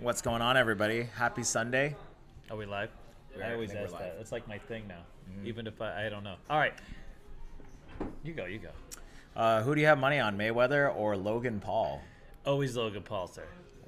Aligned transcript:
What's 0.00 0.22
going 0.22 0.42
on, 0.42 0.56
everybody? 0.56 1.08
Happy 1.16 1.42
Sunday. 1.42 1.96
Are 2.50 2.56
we 2.56 2.66
live? 2.66 2.90
We 3.36 3.42
I 3.42 3.46
are. 3.46 3.50
I 3.50 3.54
always 3.54 3.70
think 3.70 3.80
we're 3.80 3.86
ask 3.86 3.92
that. 3.94 4.00
live. 4.00 4.12
Mm-hmm. 4.12 4.20
It's 4.20 4.32
like 4.32 4.48
my 4.48 4.58
thing 4.58 4.86
now. 4.88 5.00
Even 5.44 5.66
if 5.66 5.80
I, 5.82 6.06
I 6.06 6.08
don't 6.08 6.24
know. 6.24 6.36
All 6.48 6.58
right. 6.58 6.74
You 8.22 8.32
go, 8.32 8.44
you 8.46 8.58
go. 8.60 8.70
Uh, 9.36 9.62
who 9.62 9.74
do 9.74 9.80
you 9.80 9.86
have 9.86 9.98
money 9.98 10.18
on, 10.20 10.38
Mayweather 10.38 10.94
or 10.94 11.16
Logan 11.16 11.60
Paul? 11.60 12.00
Always 12.46 12.76
Logan 12.76 13.02
Paul, 13.02 13.26
sir. 13.26 13.44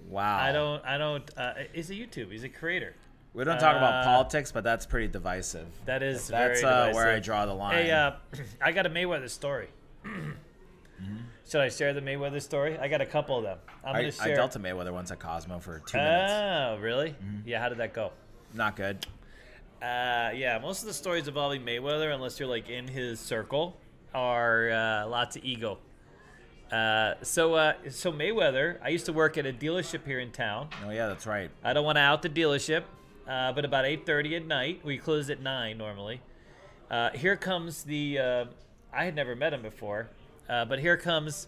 Wow. 0.08 0.36
I 0.38 0.52
don't, 0.52 0.84
I 0.84 0.98
don't, 0.98 1.30
uh, 1.38 1.52
he's 1.72 1.90
a 1.90 1.94
YouTube. 1.94 2.30
He's 2.32 2.44
a 2.44 2.48
creator. 2.48 2.94
We 3.32 3.44
don't 3.44 3.58
talk 3.60 3.76
about 3.76 4.02
Uh, 4.02 4.04
politics, 4.04 4.50
but 4.50 4.64
that's 4.64 4.86
pretty 4.86 5.06
divisive. 5.06 5.68
That 5.86 6.02
is 6.02 6.26
That's 6.26 6.60
very 6.60 6.64
uh, 6.72 6.86
divisive. 6.86 6.94
where 6.96 7.14
I 7.14 7.20
draw 7.20 7.46
the 7.46 7.54
line. 7.54 7.84
Hey, 7.84 7.90
uh, 7.92 8.12
I 8.60 8.72
got 8.72 8.86
a 8.86 8.90
Mayweather 8.90 9.30
story. 9.30 9.68
Mm-hmm. 11.02 11.16
Should 11.50 11.60
I 11.60 11.68
share 11.68 11.92
the 11.92 12.00
Mayweather 12.00 12.40
story? 12.40 12.78
I 12.78 12.86
got 12.86 13.00
a 13.00 13.06
couple 13.06 13.36
of 13.36 13.42
them. 13.42 13.58
I'm 13.84 13.96
I, 13.96 14.02
gonna 14.02 14.12
I 14.20 14.26
share. 14.26 14.36
dealt 14.36 14.52
to 14.52 14.60
Mayweather 14.60 14.92
once 14.92 15.10
at 15.10 15.18
Cosmo 15.18 15.58
for 15.58 15.80
two 15.80 15.96
minutes. 15.98 16.32
Oh, 16.32 16.78
really? 16.80 17.10
Mm-hmm. 17.10 17.48
Yeah. 17.48 17.60
How 17.60 17.68
did 17.68 17.78
that 17.78 17.92
go? 17.92 18.12
Not 18.54 18.76
good. 18.76 19.04
Uh, 19.82 20.30
yeah, 20.32 20.60
most 20.62 20.82
of 20.82 20.86
the 20.86 20.94
stories 20.94 21.26
involving 21.26 21.62
Mayweather, 21.62 22.14
unless 22.14 22.38
you're 22.38 22.48
like 22.48 22.68
in 22.68 22.86
his 22.86 23.18
circle, 23.18 23.76
are 24.14 24.70
uh, 24.70 25.08
lots 25.08 25.34
of 25.34 25.44
ego. 25.44 25.78
Uh, 26.70 27.14
so, 27.22 27.54
uh, 27.54 27.72
so 27.88 28.12
Mayweather, 28.12 28.78
I 28.80 28.90
used 28.90 29.06
to 29.06 29.12
work 29.12 29.36
at 29.36 29.44
a 29.44 29.52
dealership 29.52 30.06
here 30.06 30.20
in 30.20 30.30
town. 30.30 30.68
Oh 30.86 30.90
yeah, 30.90 31.08
that's 31.08 31.26
right. 31.26 31.50
I 31.64 31.72
don't 31.72 31.84
want 31.84 31.96
to 31.96 32.02
out 32.02 32.22
the 32.22 32.28
dealership, 32.28 32.84
uh, 33.26 33.52
but 33.52 33.64
about 33.64 33.86
8:30 33.86 34.36
at 34.36 34.46
night, 34.46 34.80
we 34.84 34.98
close 34.98 35.28
at 35.30 35.40
nine 35.42 35.78
normally. 35.78 36.20
Uh, 36.88 37.10
here 37.10 37.34
comes 37.34 37.82
the. 37.82 38.18
Uh, 38.20 38.44
I 38.92 39.04
had 39.04 39.16
never 39.16 39.34
met 39.34 39.52
him 39.52 39.62
before, 39.62 40.10
uh, 40.50 40.64
but 40.66 40.78
here 40.80 40.96
comes 40.96 41.46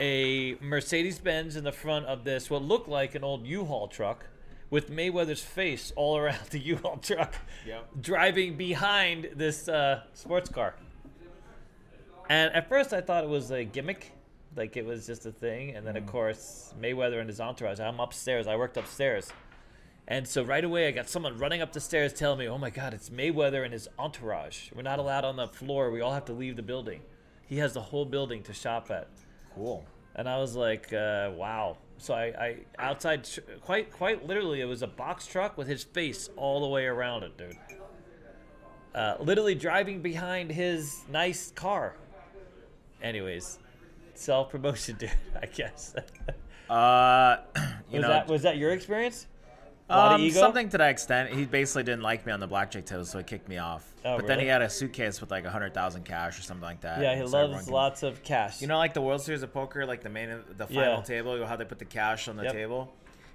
a 0.00 0.56
Mercedes 0.60 1.18
Benz 1.18 1.56
in 1.56 1.64
the 1.64 1.72
front 1.72 2.06
of 2.06 2.24
this 2.24 2.50
what 2.50 2.62
looked 2.62 2.88
like 2.88 3.14
an 3.14 3.24
old 3.24 3.46
U-Haul 3.46 3.88
truck 3.88 4.26
with 4.70 4.90
Mayweather's 4.90 5.42
face 5.42 5.92
all 5.96 6.16
around 6.22 6.46
the 6.50 6.58
U-Haul 6.58 6.98
truck, 6.98 7.34
Yep. 7.66 7.88
driving 8.00 8.56
behind 8.56 9.30
this 9.34 9.68
uh, 9.68 10.02
sports 10.12 10.48
car. 10.50 10.74
And 12.28 12.54
at 12.54 12.68
first, 12.68 12.92
I 12.92 13.00
thought 13.00 13.24
it 13.24 13.30
was 13.30 13.50
a 13.50 13.64
gimmick, 13.64 14.12
like 14.56 14.76
it 14.76 14.84
was 14.86 15.06
just 15.06 15.26
a 15.26 15.32
thing. 15.32 15.74
And 15.74 15.84
then, 15.86 15.96
of 15.96 16.06
course, 16.06 16.72
Mayweather 16.80 17.18
and 17.20 17.28
his 17.28 17.40
entourage. 17.40 17.80
I'm 17.80 17.98
upstairs. 17.98 18.46
I 18.46 18.54
worked 18.56 18.76
upstairs. 18.76 19.32
And 20.06 20.26
so 20.26 20.42
right 20.44 20.64
away, 20.64 20.86
I 20.86 20.92
got 20.92 21.08
someone 21.08 21.38
running 21.38 21.60
up 21.62 21.72
the 21.72 21.80
stairs 21.80 22.12
telling 22.12 22.38
me, 22.38 22.48
"Oh 22.48 22.58
my 22.58 22.70
God, 22.70 22.94
it's 22.94 23.10
Mayweather 23.10 23.64
and 23.64 23.72
his 23.72 23.88
entourage. 23.98 24.70
We're 24.72 24.82
not 24.82 24.98
allowed 24.98 25.24
on 25.24 25.36
the 25.36 25.46
floor. 25.48 25.90
We 25.90 26.00
all 26.00 26.12
have 26.14 26.24
to 26.26 26.32
leave 26.32 26.56
the 26.56 26.62
building. 26.62 27.00
He 27.50 27.58
has 27.58 27.74
the 27.74 27.82
whole 27.82 28.06
building 28.06 28.42
to 28.44 28.54
shop 28.54 28.90
at." 28.90 29.08
Cool. 29.54 29.84
And 30.14 30.26
I 30.26 30.38
was 30.38 30.56
like, 30.56 30.90
uh, 30.94 31.32
"Wow!" 31.34 31.76
So 31.98 32.14
I, 32.14 32.24
I 32.28 32.56
outside, 32.78 33.28
quite 33.60 33.92
quite 33.92 34.26
literally, 34.26 34.62
it 34.62 34.64
was 34.64 34.80
a 34.80 34.86
box 34.86 35.26
truck 35.26 35.58
with 35.58 35.68
his 35.68 35.84
face 35.84 36.30
all 36.36 36.62
the 36.62 36.68
way 36.68 36.86
around 36.86 37.24
it, 37.24 37.36
dude. 37.36 37.58
Uh, 38.94 39.16
literally 39.20 39.54
driving 39.54 40.00
behind 40.00 40.50
his 40.50 41.04
nice 41.10 41.52
car. 41.52 41.96
Anyways, 43.02 43.58
self 44.14 44.50
promotion, 44.50 44.96
dude. 44.98 45.12
I 45.40 45.46
guess. 45.46 45.94
Uh, 46.70 47.36
you 47.90 47.98
was 47.98 48.02
know, 48.02 48.08
that 48.08 48.28
was 48.28 48.42
that 48.42 48.56
your 48.56 48.70
experience? 48.70 49.26
A 49.90 49.96
lot 49.96 50.12
of 50.12 50.20
um, 50.20 50.26
ego? 50.26 50.38
something 50.38 50.68
to 50.70 50.78
that 50.78 50.90
extent. 50.90 51.34
He 51.34 51.44
basically 51.44 51.82
didn't 51.82 52.02
like 52.02 52.24
me 52.24 52.32
on 52.32 52.40
the 52.40 52.46
blackjack 52.46 52.86
table, 52.86 53.04
so 53.04 53.18
he 53.18 53.24
kicked 53.24 53.48
me 53.48 53.58
off. 53.58 53.92
Oh, 54.04 54.16
but 54.16 54.26
then 54.26 54.38
he 54.38 54.46
had 54.46 54.62
a 54.62 54.70
suitcase 54.70 55.20
with 55.20 55.30
like 55.30 55.44
a 55.44 55.50
hundred 55.50 55.74
thousand 55.74 56.04
cash 56.04 56.38
or 56.38 56.42
something 56.42 56.62
like 56.62 56.80
that. 56.82 57.00
Yeah, 57.02 57.14
he 57.16 57.26
so 57.26 57.46
loves 57.46 57.64
can- 57.64 57.72
lots 57.74 58.02
of 58.02 58.22
cash. 58.22 58.60
You 58.60 58.66
know, 58.68 58.78
like 58.78 58.94
the 58.94 59.00
World 59.02 59.20
Series 59.20 59.42
of 59.42 59.52
Poker, 59.52 59.84
like 59.84 60.02
the 60.02 60.08
main, 60.08 60.30
the 60.56 60.66
final 60.66 60.96
Yeah. 60.98 61.02
table, 61.02 61.44
how 61.46 61.56
they 61.56 61.64
put 61.64 61.78
the 61.78 61.84
cash 61.84 62.28
on 62.28 62.36
the 62.36 62.44
Yep. 62.44 62.52
table. 62.52 62.92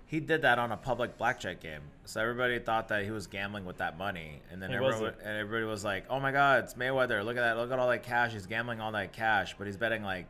He 0.08 0.20
did 0.20 0.44
that 0.44 0.60
on 0.60 0.72
a 0.72 0.78
public 0.78 1.18
blackjack 1.18 1.60
game, 1.60 1.82
so 2.06 2.22
everybody 2.22 2.60
thought 2.60 2.88
that 2.90 3.04
he 3.04 3.12
was 3.12 3.26
gambling 3.28 3.66
with 3.66 3.78
that 3.78 3.98
money, 3.98 4.40
and 4.52 4.62
then 4.62 4.70
He 4.70 4.76
everyone, 4.76 5.02
wasn't. 5.02 5.20
and 5.24 5.38
everybody 5.38 5.66
was 5.66 5.84
like, 5.84 6.06
"Oh 6.12 6.20
my 6.20 6.32
God, 6.32 6.64
it's 6.64 6.76
Mayweather! 6.76 7.26
Look 7.26 7.38
at 7.38 7.42
that! 7.42 7.58
Look 7.58 7.72
at 7.72 7.80
all 7.80 7.90
that 7.90 8.04
cash! 8.04 8.32
He's 8.34 8.46
gambling 8.46 8.80
all 8.80 8.92
that 8.92 9.14
cash, 9.14 9.56
but 9.58 9.66
he's 9.68 9.78
betting 9.78 10.04
like, 10.04 10.28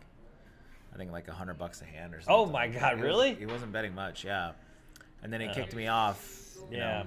I 0.94 0.98
think 0.98 1.12
like 1.12 1.28
a 1.28 1.34
hundred 1.34 1.58
bucks 1.58 1.82
a 1.82 1.86
hand 1.86 2.14
or 2.14 2.22
something." 2.22 2.34
Oh 2.34 2.46
my 2.46 2.68
God, 2.68 2.96
He 2.96 3.02
was- 3.02 3.04
really? 3.04 3.36
he 3.36 3.46
wasn't 3.46 3.74
betting 3.74 3.94
much, 3.94 4.24
yeah. 4.24 4.52
And 5.26 5.34
then 5.34 5.42
he 5.42 5.48
kicked 5.48 5.74
Um, 5.74 5.78
me 5.80 5.88
off. 5.88 6.56
Yeah. 6.70 6.78
know. 6.78 7.06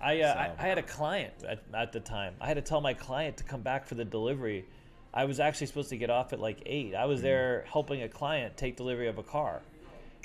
I, 0.00 0.22
uh, 0.22 0.34
I 0.34 0.52
I 0.58 0.66
had 0.68 0.78
a 0.78 0.82
client 0.82 1.34
at, 1.46 1.58
at 1.74 1.92
the 1.92 2.00
time. 2.00 2.34
I 2.40 2.46
had 2.48 2.54
to 2.56 2.62
tell 2.62 2.80
my 2.80 2.94
client 2.94 3.36
to 3.36 3.44
come 3.44 3.60
back 3.60 3.84
for 3.84 3.94
the 3.94 4.06
delivery. 4.06 4.64
I 5.12 5.26
was 5.26 5.38
actually 5.38 5.66
supposed 5.66 5.90
to 5.90 5.98
get 5.98 6.08
off 6.08 6.32
at 6.32 6.40
like 6.40 6.62
eight. 6.64 6.94
I 6.94 7.04
was 7.04 7.20
Mm. 7.20 7.24
there 7.24 7.64
helping 7.70 8.02
a 8.02 8.08
client 8.08 8.56
take 8.56 8.76
delivery 8.78 9.06
of 9.08 9.18
a 9.18 9.22
car, 9.22 9.60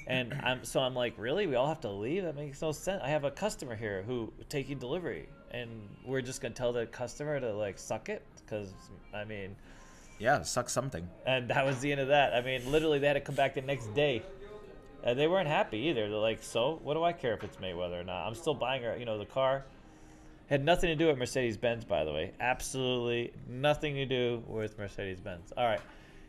and 0.08 0.34
I'm 0.42 0.64
so 0.64 0.80
I'm 0.80 0.96
like, 0.96 1.16
really? 1.18 1.48
We 1.48 1.56
all 1.56 1.68
have 1.68 1.82
to 1.82 1.90
leave? 1.92 2.24
That 2.24 2.38
makes 2.38 2.62
no 2.62 2.72
sense. 2.72 3.02
I 3.04 3.10
have 3.10 3.26
a 3.26 3.32
customer 3.32 3.76
here 3.76 4.04
who 4.08 4.32
taking 4.48 4.80
delivery, 4.80 5.28
and 5.52 5.70
we're 6.06 6.22
just 6.22 6.40
gonna 6.42 6.54
tell 6.56 6.72
the 6.72 6.86
customer 6.86 7.42
to 7.42 7.52
like 7.54 7.78
suck 7.78 8.08
it 8.08 8.24
because 8.46 8.74
I 9.14 9.26
mean, 9.26 9.54
Yeah, 10.18 10.44
suck 10.44 10.70
something. 10.70 11.06
and 11.26 11.50
that 11.50 11.66
was 11.66 11.82
the 11.82 11.92
end 11.92 12.00
of 12.00 12.08
that. 12.08 12.34
I 12.34 12.40
mean, 12.42 12.72
literally, 12.72 13.00
they 13.00 13.08
had 13.08 13.14
to 13.16 13.20
come 13.22 13.36
back 13.36 13.54
the 13.54 13.62
next 13.62 13.94
day. 13.94 14.22
And 15.04 15.18
they 15.18 15.28
weren't 15.28 15.48
happy 15.48 15.78
either. 15.90 16.10
They're 16.10 16.18
like, 16.18 16.44
so 16.44 16.80
what 16.84 16.96
do 16.96 17.04
I 17.04 17.14
care 17.14 17.34
if 17.34 17.44
it's 17.44 17.58
Mayweather 17.58 18.02
or 18.02 18.04
not? 18.04 18.28
I'm 18.28 18.36
still 18.36 18.54
buying 18.54 18.84
her, 18.84 18.98
you 18.98 19.06
know, 19.06 19.18
the 19.18 19.26
car. 19.26 19.66
Had 20.48 20.64
nothing 20.64 20.90
to 20.90 20.96
do 20.96 21.08
with 21.08 21.18
Mercedes 21.18 21.58
Benz, 21.58 21.86
by 21.86 22.04
the 22.04 22.12
way. 22.12 22.32
Absolutely 22.40 23.34
nothing 23.50 23.96
to 23.96 24.06
do 24.06 24.44
with 24.48 24.78
Mercedes 24.78 25.20
Benz. 25.20 25.52
All 25.58 25.66
right. 25.66 25.82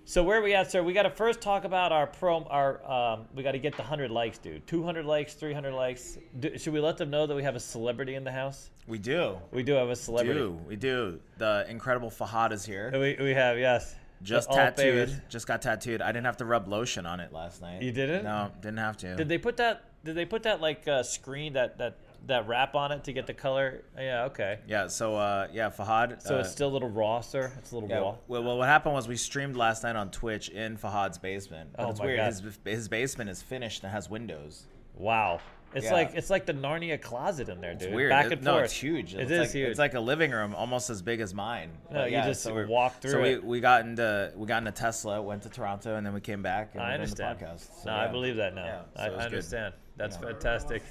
So 0.05 0.25
where 0.25 0.39
are 0.39 0.43
we 0.43 0.55
at, 0.55 0.71
sir? 0.71 0.83
We 0.83 0.95
got 0.95 1.03
to 1.03 1.11
first 1.11 1.43
talk 1.43 1.65
about 1.65 1.93
our 1.93 2.07
pro. 2.07 2.43
Our 2.45 2.91
um, 2.91 3.27
we 3.35 3.43
got 3.43 3.53
to 3.53 3.59
get 3.59 3.77
the 3.77 3.83
hundred 3.83 4.11
likes, 4.11 4.39
dude. 4.39 4.67
Two 4.67 4.83
hundred 4.83 5.05
likes, 5.05 5.35
three 5.35 5.53
hundred 5.53 5.75
likes. 5.75 6.17
Do, 6.41 6.57
should 6.57 6.73
we 6.73 6.81
let 6.81 6.97
them 6.97 7.11
know 7.11 7.27
that 7.27 7.35
we 7.35 7.43
have 7.43 7.57
a 7.57 7.61
celebrity 7.61 8.15
in 8.15 8.25
the 8.25 8.33
house? 8.33 8.71
We 8.87 8.99
do. 8.99 9.37
We 9.53 9.63
do 9.63 9.75
have 9.75 9.91
a 9.91 9.97
celebrity. 9.97 10.41
Do 10.41 10.59
we 10.67 10.77
do? 10.77 11.21
The 11.37 11.67
incredible 11.69 12.11
Fahad 12.11 12.53
is 12.53 12.65
here. 12.65 12.91
We, 12.91 13.23
we 13.23 13.35
have 13.35 13.59
yes. 13.59 13.97
Just 14.23 14.51
tattooed. 14.51 15.23
Just 15.29 15.47
got 15.47 15.63
tattooed. 15.63 16.03
I 16.03 16.09
didn't 16.13 16.27
have 16.27 16.39
to 16.39 16.45
rub 16.45 16.69
lotion 16.69 17.07
on 17.07 17.21
it 17.21 17.33
last 17.33 17.63
night. 17.63 17.83
You 17.83 17.93
didn't? 17.93 18.25
No, 18.25 18.51
didn't 18.61 18.79
have 18.79 18.97
to. 18.99 19.17
Did 19.17 19.29
they 19.29 19.39
put 19.39 19.57
that? 19.59 19.85
Did 20.05 20.15
they 20.15 20.25
put 20.25 20.43
that 20.45 20.61
like 20.61 20.87
uh, 20.89 21.03
screen 21.03 21.53
that 21.55 21.79
that 21.79 21.99
that 22.27 22.49
wrap 22.49 22.75
on 22.75 22.91
it 22.93 23.05
to 23.05 23.13
get 23.13 23.27
the 23.27 23.35
color? 23.35 23.85
Yeah. 23.97 24.25
Okay. 24.25 24.59
Yeah. 24.67 24.87
So 24.89 25.15
uh, 25.17 25.49
yeah, 25.53 25.71
Fahad. 25.71 26.23
So 26.23 26.37
uh, 26.37 26.41
it's 26.41 26.51
still 26.51 26.69
a 26.69 26.75
little 26.75 26.89
raw, 26.91 27.21
sir. 27.21 27.53
It's 27.59 27.71
a 27.73 27.75
little 27.75 27.89
Yeah, 27.89 27.99
raw. 27.99 28.15
well, 28.27 28.43
well, 28.43 28.59
what 28.59 28.69
happened 28.69 28.95
was 28.95 29.07
we 29.09 29.17
streamed 29.17 29.57
last 29.57 29.83
night 29.85 29.97
on 29.97 30.11
Twitch 30.11 30.49
in 30.49 30.77
Fahad's 30.77 31.19
basement. 31.19 31.71
But 31.77 31.87
Oh 31.87 31.91
it's 31.91 32.01
my 32.01 32.07
weird. 32.07 32.19
God. 32.19 32.27
His, 32.27 32.59
his 32.65 32.89
basement 32.89 33.31
is 33.31 33.43
finished 33.43 33.83
and 33.85 33.93
has 33.93 34.09
windows. 34.11 34.67
Wow. 34.95 35.41
It's 35.75 35.85
Yeah. 35.85 35.93
like 35.93 36.13
it's 36.15 36.31
like 36.31 36.47
the 36.47 36.55
Narnia 36.55 37.01
closet 37.01 37.49
in 37.51 37.61
there, 37.61 37.75
dude. 37.75 37.83
It's 37.89 37.95
weird. 37.95 38.11
Back 38.11 38.27
It- 38.27 38.33
and 38.33 38.43
no, 38.45 38.53
forth. 38.55 38.65
it's 38.65 38.73
huge. 38.73 39.15
It 39.15 39.21
it's 39.21 39.31
like, 39.31 39.51
huge. 39.51 39.69
It's 39.69 39.79
like 39.79 39.95
a 39.95 40.01
living 40.01 40.31
room, 40.31 40.55
almost 40.55 40.89
as 40.89 41.03
big 41.03 41.21
as 41.21 41.35
mine. 41.35 41.71
No, 41.91 41.99
But 42.01 42.11
you 42.11 42.23
just 42.23 42.43
so 42.43 42.67
walk 42.67 43.01
through 43.01 43.11
So 43.11 43.21
we, 43.23 43.29
it. 43.31 43.45
we 43.45 43.61
got 43.61 43.83
into 43.85 44.33
we 44.35 44.47
got 44.47 44.59
into 44.59 44.73
Tesla, 44.73 45.21
went 45.21 45.43
to 45.43 45.51
Toronto, 45.51 45.97
and 45.97 46.07
then 46.07 46.15
we 46.15 46.21
came 46.21 46.43
back. 46.43 46.71
And 46.75 46.83
I 46.83 46.95
understand. 46.95 47.39
The 47.39 47.45
podcast. 47.45 47.83
So, 47.83 47.91
no, 47.91 47.97
I 47.97 48.07
believe 48.09 48.37
that 48.37 48.55
now. 48.55 48.65
Yeah, 48.65 48.81
so 48.97 49.03
I, 49.03 49.07
it 49.07 49.11
was 49.11 49.19
I 49.19 49.23
good. 49.23 49.27
understand. 49.27 49.75
That's 49.97 50.17
Yeah. 50.17 50.23
fantastic. 50.29 50.83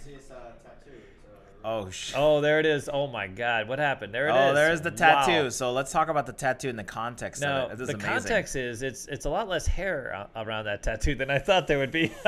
Oh 1.65 1.89
sh. 1.89 2.13
Oh, 2.15 2.39
there 2.39 2.59
it 2.59 2.65
is. 2.65 2.87
Oh 2.91 3.07
my 3.07 3.27
God, 3.27 3.67
what 3.67 3.79
happened? 3.79 4.13
There 4.13 4.27
it 4.27 4.31
oh, 4.31 4.35
is. 4.45 4.51
Oh, 4.51 4.53
there's 4.53 4.81
the 4.81 4.91
tattoo. 4.91 5.43
Wow. 5.45 5.49
So 5.49 5.73
let's 5.73 5.91
talk 5.91 6.07
about 6.07 6.25
the 6.25 6.31
tattoo 6.33 6.69
in 6.69 6.75
the 6.75 6.83
context 6.83 7.41
No, 7.41 7.65
of 7.65 7.71
it. 7.71 7.77
This 7.79 7.87
the 7.87 7.95
amazing. 7.95 8.09
context 8.11 8.55
is 8.55 8.83
it's 8.83 9.07
it's 9.07 9.25
a 9.25 9.29
lot 9.29 9.49
less 9.49 9.65
hair 9.65 10.27
around 10.35 10.65
that 10.65 10.83
tattoo 10.83 11.15
than 11.15 11.29
I 11.31 11.39
thought 11.39 11.67
there 11.67 11.79
would 11.79 11.91
be. 11.91 12.11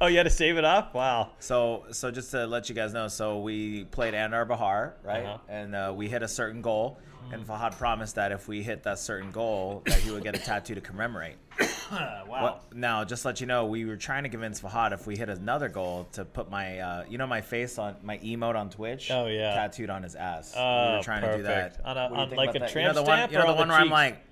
oh, 0.00 0.06
you 0.06 0.16
had 0.16 0.24
to 0.24 0.30
save 0.30 0.56
it 0.56 0.64
up? 0.64 0.94
Wow. 0.94 1.30
So, 1.38 1.84
so 1.90 2.10
just 2.10 2.30
to 2.32 2.46
let 2.46 2.68
you 2.68 2.74
guys 2.74 2.92
know, 2.92 3.08
so 3.08 3.40
we 3.40 3.84
played 3.84 4.14
Andar 4.14 4.46
Bahar, 4.46 4.94
right? 5.04 5.24
Uh-huh. 5.24 5.38
And 5.48 5.74
uh, 5.74 5.92
we 5.96 6.08
hit 6.08 6.22
a 6.22 6.28
certain 6.28 6.62
goal, 6.62 6.98
and 7.32 7.46
Fahad 7.46 7.76
promised 7.78 8.14
that 8.16 8.32
if 8.32 8.48
we 8.48 8.62
hit 8.62 8.82
that 8.84 8.98
certain 8.98 9.30
goal, 9.30 9.82
that 9.86 9.98
he 10.00 10.10
would 10.10 10.22
get 10.24 10.34
a 10.34 10.38
tattoo 10.38 10.74
to 10.74 10.80
commemorate. 10.80 11.36
wow. 11.92 12.24
Well, 12.28 12.64
now, 12.74 13.04
just 13.04 13.22
to 13.22 13.28
let 13.28 13.40
you 13.40 13.46
know, 13.46 13.66
we 13.66 13.84
were 13.84 13.96
trying 13.96 14.22
to 14.24 14.28
convince 14.28 14.60
Fahad 14.60 14.92
if 14.92 15.06
we 15.06 15.16
hit 15.16 15.28
another 15.28 15.68
goal 15.68 16.08
to 16.12 16.24
put 16.24 16.50
my, 16.50 16.78
uh, 16.78 17.04
you 17.08 17.18
know, 17.18 17.26
my 17.26 17.40
face 17.40 17.78
on 17.78 17.96
my 18.02 18.18
emote 18.18 18.56
on 18.56 18.70
Twitch. 18.70 19.10
Oh, 19.10 19.26
yeah. 19.26 19.54
tattooed 19.54 19.90
on 19.90 20.02
his 20.02 20.14
ass. 20.14 20.52
we 20.54 20.60
Oh, 20.60 20.96
were 20.96 21.02
trying 21.02 21.22
to 21.22 21.36
do 21.36 21.42
that. 21.44 21.74
perfect. 21.74 21.86
On 21.86 21.96
a- 21.96 22.00
What 22.08 22.08
do 22.10 22.14
you 22.16 22.40
on 22.40 22.46
like 22.46 22.56
a 22.56 22.58
that? 22.60 22.70
tramp 22.70 22.76
you 22.76 22.82
know 22.88 22.92
the 22.94 23.02
one, 23.02 23.18
stamp 23.18 23.32
you 23.32 23.38
know 23.38 23.44
or 23.44 23.46
the 23.46 23.52
on 23.52 23.58
one 23.58 23.68
the 23.68 23.72
where 23.74 23.80
I'm 23.82 23.90
like, 23.90 24.24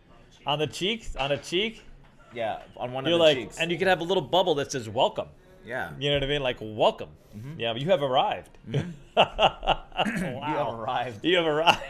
On 0.46 0.58
the 0.58 0.66
cheeks, 0.66 1.14
on 1.16 1.30
a 1.32 1.36
cheek, 1.38 1.82
yeah, 2.34 2.60
on 2.76 2.92
one 2.92 3.04
you're 3.04 3.14
of 3.14 3.18
the 3.18 3.24
like, 3.24 3.36
cheeks. 3.38 3.58
and 3.58 3.70
you 3.70 3.78
could 3.78 3.88
have 3.88 4.00
a 4.00 4.04
little 4.04 4.22
bubble 4.22 4.54
that 4.56 4.70
says 4.72 4.88
"Welcome." 4.88 5.28
Yeah. 5.68 5.90
You 5.98 6.10
know 6.10 6.16
what 6.16 6.24
I 6.24 6.26
mean? 6.26 6.42
Like 6.42 6.58
welcome. 6.60 7.10
Mm-hmm. 7.36 7.60
Yeah, 7.60 7.74
you 7.74 7.90
have 7.90 8.02
arrived. 8.02 8.50
wow. 9.16 9.84
You 10.06 10.56
have 10.56 10.68
arrived. 10.78 11.24
You 11.24 11.36
have 11.36 11.46
arrived. 11.46 11.80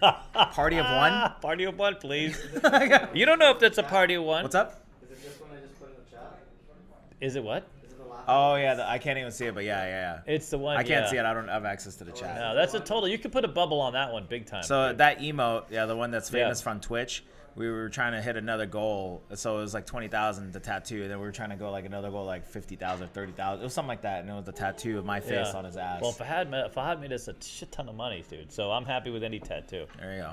Party 0.52 0.78
of 0.78 0.86
one. 0.86 1.32
party 1.40 1.64
of 1.64 1.78
one, 1.78 1.94
please. 1.96 2.36
you 3.14 3.24
don't 3.24 3.38
know 3.38 3.50
if 3.52 3.60
that's 3.60 3.78
a 3.78 3.84
party 3.84 4.14
of 4.14 4.24
one. 4.24 4.42
What's 4.42 4.56
up? 4.56 4.84
Is 5.02 5.10
it 5.10 5.22
this 5.22 5.40
one 5.40 5.50
I 5.56 5.60
just 5.60 5.78
put 5.78 5.90
in 5.90 5.94
the 6.04 6.10
chat? 6.10 6.38
Is 7.20 7.36
it 7.36 7.44
what? 7.44 7.68
Is 7.84 7.92
it 7.92 7.98
the 7.98 8.04
last 8.04 8.24
Oh 8.26 8.56
yeah, 8.56 8.74
the, 8.74 8.88
I 8.88 8.98
can't 8.98 9.16
even 9.16 9.30
see 9.30 9.46
it, 9.46 9.54
but 9.54 9.64
yeah, 9.64 9.84
yeah, 9.84 10.20
yeah. 10.26 10.34
It's 10.34 10.50
the 10.50 10.58
one. 10.58 10.76
I 10.76 10.82
can't 10.82 11.04
yeah. 11.04 11.10
see 11.10 11.16
it. 11.18 11.24
I 11.24 11.32
don't 11.32 11.46
have 11.46 11.64
access 11.64 11.94
to 11.96 12.04
the 12.04 12.10
chat. 12.12 12.34
No, 12.34 12.54
that's 12.54 12.74
a 12.74 12.80
total. 12.80 13.06
You 13.06 13.18
could 13.18 13.30
put 13.30 13.44
a 13.44 13.48
bubble 13.48 13.80
on 13.80 13.92
that 13.92 14.12
one, 14.12 14.26
big 14.28 14.46
time. 14.46 14.64
So 14.64 14.92
that 14.92 15.20
emote, 15.20 15.66
yeah, 15.70 15.86
the 15.86 15.96
one 15.96 16.10
that's 16.10 16.32
Yeah. 16.32 16.44
famous 16.44 16.60
from 16.60 16.80
Twitch, 16.80 17.22
we 17.54 17.68
were 17.70 17.88
trying 17.88 18.12
to 18.12 18.22
hit 18.22 18.36
another 18.36 18.66
goal. 18.66 19.22
So 19.34 19.58
it 19.58 19.62
was 19.62 19.74
like 19.74 19.86
20,000 19.86 20.52
the 20.52 20.60
tattoo. 20.60 21.02
And 21.02 21.10
then 21.10 21.18
we 21.20 21.26
were 21.26 21.32
trying 21.32 21.50
to 21.50 21.56
go 21.56 21.70
like 21.70 21.84
another 21.84 22.10
goal, 22.10 22.24
like 22.24 22.46
50,000, 22.46 23.08
30,000. 23.12 23.60
It 23.60 23.64
was 23.64 23.74
something 23.74 23.88
like 23.88 24.02
that. 24.02 24.20
And 24.20 24.30
it 24.30 24.34
was 24.34 24.44
the 24.44 24.52
tattoo 24.52 24.98
of 24.98 25.04
my 25.04 25.20
face 25.20 25.48
Yeah. 25.52 25.58
on 25.58 25.64
his 25.64 25.76
ass. 25.76 26.00
Well, 26.00 26.12
Fahad, 26.12 26.72
Fahad 26.72 27.00
made 27.00 27.12
us 27.12 27.28
a 27.28 27.34
shit 27.42 27.70
ton 27.72 27.88
of 27.88 27.94
money, 27.94 28.24
dude. 28.28 28.50
So 28.52 28.70
I'm 28.72 28.84
happy 28.84 29.10
with 29.10 29.22
any 29.22 29.38
tattoo. 29.38 29.86
there 29.98 30.14
you 30.14 30.22
go. 30.22 30.32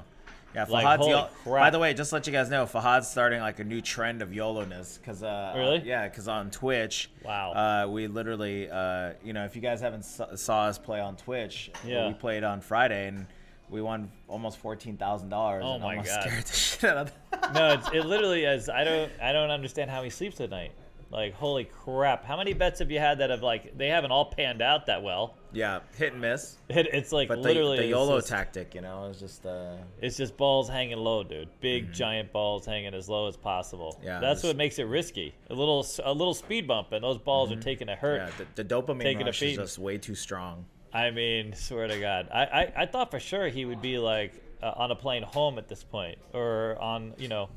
Yeah, 0.56 0.66
Fahad's 0.66 1.06
Yo- 1.08 1.28
By 1.46 1.70
the 1.70 1.78
way, 1.78 1.94
just 1.94 2.10
to 2.10 2.16
let 2.16 2.26
you 2.26 2.34
guys 2.34 2.50
know, 2.50 2.66
Fahad's 2.66 3.08
starting 3.08 3.40
like 3.40 3.60
a 3.60 3.64
new 3.64 3.82
trend 3.82 4.24
of 4.24 4.34
YOLO-ness. 4.34 4.98
Cause, 5.06 5.22
uh, 5.22 5.54
Really? 5.56 5.78
yeah, 5.86 6.08
because 6.08 6.28
on 6.28 6.50
Twitch, 6.50 7.12
Wow. 7.24 7.52
uh, 7.52 7.88
we 7.88 8.08
literally, 8.08 8.68
uh, 8.68 9.12
you 9.24 9.34
know, 9.34 9.46
if 9.46 9.56
you 9.56 9.62
guys 9.62 9.80
haven't 9.80 10.06
saw, 10.06 10.34
saw 10.34 10.62
us 10.64 10.80
play 10.80 11.02
on 11.02 11.18
Twitch, 11.18 11.70
Yeah. 11.86 12.08
we 12.08 12.16
played 12.16 12.44
on 12.44 12.62
Friday 12.62 13.10
and 13.10 13.28
we 13.70 13.82
won 13.82 14.12
almost 14.28 14.58
fourteen 14.58 14.98
thousand 14.98 15.30
dollars. 15.30 15.64
Oh 15.66 15.76
and 15.76 15.84
my 15.84 15.96
God. 15.98 16.06
Scared 16.06 16.46
the 16.46 16.54
shit 16.56 16.84
out 16.90 16.98
of 16.98 17.14
no, 17.54 17.74
it's, 17.74 17.88
it 17.94 18.06
literally 18.06 18.44
is. 18.44 18.70
I 18.70 18.84
don't. 18.84 19.12
I 19.22 19.32
don't 19.32 19.50
understand 19.50 19.90
how 19.90 20.04
he 20.04 20.10
sleeps 20.10 20.40
at 20.42 20.50
night. 20.50 20.72
Like, 21.12 21.34
holy 21.34 21.64
crap! 21.64 22.24
How 22.24 22.38
many 22.38 22.54
bets 22.54 22.80
have 22.80 22.92
you 22.92 23.00
had 23.00 23.18
that 23.20 23.32
have 23.32 23.42
like 23.42 23.76
they 23.76 23.88
haven't 23.88 24.12
all 24.12 24.26
panned 24.26 24.62
out 24.62 24.86
that 24.86 25.02
well? 25.02 25.36
Yeah, 25.52 25.80
hit 25.98 26.12
and 26.14 26.22
miss. 26.22 26.58
It, 26.70 26.88
it's 26.94 27.12
like 27.12 27.28
But 27.28 27.38
the, 27.38 27.42
literally 27.42 27.78
the 27.78 27.84
it's 27.86 27.90
YOLO 27.90 28.18
just- 28.18 28.28
tactic, 28.28 28.76
you 28.76 28.82
know, 28.82 29.06
is 29.06 29.20
just 29.20 29.44
uh, 29.44 29.78
It's 30.00 30.16
just 30.16 30.38
balls 30.38 30.70
hanging 30.70 30.98
low, 30.98 31.24
dude. 31.24 31.50
Big 31.60 31.92
giant 31.92 32.32
balls 32.32 32.68
hanging 32.68 32.94
as 32.94 33.10
low 33.10 33.28
as 33.28 33.36
possible. 33.36 33.96
Mm-hmm. 33.98 34.06
Yeah, 34.06 34.20
that's 34.20 34.44
what 34.44 34.56
makes 34.56 34.78
it 34.78 34.84
risky. 34.84 35.34
A 35.50 35.56
little, 35.56 35.84
a 36.04 36.14
little 36.14 36.36
speed 36.36 36.68
bump, 36.68 36.92
and 36.92 37.04
those 37.04 37.18
balls 37.18 37.52
are 37.52 37.56
taking 37.56 37.90
a 37.90 37.96
hurt. 37.96 38.22
Mm-hmm. 38.22 38.42
yeah, 38.42 38.48
the, 38.54 38.64
the 38.64 38.76
dopamine 38.76 39.02
Taking 39.02 39.26
rush 39.26 39.42
is 39.42 39.58
just 39.58 39.80
way 39.80 39.98
too 39.98 40.14
strong. 40.14 40.66
I 40.94 41.12
mean, 41.12 41.54
swear 41.54 41.88
to 41.88 42.00
God, 42.00 42.30
I, 42.34 42.42
I, 42.44 42.74
I 42.78 42.86
thought 42.86 43.12
for 43.12 43.20
sure 43.20 43.48
he 43.48 43.66
would 43.66 43.82
be 43.82 43.98
like 43.98 44.34
uh, 44.62 44.74
on 44.76 44.92
a 44.92 44.96
plane 44.96 45.24
home 45.24 45.58
at 45.58 45.68
this 45.68 45.84
point, 45.84 46.18
or 46.34 46.78
on 46.82 47.14
you 47.18 47.28
know, 47.28 47.50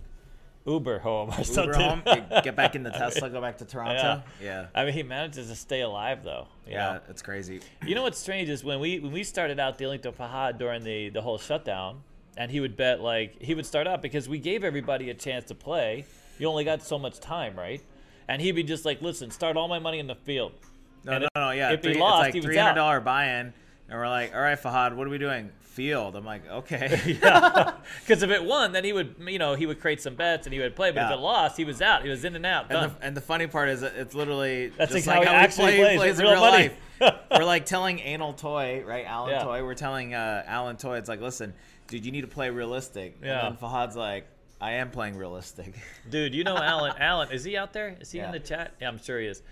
Uber 0.67 0.99
home 1.01 1.31
or 1.31 1.33
Uber 1.35 1.45
something. 1.45 1.81
home, 1.81 2.03
get- 2.45 2.55
back 2.57 2.75
in 2.77 2.83
the 2.83 2.91
I 2.95 2.99
Tesla, 2.99 3.23
mean, 3.23 3.33
go 3.33 3.41
back 3.41 3.59
to 3.59 3.65
Toronto. 3.65 4.23
Yeah, 4.43 4.67
I 4.75 4.85
mean, 4.85 4.93
he 4.95 5.03
manages 5.03 5.49
to 5.49 5.57
stay 5.57 5.81
alive 5.81 6.23
though. 6.25 6.47
yeah, 6.69 6.95
know? 6.95 7.01
it's 7.09 7.23
crazy. 7.23 7.61
You 7.87 7.95
know 7.95 8.03
what's 8.03 8.19
strange 8.19 8.49
is 8.49 8.63
when 8.63 8.79
we 8.81 8.99
when 9.01 9.13
we 9.13 9.25
started 9.25 9.59
out 9.59 9.79
dealing 9.79 10.01
to 10.03 10.13
Fahad 10.13 10.59
during 10.59 10.85
the 10.85 11.09
the 11.09 11.23
whole 11.23 11.39
shutdown, 11.39 12.03
and 12.37 12.51
he 12.51 12.61
would 12.61 12.77
bet 12.77 13.01
like 13.01 13.41
he 13.43 13.55
would 13.55 13.67
start 13.67 13.87
out 13.87 14.03
because 14.03 14.29
we 14.29 14.39
gave 14.39 14.63
everybody 14.63 15.11
a 15.11 15.15
chance 15.15 15.47
to 15.47 15.55
play. 15.55 16.05
You 16.39 16.49
only 16.49 16.65
got 16.65 16.83
so 16.83 16.99
much 16.99 17.19
time, 17.19 17.57
right? 17.59 17.81
And 18.29 18.41
he'd 18.41 18.53
be 18.53 18.63
just 18.63 18.85
like, 18.85 19.01
"Listen, 19.03 19.31
start 19.31 19.57
all 19.57 19.69
my 19.69 19.79
money 19.81 19.99
in 19.99 20.07
the 20.07 20.15
field." 20.15 20.53
No, 21.05 21.13
And 21.13 21.23
no, 21.35 21.41
no, 21.47 21.51
yeah. 21.51 21.73
if 21.73 21.85
he 21.85 21.95
lost, 21.95 22.29
it's 22.29 22.35
like 22.37 22.45
three 22.45 22.57
hundred 22.57 22.75
dollar 22.75 23.01
buy-in, 23.01 23.53
and 23.89 23.99
we're 23.99 24.09
like, 24.09 24.35
all 24.35 24.41
right, 24.41 24.61
Fahad, 24.61 24.95
what 24.95 25.07
are 25.07 25.11
we 25.11 25.19
doing? 25.19 25.51
Field. 25.61 26.17
I'm 26.17 26.25
like, 26.25 26.47
okay. 26.49 27.19
Because 28.01 28.23
if 28.23 28.31
it 28.31 28.45
won, 28.45 28.73
then 28.73 28.85
he 28.85 28.93
would, 28.93 29.15
you 29.27 29.39
know, 29.39 29.55
he 29.55 29.65
would 29.65 29.81
create 29.81 30.03
some 30.03 30.15
bets 30.15 30.47
and 30.47 30.53
he 30.53 30.61
would 30.61 30.77
play. 30.77 30.91
But 30.93 31.07
if 31.07 31.13
it 31.13 31.21
lost, 31.21 31.57
he 31.57 31.65
was 31.65 31.81
out. 31.81 32.03
He 32.03 32.11
was 32.11 32.25
in 32.27 32.37
and 32.37 32.45
out. 32.45 32.71
And 32.71 32.91
the, 32.91 33.07
and 33.07 33.17
the 33.17 33.23
funny 33.23 33.47
part 33.47 33.71
is 33.71 33.81
that 33.81 33.95
it's 33.97 34.15
literally 34.15 34.69
That's 34.69 34.93
just 34.93 35.07
like 35.07 35.25
how 35.25 35.33
how, 35.33 35.39
actually 35.39 35.77
play, 35.77 35.97
plays 35.97 35.99
plays 35.99 36.19
in 36.19 36.25
real 36.27 36.33
real 36.33 36.43
life. 36.43 36.77
we're 37.31 37.45
like 37.45 37.65
telling 37.65 38.01
Anal 38.01 38.35
Toy, 38.35 38.83
right? 38.87 39.07
Alan 39.07 39.31
Yeah. 39.31 39.45
Toy. 39.45 39.65
We're 39.65 39.75
telling 39.75 40.13
uh, 40.15 40.45
Alan 40.47 40.77
Toy, 40.77 40.99
it's 40.99 41.09
like, 41.09 41.23
listen, 41.23 41.55
dude, 41.89 42.05
you 42.05 42.13
need 42.13 42.21
to 42.21 42.29
play 42.29 42.51
realistic. 42.51 43.17
Yeah. 43.23 43.47
And 43.47 43.57
then 43.57 43.71
Fahad's 43.71 43.97
like, 43.97 44.27
I 44.61 44.73
am 44.73 44.91
playing 44.91 45.17
realistic. 45.17 45.75
Dude, 46.11 46.35
you 46.35 46.45
know 46.45 46.57
Alan. 46.57 46.93
Alan, 46.99 47.33
is 47.33 47.45
he 47.45 47.57
out 47.57 47.73
there? 47.73 47.97
Is 48.01 48.13
he 48.13 48.19
in 48.19 48.31
the 48.31 48.41
chat? 48.41 48.75
Yeah, 48.81 48.89
I'm 48.89 49.03
sure 49.03 49.19
he 49.19 49.27
is. 49.27 49.43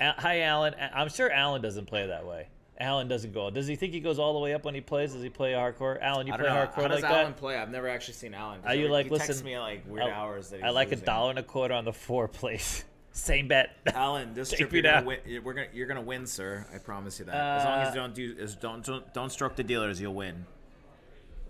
A- 0.00 0.20
Hi, 0.20 0.42
Alan. 0.42 0.74
A- 0.74 0.96
I'm 0.98 1.08
sure 1.08 1.30
Alan 1.30 1.62
doesn't 1.62 1.86
play 1.86 2.06
that 2.06 2.26
way. 2.26 2.48
Alan 2.80 3.08
doesn't 3.08 3.32
go. 3.34 3.50
Does 3.50 3.66
he 3.66 3.74
think 3.74 3.92
he 3.92 3.98
goes 4.00 4.20
all 4.20 4.32
the 4.34 4.38
way 4.38 4.54
up 4.54 4.64
when 4.64 4.74
he 4.74 4.80
plays? 4.80 5.12
Does 5.12 5.22
he 5.22 5.28
play 5.28 5.52
hardcore? 5.52 6.00
Alan, 6.00 6.28
you 6.28 6.32
I 6.32 6.36
play 6.36 6.46
don't 6.46 6.54
know. 6.54 6.60
hardcore 6.66 6.82
How 6.82 6.88
does 6.88 7.02
like 7.02 7.10
Alan 7.10 7.26
that? 7.32 7.36
play? 7.36 7.56
I've 7.56 7.70
never 7.70 7.88
actually 7.88 8.14
seen 8.14 8.34
Alan. 8.34 8.60
'cause 8.60 8.70
Are 8.70 8.74
you 8.76 8.84
he- 8.86 8.92
like, 8.92 9.06
he 9.06 9.10
texts 9.10 9.28
listen, 9.30 9.46
me 9.46 9.54
at 9.54 9.60
like 9.60 9.82
weird 9.88 10.06
I- 10.06 10.10
hours 10.12 10.50
that 10.50 10.62
I 10.62 10.66
he's 10.66 10.74
like 10.74 10.92
a 10.92 10.96
dollar 10.96 11.30
and 11.30 11.38
a 11.40 11.42
quarter 11.42 11.74
on 11.74 11.84
the 11.84 11.92
four 11.92 12.28
place. 12.28 12.84
Same 13.12 13.48
bet. 13.48 13.76
Alan, 13.94 14.32
this 14.32 14.50
Take 14.50 14.58
trip 14.60 14.70
me 14.72 14.78
you're 14.80 14.92
gonna, 14.92 15.04
win, 15.06 15.18
we're 15.42 15.52
gonna, 15.54 15.66
you're 15.72 15.88
gonna 15.88 16.00
win, 16.02 16.24
sir. 16.24 16.64
I 16.72 16.78
promise 16.78 17.18
you 17.18 17.24
that. 17.24 17.34
as 17.34 17.64
long 17.64 17.78
as 17.80 17.88
Uh, 17.88 17.90
you 17.90 17.96
don't 17.96 18.14
do 18.14 18.36
is 18.38 18.54
don't, 18.54 18.84
don't 18.84 19.12
don't 19.12 19.30
stroke 19.32 19.56
the 19.56 19.64
dealers, 19.64 20.00
you'll 20.00 20.14
win. 20.14 20.46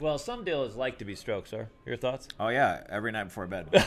well, 0.00 0.16
some 0.16 0.44
dealers 0.44 0.76
like 0.76 0.96
to 0.98 1.04
be 1.04 1.14
stroked, 1.14 1.48
sir. 1.48 1.68
Your 1.84 1.98
thoughts? 1.98 2.26
Oh 2.40 2.48
yeah, 2.48 2.84
every 2.88 3.12
night 3.12 3.24
before 3.24 3.46
bed. 3.46 3.66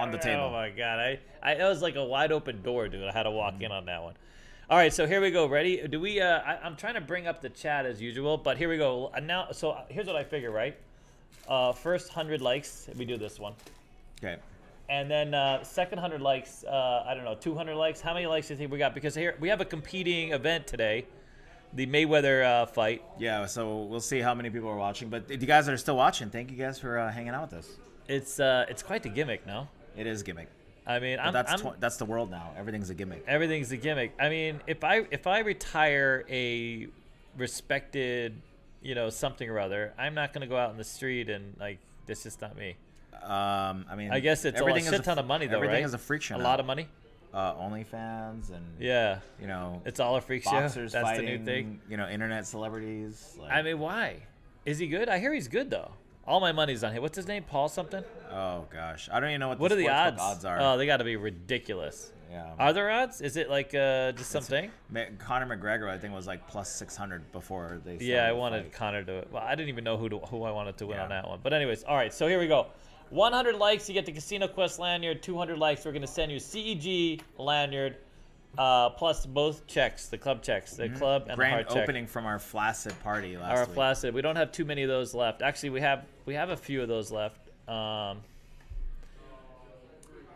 On 0.00 0.10
the 0.10 0.18
table. 0.18 0.44
Oh 0.44 0.50
my 0.50 0.70
god, 0.70 0.98
I, 0.98 1.18
I 1.42 1.54
that 1.54 1.68
was 1.68 1.82
like 1.82 1.96
a 1.96 2.04
wide 2.04 2.32
open 2.32 2.62
door, 2.62 2.88
dude. 2.88 3.04
I 3.08 3.12
had 3.12 3.24
to 3.24 3.30
walk 3.30 3.60
in 3.60 3.70
on 3.72 3.86
that 3.86 4.02
one. 4.02 4.14
All 4.68 4.76
right, 4.76 4.92
so 4.92 5.06
here 5.06 5.20
we 5.20 5.30
go. 5.32 5.46
Ready? 5.46 5.86
Do 5.88 5.98
we? 6.00 6.20
Uh, 6.20 6.38
I, 6.40 6.58
I'm 6.62 6.76
trying 6.76 6.94
to 6.94 7.00
bring 7.00 7.26
up 7.26 7.40
the 7.40 7.48
chat 7.48 7.86
as 7.86 8.00
usual, 8.00 8.36
but 8.38 8.56
here 8.56 8.68
we 8.68 8.76
go. 8.76 9.10
Uh, 9.14 9.20
Now, 9.20 9.48
so 9.50 9.72
uh, 9.72 9.84
here's 9.88 10.06
what 10.06 10.16
I 10.16 10.22
figure, 10.24 10.50
right? 10.50 10.76
Uh, 11.48 11.72
first 11.72 12.10
hundred 12.10 12.40
likes, 12.40 12.88
we 12.96 13.04
do 13.04 13.16
this 13.16 13.40
one, 13.40 13.54
Okay. 14.22 14.36
and 14.88 15.10
then 15.10 15.34
uh, 15.34 15.64
second 15.64 15.98
hundred 15.98 16.20
likes. 16.20 16.62
Uh, 16.64 17.04
I 17.06 17.14
don't 17.14 17.24
know, 17.24 17.34
200 17.34 17.74
likes. 17.74 18.00
How 18.00 18.14
many 18.14 18.26
likes 18.26 18.46
do 18.46 18.54
you 18.54 18.58
think 18.58 18.70
we 18.70 18.78
got? 18.78 18.94
Because 18.94 19.14
here 19.16 19.36
we 19.40 19.48
have 19.48 19.60
a 19.60 19.64
competing 19.64 20.32
event 20.32 20.68
today, 20.68 21.06
the 21.72 21.86
Mayweather 21.86 22.44
uh, 22.44 22.66
fight. 22.66 23.02
Yeah, 23.18 23.46
so 23.46 23.78
we'll 23.84 24.00
see 24.00 24.20
how 24.20 24.34
many 24.34 24.50
people 24.50 24.68
are 24.68 24.76
watching. 24.76 25.08
But 25.08 25.24
if 25.28 25.40
you 25.40 25.48
guys 25.48 25.66
that 25.66 25.72
are 25.72 25.76
still 25.78 25.96
watching, 25.96 26.30
thank 26.30 26.52
you 26.52 26.56
guys 26.56 26.78
for 26.78 26.96
uh, 26.98 27.10
hanging 27.10 27.30
out 27.30 27.50
with 27.50 27.58
us. 27.64 27.68
It's 28.06 28.38
uh, 28.38 28.66
it's 28.68 28.84
quite 28.84 29.02
the 29.02 29.08
gimmick, 29.08 29.44
no? 29.46 29.66
It 30.00 30.06
is 30.06 30.22
gimmick. 30.22 30.48
I 30.86 30.98
mean, 30.98 31.18
I'm, 31.20 31.32
that's 31.32 31.60
tw- 31.60 31.78
that's 31.78 31.98
the 31.98 32.06
world 32.06 32.30
now. 32.30 32.52
Everything's 32.56 32.88
a 32.88 32.94
gimmick. 32.94 33.22
everything's 33.28 33.70
a 33.70 33.76
gimmick. 33.76 34.14
I 34.18 34.30
mean, 34.30 34.60
if 34.66 34.82
I 34.82 35.04
if 35.10 35.26
I 35.26 35.40
retire 35.40 36.24
a 36.28 36.88
respected, 37.36 38.40
you 38.82 38.94
know, 38.94 39.10
something 39.10 39.48
or 39.48 39.58
other, 39.58 39.92
I'm 39.98 40.14
not 40.14 40.32
gonna 40.32 40.46
go 40.46 40.56
out 40.56 40.70
in 40.70 40.78
the 40.78 40.84
street 40.84 41.28
and 41.28 41.54
like 41.60 41.78
that's 42.06 42.22
just 42.22 42.40
not 42.40 42.56
me. 42.56 42.76
Um, 43.22 43.84
I 43.90 43.94
mean, 43.96 44.10
I 44.10 44.20
guess 44.20 44.44
it's 44.44 44.60
a 44.60 44.80
shit 44.80 45.04
ton 45.04 45.18
of 45.18 45.26
money 45.26 45.46
though, 45.46 45.54
right? 45.56 45.64
Everything 45.64 45.82
right? 45.82 45.88
is 45.88 45.94
a 45.94 45.98
freak 45.98 46.22
show. 46.22 46.36
A 46.36 46.38
now. 46.38 46.44
lot 46.44 46.60
of 46.60 46.66
money. 46.66 46.88
uh, 47.34 47.54
OnlyFans 47.54 48.48
and 48.48 48.64
Yeah, 48.78 49.18
you 49.40 49.46
know, 49.46 49.82
it's 49.84 50.00
all 50.00 50.16
a 50.16 50.20
freak 50.20 50.44
show. 50.44 50.52
boxers 50.52 50.92
That's 50.92 51.04
fighting. 51.04 51.26
the 51.26 51.38
new 51.38 51.44
thing. 51.44 51.80
You 51.90 51.98
know, 51.98 52.08
internet 52.08 52.46
celebrities. 52.46 53.36
Like, 53.38 53.52
I 53.52 53.62
mean, 53.62 53.78
why? 53.78 54.22
Is 54.64 54.78
he 54.78 54.86
good? 54.88 55.08
I 55.10 55.18
hear 55.18 55.32
he's 55.34 55.48
good 55.48 55.68
though. 55.70 55.90
All 56.30 56.38
my 56.38 56.52
money's 56.52 56.84
on 56.84 56.92
him. 56.92 57.02
What's 57.02 57.16
his 57.16 57.26
name? 57.26 57.42
Paul 57.42 57.68
something. 57.68 58.04
oh 58.32 58.64
gosh, 58.72 59.08
I 59.12 59.18
don't 59.18 59.30
even 59.30 59.40
know 59.40 59.48
what. 59.48 59.58
What 59.58 59.70
the 59.70 59.74
are 59.74 59.78
the 59.78 59.88
odds? 59.88 60.20
odds 60.20 60.44
are. 60.44 60.60
Oh, 60.60 60.78
they 60.78 60.86
got 60.86 60.98
to 60.98 61.04
be 61.04 61.16
ridiculous. 61.16 62.12
yeah. 62.30 62.52
Are 62.56 62.72
there 62.72 62.88
odds? 62.88 63.20
Is 63.20 63.36
it 63.36 63.50
like 63.50 63.74
uh, 63.74 64.12
just 64.12 64.30
something? 64.30 64.70
Conor 65.18 65.56
McGregor, 65.56 65.88
I 65.90 65.98
think, 65.98 66.14
was 66.14 66.28
like 66.28 66.46
plus 66.46 66.70
six 66.72 66.94
hundred 66.94 67.32
before 67.32 67.80
they. 67.84 67.96
Yeah, 68.00 68.28
I 68.28 68.32
wanted 68.32 68.62
fight. 68.62 68.72
Conor 68.72 69.02
to. 69.02 69.24
Well, 69.32 69.42
I 69.42 69.56
didn't 69.56 69.70
even 69.70 69.82
know 69.82 69.96
who 69.96 70.08
to, 70.08 70.18
who 70.18 70.44
I 70.44 70.52
wanted 70.52 70.76
to 70.78 70.86
win 70.86 70.98
Yeah. 70.98 71.02
on 71.02 71.08
that 71.08 71.28
one. 71.28 71.40
But 71.42 71.52
anyways, 71.52 71.82
all 71.82 71.96
right. 71.96 72.14
So 72.14 72.28
here 72.28 72.38
we 72.38 72.46
go. 72.46 72.68
100 73.10 73.56
likes, 73.56 73.88
you 73.88 73.94
get 73.94 74.06
the 74.06 74.12
Casino 74.12 74.46
Quest 74.46 74.78
lanyard. 74.78 75.20
200 75.20 75.58
likes, 75.58 75.84
we're 75.84 75.90
gonna 75.90 76.06
send 76.06 76.30
you 76.30 76.38
CEG 76.38 77.20
lanyard, 77.38 77.96
uh, 78.58 78.90
plus 78.90 79.24
both 79.26 79.66
checks, 79.66 80.08
the 80.08 80.18
club 80.18 80.42
checks, 80.42 80.72
the 80.74 80.88
club 80.88 81.22
and 81.22 81.30
Mm-hmm. 81.32 81.36
Grand 81.40 81.66
the 81.66 81.72
hard 81.72 81.82
opening 81.84 82.06
from 82.06 82.26
our 82.26 82.38
flaccid 82.38 82.98
party 83.02 83.36
last 83.36 83.48
check. 83.48 83.58
Our 83.58 83.64
week. 83.66 83.74
flaccid. 83.74 84.14
We 84.14 84.22
don't 84.22 84.36
have 84.36 84.52
too 84.52 84.64
many 84.64 84.82
of 84.82 84.88
those 84.88 85.14
left. 85.14 85.40
Actually, 85.42 85.70
we 85.70 85.80
have 85.80 86.04
we 86.26 86.34
have 86.34 86.50
a 86.50 86.56
few 86.56 86.82
of 86.82 86.88
those 86.88 87.10
left. 87.10 87.38
Um, 87.68 88.18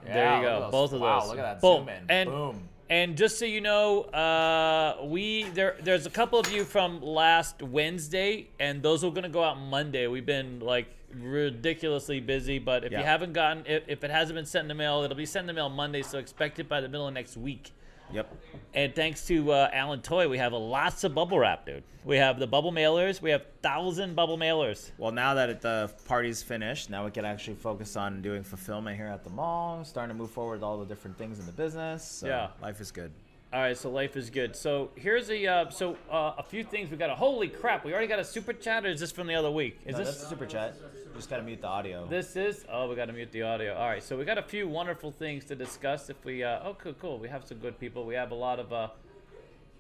there 0.05 0.37
you 0.37 0.43
go. 0.43 0.61
those. 0.63 0.71
Both 0.71 0.93
of 0.93 1.01
Wow, 1.01 1.21
those. 1.21 1.29
look 1.31 1.39
at 1.39 1.43
that 1.43 1.61
Boom. 1.61 1.81
zoom 1.81 1.89
in. 1.89 2.05
And 2.09 2.31
Boom. 2.31 2.69
and 2.91 3.17
just 3.17 3.39
so 3.39 3.45
you 3.47 3.61
know, 3.61 4.03
uh, 4.03 4.99
we 5.05 5.45
there 5.55 5.77
there's 5.83 6.07
a 6.07 6.11
couple 6.11 6.39
of 6.39 6.51
you 6.53 6.65
from 6.65 7.03
last 7.03 7.63
Wednesday, 7.63 8.49
and 8.61 8.83
those 8.83 9.03
are 9.03 9.11
gonna 9.11 9.29
go 9.29 9.43
out 9.43 9.59
Monday. 9.59 10.07
We've 10.07 10.27
been 10.27 10.61
like 10.61 10.87
ridiculously 11.15 12.21
busy, 12.21 12.59
but 12.59 12.85
if 12.85 12.93
you 12.93 12.99
haven't 12.99 13.33
gotten 13.33 13.65
if, 13.67 13.85
if 13.89 14.05
it 14.05 14.11
hasn't 14.11 14.37
been 14.37 14.47
sent 14.47 14.63
in 14.65 14.69
the 14.69 14.75
mail, 14.75 15.03
it'll 15.03 15.17
be 15.17 15.27
sent 15.27 15.45
in 15.45 15.47
the 15.49 15.53
mail 15.55 15.69
Monday. 15.69 16.03
So 16.03 16.19
expect 16.19 16.59
it 16.59 16.69
by 16.69 16.81
the 16.81 16.89
middle 16.89 17.07
of 17.09 17.15
next 17.15 17.37
week. 17.37 17.73
Yep. 18.15 18.35
And 18.75 18.95
thanks 18.95 19.27
to 19.27 19.51
uh, 19.53 19.71
Alan 19.73 20.01
Toy, 20.01 20.29
we 20.29 20.39
have 20.39 20.53
a 20.53 20.57
lots 20.57 21.05
of 21.05 21.15
bubble 21.15 21.39
wrap, 21.39 21.67
dude. 21.67 21.83
We 22.05 22.17
have 22.17 22.39
the 22.39 22.47
bubble 22.47 22.73
mailers. 22.73 23.21
We 23.21 23.31
have 23.31 23.45
thousand 23.63 24.15
bubble 24.15 24.39
mailers. 24.39 24.91
Well, 24.99 25.13
now 25.13 25.35
that 25.35 25.61
the 25.61 25.91
party's 26.07 26.43
finished, 26.43 26.91
now 26.91 27.05
we 27.05 27.11
can 27.11 27.25
actually 27.25 27.57
focus 27.57 27.97
on 27.97 28.23
doing 28.23 28.43
fulfillment 28.43 28.97
here 28.97 29.07
at 29.07 29.25
the 29.25 29.31
mall, 29.31 29.85
starting 29.85 30.15
to 30.15 30.19
move 30.21 30.31
forward 30.31 30.55
with 30.55 30.63
all 30.63 30.79
the 30.79 30.87
different 30.87 31.19
things 31.19 31.39
in 31.41 31.47
the 31.47 31.53
business. 31.53 32.05
So 32.05 32.27
Yeah. 32.27 32.49
life 32.63 32.81
is 32.81 32.91
good. 32.91 33.13
All 33.55 33.61
right, 33.61 33.79
so 33.79 33.89
life 33.89 34.17
is 34.17 34.31
good. 34.31 34.57
So 34.57 34.91
here's 34.97 35.31
a 35.31 35.47
uh, 35.47 35.71
so 35.71 35.97
uh, 36.11 36.33
a 36.39 36.43
few 36.43 36.65
things 36.65 36.91
we 36.91 36.97
got. 36.97 37.09
A 37.09 37.15
holy 37.15 37.47
crap! 37.47 37.85
We 37.85 37.93
already 37.93 38.09
got 38.09 38.19
a 38.19 38.25
super 38.25 38.53
chat, 38.53 38.85
or 38.85 38.89
is 38.89 38.99
this 38.99 39.13
from 39.13 39.29
the 39.29 39.37
other 39.37 39.51
week? 39.53 39.79
Is 39.87 39.93
No, 39.93 39.99
this 39.99 40.09
that's 40.09 40.23
the 40.23 40.27
super 40.27 40.45
chat. 40.45 40.75
You 40.77 41.13
just 41.15 41.31
gotta 41.31 41.45
mute 41.45 41.61
the 41.61 41.69
audio. 41.69 42.05
This 42.05 42.35
is 42.35 42.65
oh, 42.69 42.89
we 42.89 42.97
got 42.97 43.05
to 43.05 43.13
mute 43.13 43.31
the 43.31 43.43
audio. 43.43 43.77
All 43.77 43.87
right, 43.87 44.03
so 44.03 44.19
we 44.19 44.25
got 44.25 44.39
a 44.39 44.43
few 44.43 44.67
wonderful 44.67 45.13
things 45.13 45.45
to 45.45 45.55
discuss. 45.55 46.11
If 46.11 46.25
we 46.25 46.43
uh, 46.43 46.63
oh, 46.65 46.77
cool, 46.83 46.95
cool. 46.95 47.19
We 47.21 47.29
have 47.29 47.45
some 47.45 47.59
good 47.59 47.79
people. 47.79 48.05
We 48.05 48.17
have 48.17 48.33
a 48.33 48.35
lot 48.35 48.59
of 48.59 48.73
uh, 48.73 48.89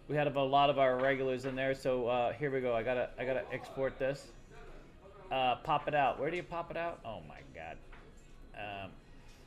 we 0.07 0.14
had 0.14 0.28
a 0.28 0.40
lot 0.40 0.71
of 0.71 0.78
our 0.78 0.97
regulars 0.97 1.45
in 1.45 1.57
there. 1.57 1.75
So 1.75 2.07
uh, 2.07 2.33
here 2.33 2.52
we 2.52 2.61
go. 2.61 2.76
I 2.76 2.85
gotta 2.85 3.11
I 3.19 3.25
gotta 3.25 3.43
export 3.52 3.99
this. 3.99 4.28
Uh, 5.33 5.57
pop 5.64 5.88
it 5.88 5.97
out. 5.97 6.21
Where 6.21 6.31
do 6.31 6.37
you 6.37 6.45
pop 6.45 6.71
it 6.71 6.76
out? 6.76 7.00
Oh 7.04 7.23
my 7.26 7.40
god. 7.52 7.76
Um, 8.57 8.90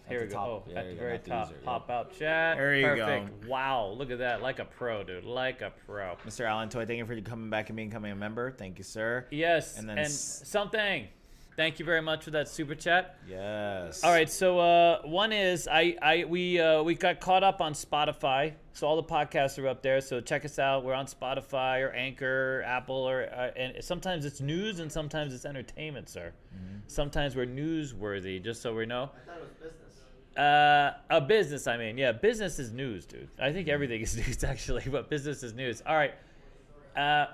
Here 0.09 0.19
the 0.19 0.25
we 0.25 0.31
go. 0.31 0.35
top. 0.37 0.47
Oh, 0.47 0.63
Yeah, 0.71 0.79
at 0.79 0.87
the 0.89 0.95
very 0.95 1.19
top. 1.19 1.47
user, 1.49 1.59
yeah. 1.61 1.65
Pop 1.65 1.89
out 1.89 2.17
chat. 2.17 2.57
There 2.57 2.75
you 2.75 2.95
go. 2.95 3.05
Perfect. 3.05 3.45
Wow, 3.47 3.93
look 3.97 4.11
at 4.11 4.19
that. 4.19 4.41
Like 4.41 4.59
a 4.59 4.65
pro, 4.65 5.03
dude. 5.03 5.23
Like 5.25 5.61
a 5.61 5.71
pro. 5.85 6.15
Mr. 6.25 6.45
Alan 6.45 6.69
Toy, 6.69 6.85
thank 6.85 6.97
you 6.99 7.05
for 7.05 7.19
coming 7.21 7.49
back 7.49 7.69
and 7.69 7.75
becoming 7.77 8.11
a 8.11 8.15
member. 8.15 8.51
Thank 8.51 8.77
you, 8.77 8.83
sir. 8.83 9.25
Yes. 9.31 9.77
And 9.77 9.89
And, 9.89 9.97
then 9.97 10.05
s- 10.05 10.41
something. 10.45 11.07
Thank 11.55 11.79
you 11.79 11.85
very 11.85 12.03
much 12.03 12.23
for 12.23 12.29
that 12.31 12.47
super 12.47 12.75
chat. 12.75 13.17
Yes. 13.27 14.03
All 14.03 14.11
right, 14.11 14.29
so 14.29 14.59
uh, 14.59 15.01
one 15.05 15.31
is 15.33 15.67
I, 15.67 15.97
I 16.03 16.23
we 16.25 16.59
uh, 16.59 16.83
we 16.83 16.93
got 16.93 17.19
caught 17.19 17.43
up 17.43 17.61
on 17.61 17.73
Spotify, 17.73 18.53
so 18.73 18.85
all 18.85 18.95
the 18.95 19.01
podcasts 19.03 19.57
are 19.57 19.67
up 19.67 19.81
there. 19.81 19.99
So 20.01 20.21
check 20.21 20.45
us 20.45 20.59
out. 20.59 20.83
We're 20.85 20.93
on 20.93 21.07
Spotify 21.07 21.81
or 21.83 21.89
Anchor, 21.93 22.61
Apple, 22.63 22.95
or 23.09 23.23
uh, 23.23 23.49
and 23.59 23.83
sometimes 23.83 24.23
it's 24.23 24.39
news 24.39 24.77
and 24.79 24.91
sometimes 24.91 25.33
it's 25.33 25.45
entertainment, 25.45 26.09
sir. 26.09 26.31
Sometimes 26.85 27.35
we're 27.35 27.47
newsworthy, 27.47 28.39
just 28.41 28.61
so 28.61 28.75
we 28.75 28.85
know. 28.85 29.09
Uh, 30.37 30.93
a 31.09 31.19
business, 31.19 31.65
I 31.65 31.77
mean, 31.77 31.97
yeah, 31.97 32.11
business 32.11 32.59
is 32.59 32.71
news, 32.71 33.05
dude. 33.05 33.29
I 33.39 33.51
think 33.51 33.67
everything 33.67 34.01
is 34.01 34.15
news 34.27 34.43
actually, 34.43 34.83
but 34.85 35.09
business 35.09 35.41
is 35.41 35.53
news. 35.53 35.81
All 35.85 35.95
right. 35.95 36.13
Uh, 36.95 37.27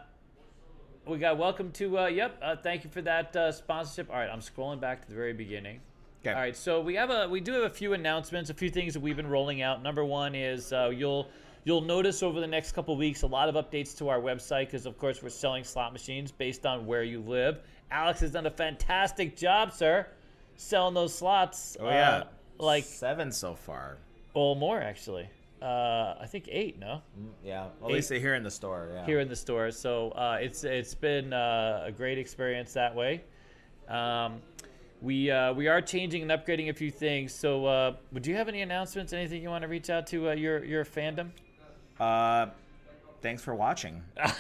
we 1.06 1.18
got 1.18 1.38
welcome 1.38 1.72
to. 1.74 2.00
Uh, 2.00 2.06
yep. 2.08 2.40
Uh, 2.42 2.56
thank 2.56 2.84
you 2.84 2.90
for 2.90 3.02
that 3.02 3.36
uh, 3.36 3.52
sponsorship. 3.52 4.10
All 4.10 4.16
right, 4.16 4.30
I'm 4.30 4.40
scrolling 4.40 4.80
back 4.80 5.02
to 5.02 5.10
the 5.10 5.16
very 5.16 5.34
beginning. 5.34 5.82
Okay. 6.22 6.32
All 6.32 6.40
right, 6.40 6.56
so 6.56 6.80
we 6.80 6.96
have 6.96 7.10
a 7.10 7.28
we 7.28 7.42
do 7.42 7.52
have 7.52 7.64
a 7.64 7.70
few 7.70 7.92
announcements, 7.92 8.50
a 8.50 8.54
few 8.54 8.70
things 8.70 8.94
that 8.94 9.02
we've 9.02 9.18
been 9.18 9.28
rolling 9.28 9.62
out. 9.62 9.84
Number 9.84 10.06
one 10.06 10.34
is 10.36 10.72
uh, 10.72 10.90
you'll 10.96 11.28
you'll 11.66 11.82
notice 11.82 12.24
over 12.24 12.40
the 12.40 12.48
next 12.48 12.72
couple 12.72 12.96
weeks 12.96 13.24
a 13.24 13.28
lot 13.28 13.50
of 13.50 13.56
updates 13.56 13.98
to 13.98 14.08
our 14.08 14.22
website 14.22 14.68
because 14.68 14.86
of 14.86 14.98
course 14.98 15.22
we're 15.22 15.28
selling 15.28 15.66
slot 15.66 15.92
machines 15.92 16.32
based 16.32 16.66
on 16.66 16.86
where 16.86 17.04
you 17.04 17.20
live. 17.20 17.60
Alex 17.92 18.22
has 18.22 18.32
done 18.32 18.46
a 18.46 18.52
fantastic 18.52 19.36
job, 19.36 19.74
sir, 19.74 20.08
selling 20.56 20.94
those 20.94 21.14
slots. 21.14 21.76
Oh 21.82 21.90
yeah. 21.90 22.10
uh, 22.10 22.24
like 22.58 22.84
seven 22.84 23.32
so 23.32 23.56
far. 23.56 23.98
well 24.34 24.56
more 24.56 24.82
actually. 24.82 25.30
Uh, 25.62 26.16
I 26.20 26.26
think 26.28 26.50
eight. 26.52 26.78
No, 26.78 27.02
Mm, 27.18 27.30
Yeah. 27.44 27.62
Well, 27.80 27.90
Eight- 27.90 27.92
at 27.92 27.96
least 27.96 28.12
here 28.12 28.36
in 28.36 28.44
the 28.44 28.52
store. 28.52 28.90
Yeah. 28.94 29.06
here 29.06 29.20
in 29.22 29.30
the 29.30 29.36
store. 29.36 29.72
So 29.72 30.10
uh, 30.12 30.38
it's 30.42 30.64
it's 30.66 30.94
been 30.94 31.32
uh, 31.32 31.84
a 31.86 31.92
great 31.92 32.18
experience 32.18 32.74
that 32.74 32.94
way. 32.94 33.24
Um, 33.88 34.42
we 35.02 35.32
uh, 35.32 35.54
we 35.54 35.68
are 35.70 35.82
changing 35.82 36.22
and 36.22 36.32
upgrading 36.32 36.70
a 36.70 36.74
few 36.74 36.92
things. 36.92 37.34
So 37.34 37.66
uh, 37.66 37.96
would 38.12 38.28
you 38.28 38.36
have 38.36 38.50
any 38.50 38.62
announcements? 38.62 39.14
Anything 39.14 39.42
you 39.42 39.50
want 39.50 39.62
to 39.62 39.68
reach 39.70 39.90
out 39.90 40.06
to 40.08 40.30
uh, 40.30 40.34
your 40.34 40.66
your 40.66 40.84
fandom? 40.84 41.30
Uh, 42.00 42.48
thanks 43.22 43.42
for 43.42 43.56
watching. 43.56 44.04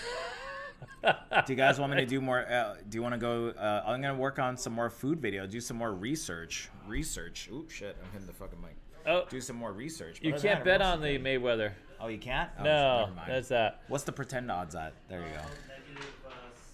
do 1.03 1.53
you 1.53 1.55
guys 1.55 1.79
want 1.79 1.91
me 1.91 1.97
to 1.99 2.05
do 2.05 2.21
more? 2.21 2.39
Uh, 2.49 2.75
do 2.89 2.97
you 2.97 3.01
want 3.01 3.13
to 3.13 3.19
go? 3.19 3.49
Uh, 3.49 3.83
I'm 3.85 4.01
gonna 4.01 4.15
work 4.15 4.39
on 4.39 4.57
some 4.57 4.73
more 4.73 4.89
food 4.89 5.21
videos. 5.21 5.49
Do 5.49 5.59
some 5.61 5.77
more 5.77 5.93
research. 5.93 6.69
Research. 6.87 7.49
Oop, 7.51 7.69
shit! 7.69 7.97
I'm 8.03 8.11
hitting 8.11 8.27
the 8.27 8.33
fucking 8.33 8.59
mic. 8.61 8.75
Oh, 9.05 9.25
Do 9.29 9.41
some 9.41 9.57
more 9.57 9.73
research. 9.73 10.19
you 10.21 10.31
can't 10.33 10.61
other 10.61 10.63
bet 10.63 10.81
on 10.81 11.01
the 11.01 11.17
most- 11.17 11.25
Mayweather. 11.43 11.71
Oh, 11.99 12.07
you 12.07 12.17
can't. 12.17 12.49
Oh, 12.59 12.63
No, 12.63 12.99
never 13.01 13.11
mind. 13.13 13.31
that's 13.31 13.47
that. 13.49 13.81
What's 13.89 14.03
the 14.05 14.11
pretend 14.13 14.49
odds 14.49 14.75
at? 14.75 14.93
There 15.09 15.19
you 15.19 15.25
go. 15.25 15.31
Negative 15.67 16.13
uh, 16.25 16.31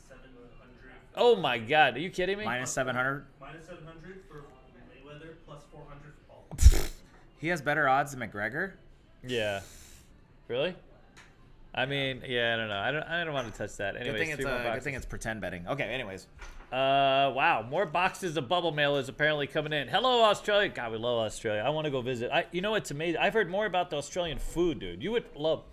700. 0.07 0.91
Oh 1.15 1.35
my 1.35 1.57
God, 1.57 1.95
are 1.95 1.99
you 1.99 2.09
kidding 2.11 2.37
me? 2.37 2.45
Minus 2.45 2.71
seven 2.71 2.95
hundred. 2.95 3.25
Minus 3.39 3.65
700 3.67 4.21
for 4.27 4.43
Mayweather, 4.93 5.33
plus 5.47 5.61
400 5.71 6.13
for 6.27 6.77
Paul. 6.77 6.85
He 7.39 7.47
has 7.47 7.61
better 7.61 7.87
odds 7.87 8.13
than 8.13 8.19
McGregor. 8.29 8.73
Yeah. 9.25 9.61
Really? 10.49 10.75
I 11.73 11.85
mean, 11.85 12.23
yeah, 12.27 12.53
I 12.53 12.57
don't 12.57 12.67
know. 12.69 12.79
I 12.79 12.91
don't. 12.91 13.03
I 13.03 13.23
don't 13.23 13.33
want 13.33 13.51
to 13.51 13.57
touch 13.57 13.77
that. 13.77 13.93
Good 13.93 14.01
Anyways, 14.01 14.19
thing 14.19 14.29
it's 14.31 14.45
uh, 14.45 14.71
good 14.73 14.83
thing 14.83 14.95
it's 14.95 15.05
pretend 15.05 15.41
betting. 15.41 15.67
Okay. 15.67 15.83
Anyways. 15.83 16.27
Uh, 16.71 17.33
wow, 17.35 17.65
more 17.67 17.83
boxes 17.87 18.37
of 18.37 18.47
bubble 18.47 18.71
mailers 18.71 19.09
apparently 19.09 19.47
coming 19.47 19.73
in. 19.73 19.87
Hello, 19.87 20.23
Australia. 20.25 20.69
God, 20.69 20.91
we 20.91 20.99
love 20.99 21.25
Australia. 21.25 21.63
I 21.65 21.69
want 21.69 21.85
to 21.85 21.91
go 21.91 22.01
visit. 22.01 22.29
I, 22.31 22.45
you 22.51 22.61
know, 22.61 22.75
it's 22.75 22.91
amazing. 22.91 23.19
I've 23.19 23.33
heard 23.33 23.49
more 23.49 23.65
about 23.65 23.89
the 23.89 23.95
Australian 23.95 24.37
food, 24.37 24.79
dude. 24.79 25.01
You 25.01 25.11
would 25.13 25.25
love. 25.35 25.63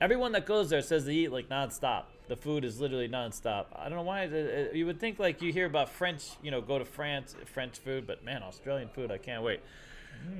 Everyone 0.00 0.32
that 0.32 0.46
goes 0.46 0.70
there 0.70 0.80
says 0.80 1.04
they 1.04 1.12
eat 1.12 1.32
like 1.32 1.50
nonstop. 1.50 2.04
The 2.28 2.36
food 2.36 2.64
is 2.64 2.80
literally 2.80 3.08
nonstop. 3.08 3.66
I 3.76 3.88
don't 3.90 3.98
know 3.98 4.02
why. 4.02 4.26
uh, 4.26 4.30
uh, 4.30 4.72
You 4.72 4.86
would 4.86 4.98
think 4.98 5.18
like 5.18 5.42
you 5.42 5.52
hear 5.52 5.66
about 5.66 5.90
French, 5.90 6.24
you 6.42 6.50
know, 6.50 6.62
go 6.62 6.78
to 6.78 6.86
France, 6.86 7.36
French 7.46 7.78
food, 7.78 8.06
but 8.06 8.24
man, 8.24 8.42
Australian 8.42 8.88
food, 8.88 9.10
I 9.10 9.18
can't 9.18 9.42
wait. 9.42 9.60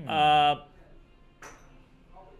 Uh, 0.08 0.56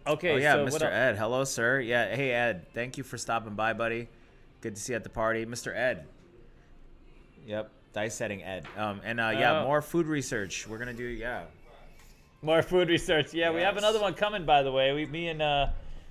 okay. 0.07 0.31
Oh 0.31 0.37
yeah, 0.37 0.53
so 0.53 0.65
Mr. 0.65 0.91
Ed. 0.91 1.17
Hello, 1.17 1.43
sir. 1.43 1.79
Yeah. 1.79 2.15
Hey, 2.15 2.31
Ed. 2.31 2.65
Thank 2.73 2.97
you 2.97 3.03
for 3.03 3.17
stopping 3.17 3.55
by, 3.55 3.73
buddy. 3.73 4.07
Good 4.61 4.75
to 4.75 4.81
see 4.81 4.93
you 4.93 4.97
at 4.97 5.03
the 5.03 5.09
party, 5.09 5.45
Mr. 5.45 5.75
Ed. 5.75 6.05
Yep. 7.45 7.71
Dice 7.93 8.15
setting 8.15 8.43
Ed. 8.43 8.67
Um, 8.77 9.01
and 9.03 9.19
uh, 9.19 9.31
yeah, 9.33 9.61
Oh. 9.61 9.63
more 9.65 9.81
food 9.81 10.05
research. 10.07 10.67
We're 10.67 10.77
gonna 10.77 10.93
do 10.93 11.03
yeah. 11.05 11.43
More 12.41 12.61
food 12.61 12.89
research. 12.89 13.33
Yeah, 13.33 13.51
we 13.51 13.61
have 13.61 13.77
another 13.77 13.99
one 13.99 14.13
coming. 14.13 14.45
By 14.45 14.61
the 14.63 14.71
way, 14.71 14.93
we, 14.93 15.05
me 15.07 15.29
and 15.29 15.41
uh, 15.41 15.67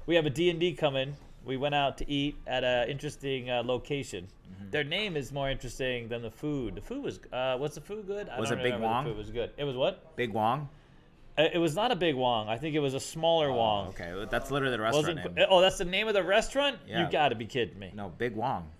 we 0.06 0.16
have 0.16 0.26
a 0.26 0.30
D 0.30 0.50
and 0.50 0.58
D 0.58 0.72
coming. 0.72 1.14
We 1.44 1.56
went 1.56 1.74
out 1.76 1.98
to 1.98 2.10
eat 2.10 2.34
at 2.48 2.64
an 2.64 2.88
interesting 2.88 3.48
uh, 3.48 3.62
location. 3.64 4.26
Mm-hmm. 4.52 4.70
Their 4.70 4.82
name 4.82 5.16
is 5.16 5.30
more 5.30 5.48
interesting 5.48 6.08
than 6.08 6.22
the 6.22 6.30
food. 6.30 6.74
The 6.74 6.80
food 6.80 7.04
was. 7.04 7.20
Uh, 7.32 7.56
was 7.60 7.76
the 7.76 7.80
food 7.80 8.06
good? 8.08 8.28
I 8.28 8.40
Was 8.40 8.48
don't 8.50 8.58
it 8.58 8.64
Big. 8.64 8.80
Wong? 8.80 9.04
The 9.04 9.10
food 9.10 9.18
was 9.18 9.30
good. 9.30 9.50
It 9.56 9.62
was 9.64 9.76
what? 9.76 10.16
Big 10.16 10.32
Wong. 10.32 10.68
Uh, 11.38 11.48
It 11.52 11.58
was 11.58 11.74
not 11.74 11.92
a 11.92 11.96
big 11.96 12.14
Wong. 12.14 12.48
I 12.48 12.56
think 12.56 12.74
it 12.74 12.80
was 12.80 12.94
a 12.94 13.00
smaller 13.00 13.52
Wong. 13.52 13.86
Oh, 13.86 13.90
okay, 13.90 14.26
that's 14.30 14.50
literally 14.50 14.76
the 14.76 14.82
restaurant 14.82 15.16
Wasn't. 15.16 15.34
name. 15.36 15.46
Oh, 15.50 15.60
that's 15.60 15.78
the 15.78 15.84
name 15.84 16.08
of 16.08 16.14
the 16.14 16.22
restaurant? 16.24 16.78
Yeah. 16.88 17.04
You 17.04 17.10
got 17.12 17.28
to 17.30 17.34
be 17.34 17.46
kidding 17.46 17.78
me. 17.78 17.92
No, 17.94 18.08
Big 18.16 18.34
Wong. 18.34 18.70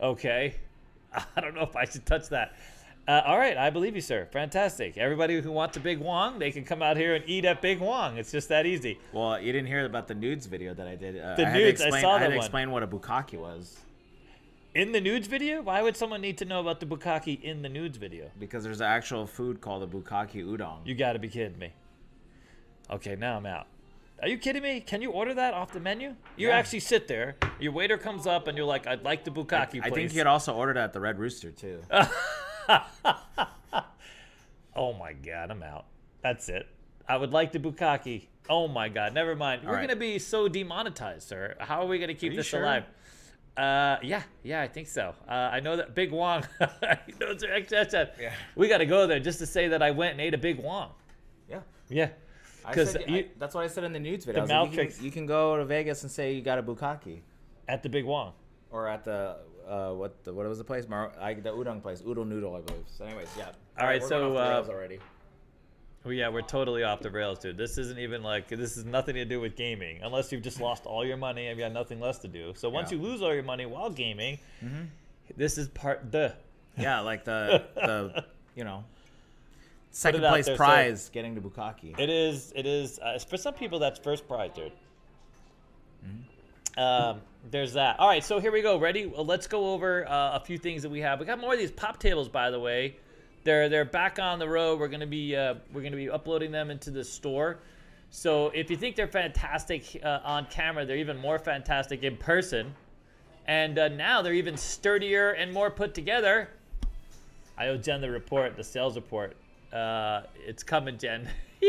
Okay. 0.00 0.54
I 1.36 1.40
don't 1.40 1.54
know 1.54 1.62
if 1.62 1.76
I 1.76 1.84
should 1.84 2.06
touch 2.06 2.28
that. 2.28 2.54
Uh, 3.06 3.22
all 3.24 3.38
right, 3.38 3.56
I 3.56 3.70
believe 3.70 3.94
you, 3.94 4.02
sir. 4.02 4.28
Fantastic. 4.32 4.98
Everybody 4.98 5.40
who 5.40 5.50
wants 5.50 5.78
a 5.78 5.80
Big 5.80 5.98
Wong, 5.98 6.38
they 6.38 6.50
can 6.50 6.64
come 6.64 6.82
out 6.82 6.98
here 6.98 7.14
and 7.14 7.24
eat 7.26 7.46
at 7.46 7.62
Big 7.62 7.80
Wong. 7.80 8.18
It's 8.18 8.30
just 8.30 8.50
that 8.50 8.66
easy. 8.66 8.98
Well, 9.14 9.40
you 9.40 9.50
didn't 9.50 9.68
hear 9.68 9.86
about 9.86 10.08
the 10.08 10.14
nudes 10.14 10.44
video 10.44 10.74
that 10.74 10.86
I 10.86 10.94
did. 10.94 11.18
Uh, 11.18 11.34
The 11.36 11.46
I 11.48 11.52
nudes, 11.54 11.80
I 11.80 11.88
saw 12.02 12.16
I 12.16 12.18
had 12.18 12.22
that 12.22 12.28
to 12.28 12.36
one. 12.36 12.44
explain 12.44 12.70
what 12.70 12.82
a 12.82 12.86
bukkake 12.86 13.38
was 13.38 13.78
In 14.78 14.92
the 14.92 15.00
nudes 15.00 15.26
video? 15.26 15.60
Why 15.60 15.82
would 15.82 15.96
someone 15.96 16.20
need 16.20 16.38
to 16.38 16.44
know 16.44 16.60
about 16.60 16.78
the 16.78 16.86
bukkake 16.86 17.42
in 17.42 17.62
the 17.62 17.68
nudes 17.68 17.96
video? 17.98 18.30
because 18.38 18.62
there's 18.62 18.80
an 18.80 18.86
actual 18.86 19.26
food 19.26 19.60
called 19.60 19.82
the 19.82 19.88
bukkake 19.88 20.46
udon. 20.46 20.86
You 20.86 20.94
got 20.94 21.14
to 21.14 21.18
be 21.18 21.26
kidding 21.26 21.58
me. 21.58 21.72
Okay, 22.88 23.16
now 23.16 23.38
I'm 23.38 23.44
out. 23.44 23.66
Are 24.22 24.28
you 24.28 24.38
kidding 24.38 24.62
me? 24.62 24.78
Can 24.78 25.02
you 25.02 25.10
order 25.10 25.34
that 25.34 25.52
off 25.52 25.72
the 25.72 25.80
menu? 25.80 26.14
You 26.36 26.48
Yeah. 26.48 26.54
actually 26.54 26.78
sit 26.78 27.08
there, 27.08 27.34
your 27.58 27.72
waiter 27.72 27.98
comes 27.98 28.24
up, 28.24 28.46
and 28.46 28.56
you're 28.56 28.68
like, 28.68 28.86
"I'd 28.86 29.02
like 29.02 29.24
the 29.24 29.32
bukkake, 29.32 29.70
please." 29.70 29.82
I 29.82 29.90
think 29.90 30.12
you 30.12 30.20
could 30.20 30.28
also 30.28 30.54
order 30.54 30.72
that 30.74 30.84
at 30.84 30.92
the 30.92 31.00
Red 31.00 31.18
Rooster 31.18 31.50
too. 31.50 31.82
Oh 34.76 34.92
my 34.92 35.12
god, 35.12 35.50
I'm 35.50 35.64
out. 35.64 35.86
That's 36.22 36.48
it. 36.48 36.68
I 37.08 37.16
would 37.16 37.32
like 37.32 37.50
the 37.50 37.58
bukkake. 37.58 38.28
Oh 38.48 38.68
my 38.68 38.88
god, 38.88 39.12
never 39.12 39.34
mind. 39.34 39.62
We're 39.64 39.72
right. 39.74 39.88
gonna 39.88 39.98
be 39.98 40.20
so 40.20 40.46
demonetized, 40.48 41.26
sir. 41.26 41.56
How 41.58 41.82
are 41.82 41.86
we 41.86 41.98
gonna 41.98 42.14
keep 42.14 42.36
this 42.36 42.46
sure? 42.46 42.62
alive? 42.62 42.84
Uh, 43.58 43.98
yeah, 44.02 44.22
yeah, 44.44 44.62
I 44.62 44.68
think 44.68 44.86
so. 44.86 45.14
Uh, 45.28 45.32
I 45.32 45.58
know 45.58 45.76
that 45.76 45.94
Big 45.94 46.12
Wong. 46.12 46.44
he 47.06 47.12
knows 47.20 47.40
their 47.40 47.54
ex- 47.54 47.72
Yeah. 47.72 48.32
We 48.54 48.68
got 48.68 48.78
to 48.78 48.86
go 48.86 49.06
there 49.08 49.18
just 49.18 49.40
to 49.40 49.46
say 49.46 49.68
that 49.68 49.82
I 49.82 49.90
went 49.90 50.12
and 50.12 50.20
ate 50.20 50.34
a 50.34 50.38
Big 50.38 50.58
Wong. 50.58 50.90
yeah. 51.48 51.60
Yeah, 51.90 52.10
because 52.68 52.96
that's 53.38 53.54
what 53.54 53.64
I 53.64 53.66
said 53.66 53.84
in 53.84 53.92
the 53.94 53.98
nudes 53.98 54.26
video. 54.26 54.44
The 54.46 54.54
I 54.54 54.60
was 54.60 54.68
like, 54.70 54.78
you, 54.78 54.94
can, 54.94 55.04
you 55.06 55.10
can 55.10 55.26
go 55.26 55.56
to 55.56 55.64
Vegas 55.64 56.02
and 56.02 56.12
say 56.12 56.34
you 56.34 56.42
got 56.42 56.58
a 56.58 56.62
bukkake, 56.62 57.20
at 57.66 57.82
the 57.82 57.88
Big 57.88 58.04
Wong. 58.04 58.34
or 58.70 58.86
at 58.88 59.04
the 59.04 59.38
uh, 59.66 59.92
what 59.92 60.22
the 60.24 60.32
what 60.32 60.46
was 60.46 60.58
the 60.58 60.64
place? 60.64 60.86
Mar- 60.88 61.12
I, 61.18 61.34
the 61.34 61.50
udon 61.50 61.82
place, 61.82 62.02
Udon 62.02 62.28
Noodle, 62.28 62.54
I 62.54 62.60
believe. 62.60 62.84
So, 62.86 63.04
anyways, 63.06 63.28
yeah. 63.36 63.52
All 63.78 63.86
right, 63.86 64.00
we're 64.02 64.08
so, 64.08 64.36
uh, 64.36 64.64
already. 64.68 64.98
Well, 66.04 66.14
yeah, 66.14 66.28
we're 66.28 66.42
totally 66.42 66.84
off 66.84 67.00
the 67.00 67.10
rails, 67.10 67.40
dude. 67.40 67.56
This 67.56 67.76
isn't 67.76 67.98
even 67.98 68.22
like 68.22 68.48
this 68.48 68.76
is 68.76 68.84
nothing 68.84 69.16
to 69.16 69.24
do 69.24 69.40
with 69.40 69.56
gaming, 69.56 70.00
unless 70.02 70.30
you've 70.32 70.42
just 70.42 70.60
lost 70.60 70.86
all 70.86 71.04
your 71.04 71.16
money 71.16 71.48
and 71.48 71.58
you 71.58 71.64
got 71.64 71.72
nothing 71.72 72.00
less 72.00 72.18
to 72.20 72.28
do. 72.28 72.52
So 72.56 72.68
once 72.68 72.90
Yeah. 72.90 72.96
Mm-hmm. 72.98 73.04
you 73.06 73.10
lose 73.12 73.22
all 73.22 73.34
your 73.34 73.42
money 73.42 73.66
while 73.66 73.90
gaming, 73.90 74.38
this 75.36 75.58
is 75.58 75.68
part 75.68 76.10
the. 76.10 76.34
Yeah, 76.78 77.00
like 77.00 77.24
the 77.24 77.64
the 77.74 78.24
you 78.54 78.62
know 78.64 78.84
second 79.90 80.20
place 80.20 80.46
there, 80.46 80.54
so- 80.54 80.64
prize 80.64 81.08
getting 81.10 81.34
to 81.34 81.40
bukkake. 81.40 81.98
It 81.98 82.08
is. 82.08 82.52
It 82.54 82.64
is. 82.66 82.98
Uh, 83.00 83.18
for 83.18 83.36
some 83.36 83.54
people, 83.54 83.78
that's 83.80 83.98
first 83.98 84.26
prize, 84.28 84.52
dude. 84.54 84.72
Mm-hmm. 86.06 86.80
Um, 86.80 87.20
there's 87.50 87.72
that. 87.72 87.98
All 87.98 88.08
right, 88.08 88.22
so 88.22 88.38
here 88.38 88.52
we 88.52 88.62
go. 88.62 88.78
Ready? 88.78 89.06
Well, 89.06 89.24
let's 89.26 89.46
go 89.48 89.72
over 89.72 90.08
uh, 90.08 90.36
a 90.36 90.40
few 90.40 90.58
things 90.58 90.82
that 90.82 90.90
we 90.90 91.00
have. 91.00 91.18
We 91.18 91.26
got 91.26 91.40
more 91.40 91.52
of 91.54 91.58
these 91.58 91.72
pop 91.72 91.98
tables, 91.98 92.28
by 92.28 92.50
the 92.50 92.60
way. 92.60 92.96
They're 93.44 93.68
they're 93.68 93.84
back 93.84 94.18
on 94.18 94.38
the 94.38 94.48
road. 94.48 94.80
We're 94.80 94.88
gonna 94.88 95.06
be 95.06 95.36
uh, 95.36 95.54
we're 95.72 95.82
gonna 95.82 95.96
be 95.96 96.10
uploading 96.10 96.50
them 96.50 96.70
into 96.70 96.90
the 96.90 97.04
store. 97.04 97.58
So 98.10 98.48
if 98.48 98.70
you 98.70 98.76
think 98.76 98.96
they're 98.96 99.06
fantastic 99.06 100.00
uh, 100.02 100.20
on 100.24 100.46
camera, 100.46 100.86
they're 100.86 100.96
even 100.96 101.18
more 101.18 101.38
fantastic 101.38 102.02
in 102.02 102.16
person. 102.16 102.74
And 103.46 103.78
uh, 103.78 103.88
now 103.88 104.22
they're 104.22 104.34
even 104.34 104.56
sturdier 104.56 105.30
and 105.30 105.52
more 105.52 105.70
put 105.70 105.94
together. 105.94 106.50
I 107.56 107.68
owe 107.68 107.76
Jen 107.76 108.00
the 108.00 108.10
report, 108.10 108.56
the 108.56 108.64
sales 108.64 108.96
report. 108.96 109.36
Uh, 109.72 110.22
it's 110.46 110.62
coming, 110.62 110.96
Jen. 110.96 111.28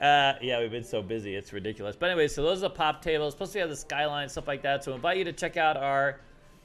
uh, 0.00 0.32
yeah, 0.40 0.60
we've 0.60 0.70
been 0.70 0.84
so 0.84 1.02
busy, 1.02 1.34
it's 1.34 1.52
ridiculous. 1.52 1.96
But 1.96 2.10
anyway, 2.10 2.28
so 2.28 2.42
those 2.42 2.58
are 2.58 2.68
the 2.68 2.70
pop 2.70 3.02
tables. 3.02 3.34
Plus, 3.34 3.54
we 3.54 3.60
have 3.60 3.68
the 3.68 3.76
skyline 3.76 4.28
stuff 4.28 4.48
like 4.48 4.62
that. 4.62 4.84
So, 4.84 4.92
I 4.92 4.94
invite 4.94 5.18
you 5.18 5.24
to 5.24 5.32
check 5.32 5.56
out 5.56 5.76
our 5.76 6.20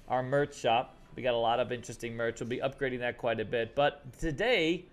our 0.08 0.24
merch 0.24 0.56
shop. 0.56 0.96
We 1.16 1.24
got 1.24 1.34
a 1.34 1.38
lot 1.38 1.60
of 1.60 1.72
interesting 1.72 2.16
merch. 2.16 2.40
We'll 2.40 2.50
be 2.50 2.60
upgrading 2.60 3.00
that 3.00 3.18
quite 3.18 3.40
a 3.40 3.46
bit. 3.46 3.76
But 3.76 4.18
today, 4.20 4.86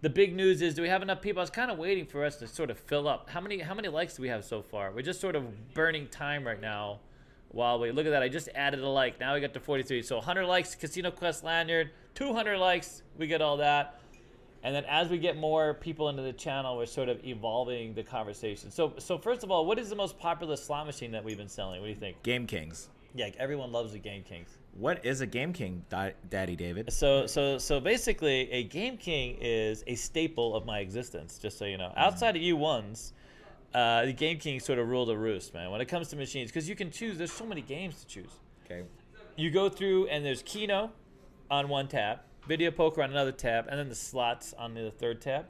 the 0.00 0.10
big 0.10 0.34
news 0.34 0.62
is, 0.62 0.74
do 0.74 0.82
we 0.82 0.88
have 0.88 1.02
enough 1.02 1.20
people? 1.20 1.40
I 1.40 1.42
was 1.42 1.50
kind 1.50 1.70
of 1.70 1.78
waiting 1.78 2.06
for 2.06 2.24
us 2.24 2.36
to 2.36 2.46
sort 2.46 2.70
of 2.70 2.78
fill 2.78 3.08
up. 3.08 3.28
How 3.28 3.40
many 3.40 3.58
how 3.58 3.74
many 3.74 3.88
likes 3.88 4.14
do 4.14 4.22
we 4.22 4.28
have 4.28 4.44
so 4.44 4.62
far? 4.62 4.92
We're 4.92 5.02
just 5.02 5.20
sort 5.20 5.36
of 5.36 5.74
burning 5.74 6.08
time 6.08 6.46
right 6.46 6.60
now. 6.60 7.00
While 7.50 7.80
we 7.80 7.90
look 7.90 8.06
at 8.06 8.10
that, 8.10 8.22
I 8.22 8.28
just 8.28 8.48
added 8.54 8.80
a 8.80 8.88
like. 8.88 9.18
Now 9.18 9.34
we 9.34 9.40
got 9.40 9.54
to 9.54 9.60
43. 9.60 10.02
So 10.02 10.16
100 10.16 10.46
likes, 10.46 10.74
Casino 10.74 11.10
Quest 11.10 11.44
lanyard. 11.44 11.90
200 12.14 12.58
likes, 12.58 13.02
we 13.16 13.26
get 13.26 13.40
all 13.40 13.56
that. 13.58 14.00
And 14.62 14.74
then 14.74 14.84
as 14.84 15.08
we 15.08 15.18
get 15.18 15.36
more 15.36 15.74
people 15.74 16.08
into 16.08 16.22
the 16.22 16.32
channel, 16.32 16.76
we're 16.76 16.86
sort 16.86 17.08
of 17.08 17.24
evolving 17.24 17.94
the 17.94 18.02
conversation. 18.02 18.70
So 18.70 18.94
so 18.98 19.18
first 19.18 19.42
of 19.44 19.50
all, 19.50 19.66
what 19.66 19.78
is 19.78 19.88
the 19.88 19.96
most 19.96 20.18
popular 20.18 20.56
slot 20.56 20.86
machine 20.86 21.10
that 21.12 21.24
we've 21.24 21.38
been 21.38 21.48
selling? 21.48 21.80
What 21.80 21.86
do 21.86 21.92
you 21.92 21.98
think? 21.98 22.22
Game 22.22 22.46
Kings. 22.46 22.88
Yeah, 23.14 23.30
everyone 23.38 23.72
loves 23.72 23.92
the 23.92 23.98
Game 23.98 24.22
Kings. 24.22 24.58
What 24.78 25.04
is 25.04 25.20
a 25.20 25.26
Game 25.26 25.52
King, 25.52 25.84
Daddy 25.90 26.54
David? 26.54 26.92
So 26.92 27.26
so 27.26 27.58
so 27.58 27.80
basically, 27.80 28.48
a 28.52 28.62
Game 28.62 28.96
King 28.96 29.36
is 29.40 29.82
a 29.88 29.96
staple 29.96 30.54
of 30.54 30.66
my 30.66 30.78
existence. 30.78 31.36
Just 31.38 31.58
so 31.58 31.64
you 31.64 31.76
know, 31.76 31.92
outside 31.96 32.36
of 32.36 32.42
U 32.42 32.56
ones, 32.56 33.12
uh, 33.74 34.04
the 34.04 34.12
Game 34.12 34.38
King 34.38 34.60
sort 34.60 34.78
of 34.78 34.88
rule 34.88 35.04
the 35.04 35.16
roost, 35.16 35.52
man. 35.52 35.72
When 35.72 35.80
it 35.80 35.86
comes 35.86 36.08
to 36.10 36.16
machines, 36.16 36.50
because 36.50 36.68
you 36.68 36.76
can 36.76 36.92
choose. 36.92 37.18
There's 37.18 37.32
so 37.32 37.44
many 37.44 37.60
games 37.60 38.00
to 38.02 38.06
choose. 38.06 38.30
Okay. 38.64 38.84
You 39.34 39.50
go 39.50 39.68
through 39.68 40.06
and 40.08 40.24
there's 40.24 40.42
Keno 40.42 40.92
on 41.50 41.68
one 41.68 41.88
tab, 41.88 42.20
Video 42.46 42.70
Poker 42.70 43.02
on 43.02 43.10
another 43.10 43.32
tab, 43.32 43.66
and 43.68 43.80
then 43.80 43.88
the 43.88 43.96
slots 43.96 44.54
on 44.56 44.74
the 44.74 44.92
third 44.92 45.20
tab. 45.20 45.46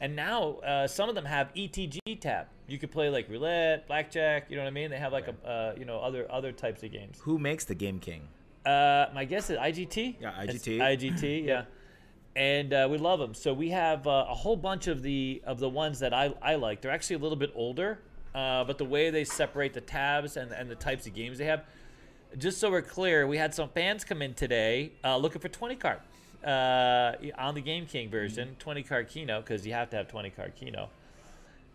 And 0.00 0.14
now 0.14 0.58
uh, 0.58 0.86
some 0.86 1.08
of 1.08 1.16
them 1.16 1.24
have 1.24 1.52
ETG 1.54 2.20
tab. 2.20 2.46
You 2.68 2.78
could 2.78 2.92
play 2.92 3.10
like 3.10 3.28
roulette, 3.28 3.88
blackjack. 3.88 4.48
You 4.48 4.56
know 4.56 4.62
what 4.62 4.68
I 4.68 4.72
mean? 4.72 4.90
They 4.90 4.98
have 4.98 5.12
like 5.12 5.26
a 5.26 5.48
uh, 5.48 5.74
you 5.76 5.84
know 5.84 5.98
other 5.98 6.30
other 6.30 6.52
types 6.52 6.84
of 6.84 6.92
games. 6.92 7.18
Who 7.22 7.40
makes 7.40 7.64
the 7.64 7.74
Game 7.74 7.98
King? 7.98 8.28
Uh, 8.68 9.08
my 9.14 9.24
guess 9.24 9.48
is 9.48 9.56
IGT. 9.56 10.16
Yeah, 10.20 10.42
It's 10.42 10.66
IGT. 10.66 10.78
IGT, 10.78 11.46
yeah. 11.46 11.64
And 12.36 12.72
uh, 12.74 12.86
we 12.90 12.98
love 12.98 13.18
them. 13.18 13.32
So 13.32 13.54
we 13.54 13.70
have 13.70 14.06
uh, 14.06 14.26
a 14.28 14.34
whole 14.34 14.56
bunch 14.56 14.88
of 14.88 15.02
the 15.02 15.42
of 15.46 15.58
the 15.58 15.68
ones 15.68 16.00
that 16.00 16.12
I, 16.12 16.34
I 16.42 16.56
like. 16.56 16.82
They're 16.82 16.90
actually 16.90 17.16
a 17.16 17.20
little 17.20 17.38
bit 17.38 17.50
older, 17.54 17.98
uh, 18.34 18.64
but 18.64 18.76
the 18.76 18.84
way 18.84 19.08
they 19.08 19.24
separate 19.24 19.72
the 19.72 19.80
tabs 19.80 20.36
and, 20.36 20.52
and 20.52 20.70
the 20.70 20.74
types 20.74 21.06
of 21.06 21.14
games 21.14 21.38
they 21.38 21.46
have. 21.46 21.64
Just 22.36 22.58
so 22.58 22.70
we're 22.70 22.82
clear, 22.82 23.26
we 23.26 23.38
had 23.38 23.54
some 23.54 23.70
fans 23.70 24.04
come 24.04 24.20
in 24.20 24.34
today 24.34 24.92
uh, 25.02 25.16
looking 25.16 25.40
for 25.40 25.48
20 25.48 25.76
card 25.76 26.00
uh, 26.44 27.14
on 27.38 27.54
the 27.54 27.62
Game 27.62 27.86
King 27.86 28.10
version, 28.10 28.54
20 28.58 28.82
card 28.82 29.08
Keno, 29.08 29.40
because 29.40 29.66
you 29.66 29.72
have 29.72 29.88
to 29.90 29.96
have 29.96 30.08
20 30.08 30.28
card 30.30 30.52
Keno. 30.54 30.90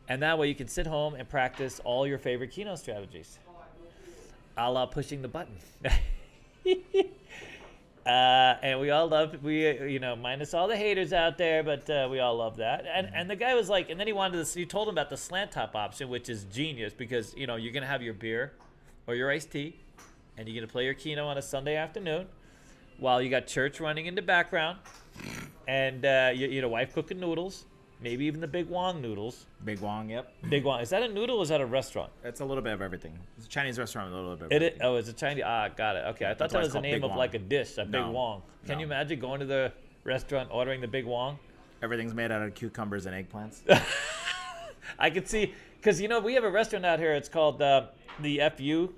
And 0.08 0.22
that 0.22 0.38
way 0.38 0.48
you 0.48 0.56
can 0.56 0.68
sit 0.68 0.86
home 0.86 1.16
and 1.16 1.28
practice 1.28 1.82
all 1.84 2.06
your 2.06 2.20
favorite 2.20 2.52
Keno 2.52 2.76
strategies. 2.76 3.40
A 4.58 4.72
la 4.72 4.86
pushing 4.86 5.24
the 5.24 5.28
button. 5.28 5.56
Uh, 8.06 8.58
and 8.62 8.82
we 8.82 8.90
all 8.90 9.08
love 9.08 9.42
we 9.44 9.66
you 9.90 9.98
know 9.98 10.14
minus 10.14 10.54
all 10.54 10.68
the 10.68 10.76
haters 10.76 11.14
out 11.14 11.38
there, 11.38 11.64
but 11.64 11.90
uh, 11.90 12.06
we 12.12 12.20
all 12.20 12.36
love 12.36 12.58
that. 12.58 12.86
And 12.94 13.10
and 13.16 13.30
the 13.30 13.36
guy 13.38 13.56
was 13.56 13.70
like, 13.70 13.90
and 13.90 13.98
then 13.98 14.08
he 14.08 14.12
wanted 14.12 14.40
this. 14.40 14.58
You 14.58 14.66
told 14.66 14.90
him 14.90 14.96
about 14.96 15.10
the 15.10 15.16
slant 15.16 15.52
top 15.52 15.74
option, 15.74 16.10
which 16.10 16.28
is 16.28 16.44
genius 16.44 16.94
because 16.94 17.34
you 17.38 17.48
know 17.48 17.56
you're 17.56 17.72
gonna 17.72 17.86
have 17.86 18.02
your 18.02 18.14
beer 18.14 18.52
or 19.08 19.16
your 19.16 19.32
iced 19.32 19.52
tea, 19.52 19.78
and 20.38 20.50
you're 20.50 20.62
gonna 20.62 20.70
play 20.70 20.84
your 20.84 20.94
keno 20.94 21.26
on 21.28 21.38
a 21.38 21.42
Sunday 21.42 21.78
afternoon, 21.78 22.28
while 22.98 23.22
you 23.22 23.30
got 23.30 23.48
church 23.48 23.80
running 23.80 24.06
in 24.06 24.16
the 24.16 24.22
background, 24.22 24.80
and 25.66 26.06
uh, 26.06 26.32
you, 26.36 26.50
you 26.50 26.62
know 26.62 26.68
wife 26.68 26.94
cooking 26.94 27.22
noodles, 27.22 27.64
maybe 28.04 28.26
even 28.26 28.42
the 28.42 28.48
Big 28.48 28.68
Wong 28.68 29.02
noodles. 29.02 29.46
Big 29.64 29.80
Wong. 29.80 30.10
Yep. 30.10 30.32
Big 30.50 30.64
Wong 30.64 30.82
is 30.82 30.90
that 30.90 31.02
a 31.02 31.08
noodle? 31.08 31.38
or 31.40 31.44
Is 31.44 31.50
that 31.50 31.62
a 31.62 31.66
restaurant? 31.66 32.12
It's 32.24 32.42
a 32.42 32.46
little 32.46 32.62
bit 32.64 32.74
of 32.74 32.82
everything. 32.82 33.18
It's 33.38 33.46
a 33.48 33.50
Chinese 33.50 33.80
restaurant 33.80 34.12
a 34.12 34.16
little 34.16 34.36
bit. 34.36 34.46
Of 34.46 34.52
It, 34.52 34.56
everything. 34.56 34.82
it 34.82 34.86
oh, 34.86 34.96
it's 34.98 35.10
a 35.10 35.14
Chinese. 35.14 35.44
Ah, 35.46 35.70
got 35.70 35.96
it. 35.96 36.04
Okay, 36.10 36.26
I 36.26 36.30
thought 36.30 36.38
That's 36.52 36.54
that 36.54 36.60
was 36.64 36.74
the 36.74 36.82
name 36.82 36.96
Big 36.96 37.04
of 37.04 37.10
Wong. 37.12 37.18
like 37.18 37.34
a 37.34 37.40
dish, 37.40 37.78
a 37.78 37.84
Big 37.86 37.94
No, 37.94 38.12
Wong. 38.12 38.42
Can 38.66 38.74
no. 38.76 38.80
you 38.82 38.86
imagine 38.86 39.20
going 39.20 39.40
to 39.40 39.46
the 39.46 39.72
restaurant 40.04 40.50
ordering 40.52 40.82
the 40.82 40.88
Big 40.88 41.06
Wong? 41.06 41.40
Everything's 41.82 42.14
made 42.14 42.32
out 42.32 42.42
of 42.42 42.54
cucumbers 42.54 43.06
and 43.06 43.16
eggplants. 43.16 43.60
I 45.00 45.10
could 45.10 45.28
see 45.28 45.54
because 45.80 46.00
you 46.02 46.08
know 46.08 46.20
we 46.20 46.34
have 46.36 46.44
a 46.44 46.52
restaurant 46.52 46.86
out 46.86 47.00
here. 47.00 47.14
It's 47.14 47.30
called 47.30 47.62
uh, 47.62 47.88
the 48.22 48.42
FU. 48.58 48.94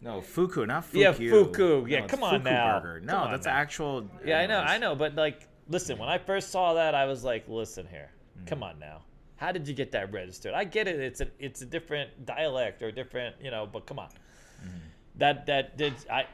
No, 0.00 0.20
fuku, 0.20 0.66
not 0.66 0.84
fuku. 0.84 0.98
Yeah, 1.00 1.12
fuku. 1.12 1.86
Yeah, 1.88 2.00
No, 2.00 2.06
come 2.08 2.22
on 2.24 2.40
fuku 2.40 2.50
now. 2.50 2.80
Burger. 2.80 3.00
No, 3.00 3.16
on 3.18 3.30
that's 3.30 3.46
now. 3.46 3.52
actual. 3.52 4.06
Yeah, 4.24 4.40
I 4.40 4.46
know. 4.46 4.58
I 4.60 4.76
know, 4.78 4.94
but 4.94 5.14
like, 5.14 5.48
listen, 5.70 5.96
when 5.98 6.08
I 6.10 6.18
first 6.18 6.50
saw 6.50 6.74
that, 6.74 6.94
I 6.94 7.06
was 7.06 7.24
like, 7.24 7.48
listen 7.48 7.86
here, 7.90 8.10
Mm. 8.42 8.46
come 8.46 8.62
on 8.62 8.78
now. 8.78 9.02
How 9.36 9.52
did 9.52 9.66
you 9.68 9.74
get 9.74 9.92
that 9.92 10.12
registered? 10.12 10.54
I 10.54 10.64
get 10.64 10.86
it. 10.88 11.00
It's 11.00 11.20
a 11.20 11.28
it's 11.38 11.62
a 11.62 11.66
different 11.66 12.24
dialect 12.26 12.82
or 12.82 12.90
different, 12.92 13.36
you 13.42 13.50
know, 13.50 13.66
but 13.70 13.86
come 13.86 13.98
on. 13.98 14.08
Mm-hmm. 14.08 14.68
That 15.16 15.46
that 15.46 15.76
did 15.76 15.94
I 16.10 16.26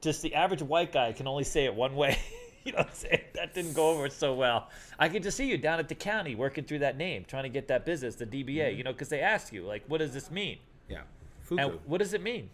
just 0.00 0.22
the 0.22 0.34
average 0.34 0.62
white 0.62 0.92
guy 0.92 1.12
can 1.12 1.26
only 1.26 1.44
say 1.44 1.64
it 1.66 1.74
one 1.74 1.94
way. 1.96 2.18
you 2.64 2.72
know 2.72 2.78
what 2.78 2.88
I'm 2.88 2.94
saying? 2.94 3.20
That 3.34 3.54
didn't 3.54 3.74
go 3.74 3.90
over 3.90 4.08
so 4.10 4.34
well. 4.34 4.68
I 4.98 5.08
could 5.08 5.22
just 5.22 5.36
see 5.36 5.46
you 5.48 5.58
down 5.58 5.78
at 5.78 5.88
the 5.88 5.94
county 5.94 6.34
working 6.34 6.64
through 6.64 6.80
that 6.80 6.96
name, 6.96 7.24
trying 7.26 7.44
to 7.44 7.48
get 7.48 7.68
that 7.68 7.84
business, 7.86 8.16
the 8.16 8.26
DBA, 8.26 8.46
Mm-hmm. 8.46 8.78
you 8.78 8.84
know, 8.84 8.92
because 8.92 9.08
they 9.08 9.20
ask 9.20 9.52
you, 9.52 9.64
like, 9.64 9.82
what 9.88 9.98
does 9.98 10.12
this 10.12 10.30
mean? 10.30 10.58
Yeah, 10.88 11.02
fuku. 11.42 11.62
And 11.62 11.78
what 11.86 11.98
does 11.98 12.12
it 12.14 12.22
mean? 12.22 12.50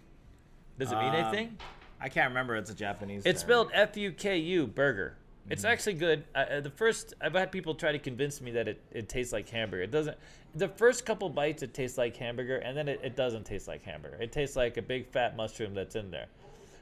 Does 0.78 0.92
it 0.92 0.96
mean 0.96 1.08
Um, 1.08 1.14
anything? 1.14 1.58
I 2.00 2.08
can't 2.08 2.28
remember. 2.28 2.54
It's 2.56 2.70
a 2.70 2.74
Japanese. 2.74 3.22
It's 3.24 3.40
term. 3.42 3.48
spelled 3.48 3.70
F 3.72 3.96
U 3.96 4.12
K 4.12 4.36
U 4.38 4.66
burger. 4.66 5.16
It's 5.48 5.64
actually 5.64 5.94
good. 5.94 6.24
The 6.34 6.72
first 6.74 7.14
I've 7.20 7.34
had 7.34 7.52
people 7.52 7.74
try 7.74 7.92
to 7.92 7.98
convince 7.98 8.40
me 8.40 8.50
that 8.52 8.66
it, 8.66 8.80
it 8.90 9.08
tastes 9.08 9.32
like 9.32 9.48
hamburger. 9.48 9.84
It 9.84 9.92
doesn't. 9.92 10.16
The 10.56 10.68
first 10.68 11.06
couple 11.06 11.28
bites 11.28 11.62
it 11.62 11.72
tastes 11.72 11.96
like 11.96 12.16
hamburger, 12.16 12.56
and 12.56 12.76
then 12.76 12.88
it, 12.88 13.00
it 13.04 13.14
doesn't 13.14 13.44
taste 13.44 13.68
like 13.68 13.84
hamburger. 13.84 14.16
It 14.20 14.32
tastes 14.32 14.56
like 14.56 14.76
a 14.76 14.82
big 14.82 15.06
fat 15.06 15.36
mushroom 15.36 15.74
that's 15.74 15.94
in 15.94 16.10
there. 16.10 16.26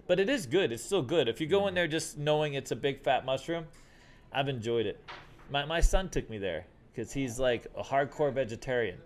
But 0.06 0.18
it 0.18 0.28
is 0.30 0.46
good. 0.46 0.72
It's 0.72 0.82
still 0.82 1.02
good. 1.02 1.28
If 1.28 1.40
you 1.40 1.46
go 1.46 1.66
in 1.66 1.74
there 1.74 1.86
just 1.86 2.16
knowing 2.16 2.54
it's 2.54 2.70
a 2.70 2.76
big 2.76 3.02
fat 3.02 3.26
mushroom, 3.26 3.66
I've 4.32 4.48
enjoyed 4.48 4.86
it. 4.86 4.98
My 5.50 5.66
my 5.66 5.80
son 5.80 6.08
took 6.08 6.30
me 6.30 6.38
there 6.38 6.64
because 6.92 7.12
he's 7.12 7.38
like 7.38 7.66
a 7.76 7.82
hardcore 7.82 8.32
vegetarian. 8.32 8.96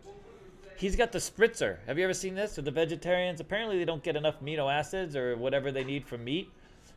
He's 0.77 0.95
got 0.95 1.11
the 1.11 1.19
spritzer. 1.19 1.79
Have 1.89 1.99
you 1.99 2.05
ever 2.05 2.15
seen 2.15 2.37
this 2.37 2.55
with 2.55 2.65
the 2.65 2.71
vegetarians? 2.71 3.41
Apparently, 3.41 3.77
they 3.77 3.85
don't 3.85 4.05
get 4.05 4.15
enough 4.15 4.41
amino 4.41 4.73
acids 4.73 5.17
or 5.17 5.37
whatever 5.37 5.73
they 5.73 5.83
need 5.83 6.07
from 6.07 6.23
meat, 6.23 6.49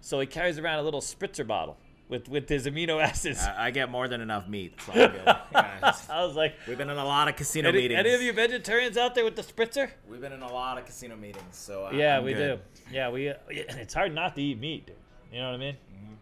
so 0.02 0.20
he 0.20 0.28
carries 0.28 0.60
around 0.60 0.78
a 0.78 0.84
little 0.84 1.02
spritzer 1.02 1.48
bottle 1.48 1.78
with 2.12 2.28
with 2.30 2.48
his 2.48 2.68
amino 2.68 3.02
acids. 3.02 3.42
I, 3.42 3.68
I 3.68 3.72
get 3.72 3.90
more 3.90 4.08
than 4.08 4.22
enough 4.22 4.48
meat. 4.48 4.80
So. 4.86 4.94
Yeah, 4.94 5.42
I 6.10 6.24
was 6.24 6.36
like, 6.36 6.54
we've 6.68 6.78
been 6.78 6.90
in 6.92 6.98
a 6.98 7.06
lot 7.06 7.28
of 7.28 7.36
casino 7.36 7.70
any, 7.70 7.80
meetings. 7.80 8.00
any 8.00 8.14
of 8.14 8.22
you 8.22 8.34
vegetarians 8.34 8.98
out 8.98 9.16
there 9.16 9.24
with 9.24 9.36
the 9.36 9.42
spritzer? 9.42 9.90
We've 10.08 10.22
been 10.22 10.34
in 10.34 10.44
a 10.44 10.52
lot 10.54 10.78
of 10.78 10.86
casino 10.86 11.16
meetings. 11.16 11.56
So 11.58 11.88
uh, 11.88 11.92
Yeah, 11.92 12.18
I'm 12.18 12.24
we 12.26 12.34
good. 12.34 12.60
do. 12.60 12.94
Yeah, 12.94 13.10
we. 13.10 13.30
Uh, 13.30 13.36
it's 13.50 13.94
hard 13.96 14.14
not 14.14 14.36
to 14.36 14.42
eat 14.42 14.60
meat. 14.60 14.86
Dude. 14.86 14.96
You 15.32 15.40
know 15.40 15.48
what 15.48 15.56
I 15.56 15.58
mean? 15.58 15.74
Mm-hmm. 15.76 16.14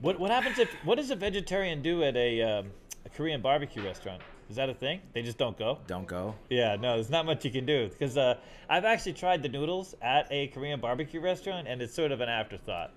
What 0.00 0.20
What 0.20 0.30
happens 0.30 0.58
if 0.58 0.70
What 0.84 0.96
does 0.96 1.10
a 1.10 1.16
vegetarian 1.16 1.82
do 1.82 2.04
at 2.04 2.16
a, 2.16 2.42
um, 2.42 2.70
a 3.04 3.08
Korean 3.08 3.40
barbecue 3.40 3.82
restaurant? 3.82 4.22
Is 4.50 4.56
that 4.56 4.68
a 4.68 4.74
thing? 4.74 5.00
They 5.14 5.22
just 5.22 5.38
don't 5.38 5.56
go. 5.56 5.78
Don't 5.86 6.08
go. 6.08 6.34
Yeah, 6.50 6.74
no, 6.74 6.94
there's 6.94 7.08
not 7.08 7.24
much 7.24 7.44
you 7.44 7.52
can 7.52 7.64
do 7.64 7.88
because 7.88 8.18
uh, 8.18 8.34
I've 8.68 8.84
actually 8.84 9.12
tried 9.12 9.42
the 9.44 9.48
noodles 9.48 9.94
at 10.02 10.26
a 10.30 10.48
Korean 10.48 10.80
barbecue 10.80 11.20
restaurant, 11.20 11.68
and 11.68 11.80
it's 11.80 11.94
sort 11.94 12.10
of 12.10 12.20
an 12.20 12.28
afterthought. 12.28 12.92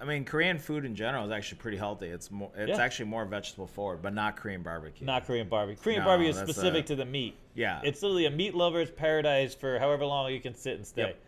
I 0.00 0.04
mean, 0.04 0.24
Korean 0.24 0.58
food 0.58 0.84
in 0.84 0.94
general 0.94 1.24
is 1.24 1.32
actually 1.32 1.58
pretty 1.58 1.76
healthy. 1.76 2.06
It's 2.06 2.30
more, 2.30 2.50
it's 2.56 2.70
Yeah. 2.70 2.84
actually 2.84 3.06
more 3.06 3.24
vegetable 3.24 3.66
forward, 3.66 4.02
but 4.02 4.12
not 4.14 4.36
Korean 4.36 4.62
barbecue. 4.62 5.06
Not 5.06 5.26
Korean 5.26 5.48
barbecue. 5.48 5.82
Korean 5.82 6.00
No, 6.00 6.06
barbecue 6.06 6.30
is 6.30 6.36
specific 6.36 6.84
uh, 6.84 6.88
to 6.88 6.96
the 6.96 7.04
meat. 7.04 7.36
Yeah. 7.54 7.80
It's 7.82 8.02
literally 8.02 8.26
a 8.26 8.30
meat 8.30 8.54
lover's 8.54 8.90
paradise 8.90 9.54
for 9.54 9.78
however 9.78 10.04
long 10.04 10.30
you 10.32 10.40
can 10.40 10.54
sit 10.54 10.76
and 10.76 10.86
stay. 10.86 11.02
Yep. 11.02 11.20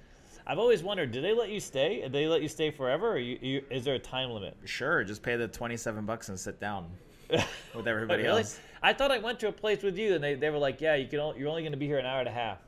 I've 0.47 0.59
always 0.59 0.83
wondered, 0.83 1.11
do 1.13 1.21
they 1.21 1.33
let 1.35 1.51
you 1.51 1.61
stay? 1.61 2.01
Do 2.03 2.09
they 2.09 2.27
let 2.27 2.41
you 2.43 2.49
stay 2.49 2.71
forever, 2.71 3.13
or 3.13 3.19
you, 3.19 3.39
you, 3.43 3.65
is 3.71 3.85
there 3.85 3.95
a 3.95 3.99
time 3.99 4.31
limit? 4.31 4.57
Sure, 4.65 5.05
just 5.05 5.23
pay 5.23 5.37
the 5.37 5.47
twenty-seven 5.47 6.07
bucks 6.07 6.31
and 6.31 6.41
sit 6.41 6.59
down 6.59 6.87
with 7.75 7.87
everybody 7.87 8.23
really? 8.23 8.41
else. 8.41 8.59
I 8.83 8.95
thought 8.95 9.11
I 9.11 9.19
went 9.19 9.39
to 9.41 9.49
a 9.49 9.53
place 9.53 9.83
with 9.83 9.99
you, 9.99 10.15
and 10.15 10.25
they, 10.25 10.35
they 10.37 10.49
were 10.49 10.57
like, 10.59 10.81
yeah, 10.81 10.95
you 10.95 11.07
can. 11.07 11.21
Only, 11.21 11.41
you're 11.41 11.51
only 11.51 11.63
going 11.63 11.73
to 11.73 11.79
be 11.79 11.87
here 11.87 11.99
an 11.99 12.07
hour 12.07 12.21
and 12.21 12.29
a 12.29 12.33
half. 12.33 12.59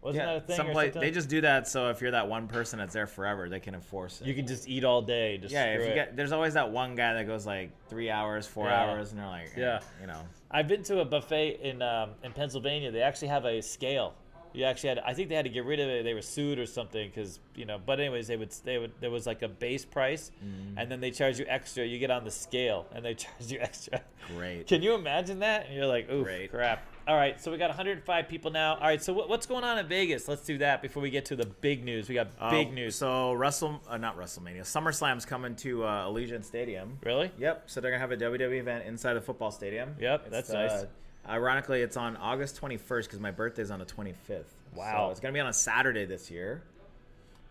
Wasn't 0.00 0.24
that 0.24 0.36
a 0.36 0.40
thing? 0.40 0.56
some 0.56 0.70
place 0.70 0.94
they 0.94 1.10
just 1.10 1.28
do 1.28 1.40
that 1.40 1.66
so 1.66 1.90
if 1.90 2.00
you're 2.00 2.12
that 2.12 2.28
one 2.28 2.46
person 2.48 2.78
that's 2.78 2.92
there 2.94 3.06
forever, 3.06 3.48
they 3.48 3.60
can 3.60 3.74
enforce 3.74 4.20
it. 4.20 4.26
you 4.26 4.34
can 4.34 4.46
just 4.46 4.68
eat 4.68 4.84
all 4.84 5.02
day. 5.02 5.38
Just 5.38 5.52
yeah, 5.52 5.74
if 5.74 5.80
you 5.80 5.86
it. 5.88 5.94
get 5.94 6.16
there's 6.16 6.32
always 6.32 6.54
that 6.54 6.70
one 6.70 6.94
guy 6.94 7.14
that 7.14 7.26
goes 7.26 7.46
like 7.46 7.70
three 7.88 8.10
hours, 8.10 8.46
four 8.46 8.66
Yeah. 8.66 8.82
hours, 8.84 9.10
and 9.10 9.18
they're 9.20 9.26
like, 9.26 9.46
eh, 9.56 9.60
Yeah. 9.60 9.80
you 10.00 10.06
know, 10.06 10.20
I've 10.50 10.68
been 10.68 10.82
to 10.84 11.00
a 11.00 11.04
buffet 11.04 11.58
in 11.62 11.82
um, 11.82 12.10
in 12.22 12.32
Pennsylvania. 12.32 12.90
They 12.90 13.02
actually 13.02 13.28
have 13.28 13.44
a 13.44 13.60
scale. 13.60 14.14
You 14.58 14.64
actually 14.64 14.88
had. 14.88 14.98
I 15.00 15.14
think 15.14 15.28
they 15.28 15.36
had 15.36 15.44
to 15.44 15.50
get 15.50 15.64
rid 15.64 15.78
of 15.78 15.88
it. 15.88 16.02
They 16.04 16.14
were 16.14 16.22
sued 16.22 16.58
or 16.58 16.66
something 16.66 17.08
because 17.08 17.38
you 17.54 17.64
know. 17.64 17.78
But 17.84 18.00
anyways, 18.00 18.26
they 18.26 18.36
would. 18.36 18.50
They 18.64 18.78
would. 18.78 18.92
There 19.00 19.10
was 19.10 19.24
like 19.26 19.42
a 19.42 19.48
base 19.48 19.84
price, 19.84 20.32
Mm-hmm. 20.44 20.78
and 20.78 20.90
then 20.90 21.00
they 21.00 21.10
charge 21.12 21.38
you 21.38 21.44
extra. 21.48 21.84
You 21.84 21.98
get 21.98 22.10
on 22.10 22.24
the 22.24 22.30
scale, 22.30 22.86
and 22.92 23.04
they 23.04 23.14
charge 23.24 23.52
you 23.52 23.58
extra. 23.60 24.00
great. 24.36 24.66
Can 24.66 24.82
you 24.82 24.94
imagine 24.94 25.38
that? 25.40 25.66
And 25.66 25.74
you're 25.76 25.86
like, 25.86 26.10
ooh, 26.10 26.26
crap. 26.50 26.82
All 27.06 27.16
right, 27.16 27.40
so 27.40 27.50
we 27.50 27.56
got 27.56 27.68
105 27.70 28.28
people 28.28 28.50
now. 28.50 28.74
All 28.74 28.80
right, 28.82 29.02
so 29.02 29.14
what, 29.14 29.30
what's 29.30 29.46
going 29.46 29.64
on 29.64 29.78
in 29.78 29.86
Vegas? 29.86 30.28
Let's 30.28 30.42
do 30.44 30.58
that 30.58 30.82
before 30.82 31.02
we 31.02 31.08
get 31.08 31.24
to 31.26 31.36
the 31.36 31.46
big 31.46 31.82
news. 31.82 32.06
We 32.06 32.14
got 32.14 32.28
Uh, 32.38 32.50
big 32.50 32.74
news. 32.74 32.96
So 32.96 33.32
Wrestle, 33.32 33.80
uh, 33.88 33.96
not 33.96 34.18
WrestleMania, 34.18 34.60
SummerSlam's 34.62 35.24
coming 35.24 35.56
to 35.56 35.84
uh, 35.84 36.06
Allegiant 36.06 36.44
Stadium. 36.44 36.98
really? 37.02 37.30
Yep. 37.38 37.62
So 37.70 37.80
they're 37.80 37.90
gonna 37.92 38.00
have 38.00 38.12
a 38.12 38.16
WWE 38.18 38.58
event 38.60 38.84
inside 38.86 39.14
the 39.14 39.22
football 39.22 39.50
stadium. 39.50 39.94
Yep, 39.98 40.22
It's, 40.26 40.30
that's 40.30 40.50
uh, 40.50 40.66
nice. 40.66 40.86
Ironically, 41.28 41.82
it's 41.82 41.96
on 41.96 42.16
August 42.16 42.60
21st 42.60 43.04
because 43.04 43.20
my 43.20 43.30
birthday 43.30 43.62
is 43.62 43.70
on 43.70 43.78
the 43.78 43.84
25th. 43.84 44.44
Wow. 44.74 45.06
So 45.08 45.10
it's 45.12 45.20
gonna 45.20 45.34
be 45.34 45.40
on 45.40 45.48
a 45.48 45.52
Saturday 45.52 46.04
this 46.04 46.30
year. 46.30 46.62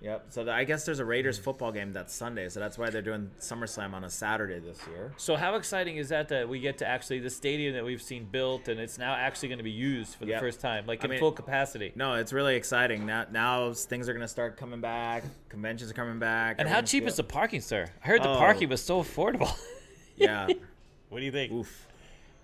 Yep. 0.01 0.25
So 0.29 0.43
the, 0.43 0.51
I 0.51 0.63
guess 0.63 0.85
there's 0.85 0.99
a 0.99 1.05
Raiders 1.05 1.37
hmm. 1.37 1.43
football 1.43 1.71
game 1.71 1.91
that's 1.91 2.13
Sunday, 2.13 2.49
so 2.49 2.59
that's 2.59 2.77
why 2.77 2.89
they're 2.89 3.01
doing 3.01 3.31
SummerSlam 3.39 3.93
on 3.93 4.03
a 4.03 4.09
Saturday 4.09 4.59
this 4.59 4.79
year. 4.87 5.11
So 5.17 5.35
how 5.35 5.55
exciting 5.55 5.97
is 5.97 6.09
that 6.09 6.29
that 6.29 6.47
we 6.47 6.59
get 6.59 6.77
to 6.79 6.87
actually 6.87 7.19
the 7.19 7.29
stadium 7.31 7.73
that 7.73 7.83
we've 7.83 8.01
seen 8.01 8.25
built 8.25 8.67
and 8.67 8.79
it's 8.79 8.99
now 8.99 9.15
actually 9.15 9.49
going 9.49 9.57
to 9.57 9.63
be 9.63 9.71
used 9.71 10.15
for 10.15 10.25
the 10.25 10.31
Yep. 10.31 10.39
first 10.39 10.61
time, 10.61 10.85
like 10.85 11.01
I 11.01 11.05
in 11.05 11.11
mean- 11.11 11.19
full 11.19 11.31
capacity. 11.31 11.93
No, 11.95 12.13
it's 12.13 12.31
really 12.31 12.55
exciting. 12.55 13.05
Now, 13.05 13.25
now 13.31 13.73
things 13.73 14.07
are 14.07 14.13
gonna 14.13 14.27
start 14.27 14.57
coming 14.57 14.81
back. 14.81 15.23
Conventions 15.49 15.89
are 15.89 15.95
coming 15.95 16.19
back. 16.19 16.57
And 16.59 16.69
how 16.69 16.81
cheap 16.81 17.03
feel- 17.03 17.09
is 17.09 17.17
the 17.17 17.23
parking, 17.23 17.61
sir? 17.61 17.87
I 18.03 18.07
heard 18.07 18.21
the 18.21 18.29
Oh. 18.29 18.37
parking 18.37 18.69
was 18.69 18.83
so 18.83 19.01
affordable. 19.01 19.51
Yeah. 20.19 20.47
what 21.09 21.19
do 21.19 21.25
you 21.25 21.31
think? 21.31 21.51
Oof. 21.51 21.86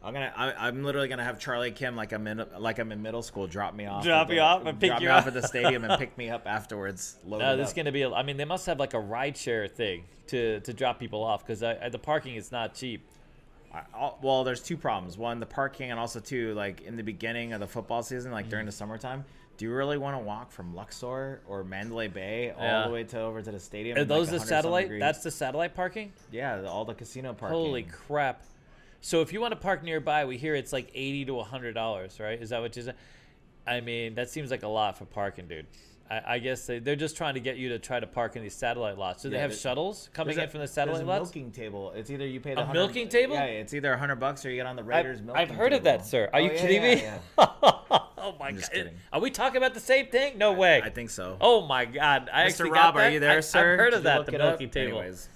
I'm 0.04 0.13
gonna. 0.13 0.34
I, 0.36 0.68
I'm 0.68 0.84
literally 0.84 1.08
gonna 1.08 1.24
have 1.24 1.39
Charlie 1.39 1.72
Kim 1.72 1.96
like 1.96 2.12
I'm 2.12 2.28
in 2.28 2.44
like 2.60 2.78
I'm 2.80 2.92
in 2.92 3.02
middle 3.02 3.22
school. 3.24 3.48
Drop 3.48 3.74
me 3.74 3.86
off. 3.86 4.04
Drop 4.04 4.28
the- 4.28 4.39
off 4.39 4.66
and 4.66 4.80
pick 4.80 4.89
drop 4.89 5.02
you 5.02 5.08
me 5.08 5.13
off 5.13 5.28
at 5.28 5.34
the 5.34 5.48
stadium 5.48 5.84
and 5.86 5.98
pick 5.98 6.18
me 6.18 6.30
up 6.30 6.46
afterwards. 6.46 7.16
No, 7.26 7.56
this 7.56 7.70
is 7.70 7.74
going 7.74 7.86
to 7.86 7.92
be. 7.94 8.02
A, 8.02 8.12
I 8.12 8.22
mean, 8.24 8.38
they 8.38 8.46
must 8.46 8.66
have 8.66 8.80
like 8.80 8.94
a 8.94 8.98
rideshare 9.02 9.72
thing 9.72 10.04
to 10.28 10.60
to 10.62 10.74
drop 10.74 11.00
people 11.00 11.24
off 11.24 11.46
because 11.46 11.60
the 11.62 12.00
parking 12.02 12.36
is 12.36 12.52
not 12.52 12.74
cheap. 12.76 13.06
I- 13.74 14.12
well, 14.22 14.44
there's 14.44 14.62
two 14.62 14.78
problems. 14.78 15.18
One, 15.18 15.39
the 15.39 15.46
parking, 15.46 15.89
and 15.92 16.00
also 16.00 16.20
two, 16.20 16.54
like 16.54 16.82
in 16.82 16.96
the 16.98 17.04
beginning 17.04 17.54
of 17.54 17.60
the 17.60 17.68
football 17.68 18.04
season, 18.04 18.32
like 18.32 18.44
Mm-hmm. 18.46 18.50
during 18.52 18.66
the 18.66 18.72
summertime. 18.72 19.24
Do 19.56 19.66
you 19.66 19.72
really 19.74 20.00
want 20.00 20.16
to 20.18 20.24
walk 20.24 20.52
from 20.52 20.76
Luxor 20.76 21.39
or 21.48 21.63
Mandalay 21.63 22.08
Bay 22.08 22.52
all 22.58 22.63
Yeah. 22.66 22.88
the 22.88 22.92
way 22.94 23.04
to 23.04 23.20
over 23.20 23.39
to 23.42 23.52
the 23.52 23.60
stadium? 23.60 23.96
Are 23.98 24.02
in, 24.02 24.08
like, 24.10 24.18
those 24.20 24.30
the 24.32 24.39
satellite? 24.39 24.89
That's 25.00 25.22
the 25.24 25.30
satellite 25.32 25.76
parking. 25.76 26.12
yeah, 26.32 26.58
the- 26.62 26.68
all 26.70 26.86
the 26.86 26.96
casino 26.96 27.34
parking. 27.34 27.58
Holy 27.58 27.84
crap! 27.84 28.44
So 29.06 29.20
if 29.22 29.34
you 29.34 29.42
want 29.42 29.52
to 29.52 29.58
park 29.60 29.84
nearby, 29.84 30.24
we 30.24 30.38
hear 30.38 30.56
it's 30.56 30.72
like 30.72 30.89
eighty 30.96 31.26
to 31.26 31.42
hundred 31.42 31.74
dollars, 31.74 32.22
right? 32.22 32.42
Is 32.42 32.52
that 32.52 32.62
what 32.62 32.74
you 32.78 32.84
said? 32.84 32.96
I 33.68 33.82
mean, 33.82 34.16
that 34.16 34.30
seems 34.30 34.50
like 34.50 34.63
a 34.63 34.68
lot 34.68 34.98
for 34.98 35.04
parking, 35.04 35.48
dude. 35.50 35.68
I, 36.10 36.22
I 36.36 36.39
guess 36.39 36.66
they, 36.66 36.80
they're 36.80 36.96
just 36.96 37.18
trying 37.18 37.34
to 37.34 37.42
get 37.42 37.58
you 37.58 37.68
to 37.70 37.80
try 37.80 38.00
to 38.00 38.08
park 38.08 38.38
in 38.38 38.44
these 38.44 38.54
satellite 38.56 38.98
lots. 38.98 39.24
Do 39.24 39.30
they 39.30 39.39
have 39.39 39.54
shuttles 39.54 40.10
coming 40.13 40.38
in 40.38 40.44
a- 40.46 40.48
from 40.48 40.62
the 40.62 40.68
satellite 40.68 41.04
a 41.04 41.06
lots? 41.06 41.26
milking 41.34 41.52
table. 41.52 41.92
It's 41.92 42.10
either 42.10 42.26
you 42.26 42.39
pay 42.39 42.56
the 42.56 42.62
A 42.62 42.74
milking 42.74 43.10
table? 43.10 43.36
Yeah, 43.36 43.44
it's 43.44 43.74
either 43.74 43.96
hundred 43.98 44.22
bucks 44.22 44.46
or 44.46 44.50
you 44.52 44.56
get 44.56 44.68
on 44.68 44.78
the 44.78 44.84
Raiders 44.84 45.22
milking 45.22 45.42
I've 45.42 45.52
heard 45.52 45.74
of 45.74 45.84
that, 45.84 46.06
sir. 46.06 46.30
Are 46.34 46.39
Oh, 46.39 46.44
you 46.44 46.52
yeah, 46.54 46.62
kidding 46.62 46.82
yeah, 46.84 46.96
me? 46.96 47.02
yeah. 47.02 47.20
oh 47.38 48.36
my 48.39 48.48
I'm 48.48 48.56
just 48.58 48.72
god! 48.72 48.78
kidding. 48.78 48.94
Are 49.12 49.20
we 49.20 49.32
talking 49.32 49.58
about 49.58 49.74
the 49.74 49.80
same 49.82 50.08
thing? 50.08 50.38
No 50.38 50.54
way. 50.54 50.82
I 50.82 50.89
think 50.89 51.10
so. 51.10 51.36
Oh 51.42 51.66
my 51.68 51.84
god! 51.86 52.30
I 52.34 52.46
Mr. 52.46 52.70
Rob, 52.70 52.96
that. 52.96 53.08
are 53.08 53.10
you 53.10 53.20
there, 53.20 53.38
I, 53.38 53.42
sir? 53.42 53.74
I've 53.74 53.80
heard 53.80 53.89
Did 53.92 53.98
of 53.98 54.04
that. 54.04 54.26
The 54.26 54.32
milking 54.38 54.70
table. 54.70 55.00
Anyways, 55.00 55.28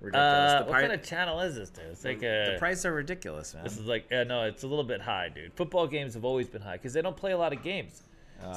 ridiculous. 0.00 0.52
Uh, 0.52 0.62
what 0.64 0.72
pri- 0.72 0.80
kind 0.82 0.92
of 0.92 1.02
channel 1.02 1.40
is 1.40 1.54
this, 1.56 1.70
dude? 1.70 1.84
It's 1.92 2.04
like 2.04 2.20
the 2.20 2.56
a. 2.56 2.58
prices 2.58 2.86
are 2.86 2.92
ridiculous, 2.94 3.54
man. 3.54 3.64
This 3.64 3.78
is 3.78 3.86
like, 3.86 4.06
yeah, 4.10 4.24
no, 4.24 4.44
it's 4.44 4.62
a 4.62 4.66
little 4.66 4.84
bit 4.84 5.00
high, 5.00 5.28
dude. 5.28 5.52
Football 5.54 5.86
games 5.86 6.14
have 6.14 6.24
always 6.24 6.48
been 6.48 6.62
high 6.62 6.76
because 6.76 6.92
they 6.92 7.02
don't 7.02 7.16
play 7.16 7.32
a 7.32 7.38
lot 7.38 7.52
of 7.52 7.62
games. 7.62 8.02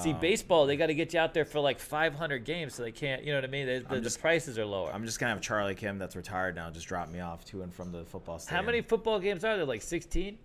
See, 0.01 0.11
Oh. 0.11 0.13
baseball, 0.13 0.65
they 0.65 0.77
got 0.77 0.87
to 0.87 0.93
get 0.93 1.13
you 1.13 1.19
out 1.19 1.33
there 1.33 1.43
for 1.43 1.59
like 1.59 1.77
500 1.77 2.45
games, 2.45 2.73
so 2.73 2.83
they 2.83 2.93
can't, 2.93 3.21
you 3.21 3.33
know 3.33 3.39
what 3.39 3.43
I 3.43 3.47
mean? 3.47 3.65
They, 3.65 3.79
the, 3.79 3.99
just- 3.99 4.15
the 4.15 4.21
prices 4.21 4.57
are 4.57 4.65
lower. 4.65 4.89
I'm 4.93 5.03
just 5.05 5.19
gonna 5.19 5.33
have 5.33 5.41
Charlie 5.41 5.75
Kim, 5.75 5.97
that's 5.97 6.15
retired 6.15 6.55
now, 6.55 6.69
just 6.69 6.87
drop 6.87 7.09
me 7.09 7.19
off 7.19 7.43
to 7.45 7.63
and 7.63 7.73
from 7.73 7.91
the 7.91 8.05
football 8.05 8.39
stadium. 8.39 8.63
How 8.63 8.65
many 8.65 8.81
football 8.81 9.19
games 9.19 9.43
are 9.43 9.57
there? 9.57 9.65
Like 9.65 9.81
16? 9.81 10.37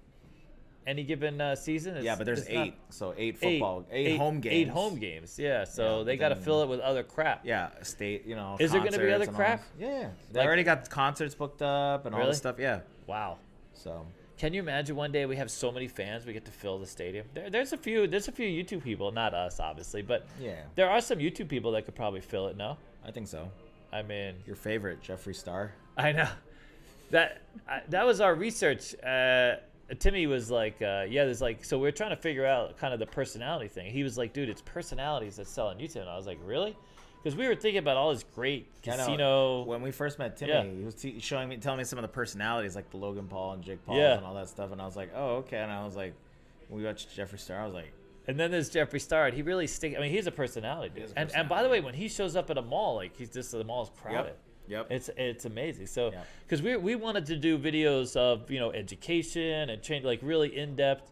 Any 0.86 1.02
given 1.04 1.38
uh, 1.40 1.54
season? 1.54 1.90
It's- 1.92 2.04
Yeah, 2.04 2.16
but 2.16 2.24
there's 2.24 2.48
eight, 2.48 2.74
so 2.88 3.12
eight 3.16 3.36
Eight, 3.42 3.58
football, 3.58 3.84
eight, 3.90 4.16
home 4.16 4.40
games. 4.40 4.54
Eight 4.54 4.68
home 4.68 4.98
games, 4.98 5.38
yeah. 5.38 5.64
So 5.64 5.98
Yeah, 5.98 6.04
they 6.04 6.16
got 6.16 6.30
to 6.30 6.36
fill 6.36 6.62
it 6.62 6.68
with 6.68 6.80
other 6.80 7.02
crap. 7.02 7.44
Yeah, 7.44 7.68
state. 7.82 8.24
You 8.26 8.36
know. 8.36 8.56
Is 8.58 8.72
there 8.72 8.80
gonna 8.82 8.98
be 8.98 9.12
other 9.12 9.26
all 9.26 9.32
crap? 9.34 9.62
Yeah, 9.78 9.86
yeah. 9.88 10.08
They 10.32 10.40
Like- 10.40 10.46
already 10.46 10.62
got 10.62 10.88
concerts 10.88 11.34
booked 11.34 11.60
up 11.62 12.06
and 12.06 12.14
all 12.14 12.20
Really? 12.20 12.30
this 12.30 12.38
stuff. 12.38 12.56
Yeah. 12.58 12.80
Wow. 13.06 13.38
So 13.74 14.06
Can 14.38 14.54
you 14.54 14.60
imagine 14.60 14.94
one 14.96 15.10
day 15.12 15.26
we 15.26 15.34
have 15.36 15.50
so 15.50 15.70
many 15.72 15.88
fans 15.88 16.24
we 16.24 16.32
get 16.32 16.44
to 16.46 16.52
fill 16.52 16.78
the 16.78 16.86
stadium? 16.86 17.26
There, 17.34 17.50
there's 17.50 17.72
a 17.72 17.76
few. 17.76 18.06
There's 18.06 18.28
a 18.28 18.32
few 18.32 18.46
YouTube 18.46 18.82
people, 18.84 19.10
not 19.10 19.34
us, 19.34 19.58
obviously, 19.60 20.00
but 20.00 20.26
yeah, 20.40 20.62
there 20.76 20.88
are 20.88 21.00
some 21.00 21.18
YouTube 21.18 21.48
people 21.48 21.72
that 21.72 21.84
could 21.84 21.96
probably 21.96 22.20
fill 22.20 22.46
it. 22.46 22.56
No, 22.56 22.76
I 23.04 23.10
think 23.10 23.26
so. 23.28 23.50
I 23.92 24.02
mean, 24.02 24.36
Your 24.46 24.54
favorite, 24.56 25.02
Jeffree 25.02 25.34
Star. 25.34 25.72
I 25.96 26.12
know 26.12 26.28
that 27.10 27.42
I, 27.68 27.82
that 27.88 28.06
was 28.06 28.20
our 28.20 28.34
research. 28.34 28.94
Uh, 29.02 29.56
Timmy 29.94 30.26
was 30.26 30.50
like, 30.50 30.80
uh, 30.82 31.06
"Yeah, 31.08 31.24
there's 31.24 31.40
like." 31.40 31.64
So 31.64 31.78
we 31.78 31.88
are 31.88 31.92
trying 31.92 32.10
to 32.10 32.16
figure 32.16 32.44
out 32.46 32.76
kind 32.78 32.92
of 32.92 33.00
the 33.00 33.06
personality 33.06 33.68
thing. 33.68 33.90
He 33.90 34.02
was 34.02 34.18
like, 34.18 34.32
"Dude, 34.32 34.48
it's 34.48 34.60
personalities 34.62 35.36
that 35.36 35.46
sell 35.46 35.68
on 35.68 35.78
YouTube." 35.78 36.00
And 36.02 36.10
I 36.10 36.16
was 36.16 36.26
like, 36.26 36.38
"Really?" 36.44 36.76
Because 37.22 37.36
we 37.36 37.48
were 37.48 37.54
thinking 37.54 37.78
about 37.78 37.96
all 37.96 38.12
this 38.12 38.24
great 38.34 38.68
casino. 38.82 39.62
When 39.64 39.82
we 39.82 39.90
first 39.90 40.18
met 40.18 40.36
Timmy, 40.36 40.52
Yeah. 40.52 40.62
he 40.64 40.84
was 40.84 40.94
t- 40.94 41.18
showing 41.20 41.48
me, 41.48 41.56
telling 41.56 41.78
me 41.78 41.84
some 41.84 41.98
of 41.98 42.02
the 42.02 42.08
personalities, 42.08 42.76
like 42.76 42.90
the 42.90 42.96
Logan 42.96 43.26
Paul 43.26 43.54
and 43.54 43.62
Jake 43.64 43.84
Paul 43.84 43.96
Yeah. 43.96 44.16
and 44.18 44.24
all 44.24 44.34
that 44.34 44.48
stuff, 44.48 44.70
and 44.72 44.80
I 44.80 44.84
was 44.84 44.94
like, 44.96 45.10
oh, 45.16 45.36
okay. 45.38 45.58
And 45.58 45.70
I 45.72 45.84
was 45.84 45.96
like, 45.96 46.14
we 46.70 46.84
watched 46.84 47.16
Jeffree 47.16 47.40
Star, 47.40 47.60
I 47.60 47.64
was 47.64 47.74
like, 47.74 47.92
And 48.28 48.38
then 48.38 48.50
there's 48.52 48.70
Jeffree 48.70 49.00
Star. 49.00 49.26
and 49.26 49.34
He 49.34 49.42
really 49.42 49.66
stick. 49.66 49.96
I 49.96 50.00
mean, 50.00 50.12
he's 50.12 50.26
a 50.28 50.30
personality. 50.30 50.92
Dude. 50.94 51.04
is 51.06 51.12
a 51.12 51.18
and 51.18 51.32
and 51.34 51.48
by 51.48 51.62
the 51.64 51.68
way, 51.68 51.80
when 51.80 51.94
he 51.94 52.08
shows 52.08 52.36
up 52.36 52.50
at 52.50 52.58
a 52.58 52.62
mall, 52.62 52.94
like 52.96 53.16
he's 53.16 53.30
just 53.30 53.50
the 53.52 53.64
mall's 53.64 53.90
crowded. 54.00 54.26
yep. 54.28 54.38
It's 54.90 55.10
it's 55.16 55.44
amazing. 55.44 55.86
So 55.86 56.10
Yep. 56.12 56.26
because 56.44 56.62
we 56.62 56.76
we 56.76 56.94
wanted 56.94 57.26
to 57.26 57.36
do 57.36 57.58
videos 57.58 58.16
of 58.16 58.50
you 58.50 58.60
know 58.60 58.70
education 58.72 59.70
and 59.70 59.82
change 59.82 60.04
like 60.04 60.20
really 60.22 60.56
in 60.56 60.76
depth, 60.76 61.10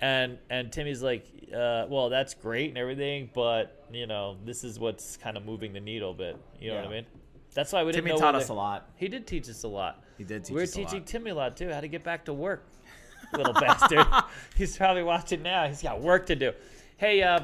and 0.00 0.38
and 0.50 0.72
Timmy's 0.72 1.02
like, 1.02 1.26
uh, 1.52 1.86
well 1.88 2.08
that's 2.08 2.34
great 2.34 2.68
and 2.68 2.78
everything, 2.78 3.30
but 3.34 3.86
you 3.92 4.06
know 4.06 4.36
this 4.44 4.64
is 4.64 4.78
what's 4.78 5.16
kind 5.16 5.36
of 5.36 5.44
moving 5.44 5.72
the 5.72 5.80
needle 5.80 6.12
a 6.12 6.14
bit. 6.14 6.36
You 6.60 6.70
know 6.70 6.76
what 6.76 6.86
I 6.86 6.90
mean? 6.90 7.06
That's 7.54 7.72
why 7.72 7.82
we 7.82 7.92
didn't 7.92 8.04
Timmy 8.04 8.14
know 8.14 8.20
taught 8.20 8.34
us 8.34 8.50
a 8.50 8.54
lot. 8.54 8.90
He 8.96 9.08
did 9.08 9.26
teach 9.26 9.48
us 9.48 9.64
a 9.64 9.68
lot. 9.68 10.04
He 10.16 10.24
did 10.24 10.44
teach 10.44 10.54
were 10.54 10.62
a 10.62 10.66
teaching 10.66 10.98
lot. 11.00 11.06
Timmy 11.06 11.30
a 11.30 11.34
lot 11.34 11.56
too, 11.56 11.70
how 11.70 11.80
to 11.80 11.88
get 11.88 12.04
back 12.04 12.24
to 12.26 12.32
work. 12.32 12.64
Little 13.32 13.52
bastard. 13.52 14.06
He's 14.56 14.76
probably 14.76 15.02
watching 15.02 15.42
now. 15.42 15.66
He's 15.66 15.82
got 15.82 16.00
work 16.00 16.26
to 16.26 16.36
do. 16.36 16.52
Hey, 16.98 17.22
uh, 17.22 17.40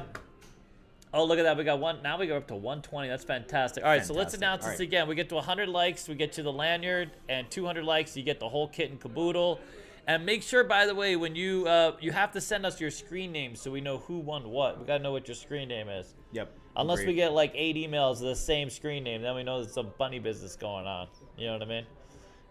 oh 1.15 1.25
look 1.25 1.39
at 1.39 1.43
that. 1.43 1.57
We 1.57 1.63
got 1.63 1.79
one. 1.79 2.03
Now 2.03 2.19
we 2.19 2.27
go 2.27 2.37
up 2.37 2.47
to 2.49 2.55
120. 2.55 3.07
That's 3.07 3.23
fantastic. 3.23 3.83
All 3.83 3.89
right, 3.89 4.05
so 4.05 4.13
let's 4.13 4.33
announce 4.35 4.63
All 4.63 4.69
this 4.69 4.79
right. 4.79 4.87
again. 4.87 5.07
We 5.07 5.15
get 5.15 5.29
to 5.29 5.35
100 5.35 5.67
likes, 5.67 6.07
we 6.07 6.15
get 6.15 6.37
you 6.37 6.43
the 6.43 6.53
lanyard, 6.53 7.11
and 7.27 7.49
200 7.49 7.83
likes, 7.83 8.15
you 8.15 8.23
get 8.23 8.39
the 8.39 8.49
whole 8.49 8.67
kit 8.67 8.91
and 8.91 8.99
caboodle. 8.99 9.59
And 10.07 10.23
make 10.23 10.43
sure, 10.43 10.63
by 10.63 10.85
the 10.85 10.93
way, 10.93 11.15
when 11.15 11.35
you 11.35 11.65
uh, 11.67 11.95
you 11.99 12.11
have 12.11 12.31
to 12.33 12.41
send 12.41 12.63
us 12.65 12.79
your 12.79 12.91
screen 12.91 13.31
name 13.31 13.55
so 13.55 13.71
we 13.71 13.81
know 13.81 13.97
who 13.97 14.19
won 14.19 14.49
what. 14.49 14.79
We 14.79 14.85
gotta 14.85 15.01
know 15.01 15.11
what 15.11 15.27
your 15.27 15.35
screen 15.35 15.69
name 15.69 15.89
is. 15.89 16.13
Yep. 16.33 16.51
Unless 16.75 17.05
we 17.05 17.15
get 17.15 17.31
like 17.31 17.53
eight 17.55 17.75
emails 17.77 18.15
of 18.15 18.27
the 18.27 18.35
same 18.35 18.69
screen 18.69 19.03
name, 19.03 19.21
then 19.21 19.33
we 19.33 19.43
know 19.43 19.61
there's 19.61 19.73
some 19.73 19.93
bunny 19.97 20.19
business 20.19 20.55
going 20.55 20.85
on. 20.85 21.07
You 21.37 21.47
know 21.47 21.53
what 21.53 21.61
I 21.63 21.65
mean? 21.65 21.85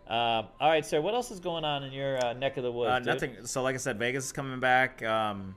Um, 0.07 0.48
all 0.61 0.68
right, 0.68 0.85
sir. 0.85 1.00
What 1.00 1.14
else 1.14 1.31
is 1.31 1.40
going 1.40 1.64
on 1.64 1.85
in 1.85 1.92
your 1.92 2.22
uh, 2.24 2.33
neck 2.33 2.57
of 2.57 2.62
the 2.62 2.72
woods? 2.72 2.90
Uh, 2.90 2.98
nothing. 3.12 3.37
So, 3.44 3.62
like 3.62 3.74
I 3.74 3.79
said, 3.79 3.98
Vegas 3.98 4.27
is 4.27 4.33
coming 4.33 4.61
back. 4.61 5.03
Um, 5.03 5.55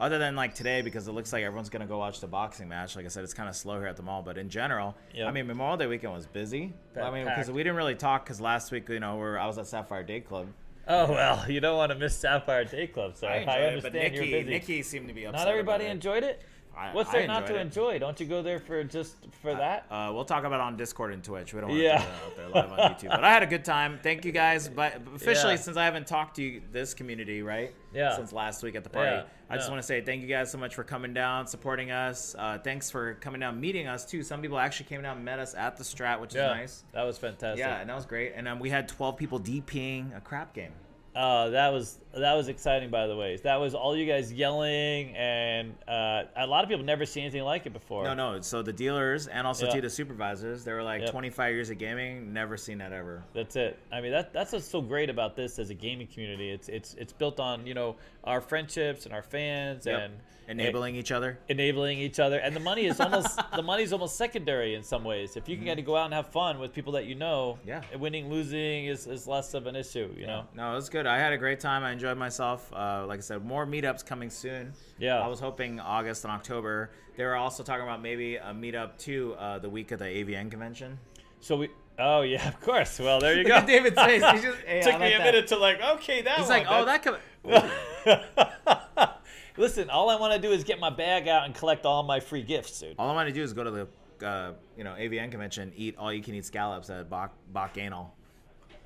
other 0.00 0.18
than 0.18 0.36
like 0.36 0.54
today, 0.54 0.82
because 0.82 1.08
it 1.08 1.12
looks 1.12 1.32
like 1.32 1.42
everyone's 1.44 1.68
gonna 1.70 1.86
go 1.86 1.98
watch 1.98 2.20
the 2.20 2.26
boxing 2.26 2.68
match. 2.68 2.96
Like 2.96 3.04
I 3.04 3.08
said, 3.08 3.24
it's 3.24 3.34
kind 3.34 3.48
of 3.48 3.56
slow 3.56 3.78
here 3.78 3.88
at 3.88 3.96
the 3.96 4.02
mall. 4.02 4.22
But 4.22 4.38
in 4.38 4.48
general, 4.48 4.94
Yep. 5.14 5.26
I 5.28 5.30
mean, 5.32 5.46
Memorial 5.46 5.76
Day 5.76 5.86
weekend 5.86 6.12
was 6.12 6.26
busy. 6.26 6.72
I 7.00 7.10
mean, 7.10 7.24
because 7.24 7.50
we 7.50 7.62
didn't 7.62 7.76
really 7.76 7.94
talk 7.94 8.24
because 8.24 8.40
last 8.40 8.70
week, 8.72 8.88
you 8.88 9.00
know, 9.00 9.16
we're, 9.16 9.38
I 9.38 9.46
was 9.46 9.58
at 9.58 9.66
Sapphire 9.66 10.02
Day 10.02 10.20
Club. 10.20 10.46
Oh 10.86 11.10
well, 11.10 11.44
you 11.50 11.60
don't 11.60 11.76
want 11.76 11.92
to 11.92 11.98
miss 11.98 12.16
Sapphire 12.16 12.64
Day 12.64 12.86
Club, 12.86 13.16
sir. 13.16 13.26
I, 13.28 13.36
it, 13.36 13.48
understand 13.48 13.82
but 13.82 13.92
Nikki, 13.92 14.16
you're 14.16 14.40
busy. 14.40 14.50
Nikki 14.50 14.82
seemed 14.82 15.08
to 15.08 15.14
be 15.14 15.26
upset. 15.26 15.40
not 15.44 15.48
everybody 15.48 15.84
it. 15.84 15.90
enjoyed 15.90 16.22
it. 16.24 16.42
I- 16.78 16.92
What's 16.94 17.10
there 17.10 17.26
not 17.26 17.46
to 17.48 17.56
it. 17.56 17.60
enjoy? 17.60 17.98
Don't 17.98 18.18
you 18.20 18.26
go 18.26 18.40
there 18.42 18.58
for 18.60 18.84
just 18.84 19.16
for 19.42 19.52
that? 19.54 19.86
Uh, 19.90 20.10
we'll 20.14 20.24
talk 20.24 20.44
about 20.44 20.60
it 20.60 20.62
on 20.62 20.76
Discord 20.76 21.12
and 21.12 21.24
Twitch. 21.24 21.52
We 21.52 21.60
don't 21.60 21.70
want 21.70 21.82
Yeah. 21.82 21.98
to 21.98 22.04
put 22.04 22.36
that 22.36 22.42
out 22.44 22.54
there 22.54 22.62
live 22.68 22.72
on 22.72 22.94
YouTube. 22.94 23.08
But 23.10 23.24
I 23.24 23.32
had 23.32 23.42
a 23.42 23.46
good 23.46 23.64
time. 23.64 23.98
Thank 24.02 24.24
you 24.24 24.32
guys. 24.32 24.68
But 24.68 25.00
officially, 25.14 25.54
Yeah. 25.54 25.60
since 25.60 25.76
I 25.76 25.84
haven't 25.84 26.06
talked 26.06 26.36
to 26.36 26.42
you, 26.42 26.62
this 26.70 26.94
community, 26.94 27.42
right? 27.42 27.74
Yeah. 27.92 28.14
Since 28.14 28.32
last 28.32 28.62
week 28.62 28.76
at 28.76 28.84
the 28.84 28.90
party, 28.90 29.10
Yeah, 29.10 29.22
I 29.50 29.56
just 29.56 29.66
yeah. 29.68 29.72
want 29.72 29.82
to 29.82 29.86
say 29.86 30.00
thank 30.02 30.22
you 30.22 30.28
guys 30.28 30.50
so 30.52 30.58
much 30.58 30.74
for 30.74 30.84
coming 30.84 31.12
down, 31.14 31.46
supporting 31.46 31.90
us. 31.90 32.36
Uh, 32.38 32.58
thanks 32.62 32.90
for 32.90 33.14
coming 33.14 33.40
down, 33.40 33.60
meeting 33.60 33.86
us 33.88 34.04
too. 34.06 34.22
Some 34.22 34.40
people 34.42 34.58
actually 34.58 34.86
came 34.86 35.02
down 35.02 35.16
and 35.16 35.24
met 35.24 35.38
us 35.38 35.54
at 35.54 35.76
the 35.76 35.84
Strat, 35.84 36.20
which 36.20 36.34
yeah, 36.34 36.52
is 36.52 36.56
nice. 36.56 36.84
that 36.92 37.02
was 37.02 37.18
fantastic. 37.18 37.58
Yeah, 37.58 37.78
and 37.80 37.88
that 37.90 37.96
was 37.96 38.06
great. 38.06 38.34
And 38.36 38.46
um, 38.46 38.60
we 38.60 38.70
had 38.70 38.88
12 38.88 39.16
people 39.16 39.40
DPing 39.40 40.16
a 40.16 40.20
crap 40.20 40.54
game. 40.54 40.72
Uh, 41.14 41.48
that 41.50 41.72
was 41.72 41.98
that 42.14 42.34
was 42.34 42.48
exciting, 42.48 42.90
by 42.90 43.06
the 43.06 43.16
way. 43.16 43.36
That 43.36 43.56
was 43.56 43.74
all 43.74 43.96
you 43.96 44.06
guys 44.06 44.32
yelling, 44.32 45.16
and 45.16 45.74
uh, 45.88 46.24
a 46.36 46.46
lot 46.46 46.62
of 46.64 46.70
people 46.70 46.84
never 46.84 47.04
seen 47.06 47.24
anything 47.24 47.42
like 47.42 47.66
it 47.66 47.72
before. 47.72 48.04
No, 48.04 48.14
no. 48.14 48.40
So 48.40 48.62
the 48.62 48.72
dealers 48.72 49.26
and 49.26 49.46
also 49.46 49.66
Yeah. 49.66 49.72
too 49.72 49.80
the 49.80 49.90
supervisors, 49.90 50.64
they 50.64 50.72
were 50.72 50.82
like 50.82 51.02
Yep. 51.02 51.10
25 51.10 51.54
years 51.54 51.70
of 51.70 51.78
gaming, 51.78 52.32
never 52.32 52.56
seen 52.56 52.78
that 52.78 52.92
ever. 52.92 53.24
That's 53.34 53.56
it. 53.56 53.78
I 53.92 54.00
mean, 54.00 54.12
that 54.12 54.32
that's 54.32 54.52
what's 54.52 54.66
so 54.68 54.80
great 54.80 55.10
about 55.10 55.34
this 55.34 55.58
as 55.58 55.70
a 55.70 55.74
gaming 55.74 56.06
community. 56.06 56.50
It's 56.50 56.68
it's 56.68 56.94
it's 56.94 57.12
built 57.12 57.40
on 57.40 57.66
you 57.66 57.74
know 57.74 57.96
our 58.28 58.40
friendships 58.40 59.04
and 59.06 59.14
our 59.14 59.22
fans 59.22 59.86
Yep. 59.86 60.00
and 60.00 60.14
Enabling 60.50 60.94
each 60.96 61.12
other. 61.12 61.38
enabling 61.50 61.98
each 61.98 62.18
other. 62.18 62.38
And 62.38 62.56
the 62.56 62.60
money 62.60 62.86
is 62.86 63.00
almost 63.00 63.38
the 63.54 63.62
money's 63.62 63.92
almost 63.92 64.16
secondary 64.16 64.74
in 64.74 64.82
some 64.82 65.04
ways. 65.04 65.36
If 65.36 65.46
you 65.46 65.56
can 65.56 65.66
get 65.66 65.74
to 65.74 65.82
go 65.82 65.94
out 65.94 66.06
and 66.06 66.14
have 66.14 66.28
fun 66.28 66.58
with 66.58 66.72
people 66.72 66.92
that 66.94 67.04
you 67.04 67.14
know, 67.14 67.58
Yeah. 67.66 67.82
winning 67.98 68.30
losing 68.30 68.86
is, 68.86 69.06
is 69.06 69.26
less 69.26 69.52
of 69.52 69.66
an 69.66 69.76
issue. 69.76 70.08
You 70.16 70.26
know. 70.26 70.46
No, 70.54 70.72
it 70.72 70.74
was 70.76 70.88
good. 70.88 71.06
I 71.06 71.18
had 71.18 71.34
a 71.34 71.36
great 71.36 71.60
time. 71.60 71.84
I 71.84 71.92
enjoyed 71.92 72.16
myself. 72.16 72.72
Uh, 72.72 73.04
like 73.06 73.18
I 73.18 73.20
said, 73.20 73.44
more 73.44 73.66
meetups 73.66 74.06
coming 74.06 74.30
soon. 74.30 74.72
Yeah. 74.98 75.20
I 75.20 75.26
was 75.28 75.38
hoping 75.38 75.80
August 75.80 76.24
and 76.24 76.32
October. 76.32 76.92
They 77.18 77.24
were 77.24 77.36
also 77.36 77.62
talking 77.62 77.82
about 77.82 78.00
maybe 78.00 78.36
a 78.36 78.54
meetup 78.54 78.96
too, 78.96 79.34
uh, 79.38 79.58
the 79.58 79.68
week 79.68 79.90
of 79.92 79.98
the 79.98 80.06
AVN 80.06 80.50
convention. 80.50 80.98
So 81.40 81.56
we. 81.56 81.68
Oh 81.98 82.22
yeah, 82.22 82.48
of 82.48 82.58
course. 82.60 82.98
Well, 83.00 83.20
there 83.20 83.36
you 83.36 83.44
go. 83.54 83.60
David 83.66 83.94
says 83.96 84.22
face. 84.22 84.32
He's 84.32 84.42
just, 84.44 84.58
hey, 84.66 84.80
Took 84.82 84.92
like 84.94 85.00
me 85.02 85.12
a 85.14 85.18
that. 85.18 85.24
minute 85.24 85.46
to 85.48 85.58
like. 85.58 85.80
Okay, 85.96 86.22
that. 86.22 86.38
He's 86.38 86.48
one, 86.48 86.58
like, 86.60 86.66
oh, 86.70 86.84
that 86.86 87.02
that's- 87.02 87.04
could. 87.04 87.20
Listen, 89.56 89.90
all 89.90 90.08
I 90.08 90.16
want 90.16 90.32
to 90.34 90.38
do 90.40 90.52
is 90.52 90.62
get 90.62 90.78
my 90.78 90.90
bag 90.90 91.26
out 91.26 91.44
and 91.44 91.54
collect 91.54 91.84
all 91.84 92.02
my 92.04 92.20
free 92.20 92.42
gifts, 92.42 92.78
dude. 92.78 92.94
All 92.98 93.10
I 93.10 93.14
want 93.14 93.28
to 93.28 93.34
do 93.34 93.42
is 93.42 93.52
go 93.52 93.64
to 93.64 93.70
the 93.70 93.88
uh, 94.26 94.52
you 94.76 94.84
know 94.84 94.92
AVN 94.92 95.30
convention, 95.30 95.72
eat 95.76 95.96
all 95.98 96.12
you 96.12 96.22
can 96.22 96.34
eat 96.34 96.44
scallops 96.44 96.90
at 96.90 97.10
Bach 97.10 97.32
Bacchanal. 97.52 98.14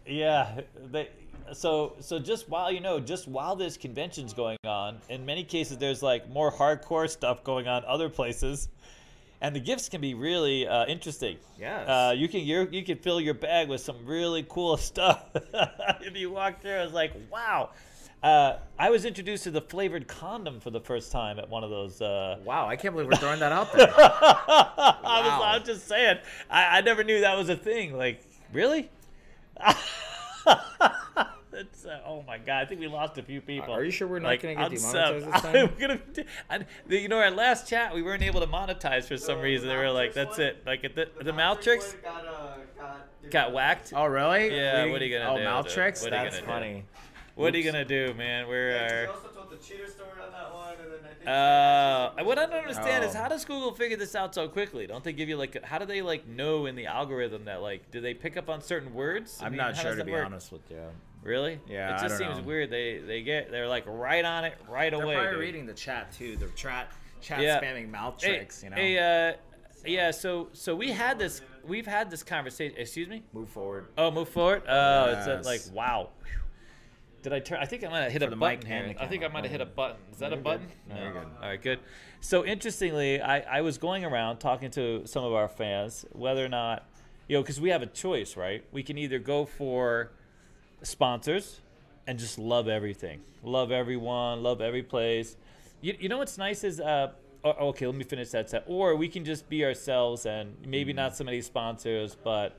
Yeah, 0.07 0.61
they, 0.91 1.11
so 1.53 1.95
so 2.01 2.19
just 2.19 2.49
while 2.49 2.73
you 2.73 2.81
know, 2.81 3.01
just 3.01 3.29
while 3.29 3.57
this 3.57 3.77
convention's 3.77 4.33
going 4.33 4.59
on, 4.65 4.99
in 5.09 5.25
many 5.27 5.45
cases 5.45 5.79
there's 5.79 6.03
like 6.03 6.29
more 6.31 6.51
hardcore 6.51 7.09
stuff 7.09 7.45
going 7.45 7.69
on 7.69 7.85
other 7.85 8.09
places, 8.09 8.69
and 9.41 9.55
the 9.55 9.61
gifts 9.61 9.89
can 9.89 10.01
be 10.01 10.15
really 10.15 10.67
uh, 10.67 10.87
interesting. 10.87 11.37
Yes. 11.59 11.89
Uh, 11.89 12.15
you 12.17 12.29
can 12.29 12.41
you 12.41 12.69
you 12.71 12.83
can 12.83 12.99
fill 12.99 13.21
your 13.21 13.35
bag 13.35 13.69
with 13.69 13.81
some 13.81 14.07
really 14.07 14.45
cool 14.49 14.77
stuff. 14.79 15.25
if 16.01 16.17
you 16.17 16.31
walk 16.31 16.63
through, 16.63 16.77
I 16.77 16.85
was 16.85 16.93
like, 16.93 17.13
wow. 17.31 17.71
Uh, 18.23 18.59
I 18.79 18.91
was 18.91 19.05
introduced 19.05 19.43
to 19.45 19.51
the 19.51 19.61
flavored 19.61 20.07
condom 20.07 20.61
for 20.61 20.71
the 20.71 20.81
first 20.81 21.11
time 21.11 21.39
at 21.41 21.49
one 21.49 21.65
of 21.65 21.71
those. 21.71 22.01
Uh, 22.01 22.39
Wow, 22.45 22.69
I 22.69 22.77
can't 22.77 22.95
believe 22.95 23.09
we're 23.11 23.17
throwing 23.17 23.41
that 23.41 23.51
out 23.53 23.73
there. 23.73 23.93
I 23.97 25.21
was 25.23 25.41
Wow. 25.41 25.43
I'm 25.45 25.65
just 25.65 25.89
saying. 25.89 26.19
I, 26.49 26.79
I 26.79 26.81
never 26.83 27.03
knew 27.03 27.21
that 27.23 27.37
was 27.37 27.49
a 27.49 27.57
thing. 27.57 27.97
Like, 27.97 28.23
really? 28.53 28.91
it's, 31.53 31.85
uh, 31.85 32.01
oh 32.07 32.23
my 32.27 32.39
god! 32.39 32.63
I 32.63 32.65
think 32.65 32.81
we 32.81 32.87
lost 32.89 33.19
a 33.19 33.23
few 33.23 33.41
people. 33.41 33.75
Are 33.75 33.85
you 33.85 33.91
sure 33.91 34.09
we're 34.09 34.19
not 34.21 34.29
Like, 34.29 34.43
gonna 34.43 34.55
get 34.55 34.71
demonetized 34.71 35.27
this 35.27 35.41
time? 35.43 35.57
I'm 35.57 35.71
gonna, 35.81 36.01
I, 36.49 36.59
the- 36.87 36.99
you 36.99 37.09
know, 37.09 37.19
our 37.19 37.31
last 37.31 37.69
chat 37.69 37.95
we 37.95 38.03
weren't 38.03 38.23
able 38.23 38.41
to 38.41 38.47
monetize 38.47 39.05
for 39.05 39.17
some 39.17 39.41
reason. 39.41 39.69
They 39.69 39.77
were 39.77 39.91
like, 39.91 40.15
"That's 40.15 40.39
it." 40.39 40.63
Like 40.67 40.85
at 40.85 40.95
the 40.95 41.09
the 41.23 41.33
mouth 41.33 41.61
tricks 41.61 41.95
Got, 42.03 42.27
uh, 42.27 42.55
got, 42.79 43.31
got 43.31 43.53
whacked. 43.53 43.93
oh 43.95 44.07
really? 44.07 44.55
Yeah, 44.57 44.85
We 44.87 44.93
what 44.93 45.03
are 45.03 45.07
you 45.07 45.19
gonna 45.19 45.31
oh, 45.33 45.39
do, 45.39 45.45
mouth 45.45 45.69
tricks? 45.69 46.03
What 46.03 46.13
are 46.13 46.25
you 46.25 46.31
That's 46.31 46.43
gonna 46.47 46.75
do? 46.75 46.83
Funny. 47.35 47.45
What 47.45 47.55
are 47.55 47.59
you 47.59 47.65
gonna 47.65 47.85
do, 47.85 48.15
man? 48.15 48.49
We're 48.49 48.73
They 48.89 49.07
uh, 49.07 49.13
also 49.13 49.29
told 49.29 49.51
the 49.51 49.57
cheater 49.57 49.87
story 49.89 50.11
on 50.25 50.33
that 50.33 50.53
one, 50.53 50.75
and 50.83 50.93
then 50.93 51.01
I 51.05 51.15
think. 51.15 51.29
Uh, 52.21 52.25
what 52.25 52.39
I 52.39 52.47
don't 52.47 52.55
understand 52.61 53.05
is 53.05 53.15
Oh. 53.15 53.19
how 53.19 53.29
does 53.29 53.45
Google 53.45 53.73
figure 53.73 53.97
this 53.97 54.15
out 54.15 54.35
so 54.35 54.49
quickly? 54.49 54.87
Don't 54.87 55.03
they 55.05 55.13
give 55.13 55.29
you 55.29 55.37
like 55.37 55.63
how 55.65 55.79
do 55.79 55.85
they 55.87 56.03
like 56.03 56.27
know 56.27 56.67
in 56.67 56.75
the 56.77 56.87
algorithm 56.87 57.45
that 57.47 57.63
like 57.63 57.91
do 57.91 58.01
they 58.01 58.15
pick 58.15 58.37
up 58.37 58.49
on 58.49 58.61
certain 58.63 58.93
words? 58.95 59.39
I 59.41 59.47
I'm 59.47 59.53
mean, 59.53 59.59
not 59.59 59.77
sure 59.77 59.95
to 59.95 60.05
be 60.05 60.13
work? 60.13 60.27
honest 60.27 60.53
with 60.53 60.71
you. 60.71 60.79
Really? 61.23 61.61
Yeah, 61.69 61.91
It 61.91 61.99
I 62.01 62.03
just 62.09 62.19
don't 62.19 62.29
seems 62.29 62.39
know. 62.41 62.45
weird. 62.45 62.71
They 62.71 62.99
they 62.99 63.23
get 63.23 63.51
they're 63.51 63.69
like 63.69 63.85
right 63.87 64.25
on 64.25 64.45
it 64.45 64.55
right 64.69 64.93
away. 64.93 65.03
They're 65.03 65.05
away. 65.05 65.15
probably 65.15 65.31
dude. 65.33 65.41
reading 65.41 65.67
the 65.67 65.75
chat 65.75 66.13
too. 66.13 66.37
The 66.37 66.49
chat 66.57 66.89
chat 67.21 67.41
Yeah. 67.41 67.61
spamming 67.61 67.91
mouth 67.91 68.21
Hey, 68.23 68.37
tricks. 68.39 68.63
You 68.65 68.71
know. 68.71 68.77
Hey, 68.77 68.99
uh, 68.99 69.37
yeah. 69.87 70.11
So 70.11 70.49
so 70.53 70.75
we 70.75 70.91
had 70.91 71.21
this 71.21 71.41
we've 71.65 71.87
had 71.87 72.11
this 72.11 72.25
conversation. 72.25 72.77
Excuse 72.77 73.09
me. 73.09 73.23
Move 73.33 73.49
forward. 73.49 73.87
Oh, 73.97 74.11
move 74.11 74.29
forward. 74.29 74.65
Oh, 74.69 75.15
it's 75.17 75.27
a, 75.29 75.49
like 75.49 75.61
wow. 75.73 76.09
Did 77.23 77.33
I 77.33 77.39
turn? 77.39 77.59
I 77.61 77.67
think 77.67 77.85
I 77.85 77.89
might 77.89 78.01
have 78.01 78.13
hit 78.13 78.23
For 78.23 78.33
a 78.33 78.37
button 78.37 78.67
here. 78.67 78.95
I 78.99 79.07
think 79.07 79.23
I 79.25 79.29
might 79.29 79.45
have 79.45 79.53
hit 79.53 79.61
a 79.61 79.67
button. 79.67 79.97
Is 80.11 80.19
that 80.19 80.31
No, 80.31 80.39
a 80.39 80.41
button? 80.41 80.67
good. 80.89 80.97
No, 80.97 81.13
good. 81.13 81.27
All 81.41 81.49
right, 81.49 81.63
good. 81.63 81.79
So 82.21 82.45
interestingly, 82.45 83.21
I, 83.21 83.59
I 83.59 83.61
was 83.61 83.79
going 83.79 84.05
around 84.05 84.39
talking 84.39 84.71
to 84.73 85.03
some 85.07 85.25
of 85.25 85.33
our 85.33 85.49
fans 85.49 86.05
whether 86.13 86.45
or 86.45 86.49
not, 86.49 86.85
you 87.29 87.37
know, 87.37 87.43
because 87.43 87.61
we 87.61 87.71
have 87.71 87.83
a 87.83 87.87
choice, 87.87 88.37
right? 88.37 88.65
We 88.73 88.83
can 88.83 88.99
either 88.99 89.21
go 89.21 89.45
for 89.45 90.11
sponsors 90.83 91.61
and 92.09 92.19
just 92.19 92.39
love 92.39 92.67
everything, 92.69 93.21
love 93.45 93.71
everyone, 93.71 94.43
love 94.43 94.61
every 94.61 94.83
place. 94.83 95.37
You, 95.81 95.97
you 96.01 96.09
know 96.09 96.19
what's 96.19 96.39
nice 96.39 96.65
is, 96.65 96.81
uh, 96.81 97.13
okay, 97.45 97.87
let 97.87 97.95
me 97.95 98.05
finish 98.05 98.31
that 98.31 98.51
set. 98.51 98.65
Or 98.67 98.97
we 98.97 99.07
can 99.09 99.25
just 99.25 99.49
be 99.49 99.65
ourselves 99.65 100.27
and 100.27 100.57
maybe 100.67 100.93
not 100.93 101.17
so 101.17 101.23
many 101.23 101.41
sponsors, 101.41 102.17
but 102.23 102.59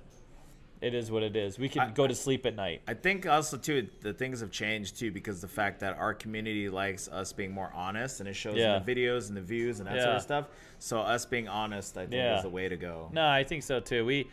it 0.83 0.93
is 0.93 1.09
what 1.09 1.23
it 1.23 1.35
is. 1.35 1.57
We 1.57 1.69
can 1.69 1.81
I- 1.81 1.91
go 1.91 2.05
to 2.07 2.13
sleep 2.15 2.45
at 2.45 2.55
night. 2.55 2.81
I 2.87 2.93
think 2.93 3.25
also 3.25 3.57
too 3.57 3.87
the 4.01 4.13
things 4.13 4.41
have 4.41 4.51
changed 4.51 4.97
too 4.99 5.11
because 5.11 5.41
the 5.41 5.47
fact 5.47 5.79
that 5.79 5.97
our 5.97 6.13
community 6.13 6.69
likes 6.69 7.07
us 7.07 7.31
being 7.33 7.51
more 7.51 7.71
honest 7.73 8.19
and 8.19 8.27
it 8.29 8.33
shows 8.35 8.57
Yeah. 8.57 8.77
in 8.77 8.85
the 8.85 8.95
videos 8.95 9.29
and 9.29 9.37
the 9.37 9.41
views 9.41 9.79
and 9.79 9.87
that 9.87 10.01
sort 10.01 10.15
of 10.15 10.21
stuff. 10.21 10.45
So 10.79 10.99
us 10.99 11.25
being 11.25 11.47
honest, 11.47 11.97
I 11.97 12.01
think, 12.01 12.13
Yeah. 12.13 12.37
is 12.37 12.43
the 12.43 12.49
way 12.49 12.67
to 12.67 12.75
go. 12.75 13.09
No, 13.13 13.27
I 13.27 13.43
think 13.43 13.63
so 13.63 13.79
too. 13.79 14.05
We 14.05 14.27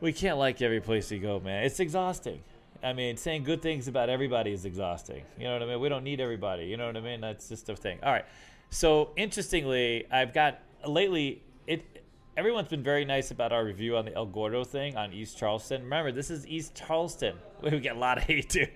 we 0.00 0.12
can't 0.12 0.38
like 0.38 0.62
every 0.62 0.80
place 0.80 1.10
we 1.10 1.18
go, 1.18 1.40
man. 1.40 1.64
It's 1.64 1.80
exhausting. 1.80 2.40
I 2.84 2.92
mean, 2.92 3.16
saying 3.16 3.42
good 3.42 3.60
things 3.60 3.88
about 3.88 4.08
everybody 4.08 4.52
is 4.52 4.64
exhausting. 4.64 5.24
You 5.36 5.44
know 5.48 5.54
what 5.54 5.62
I 5.64 5.66
mean? 5.66 5.80
We 5.80 5.88
don't 5.88 6.04
need 6.04 6.20
everybody. 6.20 6.66
You 6.66 6.76
know 6.76 6.86
what 6.86 6.96
I 6.96 7.00
mean? 7.00 7.20
That's 7.20 7.48
just 7.48 7.68
a 7.68 7.74
thing. 7.74 7.98
All 8.04 8.12
right. 8.12 8.24
So 8.70 9.10
interestingly, 9.16 10.06
I've 10.10 10.32
got 10.32 10.60
lately. 10.86 11.42
Everyone's 12.38 12.68
been 12.68 12.84
very 12.84 13.04
nice 13.04 13.32
about 13.32 13.50
our 13.50 13.64
review 13.64 13.96
on 13.96 14.04
the 14.04 14.14
El 14.14 14.26
Gordo 14.26 14.62
thing 14.62 14.96
on 14.96 15.12
East 15.12 15.36
Charleston. 15.36 15.82
Remember, 15.82 16.12
this 16.12 16.30
is 16.30 16.46
East 16.46 16.72
Charleston. 16.72 17.36
We 17.62 17.80
get 17.80 17.96
a 17.96 17.98
lot 17.98 18.16
of 18.16 18.22
hate, 18.22 18.48
dude. 18.48 18.70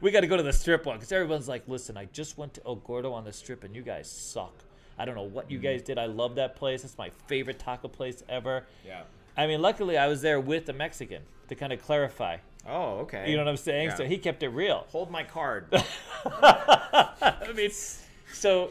We 0.00 0.10
got 0.10 0.20
to 0.20 0.26
go 0.26 0.38
to 0.38 0.42
the 0.42 0.54
strip 0.54 0.86
one 0.86 0.96
because 0.96 1.12
everyone's 1.12 1.46
like, 1.46 1.68
"Listen, 1.68 1.98
I 1.98 2.06
just 2.06 2.38
went 2.38 2.54
to 2.54 2.62
El 2.64 2.76
Gordo 2.76 3.12
on 3.12 3.24
the 3.24 3.32
strip, 3.34 3.62
and 3.62 3.76
you 3.76 3.82
guys 3.82 4.10
suck. 4.10 4.64
I 4.98 5.04
don't 5.04 5.16
know 5.16 5.22
what 5.22 5.50
you 5.50 5.58
mm-hmm. 5.58 5.66
guys 5.66 5.82
did. 5.82 5.98
I 5.98 6.06
love 6.06 6.36
that 6.36 6.56
place. 6.56 6.82
It's 6.82 6.96
my 6.96 7.10
favorite 7.26 7.58
taco 7.58 7.88
place 7.88 8.24
ever." 8.26 8.64
Yeah. 8.86 9.02
I 9.36 9.48
mean, 9.48 9.60
luckily 9.60 9.98
I 9.98 10.06
was 10.06 10.22
there 10.22 10.40
with 10.40 10.66
a 10.70 10.72
Mexican 10.72 11.20
to 11.48 11.54
kind 11.54 11.74
of 11.74 11.82
clarify. 11.82 12.38
Oh, 12.66 13.00
okay. 13.00 13.30
You 13.30 13.36
know 13.36 13.44
what 13.44 13.50
I'm 13.50 13.58
saying? 13.58 13.88
Yeah. 13.88 13.96
So 13.96 14.06
he 14.06 14.16
kept 14.16 14.42
it 14.42 14.48
real. 14.48 14.86
Hold 14.88 15.10
my 15.10 15.24
card. 15.24 15.66
I 16.24 17.52
mean, 17.54 17.70
so 18.32 18.70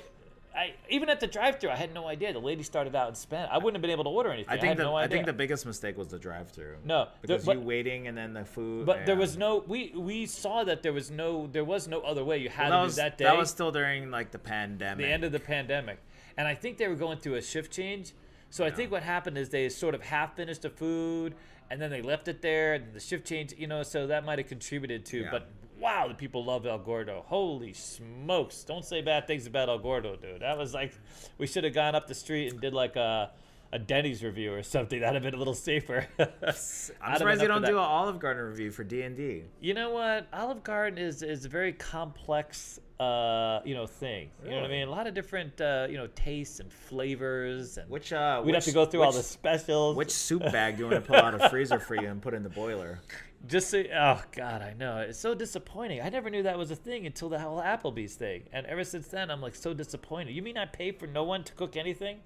I 0.56 0.74
even 0.90 1.10
at 1.10 1.20
the 1.20 1.28
drive-through, 1.28 1.72
I 1.72 1.76
had 1.76 1.94
no 1.94 2.08
idea. 2.08 2.32
The 2.34 2.40
lady 2.40 2.64
started 2.64 2.96
out 2.96 3.08
and 3.08 3.18
spent. 3.18 3.52
I 3.52 3.58
wouldn't 3.58 3.76
have 3.76 3.82
been 3.82 3.92
able 3.92 4.04
to 4.04 4.10
order 4.10 4.32
anything. 4.32 4.52
I 4.52 4.54
I, 4.54 4.58
think 4.58 4.70
had 4.70 4.78
the 4.78 4.84
no 4.84 4.96
I 4.96 5.08
think 5.08 5.26
the 5.26 5.34
biggest 5.34 5.66
mistake 5.66 5.98
was 5.98 6.08
the 6.10 6.20
drive-through. 6.20 6.78
No, 6.86 7.08
because 7.22 7.46
but- 7.46 7.56
you 7.58 7.62
waiting 7.62 8.08
and 8.08 8.18
then 8.18 8.34
the 8.34 8.46
food. 8.46 8.86
but 8.86 9.06
there 9.06 9.16
was 9.16 9.38
no. 9.38 9.64
We 9.68 9.94
we 9.96 10.26
saw 10.26 10.64
that 10.64 10.84
there 10.84 10.94
was 10.94 11.10
no. 11.10 11.48
There 11.48 11.66
was 11.66 11.88
no 11.88 12.02
other 12.02 12.24
way. 12.24 12.38
You 12.38 12.50
had 12.50 12.70
Well, 12.70 12.72
that 12.72 12.82
to 12.82 12.86
was 12.86 12.96
that 12.98 13.18
day. 13.18 13.26
that 13.26 13.38
was 13.38 13.50
still 13.50 13.72
during 13.72 14.12
like 14.12 14.32
the 14.32 14.40
pandemic. 14.40 15.06
the 15.06 15.12
end 15.12 15.24
of 15.24 15.32
the 15.32 15.40
pandemic. 15.40 16.00
And 16.38 16.48
I 16.48 16.56
think 16.56 16.78
they 16.78 16.88
were 16.88 16.96
going 16.96 17.20
through 17.20 17.36
a 17.36 17.42
shift 17.42 17.72
change. 17.72 18.14
So 18.50 18.64
I 18.64 18.70
think 18.70 18.92
what 18.92 19.02
happened 19.02 19.38
is 19.38 19.50
they 19.50 19.68
sort 19.70 19.96
of 19.96 20.04
half 20.04 20.36
finished 20.36 20.62
the 20.62 20.70
food 20.70 21.34
and 21.72 21.82
then 21.82 21.90
they 21.90 22.04
left 22.04 22.28
it 22.28 22.44
there 22.44 22.76
and 22.76 22.94
the 22.94 23.00
shift 23.00 23.26
change, 23.26 23.54
you 23.58 23.66
know, 23.66 23.82
so 23.82 24.06
that 24.08 24.24
might 24.26 24.38
have 24.38 24.48
contributed 24.48 25.06
to. 25.08 25.22
Yeah. 25.22 25.32
But 25.32 25.50
wow, 25.84 26.08
the 26.08 26.14
people 26.14 26.46
love 26.46 26.66
El 26.66 26.80
Gordo. 26.80 27.26
Holy 27.28 27.74
smokes. 27.74 28.64
Don't 28.64 28.86
say 28.86 29.02
bad 29.02 29.28
things 29.28 29.46
about 29.46 29.68
El 29.68 29.80
Gordo, 29.80 30.16
dude. 30.16 30.42
That 30.42 30.58
was 30.58 30.74
like, 30.74 30.94
we 31.38 31.46
should 31.46 31.66
have 31.66 31.74
gone 31.74 31.94
up 31.94 32.08
the 32.08 32.16
street 32.16 32.52
and 32.52 32.62
did 32.62 32.74
like 32.74 32.96
a, 32.96 33.32
a 33.74 33.80
Denny's 33.80 34.24
review 34.24 34.54
or 34.54 34.62
something. 34.62 35.02
That'd 35.02 35.16
have 35.16 35.24
been 35.24 35.34
a 35.34 35.38
little 35.38 35.56
safer. 35.56 36.08
I'm 36.20 36.54
surprised 36.54 37.42
you 37.42 37.48
don't 37.48 37.66
do 37.66 37.78
an 37.80 37.84
Olive 37.84 38.20
Garden 38.20 38.46
review 38.46 38.70
for 38.70 38.84
D 38.84 39.02
and 39.02 39.18
D. 39.18 39.44
You 39.62 39.74
know 39.74 39.90
what? 39.90 40.28
Olive 40.32 40.64
Garden 40.64 41.00
is 41.00 41.24
is 41.24 41.46
a 41.46 41.50
very 41.50 41.74
complex, 41.74 42.80
uh, 43.00 43.62
you 43.66 43.74
know, 43.74 43.88
thing. 43.88 44.30
You 44.44 44.52
know 44.52 44.58
what 44.58 44.66
I 44.66 44.70
mean? 44.70 44.88
A 44.88 44.92
lot 44.92 45.08
of 45.08 45.16
different, 45.16 45.60
uh, 45.60 45.88
you 45.90 45.98
know, 45.98 46.08
tastes 46.16 46.60
and 46.60 46.72
flavors, 46.72 47.80
and 47.80 47.90
Which 47.90 48.14
uh, 48.14 48.44
we'd 48.46 48.54
have 48.54 48.64
to 48.66 48.72
go 48.72 48.86
through 48.86 49.02
all 49.02 49.12
the 49.12 49.24
specials. 49.24 49.98
Which 49.98 50.12
soup 50.12 50.44
bag 50.44 50.78
do 50.78 50.84
you 50.84 50.90
want 50.90 51.04
to 51.04 51.12
pull 51.12 51.20
out 51.20 51.34
of 51.34 51.50
freezer 51.50 51.80
for 51.80 51.96
you 51.96 52.08
and 52.08 52.22
put 52.22 52.36
in 52.36 52.44
the 52.44 52.50
boiler? 52.50 53.02
just 53.46 53.70
so, 53.70 53.84
oh 53.94 54.22
god, 54.32 54.62
I 54.62 54.74
know 54.74 55.00
it's 55.00 55.20
so 55.20 55.34
disappointing. 55.34 56.00
I 56.00 56.10
never 56.10 56.30
knew 56.30 56.44
that 56.44 56.58
was 56.58 56.72
a 56.72 56.76
thing 56.76 57.06
until 57.06 57.28
the 57.28 57.40
whole 57.40 57.60
Applebee's 57.60 58.14
thing, 58.14 58.44
and 58.54 58.66
ever 58.68 58.84
since 58.84 59.08
then, 59.08 59.32
I'm 59.32 59.42
like 59.42 59.56
so 59.56 59.74
disappointed. 59.74 60.34
You 60.34 60.42
mean 60.44 60.58
I 60.58 60.66
pay 60.66 60.92
for 60.92 61.08
no 61.08 61.24
one 61.24 61.44
to 61.44 61.54
cook 61.54 61.76
anything? 61.76 62.20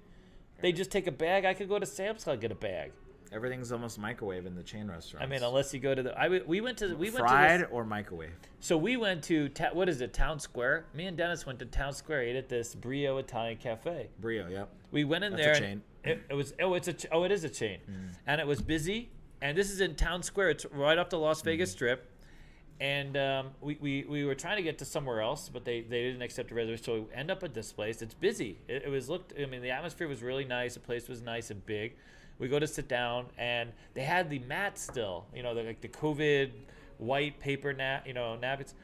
They 0.60 0.72
just 0.72 0.90
take 0.90 1.06
a 1.06 1.12
bag. 1.12 1.44
I 1.44 1.54
could 1.54 1.68
go 1.68 1.78
to 1.78 1.86
Sam's 1.86 2.24
Club 2.24 2.34
and 2.34 2.42
get 2.42 2.52
a 2.52 2.56
bag. 2.56 2.92
Everything's 3.30 3.72
almost 3.72 3.98
microwave 3.98 4.46
in 4.46 4.54
the 4.54 4.62
chain 4.62 4.88
restaurants. 4.88 5.22
I 5.22 5.26
mean, 5.26 5.42
unless 5.42 5.74
you 5.74 5.80
go 5.80 5.94
to 5.94 6.02
the, 6.02 6.18
I 6.18 6.28
we 6.28 6.60
went 6.60 6.78
to 6.78 6.94
we 6.96 7.10
went 7.10 7.18
fried 7.18 7.60
to 7.60 7.66
this, 7.66 7.72
or 7.72 7.84
microwave. 7.84 8.32
So 8.60 8.78
we 8.78 8.96
went 8.96 9.22
to 9.24 9.50
ta- 9.50 9.70
what 9.72 9.88
is 9.88 10.00
it, 10.00 10.14
Town 10.14 10.40
Square? 10.40 10.86
Me 10.94 11.06
and 11.06 11.16
Dennis 11.16 11.44
went 11.44 11.58
to 11.58 11.66
Town 11.66 11.92
Square, 11.92 12.22
ate 12.22 12.36
at 12.36 12.48
this 12.48 12.74
Brio 12.74 13.18
Italian 13.18 13.58
Cafe. 13.58 14.08
Brio, 14.20 14.48
yep. 14.48 14.70
We 14.92 15.04
went 15.04 15.24
in 15.24 15.32
That's 15.32 15.42
there. 15.42 15.52
and 15.52 15.62
chain. 15.62 15.82
It, 16.04 16.22
it 16.30 16.34
was 16.34 16.54
oh, 16.62 16.74
it's 16.74 16.88
a 16.88 16.94
oh, 17.12 17.24
it 17.24 17.32
is 17.32 17.44
a 17.44 17.50
chain, 17.50 17.80
mm. 17.88 18.14
and 18.26 18.40
it 18.40 18.46
was 18.46 18.62
busy. 18.62 19.10
And 19.42 19.56
this 19.56 19.70
is 19.70 19.80
in 19.80 19.94
Town 19.94 20.22
Square. 20.22 20.50
It's 20.50 20.66
right 20.72 20.96
off 20.96 21.10
the 21.10 21.18
Las 21.18 21.42
Vegas 21.42 21.70
mm-hmm. 21.70 21.76
Strip. 21.76 22.10
And 22.80 23.16
um, 23.16 23.50
we, 23.60 23.76
we, 23.80 24.04
we 24.08 24.24
were 24.24 24.36
trying 24.36 24.56
to 24.56 24.62
get 24.62 24.78
to 24.78 24.84
somewhere 24.84 25.20
else, 25.20 25.48
but 25.48 25.64
they, 25.64 25.80
they 25.80 26.02
didn't 26.02 26.22
accept 26.22 26.52
a 26.52 26.54
reservation. 26.54 26.84
So 26.84 26.94
we 27.00 27.14
end 27.14 27.30
up 27.30 27.42
at 27.42 27.52
this 27.52 27.72
place. 27.72 28.02
It's 28.02 28.14
busy. 28.14 28.58
It, 28.68 28.84
it 28.84 28.88
was 28.88 29.08
looked. 29.08 29.32
I 29.40 29.46
mean, 29.46 29.62
the 29.62 29.70
atmosphere 29.70 30.06
was 30.06 30.22
really 30.22 30.44
nice. 30.44 30.74
The 30.74 30.80
place 30.80 31.08
was 31.08 31.20
nice 31.20 31.50
and 31.50 31.64
big. 31.66 31.96
We 32.38 32.46
go 32.46 32.60
to 32.60 32.68
sit 32.68 32.86
down, 32.86 33.26
and 33.36 33.72
they 33.94 34.02
had 34.02 34.30
the 34.30 34.38
mat 34.40 34.78
still. 34.78 35.26
You 35.34 35.42
know, 35.42 35.54
the, 35.54 35.64
like 35.64 35.80
the 35.80 35.88
COVID 35.88 36.50
white 36.98 37.40
paper 37.40 37.72
nap. 37.72 38.06
You 38.06 38.14
know, 38.14 38.36
napkins. 38.36 38.74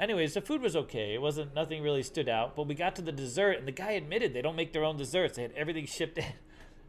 Anyways, 0.00 0.34
the 0.34 0.40
food 0.40 0.60
was 0.60 0.74
okay. 0.74 1.14
It 1.14 1.22
wasn't 1.22 1.54
nothing 1.54 1.84
really 1.84 2.02
stood 2.02 2.28
out. 2.28 2.56
But 2.56 2.66
we 2.66 2.74
got 2.74 2.96
to 2.96 3.02
the 3.02 3.12
dessert, 3.12 3.58
and 3.58 3.68
the 3.68 3.72
guy 3.72 3.92
admitted 3.92 4.34
they 4.34 4.42
don't 4.42 4.56
make 4.56 4.72
their 4.72 4.84
own 4.84 4.96
desserts. 4.96 5.36
They 5.36 5.42
had 5.42 5.52
everything 5.52 5.86
shipped 5.86 6.18
in. 6.18 6.24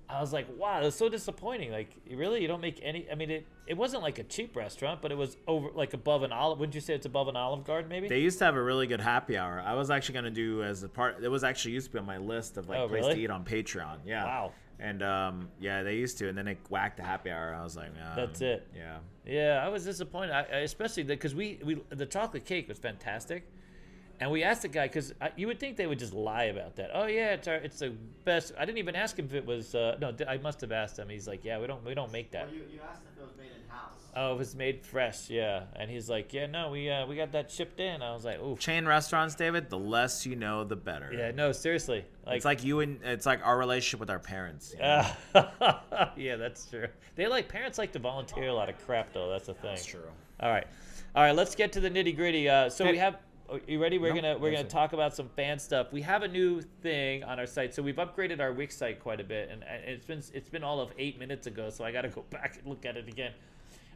I 0.09 0.21
was 0.21 0.31
like, 0.31 0.47
wow, 0.57 0.81
that's 0.81 0.95
so 0.95 1.09
disappointing. 1.09 1.69
Like, 1.71 1.89
really, 2.09 2.41
you 2.41 2.47
don't 2.47 2.61
make 2.61 2.79
any? 2.81 3.07
I 3.11 3.15
mean, 3.15 3.29
it 3.29 3.45
it 3.67 3.75
wasn't 3.75 4.03
like 4.03 4.19
a 4.19 4.23
cheap 4.23 4.55
restaurant, 4.55 5.01
but 5.01 5.11
it 5.11 5.15
was 5.17 5.35
over 5.47 5.69
like 5.73 5.93
above 5.93 6.23
an 6.23 6.31
olive. 6.31 6.59
Wouldn't 6.59 6.75
you 6.75 6.81
say 6.81 6.93
it's 6.93 7.05
above 7.05 7.27
an 7.27 7.35
Olive 7.35 7.65
Garden, 7.65 7.89
maybe? 7.89 8.07
They 8.07 8.19
used 8.21 8.39
to 8.39 8.45
have 8.45 8.55
a 8.55 8.63
really 8.63 8.87
good 8.87 9.01
happy 9.01 9.37
hour. 9.37 9.61
I 9.65 9.73
was 9.73 9.89
actually 9.89 10.15
gonna 10.15 10.31
do 10.31 10.63
as 10.63 10.83
a 10.83 10.89
part. 10.89 11.21
It 11.21 11.27
was 11.27 11.43
actually 11.43 11.73
used 11.73 11.87
to 11.87 11.93
be 11.93 11.99
on 11.99 12.05
my 12.05 12.17
list 12.17 12.55
of 12.57 12.69
like 12.69 12.79
Oh, 12.79 12.87
place 12.87 13.03
really? 13.03 13.15
to 13.15 13.21
eat 13.21 13.29
on 13.29 13.43
Patreon. 13.43 13.97
Yeah. 14.05 14.23
Wow. 14.23 14.51
And 14.79 15.01
um, 15.03 15.49
yeah, 15.59 15.81
they 15.83 15.95
used 15.95 16.19
to, 16.19 16.29
and 16.29 16.37
then 16.37 16.45
they 16.45 16.57
whacked 16.69 16.97
the 16.97 17.03
happy 17.03 17.31
hour. 17.31 17.53
I 17.53 17.63
was 17.63 17.75
like, 17.75 17.87
um, 17.89 18.15
That's 18.15 18.41
it. 18.41 18.67
Yeah. 18.75 18.99
Yeah, 19.25 19.61
I 19.65 19.67
was 19.69 19.83
disappointed, 19.83 20.31
I, 20.31 20.43
I- 20.43 20.57
especially 20.59 21.03
because 21.03 21.35
we, 21.35 21.59
we 21.65 21.81
the 21.89 22.05
chocolate 22.05 22.45
cake 22.45 22.69
was 22.69 22.77
fantastic, 22.77 23.49
And 24.19 24.31
we 24.31 24.43
asked 24.43 24.63
the 24.63 24.67
guy 24.67 24.87
because 24.87 25.13
you 25.35 25.45
would 25.47 25.59
think 25.59 25.77
they 25.77 25.85
would 25.85 25.99
just 25.99 26.13
lie 26.13 26.45
about 26.45 26.75
that. 26.77 26.89
Oh 26.93 27.05
yeah, 27.05 27.33
it's 27.33 27.47
our, 27.47 27.55
it's 27.55 27.79
the 27.79 27.91
best. 28.25 28.51
I 28.57 28.65
didn't 28.65 28.79
even 28.79 28.95
ask 28.95 29.17
him 29.17 29.25
if 29.25 29.33
it 29.35 29.45
was. 29.45 29.75
Uh, 29.75 29.95
no, 30.01 30.11
I 30.27 30.37
must 30.37 30.59
have 30.61 30.71
asked 30.71 30.97
him. 30.97 31.07
He's 31.09 31.27
like, 31.27 31.45
yeah, 31.45 31.59
we 31.59 31.67
don't 31.67 31.85
we 31.85 31.93
don't 31.93 32.11
make 32.11 32.31
that. 32.31 32.47
Well, 32.47 32.55
you, 32.55 32.61
you 32.73 32.79
asked 32.89 33.03
if 33.13 33.21
it 33.21 33.23
was 33.23 33.35
made 33.37 33.45
in 33.45 33.69
house. 33.69 33.91
Oh, 34.15 34.33
it 34.33 34.37
was 34.39 34.55
made 34.55 34.83
fresh, 34.83 35.29
yeah. 35.29 35.65
And 35.75 35.91
he's 35.91 36.09
like, 36.09 36.33
yeah, 36.33 36.47
no, 36.47 36.71
we 36.71 36.89
uh, 36.89 37.05
we 37.05 37.15
got 37.15 37.31
that 37.33 37.51
shipped 37.51 37.79
in. 37.79 38.01
I 38.01 38.11
was 38.15 38.25
like, 38.25 38.39
ooh, 38.41 38.57
Chain 38.57 38.87
restaurants, 38.87 39.35
David. 39.35 39.69
The 39.69 39.77
less 39.77 40.25
you 40.25 40.35
know, 40.35 40.63
the 40.63 40.75
better. 40.75 41.13
yeah, 41.13 41.29
no, 41.29 41.51
seriously, 41.51 42.03
like, 42.25 42.37
it's 42.37 42.45
like 42.45 42.63
you 42.63 42.79
and 42.79 42.99
it's 43.03 43.27
like 43.27 43.45
our 43.45 43.55
relationship 43.57 43.99
with 43.99 44.09
our 44.09 44.17
parents. 44.19 44.73
you 44.73 44.79
know? 44.79 45.05
uh, 45.35 46.09
yeah, 46.17 46.37
that's 46.37 46.65
true. 46.65 46.87
They 47.15 47.27
like 47.27 47.49
parents 47.49 47.77
like 47.77 47.91
to 47.91 47.99
volunteer 47.99 48.47
a 48.47 48.53
lot 48.53 48.67
of 48.69 48.83
crap 48.83 49.13
though. 49.13 49.29
That's 49.29 49.45
the 49.45 49.53
thing. 49.53 49.69
That's 49.75 49.85
true. 49.85 50.01
All 50.39 50.49
right, 50.49 50.65
all 51.15 51.21
right. 51.23 51.35
Let's 51.35 51.53
get 51.53 51.71
to 51.73 51.79
the 51.79 51.89
nitty 51.91 52.15
gritty. 52.15 52.49
Uh, 52.49 52.69
so 52.69 52.83
Hey. 52.85 52.93
we 52.93 52.97
have. 52.97 53.17
Are 53.49 53.61
you 53.65 53.81
ready? 53.81 53.97
We're 53.97 54.09
No, 54.13 54.21
gonna 54.21 54.37
we're 54.37 54.51
gonna 54.51 54.63
it. 54.63 54.69
talk 54.69 54.91
about 54.93 55.15
some 55.15 55.29
fan 55.29 55.57
stuff. 55.59 55.93
We 55.93 56.01
have 56.01 56.23
a 56.23 56.27
new 56.27 56.61
thing 56.81 57.23
on 57.23 57.39
our 57.39 57.45
site. 57.45 57.73
So 57.73 57.81
we've 57.81 57.95
upgraded 57.95 58.41
our 58.41 58.51
Wix 58.51 58.75
site 58.75 58.99
quite 58.99 59.21
a 59.21 59.23
bit, 59.23 59.49
and, 59.49 59.63
it's 59.85 60.05
been 60.05 60.21
it's 60.33 60.49
been 60.49 60.63
all 60.63 60.81
of 60.81 60.91
eight 60.97 61.17
minutes 61.17 61.47
ago. 61.47 61.69
So 61.69 61.85
I 61.85 61.91
got 61.91 62.01
to 62.01 62.09
go 62.09 62.21
back 62.29 62.57
and 62.57 62.67
look 62.67 62.85
at 62.85 62.97
it 62.97 63.07
again. 63.07 63.31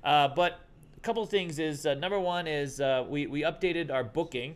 Uh, 0.03 0.29
but 0.29 0.61
a 0.95 0.99
couple 1.01 1.25
things 1.25 1.59
is 1.59 1.85
uh, 1.85 1.95
number 1.95 2.19
one 2.19 2.47
is 2.47 2.79
uh, 2.79 3.05
we 3.07 3.27
we 3.27 3.41
updated 3.41 3.91
our 3.91 4.03
booking. 4.03 4.55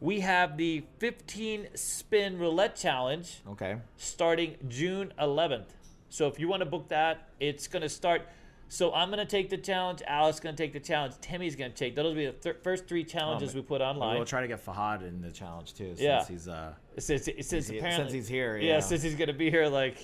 We 0.00 0.18
have 0.18 0.56
the 0.56 0.82
15 0.98 1.68
spin 1.76 2.36
roulette 2.36 2.74
challenge 2.74 3.40
Okay. 3.50 3.76
starting 3.96 4.56
June 4.66 5.12
11th. 5.20 5.66
So 6.08 6.26
if 6.26 6.40
you 6.40 6.48
want 6.48 6.58
to 6.58 6.66
book 6.66 6.88
that, 6.88 7.28
it's 7.38 7.68
to 7.82 7.88
start. 7.88 8.22
So 8.72 8.90
I'm 8.94 9.10
going 9.10 9.18
to 9.18 9.26
take 9.26 9.50
the 9.50 9.58
challenge. 9.58 10.02
Alex 10.06 10.40
going 10.40 10.56
to 10.56 10.62
take 10.62 10.72
the 10.72 10.80
challenge. 10.80 11.12
Timmy's 11.20 11.56
going 11.56 11.70
to 11.72 11.76
take. 11.76 11.94
Those 11.94 12.06
will 12.06 12.14
be 12.14 12.26
the 12.30 12.54
first 12.62 12.88
three 12.88 13.04
challenges 13.04 13.50
Um, 13.50 13.56
we 13.56 13.60
put 13.60 13.82
online. 13.82 14.16
We'll 14.16 14.24
try 14.24 14.40
to 14.40 14.48
get 14.48 14.64
Fahad 14.64 15.06
in 15.06 15.20
the 15.20 15.30
challenge 15.30 15.74
too, 15.74 15.88
since 15.88 16.00
Yeah. 16.00 16.24
he's 16.24 16.48
uh 16.48 16.72
It 16.96 17.02
says, 17.02 17.28
it 17.28 17.36
says 17.44 17.48
Since 17.48 17.68
he- 17.68 17.78
apparently 17.78 18.04
since 18.04 18.12
he's 18.14 18.28
here, 18.28 18.56
Yeah, 18.56 18.72
yeah. 18.72 18.80
since 18.80 19.02
he's 19.02 19.14
going 19.14 19.28
to 19.28 19.34
be 19.34 19.50
here, 19.50 19.66
like 19.68 19.98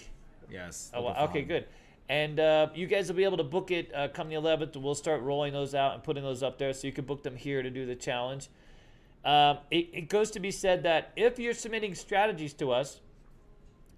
yes. 0.50 0.90
Oh, 0.92 0.98
it'll 0.98 1.10
wow. 1.12 1.26
be 1.28 1.30
okay, 1.30 1.42
good. 1.44 1.64
And 2.10 2.38
uh, 2.38 2.68
you 2.74 2.86
guys 2.86 3.08
will 3.08 3.16
be 3.16 3.24
able 3.24 3.38
to 3.38 3.42
book 3.42 3.70
it 3.70 3.90
uh, 3.94 4.08
come 4.08 4.28
the 4.28 4.34
11th. 4.34 4.76
We'll 4.76 4.94
start 4.94 5.22
rolling 5.22 5.54
those 5.54 5.74
out 5.74 5.94
and 5.94 6.02
putting 6.02 6.22
those 6.22 6.42
up 6.42 6.58
there, 6.58 6.74
so 6.74 6.86
you 6.86 6.92
can 6.92 7.06
book 7.06 7.22
them 7.22 7.36
here 7.36 7.62
to 7.62 7.70
do 7.70 7.86
the 7.86 7.96
challenge. 7.96 8.50
Um, 9.24 9.60
it, 9.70 9.88
it 9.94 10.08
goes 10.10 10.30
to 10.32 10.40
be 10.40 10.50
said 10.50 10.82
that 10.82 11.12
if 11.16 11.38
you're 11.38 11.54
submitting 11.54 11.94
strategies 11.94 12.52
to 12.54 12.72
us, 12.72 13.00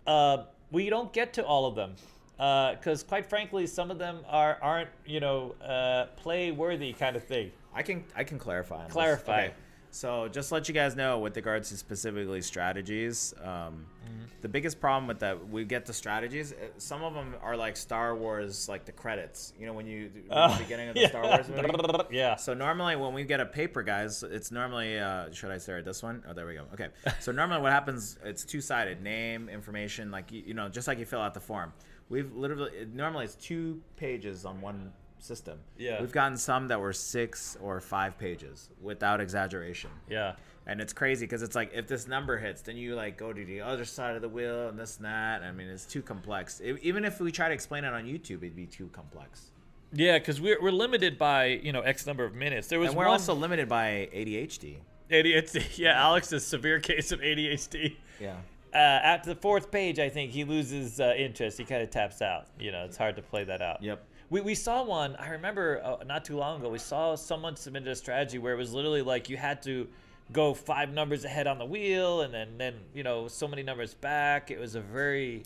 uh, 0.07 0.45
we 0.71 0.91
don't 0.91 1.13
get 1.13 1.33
to 1.35 1.45
all 1.45 1.67
of 1.67 1.75
them 1.75 1.97
because, 2.41 3.03
quite 3.03 3.27
frankly, 3.27 3.67
some 3.67 3.91
of 3.91 3.99
them 3.99 4.21
are 4.29 4.59
aren't 4.63 4.89
you 5.05 5.21
know 5.21 5.55
uh, 5.63 6.07
play 6.17 6.51
worthy 6.53 6.93
kind 6.93 7.15
of 7.17 7.25
thing. 7.25 7.53
I 7.75 7.83
can 7.83 8.05
I 8.17 8.25
can 8.25 8.39
clarify. 8.39 8.89
Clarify. 8.89 9.45
Okay. 9.47 9.55
So 9.93 10.29
just 10.29 10.49
to 10.51 10.55
let 10.55 10.69
you 10.69 10.73
guys 10.75 10.95
know, 10.95 11.19
with 11.19 11.35
regards 11.37 11.69
to 11.71 11.77
specifically 11.77 12.41
strategies, 12.43 13.35
um, 13.43 13.87
Mm-hmm. 14.11 14.25
the 14.41 14.49
biggest 14.49 14.81
problem 14.81 15.07
with 15.07 15.21
that, 15.21 15.49
we 15.51 15.65
get 15.65 15.85
the 15.87 15.93
strategies. 15.93 16.53
uh, 16.53 16.57
Some 16.79 17.05
of 17.05 17.15
them 17.15 17.35
are 17.43 17.57
like 17.57 17.77
Star 17.77 18.17
Wars, 18.17 18.69
like 18.69 18.85
the 18.85 18.91
credits. 18.93 19.53
You 19.59 19.67
know, 19.67 19.73
when 19.73 19.87
you 19.87 20.11
Uh, 20.31 20.57
the 20.57 20.63
beginning 20.65 20.89
of 20.89 20.95
the 21.01 21.07
Star 21.09 21.23
Wars 21.23 21.49
movie. 21.49 22.05
yeah. 22.11 22.35
So 22.37 22.55
normally 22.55 22.97
when 22.97 23.13
we 23.13 23.23
get 23.25 23.39
a 23.41 23.47
paper, 23.47 23.83
guys, 23.85 24.23
it's 24.25 24.51
normally 24.51 24.99
uh, 24.99 25.31
should 25.33 25.51
I 25.53 25.59
start 25.59 25.85
this 25.85 26.03
one? 26.03 26.25
Oh, 26.29 26.33
there 26.33 26.47
we 26.47 26.55
go. 26.55 26.65
Okay. 26.75 26.89
So 27.21 27.31
normally 27.31 27.61
what 27.61 27.73
happens? 27.73 28.19
It's 28.25 28.45
two 28.45 28.61
sided: 28.61 29.03
name, 29.03 29.49
information, 29.49 30.11
like 30.11 30.33
you, 30.33 30.43
you 30.47 30.55
know, 30.55 30.69
just 30.69 30.89
like 30.89 30.99
you 30.99 31.05
fill 31.07 31.21
out 31.21 31.35
the 31.35 31.41
form. 31.53 31.73
We've 32.11 32.35
literally 32.35 32.71
normally 32.93 33.25
it's 33.25 33.37
two 33.37 33.81
pages 33.97 34.45
on 34.45 34.61
one 34.61 34.93
system. 35.19 35.59
Yeah. 35.79 36.01
We've 36.01 36.13
gotten 36.13 36.37
some 36.37 36.69
that 36.69 36.81
were 36.81 36.93
six 36.93 37.57
or 37.63 37.81
five 37.81 38.19
pages 38.19 38.69
without 38.83 39.21
exaggeration. 39.21 39.91
Yeah. 40.09 40.35
And 40.67 40.81
it's 40.81 40.93
crazy 40.93 41.25
because 41.25 41.43
it's 41.43 41.57
like 41.57 41.71
if 41.73 41.87
this 41.89 42.07
number 42.07 42.37
hits, 42.37 42.63
then 42.63 42.77
you 42.77 42.95
like 42.95 43.17
go 43.17 43.33
to 43.33 43.45
the 43.45 43.61
other 43.61 43.85
side 43.85 44.17
of 44.17 44.23
the 44.23 44.29
wheel 44.29 44.69
and 44.69 44.79
this 44.79 44.97
and 44.99 45.07
that. 45.07 45.43
I 45.43 45.53
mean, 45.53 45.69
it's 45.69 45.87
too 45.87 46.03
complex. 46.03 46.61
It, 46.61 46.79
even 46.83 47.05
if 47.05 47.21
we 47.21 47.33
try 47.33 47.49
to 47.49 47.55
explain 47.55 47.85
it 47.85 47.93
on 47.93 48.05
YouTube, 48.05 48.39
it'd 48.39 48.57
be 48.57 48.67
too 48.67 48.89
complex. 48.93 49.53
Yeah, 49.93 50.19
because 50.19 50.41
we're, 50.41 50.61
we're 50.61 50.71
limited 50.71 51.19
by 51.19 51.47
you 51.47 51.73
know 51.73 51.81
X 51.81 52.07
number 52.07 52.25
of 52.25 52.35
minutes. 52.35 52.69
There 52.69 52.79
was 52.79 52.91
And 52.91 52.99
we're 52.99 53.07
one 53.07 53.13
also 53.13 53.35
limited 53.35 53.69
by 53.69 54.09
ADHD. 54.15 54.77
ADHD. 55.11 55.65
Yeah, 55.79 56.01
Alex's 56.01 56.47
severe 56.47 56.79
case 56.79 57.11
of 57.13 57.21
ADHD. 57.21 57.97
Yeah. 58.21 58.37
Uh, 58.75 58.77
at 58.77 59.25
the 59.25 59.35
fourth 59.35 59.71
page, 59.71 59.99
I 59.99 60.09
think 60.09 60.31
he 60.33 60.45
loses 60.45 61.01
uh, 61.01 61.15
interest. 61.17 61.59
He 61.59 61.65
kind 61.65 61.83
of 61.83 61.91
taps 61.91 62.23
out. 62.23 62.47
You 62.59 62.73
know, 62.73 62.85
it's 62.85 62.97
hard 62.97 63.17
to 63.17 63.23
play 63.23 63.45
that 63.45 63.61
out. 63.61 63.83
Yep. 63.83 64.05
We, 64.31 64.41
we 64.43 64.55
saw 64.55 64.85
one. 64.85 65.17
I 65.17 65.31
remember 65.31 65.81
uh, 65.85 66.05
not 66.05 66.25
too 66.25 66.37
long 66.37 66.61
ago. 66.61 66.69
We 66.71 66.79
saw 66.79 67.17
someone 67.17 67.57
submitted 67.57 67.89
a 67.89 67.97
strategy 67.97 68.39
where 68.39 68.55
it 68.55 68.57
was 68.59 68.73
literally 68.73 69.03
like 69.03 69.29
you 69.29 69.37
had 69.37 69.61
to 69.63 69.89
go 70.33 70.55
five 70.55 70.93
numbers 70.93 71.25
ahead 71.25 71.49
on 71.49 71.59
the 71.59 71.65
wheel, 71.65 72.21
and 72.23 72.33
then 72.33 72.57
then 72.57 72.75
you 72.95 73.03
know 73.03 73.27
so 73.27 73.49
many 73.49 73.63
numbers 73.65 73.95
back. 73.95 74.53
It 74.53 74.61
was 74.61 74.77
a 74.77 74.81
very 74.81 75.43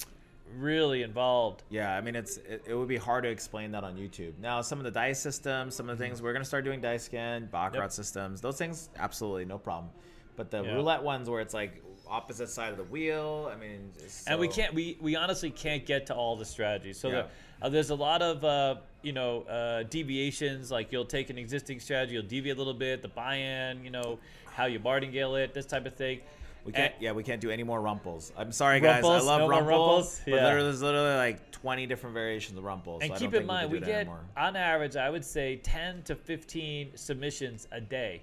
really 0.58 1.02
involved. 1.02 1.62
Yeah, 1.70 1.96
I 1.96 2.02
mean 2.02 2.14
it's 2.14 2.36
it, 2.36 2.64
it 2.66 2.74
would 2.74 2.88
be 2.88 2.98
hard 2.98 3.24
to 3.24 3.30
explain 3.30 3.72
that 3.72 3.84
on 3.84 3.96
YouTube. 3.96 4.34
Now, 4.38 4.60
some 4.60 4.76
of 4.78 4.84
the 4.84 4.90
dice 4.90 5.18
systems, 5.18 5.74
some 5.74 5.88
of 5.88 5.96
the 5.96 6.04
things 6.04 6.20
we're 6.20 6.34
gonna 6.34 6.44
start 6.44 6.64
doing 6.64 6.82
dice 6.82 7.04
scan, 7.04 7.48
baccarat 7.50 7.84
Yep. 7.84 7.92
systems, 7.92 8.40
those 8.42 8.58
things 8.58 8.90
absolutely 8.98 9.46
no 9.46 9.56
problem. 9.56 9.90
But 10.36 10.50
the 10.50 10.62
roulette 10.62 11.02
ones 11.02 11.30
where 11.30 11.40
it's 11.40 11.54
like 11.54 11.82
opposite 12.08 12.48
side 12.48 12.70
of 12.72 12.76
the 12.78 12.84
wheel, 12.84 13.50
I 13.52 13.56
mean, 13.58 13.90
it's 13.98 14.26
and 14.26 14.38
we 14.38 14.48
can't 14.48 14.74
we, 14.74 14.96
we 15.00 15.16
honestly 15.16 15.50
can't 15.50 15.84
get 15.86 16.06
to 16.06 16.14
all 16.14 16.36
the 16.36 16.44
strategies 16.44 16.98
so 16.98 17.08
Yeah. 17.08 17.14
there, 17.14 17.26
uh, 17.62 17.68
there's 17.68 17.90
a 17.90 17.94
lot 17.94 18.22
of 18.22 18.44
uh, 18.44 18.76
you 19.02 19.12
know 19.12 19.42
uh, 19.42 19.84
deviations 19.84 20.70
like 20.70 20.92
you'll 20.92 21.04
take 21.04 21.30
an 21.30 21.38
existing 21.38 21.80
strategy 21.80 22.14
you'll 22.14 22.22
deviate 22.22 22.56
a 22.56 22.58
little 22.58 22.74
bit 22.74 23.02
the 23.02 23.08
buy-in 23.08 23.82
you 23.84 23.90
know 23.90 24.18
how 24.46 24.66
you 24.66 24.78
martingale 24.78 25.34
it 25.36 25.54
this 25.54 25.66
type 25.66 25.86
of 25.86 25.94
thing 25.94 26.20
We 26.64 26.72
can't. 26.72 26.92
And- 26.94 27.02
yeah, 27.02 27.12
we 27.12 27.22
can't 27.22 27.40
do 27.40 27.50
any 27.50 27.62
more 27.62 27.80
rumples. 27.82 28.32
I'm 28.38 28.50
sorry, 28.52 28.80
guys. 28.80 29.04
I 29.04 29.18
love 29.20 29.40
No 29.40 29.48
rumples, 29.48 29.66
rumples? 29.68 30.20
but 30.24 30.30
Yeah. 30.34 30.44
there's 30.44 30.80
literally 30.82 31.16
like 31.16 31.50
20 31.50 31.86
different 31.86 32.14
variations 32.14 32.56
of 32.58 32.64
rumples. 32.64 33.02
and 33.02 33.12
so 33.12 33.18
keep 33.18 33.34
in 33.34 33.44
mind 33.46 33.70
we, 33.70 33.78
we 33.78 33.80
can 33.80 33.86
do 33.88 33.92
that 33.92 33.98
get 33.98 34.00
anymore. 34.02 34.20
on 34.36 34.54
average 34.56 34.96
i 34.96 35.08
would 35.10 35.24
say 35.24 35.56
10 35.56 36.02
to 36.04 36.14
15 36.14 36.92
submissions 36.96 37.66
a 37.72 37.80
day 37.80 38.22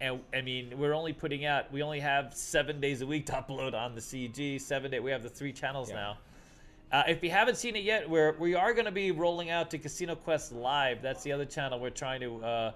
and 0.00 0.20
i 0.34 0.40
mean 0.40 0.72
we're 0.78 0.94
only 0.94 1.12
putting 1.12 1.44
out 1.44 1.70
we 1.72 1.82
only 1.82 2.00
have 2.00 2.34
seven 2.34 2.80
days 2.80 3.02
a 3.02 3.06
week 3.06 3.26
to 3.26 3.32
upload 3.32 3.74
on 3.74 3.94
the 3.94 4.00
cg 4.00 4.60
seven 4.60 4.90
day 4.90 5.00
we 5.00 5.10
have 5.10 5.22
the 5.22 5.28
three 5.28 5.52
channels 5.52 5.90
Yeah. 5.90 5.96
now 5.96 6.18
uh, 6.92 7.04
if 7.06 7.22
you 7.22 7.30
haven't 7.30 7.56
seen 7.56 7.76
it 7.76 7.84
yet, 7.84 8.08
we're 8.08 8.32
we 8.38 8.56
are 8.56 8.72
going 8.72 8.84
to 8.84 8.90
be 8.90 9.12
rolling 9.12 9.48
out 9.50 9.70
to 9.70 9.78
Casino 9.78 10.16
Quest 10.16 10.50
Live. 10.50 11.00
That's 11.00 11.22
the 11.22 11.30
other 11.30 11.44
channel 11.44 11.78
we're 11.78 11.90
trying 11.90 12.20
to 12.20 12.44
uh, 12.44 12.72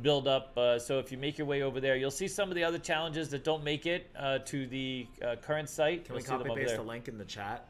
build 0.00 0.26
up. 0.26 0.56
Uh, 0.58 0.80
so 0.80 0.98
if 0.98 1.12
you 1.12 1.18
make 1.18 1.38
your 1.38 1.46
way 1.46 1.62
over 1.62 1.80
there, 1.80 1.96
you'll 1.96 2.10
see 2.10 2.26
some 2.26 2.48
of 2.48 2.56
the 2.56 2.64
other 2.64 2.78
challenges 2.78 3.28
that 3.28 3.44
don't 3.44 3.62
make 3.62 3.86
it 3.86 4.10
uh, 4.18 4.38
to 4.46 4.66
the 4.66 5.06
uh, 5.24 5.36
current 5.36 5.68
site. 5.68 6.04
Can 6.04 6.14
we 6.14 6.18
You'll 6.20 6.38
see 6.38 6.44
copy 6.44 6.60
paste 6.60 6.76
the 6.76 6.82
link 6.82 7.06
in 7.06 7.18
the 7.18 7.24
chat? 7.24 7.68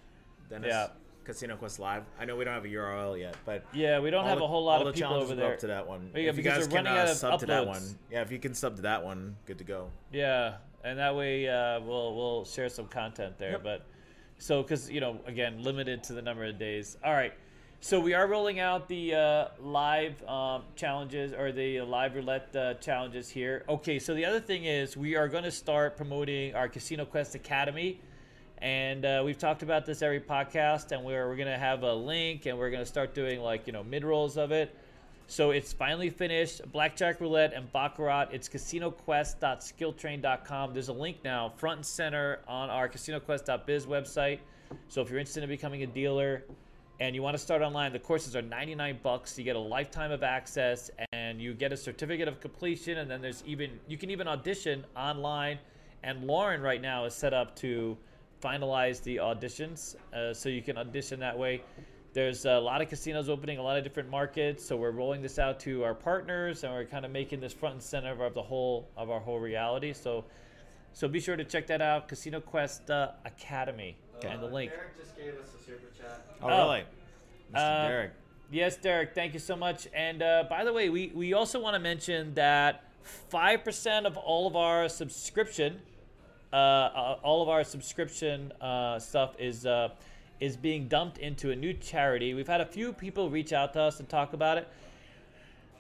Dennis? 0.49 0.69
Yeah. 0.69 0.89
Casino 1.25 1.57
Quest 1.57 1.79
Live. 1.79 2.05
I 2.19 2.25
know 2.25 2.37
we 2.37 2.45
don't 2.45 2.55
have 2.55 2.65
a 2.65 2.69
URL 2.69 3.19
yet, 3.19 3.37
but 3.45 3.65
Yeah, 3.73 4.01
we 4.01 4.11
don't 4.11 4.25
have 4.25 4.39
the- 4.39 4.45
a 4.45 4.49
whole 4.49 4.65
lot 4.65 4.81
of 4.81 4.87
the 4.89 4.93
people 4.93 5.09
challenges 5.11 5.31
over 5.31 5.41
there. 5.41 5.53
Up 5.55 5.59
to 5.61 5.67
that 5.69 5.87
one. 5.87 6.11
Yeah, 6.15 6.23
if 6.23 6.37
you 6.37 6.43
guys 6.43 6.67
can 6.67 6.87
uh, 6.87 7.07
sub 7.15 7.41
to 7.41 7.47
that 7.47 7.67
one, 7.67 7.83
yeah, 8.11 8.23
if 8.23 8.31
you 8.33 8.39
can 8.39 8.55
sub 8.55 8.77
to 8.77 8.83
that 8.83 9.05
one, 9.05 9.37
good 9.47 9.59
to 9.59 9.65
go. 9.65 9.89
Yeah, 10.13 10.55
and 10.85 10.99
that 10.99 11.15
way 11.15 11.49
uh, 11.49 11.81
we'll 11.81 12.15
we'll 12.15 12.45
share 12.45 12.69
some 12.69 12.87
content 12.87 13.39
there. 13.39 13.53
Yep. 13.53 13.63
But 13.63 13.87
so 14.39 14.63
because 14.63 14.91
you 14.91 15.01
know 15.01 15.21
again 15.27 15.63
limited 15.63 16.03
to 16.05 16.13
the 16.13 16.23
number 16.23 16.45
of 16.45 16.59
days. 16.59 16.97
All 17.05 17.13
right, 17.13 17.33
so 17.81 18.01
we 18.01 18.15
are 18.15 18.27
rolling 18.27 18.59
out 18.59 18.89
the 18.89 19.15
uh, 19.15 19.49
live 19.61 20.23
um, 20.29 20.63
challenges 20.77 21.33
or 21.33 21.53
the 21.53 21.81
live 21.83 22.15
roulette 22.15 22.55
uh, 22.57 22.75
challenges 22.75 23.29
here. 23.29 23.65
Okay, 23.69 23.99
so 23.99 24.15
the 24.15 24.25
other 24.25 24.41
thing 24.41 24.65
is 24.65 24.97
we 24.97 25.15
are 25.17 25.29
going 25.29 25.45
to 25.45 25.51
start 25.53 25.97
promoting 25.97 26.55
our 26.55 26.69
Casino 26.69 27.05
Quest 27.05 27.35
Academy. 27.35 28.01
And 28.63 29.05
uh, 29.05 29.21
we've 29.25 29.39
talked 29.39 29.65
about 29.65 29.85
this 29.87 30.03
every 30.03 30.21
podcast, 30.21 30.93
and 30.93 31.03
we're, 31.05 31.29
we're 31.29 31.35
to 31.49 31.59
have 31.59 31.83
a 31.83 31.93
link, 31.93 32.47
and 32.47 32.57
we're 32.57 32.71
to 32.71 32.87
start 32.87 33.13
doing 33.13 33.41
like 33.41 33.67
you 33.67 33.73
know 33.73 33.83
mid 33.83 34.05
rolls 34.05 34.37
of 34.37 34.53
it. 34.53 34.73
So 35.27 35.51
it's 35.51 35.73
finally 35.73 36.11
finished. 36.11 36.63
Blackjack 36.71 37.21
Roulette 37.21 37.55
and 37.55 37.73
Baccarat. 37.73 38.29
It's 38.31 38.49
casinoquest.skilltrain.com. 38.49 40.75
There's 40.75 40.87
a 40.89 40.93
link 40.93 41.17
now, 41.25 41.49
front 41.57 41.79
and 41.79 41.87
center, 41.87 42.39
on 42.47 42.71
our 42.71 42.89
casinoquest.biz 42.89 43.87
website. 43.87 44.39
So 44.89 45.03
if 45.03 45.11
you're 45.11 45.19
interested 45.19 45.43
in 45.43 45.49
becoming 45.49 45.83
a 45.83 45.87
dealer 45.87 46.45
and 47.01 47.17
you 47.17 47.23
want 47.23 47.35
to 47.35 47.43
start 47.43 47.63
online, 47.63 47.93
the 47.93 47.99
courses 47.99 48.37
are 48.37 48.43
99 48.43 49.01
bucks. 49.03 49.37
You 49.37 49.43
get 49.43 49.57
a 49.57 49.59
lifetime 49.59 50.13
of 50.13 50.23
access 50.23 50.89
and 51.13 51.41
you 51.41 51.53
get 51.53 51.73
a 51.73 51.77
certificate 51.77 52.29
of 52.29 52.39
completion. 52.39 52.99
And 52.99 53.11
then 53.11 53.21
there's 53.21 53.43
even, 53.45 53.81
you 53.89 53.97
can 53.97 54.11
even 54.11 54.29
audition 54.29 54.85
online. 54.97 55.59
And 56.05 56.29
Lauren 56.29 56.63
right 56.63 56.81
now 56.81 57.07
is 57.07 57.15
set 57.15 57.35
up 57.35 57.57
to 57.57 57.99
finalize 58.43 59.03
the 59.03 59.17
auditions. 59.17 59.97
Uh, 60.15 60.33
so 60.35 60.49
you 60.49 60.63
can 60.63 60.77
audition 60.79 61.21
that 61.21 61.39
way. 61.39 61.63
There's 62.13 62.45
a 62.45 62.59
lot 62.59 62.83
of 62.83 62.89
casinos 62.89 63.29
opening, 63.31 63.57
a 63.59 63.63
lot 63.63 63.79
of 63.79 63.85
different 63.85 64.11
markets. 64.11 64.65
So 64.65 64.77
we're 64.77 64.91
rolling 64.91 65.23
this 65.23 65.39
out 65.39 65.59
to 65.61 65.83
our 65.85 65.95
partners, 65.95 66.63
and 66.65 66.73
we're 66.73 66.85
kind 66.85 67.07
of 67.07 67.11
making 67.11 67.41
this 67.41 67.53
front 67.55 67.75
and 67.75 67.83
center 67.83 68.23
of 68.25 68.35
the 68.35 68.43
whole 68.43 68.89
of 68.97 69.11
our 69.11 69.21
whole 69.21 69.39
reality. 69.39 69.95
So, 69.95 70.25
so 70.93 71.09
be 71.09 71.21
sure 71.21 71.37
to 71.37 71.45
check 71.45 71.67
that 71.69 71.81
out, 71.81 72.09
Casino 72.09 72.41
Quest 72.41 72.91
uh, 72.91 73.13
Academy, 73.25 73.97
and 74.27 74.43
the 74.43 74.47
link. 74.47 74.73
Derek 74.73 74.99
just 75.01 75.17
gave 75.17 75.35
us 75.35 75.49
a 75.59 75.65
super 75.65 75.89
chat. 75.99 76.27
Oh, 76.43 76.49
Oh. 76.49 76.65
really? 76.67 76.85
Mr. 77.55 77.57
Uh, 77.85 77.89
Derek. 77.89 78.11
Yes, 78.51 78.77
Derek. 78.77 79.15
Thank 79.15 79.33
you 79.33 79.41
so 79.41 79.57
much. 79.57 79.89
And 79.95 80.23
uh, 80.23 80.45
by 80.51 80.65
the 80.65 80.73
way, 80.75 80.91
we 80.91 81.13
we 81.15 81.33
also 81.33 81.59
want 81.61 81.75
to 81.75 81.81
mention 81.81 82.35
that 82.35 82.85
five 83.03 83.65
percent 83.65 84.05
of 84.07 84.19
all 84.19 84.47
of 84.47 84.55
our 84.55 84.91
subscription, 84.91 85.81
uh, 86.53 86.57
uh, 86.57 87.19
all 87.23 87.43
of 87.43 87.49
our 87.49 87.65
subscription 87.65 88.53
uh, 88.61 88.99
stuff 88.99 89.35
is 89.39 89.65
uh, 89.67 89.89
is 90.41 90.57
being 90.57 90.89
dumped 90.89 91.19
into 91.19 91.51
a 91.51 91.57
new 91.57 91.73
charity. 91.73 92.35
We've 92.35 92.49
had 92.49 92.61
a 92.61 92.67
few 92.67 92.93
people 92.93 93.31
reach 93.31 93.53
out 93.53 93.73
to 93.75 93.81
us 93.81 94.01
and 94.01 94.09
talk 94.09 94.33
about 94.33 94.59
it. 94.59 94.69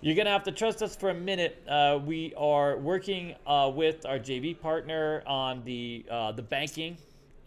You're 0.00 0.16
gonna 0.16 0.30
have 0.30 0.44
to 0.44 0.52
trust 0.52 0.82
us 0.82 0.96
for 0.96 1.10
a 1.10 1.14
minute. 1.14 1.62
Uh, 1.68 1.98
we 2.04 2.32
are 2.36 2.76
working 2.78 3.34
uh, 3.46 3.70
with 3.74 4.04
our 4.06 4.18
JV 4.18 4.58
partner 4.58 5.22
on 5.26 5.62
the 5.64 6.04
uh, 6.10 6.32
the 6.32 6.42
banking. 6.42 6.96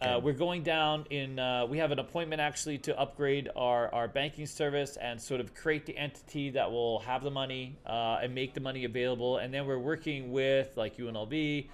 Uh, 0.00 0.08
Okay. 0.08 0.24
we're 0.26 0.32
going 0.34 0.62
down 0.62 1.06
in. 1.08 1.38
Uh, 1.38 1.64
we 1.66 1.78
have 1.78 1.90
an 1.90 1.98
appointment 1.98 2.38
actually 2.40 2.76
to 2.78 2.98
upgrade 2.98 3.48
our 3.56 3.92
our 3.94 4.06
banking 4.08 4.44
service 4.46 4.96
and 4.98 5.20
sort 5.20 5.40
of 5.40 5.54
create 5.54 5.86
the 5.86 5.96
entity 5.96 6.50
that 6.50 6.70
will 6.70 6.98
have 7.00 7.22
the 7.22 7.30
money 7.30 7.76
uh, 7.86 8.18
and 8.22 8.34
make 8.34 8.52
the 8.52 8.60
money 8.60 8.84
available. 8.84 9.38
And 9.38 9.52
then 9.52 9.66
we're 9.66 9.78
working 9.78 10.32
with 10.32 10.76
like 10.76 10.98
UNLV, 10.98 11.66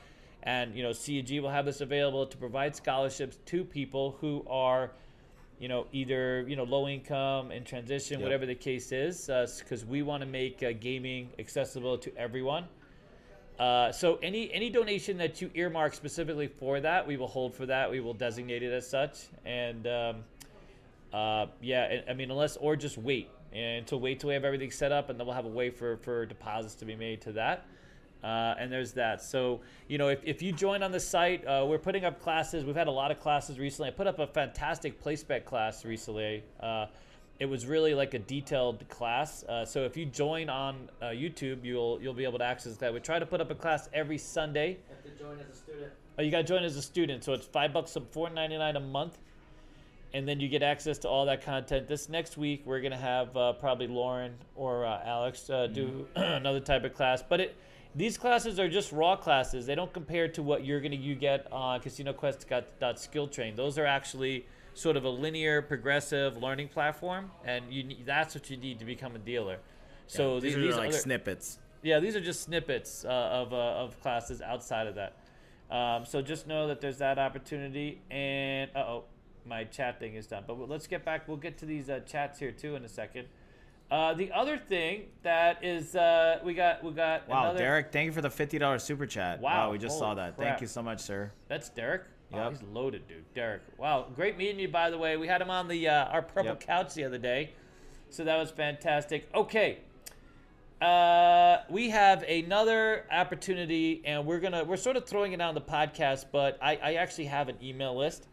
and 0.44 0.74
you 0.74 0.82
know 0.82 0.92
CUG 0.92 1.40
will 1.40 1.50
have 1.50 1.64
this 1.64 1.80
available 1.80 2.26
to 2.26 2.36
provide 2.36 2.74
scholarships 2.76 3.38
to 3.46 3.64
people 3.64 4.16
who 4.20 4.44
are 4.48 4.90
you 5.58 5.68
know, 5.68 5.86
either 5.92 6.44
you 6.48 6.56
know 6.56 6.64
low 6.64 6.88
income 6.88 7.52
in 7.52 7.62
transition, 7.62 8.18
Yep. 8.18 8.24
whatever 8.24 8.46
the 8.46 8.54
case 8.54 8.90
is, 8.90 9.30
because 9.60 9.84
we 9.84 10.02
want 10.02 10.20
to 10.20 10.26
make 10.28 10.60
uh, 10.60 10.72
gaming 10.72 11.28
accessible 11.38 11.96
to 11.98 12.10
everyone. 12.18 12.64
Uh, 13.60 13.92
so 13.92 14.18
any 14.24 14.52
any 14.52 14.70
donation 14.70 15.16
that 15.18 15.40
you 15.40 15.52
earmark 15.54 15.94
specifically 15.94 16.48
for 16.48 16.80
that, 16.80 17.06
we 17.06 17.16
will 17.16 17.28
hold 17.28 17.54
for 17.54 17.64
that. 17.66 17.88
We 17.88 18.00
will 18.00 18.14
designate 18.14 18.64
it 18.64 18.72
as 18.72 18.88
such, 18.88 19.20
and 19.44 19.86
um, 19.86 20.16
uh, 21.12 21.46
yeah, 21.60 22.02
I- 22.08 22.10
I 22.10 22.14
mean, 22.14 22.32
unless 22.32 22.56
or 22.56 22.74
just 22.74 22.98
wait 22.98 23.30
and 23.52 23.86
to 23.86 23.96
wait 23.96 24.18
till 24.18 24.28
we 24.28 24.34
have 24.34 24.44
everything 24.44 24.72
set 24.72 24.90
up, 24.90 25.10
and 25.10 25.20
then 25.20 25.28
we'll 25.28 25.36
have 25.36 25.44
a 25.44 25.48
way 25.48 25.70
for 25.70 25.96
for 25.98 26.26
deposits 26.26 26.74
to 26.76 26.84
be 26.84 26.96
made 26.96 27.20
to 27.20 27.32
that. 27.32 27.66
Uh, 28.22 28.54
and 28.58 28.70
there's 28.70 28.92
that. 28.92 29.20
So, 29.20 29.60
you 29.88 29.98
know, 29.98 30.08
if, 30.08 30.20
if 30.22 30.42
you 30.42 30.52
join 30.52 30.82
on 30.82 30.92
the 30.92 31.00
site, 31.00 31.44
uh, 31.44 31.64
we're 31.68 31.78
putting 31.78 32.04
up 32.04 32.22
classes. 32.22 32.64
We've 32.64 32.76
had 32.76 32.86
a 32.86 32.92
lot 32.92 33.10
of 33.10 33.18
classes 33.18 33.58
recently. 33.58 33.88
I 33.88 33.92
put 33.92 34.06
up 34.06 34.20
a 34.20 34.26
fantastic 34.26 35.00
place 35.00 35.24
bet 35.24 35.44
class 35.44 35.84
recently. 35.84 36.44
Uh, 36.60 36.86
it 37.42 37.46
was 37.46 37.66
really 37.66 37.92
like 37.92 38.14
a 38.14 38.20
detailed 38.20 38.88
class. 38.88 39.42
Uh, 39.44 39.64
so 39.64 39.84
if 39.84 39.96
you 39.96 40.06
join 40.06 40.48
on 40.48 40.88
uh, 41.00 41.06
YouTube, 41.06 41.64
you'll 41.64 42.00
you'll 42.00 42.14
be 42.14 42.22
able 42.22 42.38
to 42.38 42.44
access 42.44 42.76
that. 42.76 42.94
We 42.94 43.00
try 43.00 43.18
to 43.18 43.26
put 43.26 43.40
up 43.40 43.50
a 43.50 43.54
class 43.56 43.88
every 43.92 44.18
Sunday. 44.18 44.70
You 44.70 44.76
have 44.90 45.02
to 45.02 45.24
join 45.24 45.40
as 45.40 45.48
a 45.48 45.58
student. 45.58 45.92
Oh, 46.16 46.22
you 46.22 46.30
got 46.30 46.38
to 46.38 46.44
join 46.44 46.62
as 46.62 46.76
a 46.76 46.82
student, 46.82 47.24
so 47.24 47.32
it's 47.32 47.46
five 47.46 47.72
bucks, 47.72 47.96
four 48.12 48.30
ninety 48.30 48.56
nine 48.58 48.76
a 48.76 48.80
month, 48.80 49.18
and 50.14 50.28
then 50.28 50.38
you 50.38 50.48
get 50.48 50.62
access 50.62 50.98
to 50.98 51.08
all 51.08 51.26
that 51.26 51.42
content. 51.42 51.88
This 51.88 52.08
next 52.08 52.36
week, 52.36 52.62
we're 52.64 52.80
gonna 52.80 52.96
have 52.96 53.36
uh, 53.36 53.54
probably 53.54 53.88
Lauren 53.88 54.34
or 54.54 54.86
uh, 54.86 55.00
Alex 55.04 55.50
uh, 55.50 55.66
do 55.66 56.06
another 56.14 56.60
type 56.60 56.84
of 56.84 56.94
class, 56.94 57.24
but 57.28 57.40
it. 57.40 57.56
These 57.94 58.16
classes 58.16 58.58
are 58.58 58.68
just 58.68 58.90
raw 58.90 59.16
classes. 59.16 59.66
They 59.66 59.74
don't 59.74 59.92
compare 59.92 60.28
to 60.28 60.42
what 60.42 60.64
you're 60.64 60.80
gonna 60.80 60.96
you 60.96 61.14
get 61.14 61.50
on 61.52 61.80
Casino 61.80 62.12
Quest 62.12 62.46
dot 62.80 62.98
Skill 62.98 63.28
Train. 63.28 63.54
Those 63.54 63.76
are 63.78 63.84
actually 63.84 64.46
sort 64.74 64.96
of 64.96 65.04
a 65.04 65.10
linear, 65.10 65.60
progressive 65.60 66.38
learning 66.38 66.68
platform, 66.68 67.30
and 67.44 67.70
you 67.70 67.96
that's 68.06 68.34
what 68.34 68.48
you 68.48 68.56
need 68.56 68.78
to 68.78 68.86
become 68.86 69.14
a 69.14 69.18
dealer. 69.18 69.58
So 70.06 70.40
these, 70.40 70.54
these, 70.54 70.74
are 70.74 70.78
like 70.78 70.88
other- 70.88 70.98
snippets. 70.98 71.58
yeah, 71.82 72.00
these 72.00 72.16
are 72.16 72.20
just 72.20 72.42
snippets 72.42 73.04
uh, 73.04 73.08
of, 73.08 73.52
uh, 73.52 73.56
of 73.56 74.00
classes 74.00 74.40
outside 74.40 74.86
of 74.86 74.94
that. 74.94 75.16
Um, 75.70 76.04
so 76.04 76.20
just 76.20 76.46
know 76.46 76.68
that 76.68 76.80
there's 76.80 76.98
that 76.98 77.18
opportunity. 77.18 78.00
And 78.10 78.70
uh 78.74 78.80
oh, 78.80 79.04
my 79.46 79.64
chat 79.64 79.98
thing 79.98 80.14
is 80.14 80.26
done. 80.26 80.44
But 80.46 80.68
let's 80.68 80.86
get 80.86 81.04
back. 81.04 81.28
We'll 81.28 81.36
get 81.36 81.58
to 81.58 81.66
these 81.66 81.90
uh, 81.90 82.00
chats 82.00 82.38
here 82.38 82.52
too 82.52 82.74
in 82.76 82.84
a 82.84 82.88
second. 82.88 83.28
Uh, 83.92 84.14
the 84.14 84.32
other 84.32 84.56
thing 84.56 85.02
that 85.22 85.62
is 85.62 85.94
uh, 85.94 86.38
we 86.42 86.54
got 86.54 86.82
we 86.82 86.92
got 86.92 87.28
Wow, 87.28 87.42
another, 87.42 87.58
Derek, 87.58 87.92
thank 87.92 88.06
you 88.06 88.12
for 88.12 88.22
the 88.22 88.30
fifty 88.30 88.58
dollars 88.58 88.82
super 88.82 89.04
chat. 89.04 89.38
Wow, 89.42 89.70
we 89.70 89.76
just 89.76 89.98
saw 89.98 90.14
that. 90.14 90.34
crap. 90.34 90.48
Thank 90.48 90.60
you 90.62 90.66
so 90.66 90.82
much, 90.82 91.00
sir. 91.00 91.30
That's 91.48 91.68
Derek. 91.68 92.04
Wow, 92.30 92.44
Yep. 92.44 92.52
he's 92.52 92.62
loaded, 92.72 93.06
dude. 93.06 93.34
Derek. 93.34 93.60
Wow, 93.76 94.06
great 94.16 94.38
meeting 94.38 94.58
you. 94.60 94.68
By 94.68 94.88
the 94.88 94.96
way, 94.96 95.18
we 95.18 95.26
had 95.26 95.42
him 95.42 95.50
on 95.50 95.68
the 95.68 95.88
uh, 95.88 96.06
our 96.06 96.22
purple 96.22 96.52
Yep. 96.52 96.60
couch 96.60 96.94
the 96.94 97.04
other 97.04 97.18
day, 97.18 97.50
so 98.08 98.24
that 98.24 98.38
was 98.38 98.50
fantastic. 98.50 99.28
Okay, 99.34 99.80
uh, 100.80 101.58
we 101.68 101.90
have 101.90 102.22
another 102.22 103.04
opportunity, 103.12 104.00
and 104.06 104.24
we're 104.24 104.40
gonna 104.40 104.64
we're 104.64 104.78
sort 104.78 104.96
of 104.96 105.04
throwing 105.04 105.34
it 105.34 105.40
out 105.42 105.50
on 105.50 105.54
the 105.54 105.60
podcast, 105.60 106.24
but 106.32 106.58
I, 106.62 106.76
I 106.82 106.94
actually 106.94 107.26
have 107.26 107.50
an 107.50 107.56
email 107.62 107.94
list. 107.94 108.26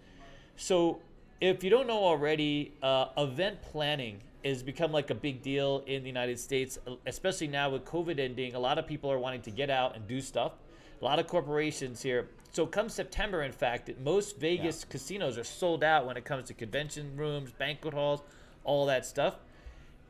So 0.55 0.99
if 1.41 1.65
you 1.65 1.69
don't 1.69 1.85
know 1.87 2.01
already, 2.01 2.71
uh, 2.81 3.07
event 3.17 3.61
planning 3.61 4.21
has 4.43 4.63
become 4.63 4.91
like 4.91 5.09
a 5.09 5.15
big 5.15 5.41
deal 5.41 5.83
in 5.85 6.03
the 6.03 6.07
United 6.09 6.39
States, 6.39 6.77
especially 7.05 7.47
now 7.47 7.69
with 7.69 7.85
COVID 7.85 8.19
ending. 8.19 8.55
A 8.55 8.59
lot 8.59 8.77
of 8.77 8.87
people 8.87 9.11
are 9.11 9.19
wanting 9.19 9.41
to 9.41 9.51
get 9.51 9.69
out 9.69 9.95
and 9.95 10.07
do 10.07 10.21
stuff. 10.21 10.53
A 11.01 11.05
lot 11.05 11.19
of 11.19 11.27
corporations 11.27 12.01
here. 12.01 12.29
So 12.51 12.65
come 12.65 12.89
September, 12.89 13.43
in 13.43 13.51
fact, 13.51 13.89
most 14.03 14.37
Vegas 14.39 14.83
casinos 14.83 15.37
are 15.37 15.43
sold 15.43 15.83
out 15.83 16.05
when 16.05 16.17
it 16.17 16.25
comes 16.25 16.47
to 16.47 16.53
convention 16.53 17.15
rooms, 17.15 17.51
banquet 17.51 17.93
halls, 17.93 18.21
all 18.63 18.85
that 18.87 19.05
stuff. 19.05 19.35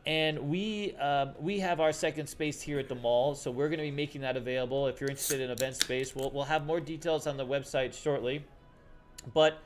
And 0.06 0.50
we 0.50 0.96
um, 0.96 1.34
we 1.40 1.60
have 1.60 1.80
our 1.80 1.92
second 1.92 2.28
space 2.28 2.62
here 2.62 2.80
at 2.80 2.88
the 2.88 2.96
mall, 2.96 3.36
so 3.36 3.52
we're 3.52 3.68
going 3.68 3.80
to 3.80 3.84
be 3.84 3.92
making 3.92 4.22
that 4.22 4.38
available. 4.38 4.88
If 4.88 5.02
you're 5.02 5.10
interested 5.10 5.42
in 5.42 5.52
event 5.52 5.76
space, 5.76 6.16
we'll 6.16 6.32
we'll 6.32 6.46
have 6.46 6.66
more 6.66 6.80
details 6.80 7.28
on 7.28 7.36
the 7.36 7.46
website 7.46 7.94
shortly. 7.94 8.46
But 9.34 9.60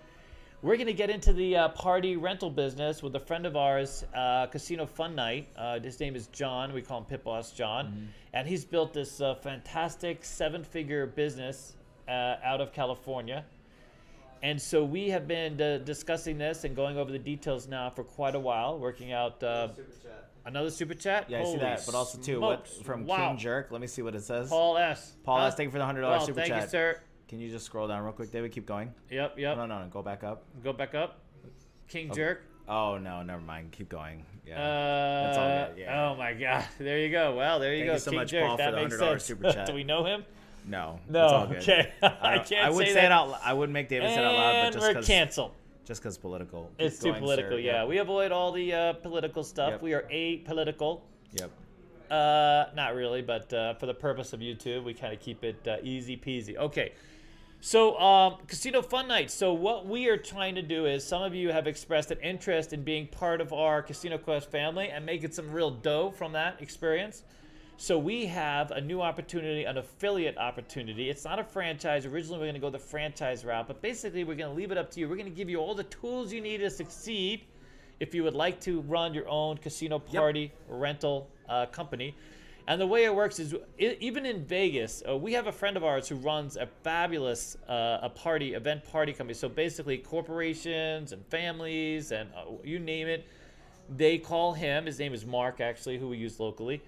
we're 0.64 0.78
going 0.78 0.88
to 0.88 0.94
get 0.94 1.10
into 1.10 1.34
the 1.34 1.58
uh, 1.58 1.70
party 1.70 2.16
rental 2.16 2.50
business 2.50 3.04
with 3.04 3.14
a 3.18 3.20
friend 3.20 3.46
of 3.46 3.58
ours, 3.58 4.06
uh, 4.16 4.48
Casino 4.48 4.86
Fun 4.86 5.14
Night. 5.14 5.50
Uh, 5.58 5.78
his 5.80 6.00
name 6.00 6.16
is 6.16 6.28
John. 6.28 6.72
We 6.74 6.82
call 6.82 7.00
him 7.00 7.04
Pit 7.06 7.22
Boss 7.24 7.52
John. 7.52 8.08
And 8.34 8.48
he's 8.48 8.64
built 8.64 8.94
this 8.94 9.20
uh, 9.20 9.36
fantastic 9.36 10.24
seven 10.24 10.64
figure 10.64 11.06
business 11.06 11.76
uh, 12.08 12.36
out 12.44 12.62
of 12.62 12.72
California. 12.72 13.44
And 14.42 14.62
so 14.62 14.86
we 14.86 15.10
have 15.10 15.28
been 15.28 15.62
uh, 15.62 15.80
discussing 15.80 16.38
this 16.38 16.64
and 16.64 16.76
going 16.76 16.98
over 16.98 17.12
the 17.12 17.20
details 17.20 17.68
now 17.68 17.90
for 17.90 18.04
quite 18.06 18.36
a 18.36 18.40
while, 18.40 18.80
working 18.80 19.12
out 19.12 19.44
uh, 19.44 19.68
Super 19.76 19.82
chat. 20.02 20.30
another 20.46 20.70
super 20.70 20.94
chat. 20.94 21.30
Yeah, 21.30 21.42
I 21.42 21.44
see 21.46 21.58
that. 21.58 21.84
But 21.86 21.96
also 21.96 22.18
too, 22.20 22.40
what 22.40 22.68
from 22.86 23.06
wow. 23.06 23.30
King 23.30 23.38
Jerk? 23.38 23.68
Let 23.70 23.82
me 23.82 23.88
see 23.88 24.02
what 24.02 24.16
it 24.16 24.24
says. 24.24 24.50
Paul 24.50 24.78
S. 24.78 25.14
Paul 25.24 25.40
Huh? 25.40 25.46
S. 25.48 25.56
Thank 25.56 25.68
you 25.68 25.72
for 25.72 25.78
the 25.78 25.86
hundred 25.86 26.02
dollars 26.02 26.20
Well, 26.20 26.28
super 26.28 26.40
thank 26.42 26.54
chat. 26.54 26.64
you, 26.64 26.70
sir. 26.70 27.00
Can 27.28 27.40
you 27.40 27.50
just 27.50 27.66
scroll 27.66 27.88
down 27.88 28.04
real 28.04 28.14
quick, 28.14 28.32
David? 28.32 28.52
Keep 28.52 28.66
going. 28.66 28.94
Yep, 29.10 29.40
yep. 29.40 29.58
No, 29.58 29.66
no, 29.66 29.80
no. 29.84 29.88
Go 29.88 30.02
back 30.02 30.24
up. 30.24 30.44
Go 30.64 30.74
back 30.74 30.94
up. 30.96 31.20
King 31.88 32.12
Jerk. 32.14 32.44
Oh 32.68 32.98
no, 32.98 33.24
never 33.24 33.42
mind. 33.42 33.72
Keep 33.72 33.90
going. 33.90 34.24
Yeah. 34.48 34.56
Uh, 34.56 35.24
That's 35.26 35.38
all 35.38 35.68
good, 35.76 35.82
yeah. 35.82 36.04
Oh 36.12 36.16
my 36.16 36.34
God! 36.34 36.66
There 36.80 37.00
you 37.00 37.10
go. 37.12 37.36
Well, 37.36 37.60
there 37.60 37.74
you 37.74 37.82
Thank 37.82 37.88
go. 37.88 37.94
you 37.94 38.00
so 38.00 38.12
King 38.12 38.20
much, 38.20 38.30
Jerk. 38.32 38.46
Paul, 38.46 38.58
for 38.58 38.64
that 38.64 38.72
the 38.72 38.78
makes 38.84 38.96
$100 38.96 39.00
sense. 39.00 39.24
super 39.26 39.52
chat. 39.52 39.66
Do 39.68 39.74
we 39.74 39.84
know 39.84 40.06
him? 40.06 40.24
no. 40.66 41.00
No. 41.10 41.20
All 41.26 41.48
good. 41.48 41.58
Okay. 41.58 41.92
I 42.02 42.36
don't- 42.36 42.46
can't 42.48 42.66
I 42.66 42.70
would 42.70 42.86
say 42.88 42.94
say, 42.94 43.02
that. 43.02 43.06
it 43.06 43.12
out. 43.12 43.40
I 43.44 43.54
would 43.54 43.70
make 43.70 43.90
David 43.90 44.10
say 44.10 44.16
it 44.16 44.24
out 44.26 44.34
loud, 44.34 44.74
but 44.74 44.80
just 44.80 44.96
we're 44.96 45.02
canceled. 45.04 45.52
just 45.86 46.02
because 46.02 46.18
political. 46.18 46.72
Keep 46.78 46.88
It's 46.88 47.00
too 47.00 47.14
political. 47.14 47.52
sir. 47.52 47.60
Yeah, 47.60 47.82
Yep. 47.82 47.88
we 47.90 47.98
avoid 47.98 48.32
all 48.32 48.52
the 48.54 48.74
uh, 48.74 48.94
political 48.94 49.44
stuff. 49.44 49.72
Yep. 49.72 49.82
We 49.82 49.94
are 49.94 50.04
apolitical. 50.04 51.02
Yep. 51.34 51.52
Uh, 52.12 52.66
not 52.76 52.96
really, 52.96 53.22
but 53.22 53.52
uh, 53.54 53.74
for 53.76 53.88
the 53.88 53.94
purpose 53.94 54.34
of 54.34 54.40
YouTube, 54.40 54.84
we 54.84 54.94
kind 54.94 55.14
of 55.14 55.20
keep 55.20 55.44
it 55.44 55.68
uh, 55.68 55.78
easy 55.84 56.16
peasy. 56.16 56.56
Okay. 56.58 56.94
So, 57.66 57.98
um, 57.98 58.40
Casino 58.46 58.82
Fun 58.82 59.08
Night. 59.08 59.32
So, 59.32 59.54
what 59.54 59.88
we 59.88 60.10
are 60.10 60.18
trying 60.18 60.54
to 60.56 60.62
do 60.62 60.86
is 60.86 61.02
some 61.02 61.24
of 61.24 61.34
you 61.34 61.54
have 61.54 61.66
expressed 61.66 62.12
an 62.12 62.20
interest 62.20 62.74
in 62.74 62.84
being 62.84 63.08
part 63.08 63.40
of 63.40 63.54
our 63.54 63.82
Casino 63.82 64.18
Quest 64.18 64.52
family 64.52 64.90
and 64.90 65.06
making 65.06 65.32
some 65.32 65.50
real 65.50 65.72
dough 65.72 66.12
from 66.12 66.34
that 66.34 66.62
experience. 66.62 67.24
So, 67.78 67.98
we 67.98 68.26
have 68.26 68.72
a 68.72 68.82
new 68.82 69.02
opportunity, 69.02 69.64
an 69.64 69.78
affiliate 69.78 70.38
opportunity. 70.38 71.10
It's 71.10 71.24
not 71.24 71.40
a 71.40 71.44
franchise. 71.46 72.06
Originally, 72.06 72.40
we're 72.40 72.48
going 72.48 72.56
to 72.56 72.60
go 72.60 72.70
the 72.70 72.78
franchise 72.78 73.46
route, 73.46 73.68
but 73.68 73.82
basically, 73.82 74.26
we're 74.26 74.36
going 74.36 74.52
to 74.52 74.58
leave 74.58 74.74
it 74.74 74.78
up 74.78 74.92
to 74.92 75.00
you. 75.00 75.08
We're 75.08 75.16
going 75.16 75.32
to 75.32 75.36
give 75.36 75.50
you 75.50 75.60
all 75.60 75.74
the 75.74 75.86
tools 75.86 76.34
you 76.34 76.42
need 76.42 76.58
to 76.58 76.70
succeed 76.70 77.46
if 78.02 78.14
you 78.14 78.26
would 78.26 78.36
like 78.36 78.60
to 78.60 78.82
run 78.82 79.14
your 79.14 79.30
own 79.30 79.56
casino 79.56 80.00
party 80.00 80.52
rental 80.68 81.30
uh, 81.48 81.68
company. 81.68 82.14
And 82.66 82.80
the 82.80 82.88
way 82.88 83.04
it 83.04 83.14
works 83.14 83.40
is, 83.40 83.54
even 83.78 84.26
in 84.26 84.46
Vegas, 84.46 85.04
uh, 85.08 85.18
we 85.18 85.34
have 85.34 85.48
a 85.48 85.52
friend 85.52 85.76
of 85.76 85.84
ours 85.84 86.08
who 86.08 86.16
runs 86.16 86.56
a 86.56 86.66
fabulous 86.66 87.58
uh, 87.68 88.00
a 88.02 88.10
party 88.10 88.54
event 88.54 88.90
party 88.90 89.12
company. 89.12 89.34
So 89.34 89.50
basically, 89.50 89.98
corporations 89.98 91.12
and 91.12 91.26
families 91.26 92.12
and 92.14 92.30
uh, 92.34 92.52
you 92.64 92.80
name 92.80 93.08
it, 93.08 93.28
they 93.90 94.18
call 94.18 94.54
him. 94.54 94.86
His 94.86 94.98
name 94.98 95.14
is 95.14 95.26
Mark, 95.26 95.60
actually, 95.60 95.98
who 95.98 96.08
we 96.08 96.18
use 96.18 96.40
locally. 96.40 96.82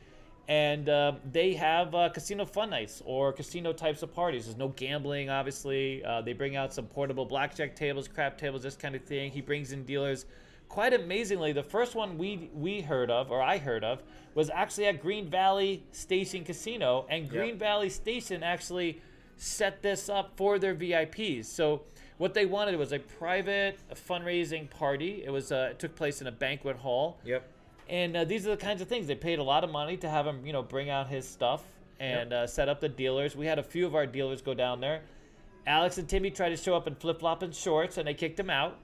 And 0.47 0.88
uh, 0.88 1.13
they 1.30 1.55
have 1.55 1.93
uh, 1.93 2.09
casino 2.09 2.45
fun 2.45 2.69
nights 2.69 3.01
or 3.03 3.34
casino 3.34 3.73
types 3.73 4.01
of 4.01 4.13
parties. 4.13 4.45
There's 4.45 4.57
no 4.57 4.69
gambling, 4.69 5.30
obviously. 5.30 6.05
Uh, 6.05 6.21
they 6.21 6.34
bring 6.34 6.55
out 6.55 6.73
some 6.73 6.86
portable 6.86 7.26
blackjack 7.26 7.76
tables, 7.76 8.07
crap 8.07 8.38
tables, 8.38 8.63
this 8.63 8.76
kind 8.78 8.95
of 8.95 9.03
thing. 9.03 9.32
He 9.32 9.41
brings 9.41 9.71
in 9.73 9.84
dealers. 9.84 10.26
Quite 10.70 10.93
amazingly, 10.93 11.53
the 11.53 11.63
first 11.63 11.95
one 11.95 12.18
we 12.18 12.49
we 12.53 12.82
heard 12.82 13.09
of, 13.09 13.32
or 13.32 13.41
I 13.41 13.57
heard 13.57 13.84
of, 13.84 14.03
was 14.34 14.49
actually 14.49 14.88
at 14.88 15.01
Green 15.01 15.30
Valley 15.30 15.84
Station 15.91 16.43
Casino, 16.43 17.05
and 17.09 17.30
Green 17.30 17.57
Valley 17.57 17.89
Station 17.89 18.43
actually 18.43 19.01
set 19.38 19.82
this 19.82 20.09
up 20.09 20.34
for 20.36 20.59
their 20.59 20.76
VIPs. 20.76 21.45
So 21.45 21.84
what 22.18 22.34
they 22.34 22.45
wanted 22.45 22.76
was 22.78 22.91
a 22.91 22.99
private 22.99 23.78
fundraising 23.93 24.70
party. 24.70 25.24
It 25.26 25.30
was 25.30 25.51
uh, 25.51 25.70
it 25.72 25.80
took 25.80 25.95
place 25.95 26.20
in 26.22 26.28
a 26.28 26.32
banquet 26.32 26.76
hall. 26.78 27.20
Yep. 27.24 27.47
And 27.88 28.18
uh, 28.18 28.24
these 28.26 28.47
are 28.47 28.49
the 28.51 28.57
kinds 28.57 28.82
of 28.82 28.88
things 28.88 29.07
they 29.07 29.16
paid 29.16 29.39
a 29.39 29.43
lot 29.43 29.63
of 29.63 29.70
money 29.70 29.95
to 29.97 30.09
have 30.09 30.26
him, 30.26 30.45
you 30.45 30.51
know, 30.51 30.63
bring 30.63 30.89
out 30.89 31.07
his 31.07 31.28
stuff. 31.28 31.63
and 31.99 32.34
uh, 32.34 32.47
set 32.47 32.68
up 32.68 32.82
the 32.82 32.89
dealers. 32.89 33.36
We 33.38 33.45
had 33.45 33.57
a 33.59 33.63
few 33.63 33.86
of 33.86 33.95
our 33.95 34.05
dealers 34.05 34.41
go 34.41 34.53
down 34.53 34.82
there. 34.82 35.03
Alex 35.68 35.97
and 35.97 36.09
Timmy 36.09 36.30
tried 36.30 36.49
to 36.49 36.57
show 36.57 36.76
up 36.76 36.88
in 36.88 36.95
flip 36.95 37.20
flop 37.20 37.41
and 37.41 37.55
shorts, 37.55 37.97
and 37.97 38.05
they 38.07 38.13
kicked 38.13 38.38
him 38.39 38.49
out. 38.49 38.78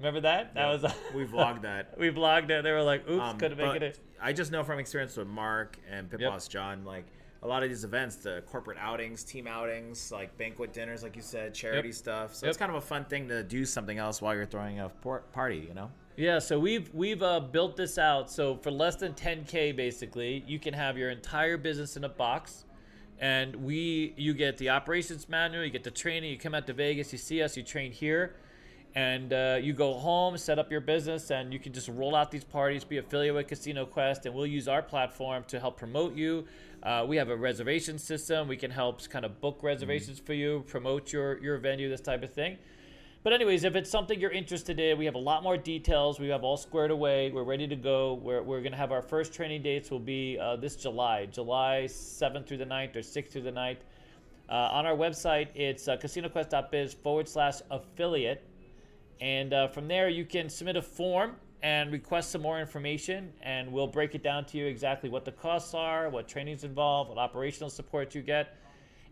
Remember 0.00 0.20
that? 0.22 0.54
That 0.54 0.66
was 0.68 0.82
we 1.14 1.26
vlogged 1.26 1.62
that. 1.62 1.94
we 1.98 2.08
vlogged 2.10 2.48
it. 2.50 2.62
They 2.64 2.72
were 2.72 2.82
like, 2.82 3.06
"Oops, 3.08 3.22
Um, 3.22 3.38
couldn't 3.38 3.58
make 3.58 3.82
it." 3.82 3.98
I 4.20 4.32
just 4.32 4.50
know 4.50 4.64
from 4.64 4.78
experience 4.78 5.14
with 5.16 5.28
Mark 5.28 5.78
and 5.90 6.10
Pit 6.10 6.20
Yep. 6.20 6.30
Boss 6.30 6.48
John, 6.48 6.84
like 6.86 7.04
a 7.42 7.46
lot 7.46 7.62
of 7.62 7.68
these 7.68 7.84
events, 7.84 8.16
the 8.16 8.42
corporate 8.46 8.78
outings, 8.78 9.24
team 9.24 9.46
outings, 9.46 10.10
like 10.10 10.36
banquet 10.38 10.72
dinners, 10.72 11.02
like 11.02 11.16
you 11.16 11.22
said, 11.22 11.52
charity 11.54 11.88
Yep. 11.88 11.94
stuff. 11.94 12.34
So 12.34 12.46
Yep. 12.46 12.50
it's 12.50 12.58
kind 12.58 12.70
of 12.70 12.76
a 12.76 12.80
fun 12.80 13.04
thing 13.04 13.28
to 13.28 13.42
do 13.42 13.64
something 13.66 13.98
else 13.98 14.20
while 14.22 14.34
you're 14.34 14.46
throwing 14.46 14.80
a 14.80 14.88
party, 14.88 15.64
you 15.68 15.74
know? 15.74 15.90
Yeah, 16.16 16.38
so 16.38 16.58
we've 16.58 16.92
we've 16.94 17.22
uh, 17.22 17.40
built 17.40 17.76
this 17.76 17.98
out. 17.98 18.30
So 18.30 18.56
for 18.56 18.70
less 18.70 18.96
than 18.96 19.12
10k, 19.14 19.72
basically, 19.76 20.44
you 20.46 20.58
can 20.58 20.72
have 20.74 20.96
your 20.98 21.10
entire 21.10 21.56
business 21.58 21.96
in 21.96 22.04
a 22.04 22.08
box, 22.10 22.64
and 23.18 23.54
we 23.56 24.14
you 24.16 24.32
get 24.34 24.56
the 24.58 24.70
operations 24.70 25.28
manual, 25.28 25.62
you 25.64 25.70
get 25.70 25.84
the 25.84 25.90
training. 25.90 26.30
You 26.30 26.38
come 26.38 26.54
out 26.54 26.66
to 26.68 26.72
Vegas, 26.72 27.12
you 27.12 27.18
see 27.18 27.42
us, 27.42 27.56
you 27.56 27.62
train 27.62 27.90
here, 27.92 28.34
and 28.94 29.32
uh, 29.32 29.58
you 29.60 29.72
go 29.72 29.94
home, 29.94 30.36
set 30.36 30.58
up 30.58 30.70
your 30.70 30.80
business, 30.80 31.30
and 31.30 31.52
you 31.52 31.58
can 31.58 31.72
just 31.72 31.88
roll 31.88 32.16
out 32.16 32.30
these 32.30 32.44
parties, 32.44 32.82
be 32.82 32.98
affiliated 32.98 33.36
with 33.36 33.48
Casino 33.48 33.86
Quest, 33.86 34.26
and 34.26 34.34
we'll 34.34 34.46
use 34.46 34.66
our 34.66 34.82
platform 34.82 35.44
to 35.48 35.60
help 35.60 35.76
promote 35.76 36.14
you. 36.14 36.44
Uh, 36.82 37.04
we 37.06 37.16
have 37.16 37.28
a 37.28 37.36
reservation 37.36 37.98
system. 37.98 38.48
We 38.48 38.56
can 38.56 38.70
help 38.70 39.06
kind 39.08 39.24
of 39.24 39.40
book 39.40 39.60
reservations 39.62 40.18
for 40.18 40.32
you, 40.32 40.64
promote 40.66 41.12
your 41.12 41.38
your 41.38 41.58
venue, 41.58 41.88
this 41.88 42.00
type 42.00 42.22
of 42.22 42.32
thing. 42.32 42.58
But 43.22 43.34
anyways, 43.34 43.64
if 43.64 43.76
it's 43.76 43.90
something 43.90 44.18
you're 44.18 44.30
interested 44.30 44.80
in, 44.80 44.96
we 44.96 45.04
have 45.04 45.14
a 45.14 45.18
lot 45.18 45.42
more 45.42 45.58
details. 45.58 46.18
We 46.18 46.28
have 46.28 46.42
all 46.42 46.56
squared 46.56 46.90
away. 46.90 47.30
We're 47.30 47.44
ready 47.44 47.68
to 47.68 47.76
go. 47.76 48.14
We're, 48.14 48.42
we're 48.42 48.60
going 48.60 48.72
to 48.72 48.78
have 48.78 48.92
our 48.92 49.02
first 49.02 49.34
training 49.34 49.62
dates 49.62 49.90
will 49.90 49.98
be 49.98 50.38
uh, 50.40 50.56
this 50.56 50.74
July, 50.74 51.26
July 51.26 51.82
7th 51.86 52.46
through 52.46 52.56
the 52.56 52.64
9th 52.64 52.96
or 52.96 53.00
6th 53.00 53.30
through 53.30 53.42
the 53.42 53.52
9th. 53.52 53.76
Uh, 54.48 54.54
on 54.72 54.86
our 54.86 54.96
website, 54.96 55.48
it's 55.54 55.86
uh, 55.86 55.98
casinoquest.biz 55.98 56.94
forward 56.94 57.28
slash 57.28 57.56
affiliate. 57.70 58.42
And 59.20 59.52
uh, 59.52 59.68
from 59.68 59.86
there, 59.86 60.08
you 60.08 60.24
can 60.24 60.48
submit 60.48 60.76
a 60.76 60.82
form 60.82 61.36
and 61.62 61.92
request 61.92 62.30
some 62.30 62.40
more 62.40 62.58
information, 62.58 63.32
and 63.42 63.70
we'll 63.70 63.86
break 63.86 64.14
it 64.14 64.22
down 64.22 64.46
to 64.46 64.56
you 64.56 64.66
exactly 64.66 65.10
what 65.10 65.26
the 65.26 65.32
costs 65.32 65.74
are, 65.74 66.08
what 66.08 66.26
training's 66.26 66.64
involved, 66.64 67.10
what 67.10 67.18
operational 67.18 67.68
support 67.68 68.14
you 68.14 68.22
get. 68.22 68.56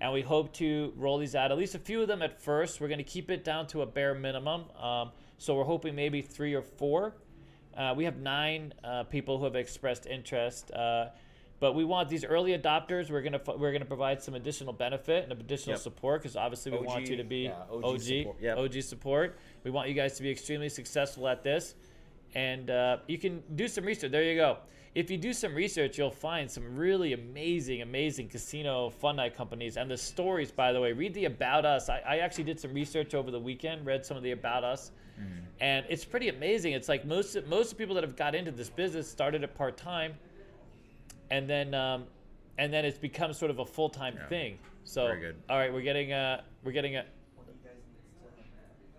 And 0.01 0.13
we 0.13 0.23
hope 0.23 0.53
to 0.55 0.93
roll 0.97 1.19
these 1.19 1.35
out, 1.35 1.51
at 1.51 1.59
least 1.59 1.75
a 1.75 1.79
few 1.79 2.01
of 2.01 2.09
them 2.09 2.23
at 2.23 2.41
first. 2.41 2.81
We're 2.81 2.89
going 2.89 2.99
to 2.99 3.05
keep 3.05 3.31
it 3.31 3.45
down 3.45 3.67
to 3.69 3.83
a 3.83 3.87
bare 3.87 4.15
minimum. 4.15 4.65
Um, 4.81 5.11
so 5.37 5.57
we're 5.57 5.65
hoping 5.65 5.95
maybe 5.95 6.23
three 6.23 6.55
or 6.55 6.63
four. 6.63 7.17
Uh, 7.77 7.95
we 7.97 8.05
have 8.05 8.17
nine 8.19 8.73
uh, 8.83 9.05
people 9.05 9.39
who 9.39 9.45
have 9.45 9.57
expressed 9.57 10.07
interest. 10.07 10.71
But 11.61 11.75
we 11.75 11.85
want 11.85 12.09
these 12.09 12.25
early 12.25 12.57
adopters. 12.57 13.11
We're 13.11 13.23
gonna 13.23 13.41
we're 13.57 13.73
gonna 13.73 13.85
provide 13.85 14.23
some 14.23 14.35
additional 14.35 14.73
benefit 14.73 15.25
and 15.25 15.33
additional 15.33 15.75
Yep. 15.75 15.81
support 15.81 16.23
because 16.23 16.37
obviously 16.37 16.73
we 16.73 16.79
want 16.79 17.09
you 17.09 17.17
to 17.17 17.25
be 17.25 17.45
yeah, 17.45 17.63
OG 17.71 17.85
OG 17.85 18.01
support. 18.01 18.37
Yep. 18.41 18.59
OG 18.59 18.83
support. 18.83 19.39
We 19.65 19.71
want 19.71 19.89
you 19.89 19.95
guys 19.95 20.17
to 20.17 20.23
be 20.23 20.31
extremely 20.31 20.69
successful 20.69 21.27
at 21.27 21.43
this, 21.43 21.75
and 22.35 22.71
uh, 22.71 22.99
you 23.09 23.19
can 23.19 23.43
do 23.57 23.67
some 23.67 23.85
research. 23.85 24.13
There 24.13 24.23
you 24.23 24.37
go. 24.37 24.59
If 24.95 25.11
you 25.11 25.19
do 25.19 25.33
some 25.33 25.55
research, 25.55 25.99
you'll 25.99 26.11
find 26.11 26.51
some 26.51 26.75
really 26.77 27.13
amazing, 27.13 27.83
amazing 27.83 28.29
casino 28.29 28.91
fun 28.91 29.17
night 29.17 29.37
companies. 29.37 29.77
And 29.77 29.91
the 29.91 29.97
stories, 29.97 30.51
by 30.51 30.73
the 30.73 30.81
way, 30.81 30.93
read 30.93 31.13
the 31.15 31.27
about 31.27 31.65
us. 31.65 31.89
I, 31.89 32.03
I 32.07 32.17
actually 32.19 32.45
did 32.45 32.59
some 32.59 32.73
research 32.73 33.15
over 33.15 33.31
the 33.31 33.39
weekend, 33.39 33.85
read 33.85 34.05
some 34.05 34.17
of 34.17 34.23
the 34.23 34.31
about 34.31 34.65
us, 34.65 34.93
and 35.61 35.85
it's 35.89 36.05
pretty 36.05 36.29
amazing. 36.29 36.73
It's 36.73 36.89
like 36.89 37.05
most 37.05 37.37
most 37.49 37.77
people 37.77 37.95
that 37.97 38.05
have 38.05 38.17
got 38.17 38.35
into 38.37 38.53
this 38.53 38.71
business 38.71 39.09
started 39.11 39.43
it 39.43 39.55
part 39.55 39.77
time, 39.77 40.15
and 41.31 41.49
then 41.49 41.75
um, 41.75 42.05
and 42.59 42.73
then 42.73 42.85
it's 42.85 42.99
become 42.99 43.33
sort 43.33 43.51
of 43.51 43.59
a 43.59 43.65
full 43.67 43.89
time 43.91 44.15
Yeah. 44.17 44.27
thing. 44.29 44.59
So 44.85 45.07
Very 45.07 45.21
good. 45.21 45.37
all 45.51 45.59
right, 45.59 45.73
we're 45.73 45.83
getting 45.83 46.13
a 46.13 46.43
we're 46.65 46.73
getting 46.73 46.97
a 46.97 47.05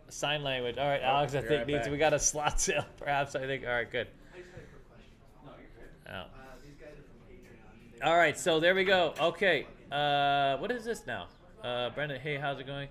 sign 0.09 0.43
language. 0.43 0.77
All 0.77 0.88
right, 0.88 1.01
Alex, 1.01 1.34
I 1.36 1.39
think 1.41 1.51
right 1.51 1.67
needs 1.67 1.80
back. 1.80 1.91
we 1.91 1.97
got 1.97 2.13
a 2.13 2.19
slot 2.19 2.59
sale, 2.61 2.86
perhaps. 2.97 3.36
I 3.36 3.45
think. 3.45 3.63
All 3.65 3.71
right, 3.73 3.89
good. 3.91 4.07
I 4.34 4.38
just 4.39 4.49
had 4.51 4.61
a 4.61 4.67
quick 4.67 4.89
question. 4.89 5.11
No, 5.45 5.51
you're 5.57 5.67
good. 5.77 5.89
Oh. 6.09 6.11
Uh, 6.13 6.25
these 6.63 6.75
guys 6.75 6.89
are 6.93 7.03
from 7.03 7.36
Patreon. 7.36 7.99
They- 7.99 8.05
All 8.05 8.17
right, 8.17 8.38
so 8.38 8.59
there 8.59 8.75
we 8.75 8.84
go. 8.84 9.13
Okay, 9.19 9.67
uh, 9.91 10.57
what 10.57 10.71
is 10.71 10.84
this 10.86 11.05
now? 11.05 11.27
Uh, 11.63 11.89
Brendan, 11.91 12.19
hey, 12.21 12.38
how's 12.38 12.59
it 12.59 12.67
going? 12.67 12.88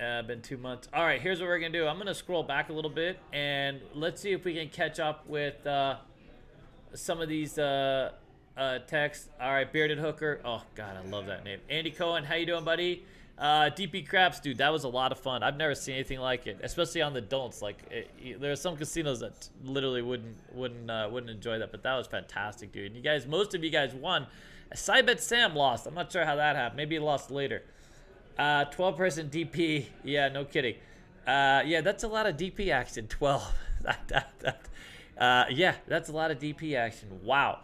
Uh, 0.00 0.20
been 0.22 0.42
two 0.42 0.58
months. 0.58 0.88
All 0.92 1.04
right, 1.04 1.20
here's 1.22 1.40
what 1.40 1.46
we're 1.48 1.58
gonna 1.58 1.72
do. 1.72 1.86
I'm 1.86 1.96
gonna 1.96 2.14
scroll 2.14 2.42
back 2.42 2.68
a 2.68 2.72
little 2.72 2.90
bit 2.90 3.18
and 3.32 3.80
let's 3.94 4.20
see 4.20 4.32
if 4.32 4.44
we 4.44 4.52
can 4.54 4.68
catch 4.68 5.00
up 5.00 5.26
with 5.26 5.66
uh, 5.66 5.96
some 6.96 7.20
of 7.20 7.28
these 7.28 7.58
uh, 7.58 8.12
uh, 8.56 8.78
texts. 8.80 9.28
All 9.40 9.52
right, 9.52 9.70
bearded 9.72 9.98
hooker. 9.98 10.40
Oh 10.44 10.62
God, 10.74 10.96
I 10.96 11.08
love 11.08 11.26
that 11.26 11.44
name. 11.44 11.60
Andy 11.70 11.90
Cohen, 11.90 12.24
how 12.24 12.34
you 12.34 12.46
doing, 12.46 12.64
buddy? 12.64 13.04
Uh, 13.38 13.68
DP 13.68 14.08
Craps, 14.08 14.40
dude, 14.40 14.56
that 14.58 14.72
was 14.72 14.84
a 14.84 14.88
lot 14.88 15.12
of 15.12 15.18
fun. 15.18 15.42
I've 15.42 15.58
never 15.58 15.74
seen 15.74 15.94
anything 15.96 16.20
like 16.20 16.46
it, 16.46 16.58
especially 16.62 17.02
on 17.02 17.12
the 17.12 17.20
don'ts. 17.20 17.60
Like, 17.60 17.76
it, 17.90 18.10
you- 18.18 18.38
there 18.38 18.50
are 18.50 18.56
some 18.56 18.76
casinos 18.78 19.20
that 19.20 19.48
literally 19.62 20.00
wouldn't 20.02 20.36
wouldn't 20.54 20.90
uh, 20.90 21.08
wouldn't 21.12 21.30
enjoy 21.30 21.58
that, 21.58 21.70
but 21.70 21.82
that 21.82 21.94
was 21.96 22.06
fantastic, 22.06 22.72
dude. 22.72 22.86
And 22.86 22.96
you 22.96 23.02
guys, 23.02 23.26
most 23.26 23.54
of 23.54 23.62
you 23.62 23.70
guys 23.70 23.94
won. 23.94 24.26
Sidebet 24.74 25.20
Sam 25.20 25.54
lost. 25.54 25.86
I'm 25.86 25.94
not 25.94 26.10
sure 26.10 26.24
how 26.24 26.36
that 26.36 26.56
happened. 26.56 26.76
Maybe 26.78 26.96
he 26.96 26.98
lost 26.98 27.30
later. 27.30 27.62
Uh, 28.38 28.64
12 28.64 28.96
person 28.96 29.28
DP. 29.28 29.86
Yeah, 30.02 30.28
no 30.28 30.44
kidding. 30.44 30.74
Uh, 31.26 31.62
yeah, 31.66 31.80
that's 31.82 32.04
a 32.04 32.08
lot 32.08 32.26
of 32.26 32.36
DP 32.36 32.70
action. 32.70 33.06
12. 33.06 33.52
That- 33.82 34.08
that- 34.08 34.32
that- 34.40 34.60
uh, 35.18 35.44
yeah, 35.50 35.74
that's 35.86 36.08
a 36.08 36.12
lot 36.12 36.30
of 36.30 36.38
DP 36.38 36.74
action. 36.74 37.08
Wow. 37.22 37.60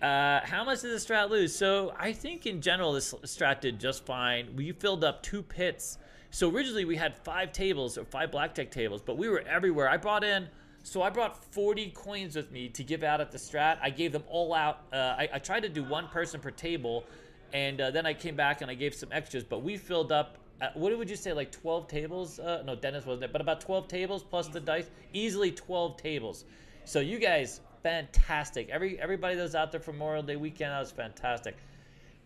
Uh, 0.00 0.40
how 0.44 0.62
much 0.62 0.82
did 0.82 0.92
the 0.92 0.96
strat 0.96 1.30
lose? 1.30 1.54
So 1.54 1.94
I 1.98 2.12
think 2.12 2.46
in 2.46 2.60
general 2.60 2.92
this 2.92 3.14
strat 3.24 3.60
did 3.60 3.80
just 3.80 4.04
fine. 4.04 4.54
We 4.54 4.72
filled 4.72 5.04
up 5.04 5.22
two 5.22 5.42
pits. 5.42 5.98
So 6.30 6.50
originally 6.50 6.84
we 6.84 6.96
had 6.96 7.16
five 7.16 7.52
tables 7.52 7.96
or 7.96 8.04
five 8.04 8.30
blackjack 8.30 8.70
tables, 8.70 9.00
but 9.00 9.16
we 9.16 9.28
were 9.28 9.40
everywhere. 9.40 9.88
I 9.88 9.96
brought 9.96 10.22
in, 10.22 10.48
so 10.82 11.02
I 11.02 11.10
brought 11.10 11.42
40 11.42 11.90
coins 11.90 12.36
with 12.36 12.52
me 12.52 12.68
to 12.68 12.84
give 12.84 13.02
out 13.02 13.20
at 13.20 13.32
the 13.32 13.38
strat. 13.38 13.78
I 13.82 13.90
gave 13.90 14.12
them 14.12 14.22
all 14.28 14.52
out. 14.54 14.80
Uh, 14.92 15.16
I, 15.18 15.28
I 15.34 15.38
tried 15.38 15.60
to 15.60 15.68
do 15.68 15.82
one 15.82 16.08
person 16.08 16.40
per 16.40 16.50
table, 16.50 17.04
and 17.52 17.80
uh, 17.80 17.90
then 17.90 18.06
I 18.06 18.12
came 18.12 18.36
back 18.36 18.60
and 18.60 18.70
I 18.70 18.74
gave 18.74 18.94
some 18.94 19.08
extras. 19.12 19.44
But 19.44 19.62
we 19.62 19.78
filled 19.78 20.12
up. 20.12 20.36
Uh, 20.60 20.68
what 20.74 20.96
would 20.96 21.10
you 21.10 21.16
say, 21.16 21.32
like 21.32 21.50
12 21.50 21.88
tables? 21.88 22.38
Uh, 22.38 22.62
no, 22.64 22.76
Dennis 22.76 23.04
wasn't 23.04 23.20
there, 23.20 23.28
but 23.30 23.40
about 23.40 23.60
12 23.60 23.88
tables 23.88 24.22
plus 24.22 24.48
the 24.48 24.60
dice. 24.60 24.90
Easily 25.12 25.50
12 25.50 25.96
tables. 25.96 26.44
So 26.86 27.00
you 27.00 27.18
guys, 27.18 27.62
fantastic. 27.82 28.68
Every 28.68 28.98
everybody 29.00 29.34
that 29.34 29.42
was 29.42 29.56
out 29.56 29.72
there 29.72 29.80
for 29.80 29.92
Memorial 29.92 30.22
Day 30.22 30.36
weekend, 30.36 30.70
that 30.70 30.78
was 30.78 30.92
fantastic. 30.92 31.56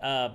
Uh, 0.02 0.34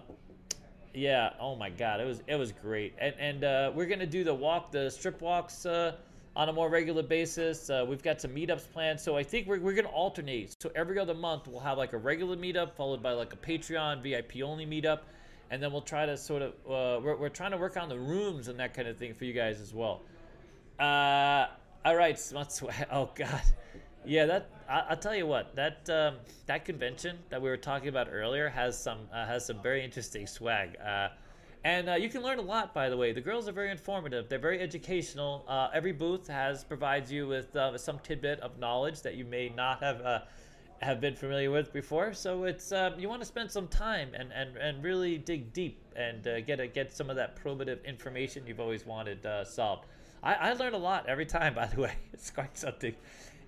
yeah. 0.95 1.33
Oh 1.39 1.55
my 1.55 1.69
God, 1.69 2.01
it 2.01 2.05
was 2.05 2.23
it 2.25 2.35
was 2.35 2.51
great. 2.51 2.95
And 2.97 3.13
and 3.19 3.43
uh, 3.43 3.71
we're 3.75 3.85
gonna 3.85 4.07
do 4.07 4.23
the 4.23 4.33
walk, 4.33 4.71
the 4.71 4.89
strip 4.89 5.21
walks 5.21 5.67
uh, 5.67 5.97
on 6.35 6.49
a 6.49 6.53
more 6.53 6.71
regular 6.71 7.03
basis. 7.03 7.69
Uh, 7.69 7.85
we've 7.87 8.01
got 8.01 8.19
some 8.19 8.31
meetups 8.31 8.67
planned, 8.73 8.99
so 8.99 9.15
I 9.15 9.21
think 9.21 9.45
we're 9.45 9.59
we're 9.59 9.75
gonna 9.75 9.89
alternate. 9.89 10.55
So 10.59 10.71
every 10.75 10.97
other 10.97 11.13
month 11.13 11.47
we'll 11.47 11.59
have 11.59 11.77
like 11.77 11.93
a 11.93 11.97
regular 11.99 12.35
meetup 12.35 12.73
followed 12.73 13.03
by 13.03 13.11
like 13.11 13.31
a 13.31 13.37
Patreon 13.37 14.01
VIP 14.01 14.41
only 14.43 14.65
meetup, 14.65 15.01
and 15.51 15.61
then 15.61 15.71
we'll 15.71 15.81
try 15.81 16.07
to 16.07 16.17
sort 16.17 16.41
of 16.41 16.53
uh, 16.65 16.99
we're 16.99 17.15
we're 17.15 17.29
trying 17.29 17.51
to 17.51 17.57
work 17.57 17.77
on 17.77 17.89
the 17.89 17.99
rooms 17.99 18.47
and 18.47 18.59
that 18.59 18.73
kind 18.73 18.87
of 18.87 18.97
thing 18.97 19.13
for 19.13 19.25
you 19.25 19.33
guys 19.33 19.61
as 19.61 19.71
well. 19.71 20.01
Uh, 20.79 21.45
all 21.85 21.95
right, 21.95 22.19
Smut 22.19 22.51
Swag. 22.51 22.87
Oh 22.91 23.11
God, 23.13 23.41
yeah. 24.05 24.25
That 24.25 24.49
I, 24.69 24.85
I'll 24.89 24.97
tell 24.97 25.15
you 25.15 25.27
what. 25.27 25.55
That 25.55 25.89
um, 25.89 26.15
that 26.45 26.65
convention 26.65 27.17
that 27.29 27.41
we 27.41 27.49
were 27.49 27.57
talking 27.57 27.89
about 27.89 28.07
earlier 28.11 28.49
has 28.49 28.81
some 28.81 28.99
uh, 29.13 29.25
has 29.25 29.45
some 29.45 29.61
very 29.61 29.83
interesting 29.83 30.27
swag. 30.27 30.77
Uh, 30.79 31.09
and 31.63 31.89
uh, 31.89 31.93
you 31.95 32.09
can 32.09 32.21
learn 32.21 32.37
a 32.37 32.43
lot, 32.43 32.75
by 32.75 32.89
the 32.89 32.97
way. 32.97 33.11
The 33.11 33.21
girls 33.21 33.47
are 33.47 33.51
very 33.51 33.71
informative. 33.71 34.29
They're 34.29 34.37
very 34.37 34.61
educational. 34.61 35.43
Uh, 35.47 35.69
every 35.73 35.93
booth 35.93 36.27
has 36.27 36.63
provides 36.63 37.11
you 37.11 37.27
with 37.27 37.55
uh, 37.55 37.75
some 37.79 37.97
tidbit 37.99 38.39
of 38.41 38.59
knowledge 38.59 39.01
that 39.01 39.15
you 39.15 39.25
may 39.25 39.49
not 39.49 39.81
have 39.81 40.01
uh, 40.01 40.19
have 40.81 41.01
been 41.01 41.15
familiar 41.15 41.49
with 41.51 41.73
before. 41.73 42.13
So 42.13 42.43
it's 42.43 42.71
um, 42.71 42.99
you 42.99 43.09
want 43.09 43.21
to 43.21 43.25
spend 43.25 43.49
some 43.49 43.67
time 43.67 44.09
and, 44.13 44.31
and, 44.31 44.57
and 44.57 44.83
really 44.83 45.17
dig 45.17 45.53
deep 45.53 45.81
and 45.95 46.27
uh, 46.27 46.41
get 46.41 46.59
a, 46.59 46.67
get 46.67 46.93
some 46.93 47.09
of 47.09 47.15
that 47.15 47.41
probative 47.41 47.83
information 47.85 48.43
you've 48.45 48.59
always 48.59 48.85
wanted 48.85 49.25
uh, 49.25 49.43
solved. 49.43 49.85
I, 50.21 50.33
I 50.33 50.53
learn 50.53 50.73
a 50.73 50.77
lot 50.77 51.07
every 51.07 51.25
time, 51.25 51.55
by 51.55 51.65
the 51.67 51.81
way. 51.81 51.93
It's 52.13 52.29
quite 52.29 52.57
something. 52.57 52.95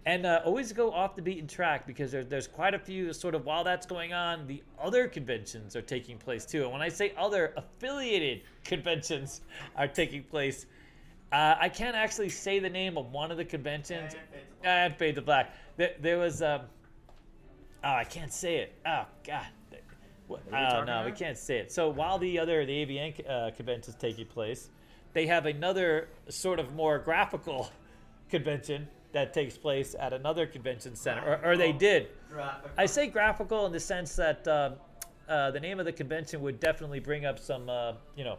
And 0.08 0.26
uh, 0.26 0.40
always 0.46 0.72
go 0.72 0.94
off 0.94 1.18
the 1.18 1.22
beaten 1.22 1.48
track 1.48 1.86
because 1.86 2.14
there, 2.14 2.24
there's 2.24 2.48
quite 2.48 2.74
a 2.74 2.80
few 2.80 3.12
sort 3.12 3.36
of 3.36 3.44
while 3.44 3.66
that's 3.66 3.86
going 3.86 4.14
on, 4.14 4.48
the 4.48 4.64
other 4.82 5.06
conventions 5.10 5.76
are 5.76 5.82
taking 5.82 6.18
place 6.18 6.46
too. 6.46 6.64
And 6.64 6.72
when 6.72 6.82
I 6.82 6.88
say 6.88 7.14
other, 7.18 7.54
affiliated 7.58 8.44
conventions 8.64 9.42
are 9.76 9.90
taking 9.90 10.24
place. 10.24 10.66
Uh, 11.34 11.56
I 11.60 11.68
can't 11.68 11.98
actually 11.98 12.30
say 12.30 12.60
the 12.60 12.70
name 12.70 12.98
of 12.98 13.12
one 13.12 13.32
of 13.32 13.38
the 13.38 13.44
conventions. 13.44 14.16
And 14.64 14.96
Fade 14.96 15.16
to 15.16 15.22
Black. 15.22 15.54
There, 15.76 15.96
there 16.00 16.18
was. 16.18 16.42
Um, 16.42 16.62
oh, 17.84 17.92
I 17.92 18.06
can't 18.06 18.32
say 18.32 18.60
it. 18.60 18.76
Oh 18.86 19.04
God. 19.26 19.48
What, 20.28 20.42
oh 20.54 20.86
no, 20.86 21.04
we 21.06 21.12
can't 21.12 21.38
say 21.38 21.58
it. 21.58 21.70
So 21.70 21.90
while 21.90 22.18
the 22.18 22.40
other 22.40 22.66
the 22.66 22.86
AVN 22.86 23.30
uh, 23.30 23.52
convention 23.52 23.90
is 23.90 24.00
taking 24.00 24.26
place, 24.26 24.70
they 25.12 25.28
have 25.28 25.46
another 25.46 26.08
sort 26.30 26.62
of 26.62 26.74
more 26.76 26.98
graphical 26.98 27.70
convention 28.30 28.88
that 29.18 29.34
takes 29.34 29.58
place 29.58 29.96
at 30.00 30.14
another 30.14 30.46
convention 30.46 30.96
center, 30.96 31.40
or, 31.44 31.52
or 31.52 31.58
they 31.58 31.72
did. 31.72 32.10
Graphic. 32.32 32.72
I 32.78 32.86
say 32.86 33.08
graphical 33.08 33.66
in 33.66 33.72
the 33.72 33.80
sense 33.80 34.16
that 34.16 34.48
um, 34.48 34.74
uh, 35.28 35.50
the 35.52 35.60
name 35.60 35.80
of 35.80 35.86
the 35.86 35.92
convention 35.92 36.40
would 36.42 36.60
definitely 36.60 37.00
bring 37.00 37.26
up 37.26 37.40
some, 37.40 37.68
uh, 37.68 37.94
you 38.16 38.24
know. 38.24 38.38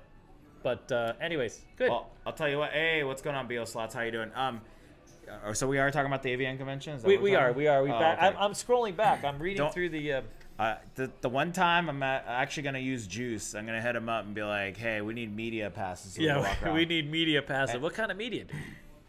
But 0.63 0.91
uh, 0.93 1.15
anyways, 1.21 1.65
good. 1.77 1.91
Well, 1.91 2.11
I'll 2.25 2.33
tell 2.33 2.49
you 2.49 2.59
what. 2.59 2.71
Hey, 2.71 3.03
what's 3.03 3.23
going 3.23 3.35
on, 3.35 3.49
BO 3.49 3.65
Slots? 3.65 3.93
How 3.95 4.03
you 4.03 4.13
doing? 4.13 4.31
Um, 4.37 4.61
uh, 5.45 5.53
so 5.53 5.67
we 5.67 5.79
are 5.79 5.91
talking 5.91 6.07
about 6.07 6.23
the 6.23 6.37
AVN 6.37 6.57
convention. 6.59 6.95
Is 6.95 7.03
that 7.03 7.09
we, 7.09 7.15
what 7.17 7.23
we 7.25 7.33
we're 7.33 7.53
we 7.53 7.67
are, 7.67 7.83
we 7.83 7.89
about? 7.91 8.01
back. 8.01 8.19
Oh, 8.23 8.27
okay. 8.29 8.37
I'm, 8.37 8.43
I'm 8.43 8.53
scrolling 8.53 8.97
back. 8.97 9.25
I'm 9.25 9.39
reading 9.41 9.59
Don't- 9.59 9.75
through 9.75 9.91
the. 9.91 10.13
Uh, 10.13 10.23
Uh, 10.59 10.75
the 10.97 11.09
the 11.21 11.29
one 11.29 11.53
time 11.53 11.89
I'm 11.89 12.03
a- 12.03 12.23
actually 12.27 12.65
gonna 12.65 12.81
use 12.81 13.07
Juice. 13.07 13.55
I'm 13.55 13.65
gonna 13.67 13.81
hit 13.83 13.95
him 13.95 14.09
up 14.09 14.25
and 14.25 14.35
be 14.35 14.43
like, 14.43 14.77
"Hey, 14.77 15.01
we 15.01 15.15
need 15.15 15.35
media 15.35 15.71
passes." 15.71 16.15
So 16.15 16.21
we 16.23 16.27
walk 16.29 16.37
yeah, 16.63 16.65
around." 16.65 16.75
we 16.75 16.85
need 16.85 17.09
media 17.11 17.43
passes. 17.43 17.75
And- 17.75 17.83
What 17.85 17.95
kind 17.95 18.11
of 18.11 18.17
media? 18.17 18.45
dude? 18.45 18.57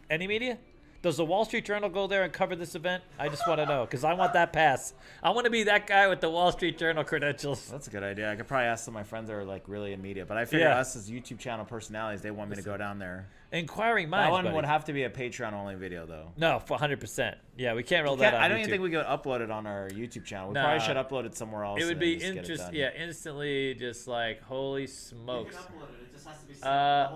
Any 0.08 0.26
media? 0.28 0.58
Does 1.02 1.16
the 1.16 1.24
Wall 1.24 1.46
Street 1.46 1.64
Journal 1.64 1.88
go 1.88 2.06
there 2.06 2.24
and 2.24 2.32
cover 2.32 2.54
this 2.54 2.74
event? 2.74 3.02
I 3.18 3.30
just 3.30 3.48
want 3.48 3.58
to 3.58 3.64
know 3.64 3.86
because 3.86 4.04
I 4.04 4.12
want 4.12 4.34
that 4.34 4.52
pass. 4.52 4.92
I 5.22 5.30
want 5.30 5.46
to 5.46 5.50
be 5.50 5.62
that 5.62 5.86
guy 5.86 6.06
with 6.08 6.20
the 6.20 6.28
Wall 6.28 6.52
Street 6.52 6.76
Journal 6.76 7.04
credentials. 7.04 7.68
That's 7.68 7.86
a 7.86 7.90
good 7.90 8.02
idea. 8.02 8.30
I 8.30 8.36
could 8.36 8.46
probably 8.46 8.66
ask 8.66 8.84
some 8.84 8.92
of 8.94 9.00
my 9.00 9.04
friends 9.04 9.28
that 9.28 9.34
are 9.34 9.44
like 9.44 9.62
really 9.66 9.94
in 9.94 10.02
media, 10.02 10.26
but 10.26 10.36
I 10.36 10.44
figure 10.44 10.66
Yeah. 10.66 10.78
us 10.78 10.96
as 10.96 11.10
YouTube 11.10 11.38
channel 11.38 11.64
personalities, 11.64 12.20
they 12.20 12.30
want 12.30 12.50
me 12.50 12.56
to 12.56 12.62
go 12.62 12.76
down 12.76 12.98
there. 12.98 13.26
Inquiring 13.50 14.10
minds. 14.10 14.26
That 14.26 14.30
minds. 14.30 14.32
one 14.32 14.44
buddy. 14.44 14.56
would 14.56 14.64
have 14.66 14.84
to 14.84 14.92
be 14.92 15.04
a 15.04 15.10
Patreon 15.10 15.54
only 15.54 15.74
video 15.74 16.04
though. 16.04 16.32
no, 16.36 16.58
for 16.60 16.76
100%. 16.76 17.34
Yeah, 17.56 17.72
we 17.72 17.82
can't 17.82 18.04
roll 18.04 18.16
Can't- 18.18 18.32
that 18.32 18.34
on 18.34 18.42
I 18.42 18.48
don't 18.48 18.58
YouTube. 18.58 18.60
even 18.60 18.70
think 18.70 18.82
we 18.82 18.90
could 18.90 19.06
upload 19.06 19.40
it 19.40 19.50
on 19.50 19.66
our 19.66 19.88
YouTube 19.88 20.26
channel. 20.26 20.48
We 20.48 20.54
Nah. 20.54 20.64
probably 20.64 20.80
should 20.86 20.96
upload 20.98 21.24
it 21.24 21.34
somewhere 21.34 21.64
else. 21.64 21.80
it 21.80 21.86
would 21.86 21.98
be 21.98 22.16
just 22.16 22.26
get 22.26 22.34
it 22.34 22.38
interest. 22.40 22.62
done. 22.64 22.74
Yeah, 22.74 22.90
instantly 22.94 23.74
just 23.74 24.06
like 24.06 24.42
holy 24.42 24.82
You 24.82 24.86
smokes. 24.86 25.56
can 25.56 25.64
upload 25.64 25.88
it. 25.98 26.02
It 26.04 26.12
just 26.12 26.26
has 26.28 26.40
to 26.42 26.46
be 26.46 26.52
censored. 26.54 26.70
Uh, 26.70 27.08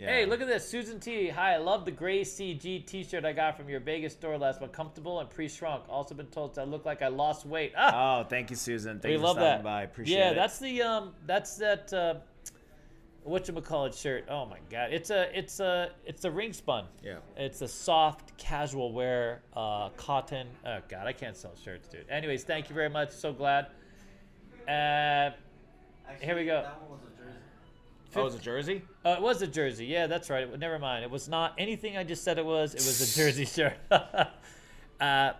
Yeah. 0.00 0.08
Hey, 0.08 0.24
look 0.24 0.40
at 0.40 0.46
this. 0.48 0.66
Susan 0.66 0.98
T. 0.98 1.28
Hi, 1.28 1.52
I 1.54 1.56
love 1.58 1.84
the 1.84 1.90
gray 1.90 2.22
CG 2.22 2.86
t 2.86 3.04
shirt 3.04 3.26
I 3.26 3.34
got 3.34 3.54
from 3.54 3.68
your 3.68 3.80
Vegas 3.80 4.14
store 4.14 4.38
last 4.38 4.58
month. 4.58 4.72
Comfortable 4.72 5.20
and 5.20 5.28
pre 5.28 5.46
shrunk. 5.46 5.84
Also 5.90 6.14
been 6.14 6.28
told 6.28 6.58
I 6.58 6.64
look 6.64 6.86
like 6.86 7.02
I 7.02 7.08
lost 7.08 7.44
weight. 7.44 7.74
Ah, 7.76 8.20
Oh, 8.20 8.24
thank 8.24 8.48
you, 8.48 8.56
Susan. 8.56 8.98
Thank 8.98 9.10
we 9.10 9.12
you 9.12 9.18
for 9.18 9.24
love 9.26 9.36
stopping 9.36 9.58
that. 9.58 9.62
by. 9.62 9.82
Appreciate 9.82 10.16
yeah, 10.16 10.30
it. 10.30 10.36
that's 10.36 10.58
the 10.58 10.80
um, 10.80 11.12
that's 11.26 11.56
that 11.58 11.92
uh, 11.92 12.14
what 13.24 13.46
you 13.46 13.52
call 13.60 13.90
shirt. 13.90 14.24
Oh 14.30 14.46
my 14.46 14.58
god, 14.70 14.90
it's 14.90 15.10
a 15.10 15.38
it's 15.38 15.60
a 15.60 15.90
it's 16.06 16.24
a 16.24 16.30
ring 16.30 16.54
spun. 16.54 16.86
Yeah. 17.04 17.18
It's 17.36 17.60
a 17.60 17.68
soft 17.68 18.34
casual 18.38 18.94
wear 18.94 19.42
uh, 19.54 19.90
cotton. 19.98 20.46
Oh 20.64 20.78
god, 20.88 21.08
I 21.08 21.12
can't 21.12 21.36
sell 21.36 21.52
shirts, 21.62 21.88
dude. 21.88 22.08
Anyways, 22.08 22.44
thank 22.44 22.70
you 22.70 22.74
very 22.74 22.88
much. 22.88 23.10
So 23.10 23.34
glad. 23.34 23.66
Uh, 24.66 25.32
Actually, 26.08 26.26
Here 26.26 26.36
we 26.36 26.44
go. 26.46 26.66
That 28.12 28.16
one 28.20 28.24
was 28.26 28.34
a 28.34 28.38
jersey. 28.38 28.82
Oh, 29.04 29.12
it's 29.12 29.12
a 29.12 29.12
jersey. 29.12 29.12
uh, 29.12 29.14
it 29.16 29.22
was 29.22 29.42
a 29.42 29.46
jersey. 29.46 29.86
Yeah, 29.86 30.06
that's 30.06 30.30
right. 30.30 30.42
It- 30.44 30.58
Never 30.58 30.78
mind. 30.78 31.04
It 31.04 31.10
was 31.10 31.28
not 31.28 31.54
anything 31.58 31.96
I 31.96 32.04
just 32.04 32.24
said 32.24 32.38
it 32.38 32.44
was. 32.44 32.74
It 32.74 32.78
was 32.80 33.00
a 33.00 33.16
jersey 33.18 33.44
shirt. 33.56 33.74
uh, 35.00 35.32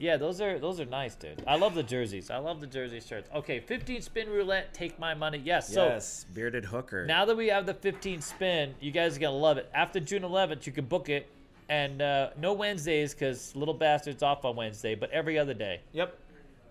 yeah, 0.00 0.16
those 0.16 0.40
are 0.40 0.58
those 0.60 0.78
are 0.78 0.84
nice, 0.84 1.16
dude. 1.16 1.42
I 1.46 1.56
love 1.56 1.74
the 1.74 1.82
jerseys. 1.82 2.30
I 2.30 2.36
love 2.38 2.60
the 2.60 2.68
jersey 2.68 3.00
shirts. 3.00 3.28
Okay, 3.34 3.58
15 3.58 4.00
spin 4.02 4.28
roulette. 4.28 4.72
Take 4.72 4.96
my 4.98 5.12
money. 5.14 5.42
Yes. 5.44 5.72
So 5.72 5.84
yes, 5.86 6.24
bearded 6.34 6.64
hooker. 6.64 7.04
now 7.04 7.24
that 7.24 7.36
we 7.36 7.48
have 7.48 7.66
the 7.66 7.74
15 7.74 8.20
spin, 8.20 8.74
you 8.80 8.92
guys 8.92 9.16
are 9.16 9.20
gonna 9.20 9.36
love 9.36 9.56
it. 9.58 9.68
After 9.74 9.98
June 9.98 10.22
11th, 10.22 10.66
you 10.66 10.72
can 10.72 10.84
book 10.84 11.08
it, 11.08 11.28
and 11.68 12.00
uh, 12.00 12.30
no 12.38 12.52
Wednesdays 12.52 13.12
because 13.12 13.56
little 13.56 13.74
bastard's 13.74 14.22
off 14.22 14.44
on 14.44 14.54
Wednesday, 14.54 14.94
but 14.94 15.10
every 15.10 15.36
other 15.36 15.54
day, 15.54 15.80
Yep. 15.92 16.16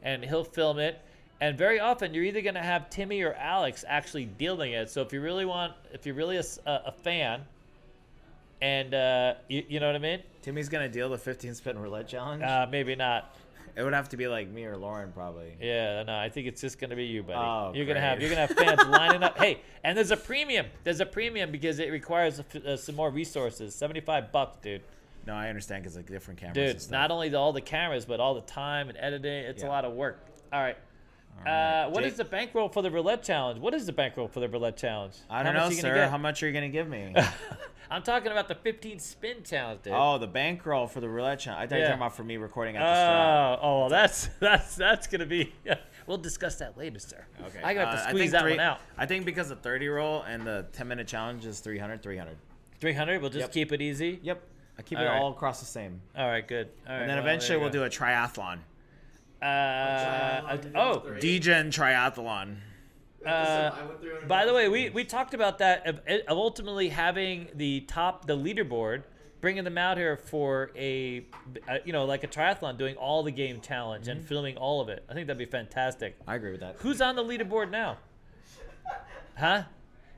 and 0.03 0.23
he'll 0.23 0.45
film 0.45 0.79
it. 0.79 1.01
And 1.39 1.57
very 1.57 1.79
often, 1.79 2.13
you're 2.13 2.23
either 2.23 2.41
gonna 2.41 2.63
have 2.63 2.89
Timmy 2.89 3.21
or 3.21 3.33
Alex 3.33 3.85
actually 3.87 4.25
dealing 4.25 4.71
it. 4.73 4.89
So 4.89 5.01
if 5.01 5.13
you 5.13 5.21
really 5.21 5.45
want, 5.45 5.73
if 5.93 6.05
you're 6.05 6.15
really 6.15 6.37
a 6.37 6.91
fan, 7.03 7.41
and 8.61 8.93
uh, 8.93 9.35
you, 9.47 9.63
you 9.67 9.79
know 9.79 9.87
what 9.87 9.95
I 9.95 9.99
mean, 9.99 10.23
Timmy's 10.41 10.69
gonna 10.69 10.89
deal 10.89 11.09
the 11.09 11.17
15 11.17 11.53
spin 11.55 11.77
roulette 11.77 12.07
challenge. 12.07 12.41
uh, 12.43 12.65
maybe 12.71 12.95
not. 12.95 13.35
it 13.75 13.83
would 13.83 13.93
have 13.93 14.09
to 14.09 14.17
be 14.17 14.27
like 14.27 14.49
me 14.49 14.65
or 14.65 14.75
Lauren 14.77 15.11
probably. 15.11 15.53
Yeah, 15.61 16.01
no, 16.03 16.17
I 16.17 16.29
think 16.29 16.47
it's 16.47 16.59
just 16.61 16.79
gonna 16.79 16.95
be 16.95 17.05
you, 17.05 17.21
buddy. 17.21 17.37
Oh, 17.39 17.71
you're 17.75 17.85
gonna 17.85 18.01
have 18.01 18.19
you're 18.19 18.29
gonna 18.31 18.47
have 18.47 18.57
fans 18.57 18.83
lining 18.89 19.21
up. 19.21 19.37
Hey, 19.37 19.61
and 19.83 19.95
there's 19.95 20.09
a 20.11 20.17
premium. 20.17 20.65
There's 20.83 21.01
a 21.01 21.05
premium 21.05 21.51
because 21.51 21.77
it 21.77 21.91
requires 21.91 22.39
a 22.39 22.45
f- 22.55 22.65
uh, 22.65 22.77
some 22.77 22.95
more 22.95 23.11
resources. 23.11 23.75
Seventy-five 23.75 24.31
bucks, 24.31 24.57
dude. 24.63 24.81
No, 25.27 25.35
I 25.35 25.49
understand 25.49 25.83
because 25.83 25.95
like 25.97 26.07
different 26.07 26.39
cameras. 26.39 26.85
Dude, 26.85 26.91
not 26.91 27.11
only 27.11 27.29
the, 27.29 27.37
all 27.37 27.51
the 27.53 27.61
cameras, 27.61 28.05
but 28.05 28.19
all 28.19 28.33
the 28.33 28.41
time 28.41 28.89
and 28.89 28.97
editing. 28.97 29.43
It's 29.43 29.61
a 29.61 29.67
lot 29.67 29.85
of 29.85 29.93
work. 29.93 30.25
All 30.53 30.61
right. 30.61 30.77
Right. 31.45 31.83
Uh, 31.85 31.89
what 31.89 32.03
Jake- 32.03 32.11
is 32.11 32.17
the 32.17 32.25
bankroll 32.25 32.69
for 32.69 32.81
the 32.81 32.91
roulette 32.91 33.23
challenge? 33.23 33.59
What 33.59 33.73
is 33.73 33.85
the 33.85 33.93
bankroll 33.93 34.27
for 34.27 34.39
the 34.39 34.49
roulette 34.49 34.77
challenge? 34.77 35.13
I 35.29 35.43
don't 35.43 35.53
know, 35.53 35.69
sir. 35.69 35.93
get? 35.95 36.09
How 36.09 36.17
much 36.17 36.41
are 36.43 36.47
you 36.47 36.53
gonna 36.53 36.69
give 36.69 36.87
me? 36.87 37.13
I'm 37.89 38.03
talking 38.03 38.31
about 38.33 38.49
the 38.49 38.55
15 38.55 38.99
spin 38.99 39.43
challenge, 39.43 39.83
dude. 39.83 39.93
oh, 39.95 40.17
the 40.17 40.27
bankroll 40.27 40.87
for 40.87 40.99
the 40.99 41.07
roulette 41.07 41.39
challenge. 41.39 41.63
I 41.63 41.67
thought 41.67 41.75
you 41.75 41.81
were 41.83 41.87
talking 41.87 42.01
about 42.01 42.15
for 42.17 42.23
me 42.25 42.35
recording 42.35 42.75
at 42.75 42.79
the 42.81 42.85
strat. 42.85 43.59
Oh, 43.61 43.79
well, 43.79 43.89
that's 43.89 44.27
that's 44.41 44.75
that's 44.75 45.07
gonna 45.07 45.25
be. 45.25 45.53
we'll 46.07 46.17
discuss 46.17 46.55
that 46.55 46.77
later, 46.77 46.99
sir. 46.99 47.23
Okay. 47.45 47.61
I 47.63 47.73
got 47.73 47.87
uh, 47.87 47.91
to 48.03 48.09
squeeze 48.09 48.31
that 48.31 48.41
three- 48.41 48.51
one 48.51 48.59
out. 48.59 48.79
I 48.97 49.05
think 49.05 49.25
because 49.25 49.47
the 49.49 49.55
30 49.55 49.87
roll 49.87 50.23
and 50.23 50.45
the 50.45 50.65
10 50.73 50.87
minute 50.87 51.07
challenge 51.07 51.45
is 51.45 51.59
300, 51.61 52.01
300. 52.03 52.35
300. 52.81 53.21
We'll 53.21 53.29
just 53.29 53.39
Yep. 53.41 53.51
keep 53.53 53.71
it 53.71 53.81
easy. 53.81 54.19
Yep. 54.21 54.43
I 54.77 54.81
keep 54.83 54.97
All 54.99 55.05
it 55.05 55.07
right. 55.07 55.19
all 55.21 55.31
across 55.31 55.59
the 55.59 55.65
same. 55.65 56.01
All 56.15 56.27
right, 56.27 56.45
good. 56.47 56.67
All 56.85 56.93
right. 56.93 57.01
and 57.01 57.09
then 57.09 57.17
well, 57.17 57.25
eventually 57.25 57.57
we'll 57.57 57.67
you 57.67 57.73
do 57.73 57.83
a 57.85 57.89
triathlon. 57.89 58.59
Go. 59.41 59.47
Uh, 59.47 60.57
oh, 60.75 61.19
Degen 61.19 61.69
triathlon. 61.69 62.57
Uh, 63.25 63.71
I 63.73 63.85
went 63.85 63.99
through 63.99 64.15
it 64.17 64.27
By 64.27 64.45
the 64.45 64.53
way, 64.53 64.69
we, 64.69 64.89
we 64.89 65.03
talked 65.03 65.33
about 65.33 65.57
that 65.57 65.85
of, 65.85 65.99
of 66.07 66.37
ultimately 66.37 66.89
having 66.89 67.47
the 67.55 67.81
top 67.81 68.25
the 68.25 68.37
leaderboard, 68.37 69.03
bringing 69.41 69.63
them 69.63 69.77
out 69.77 69.97
here 69.97 70.15
for 70.15 70.71
a, 70.75 71.25
uh 71.67 71.77
you 71.83 71.91
know 71.93 72.05
like 72.05 72.23
a 72.23 72.27
triathlon, 72.27 72.77
doing 72.77 72.95
all 72.95 73.23
the 73.23 73.31
game 73.31 73.59
challenge 73.59 74.07
and 74.07 74.23
filming 74.23 74.55
all 74.57 74.81
of 74.81 74.89
it. 74.89 75.03
I 75.09 75.13
think 75.13 75.27
that'd 75.27 75.37
be 75.37 75.45
fantastic. 75.45 76.15
I 76.27 76.35
agree 76.35 76.51
with 76.51 76.61
that. 76.61 76.75
Who's 76.79 77.01
on 77.01 77.15
the 77.15 77.23
leaderboard 77.23 77.69
now? 77.69 77.97
Huh? 79.37 79.63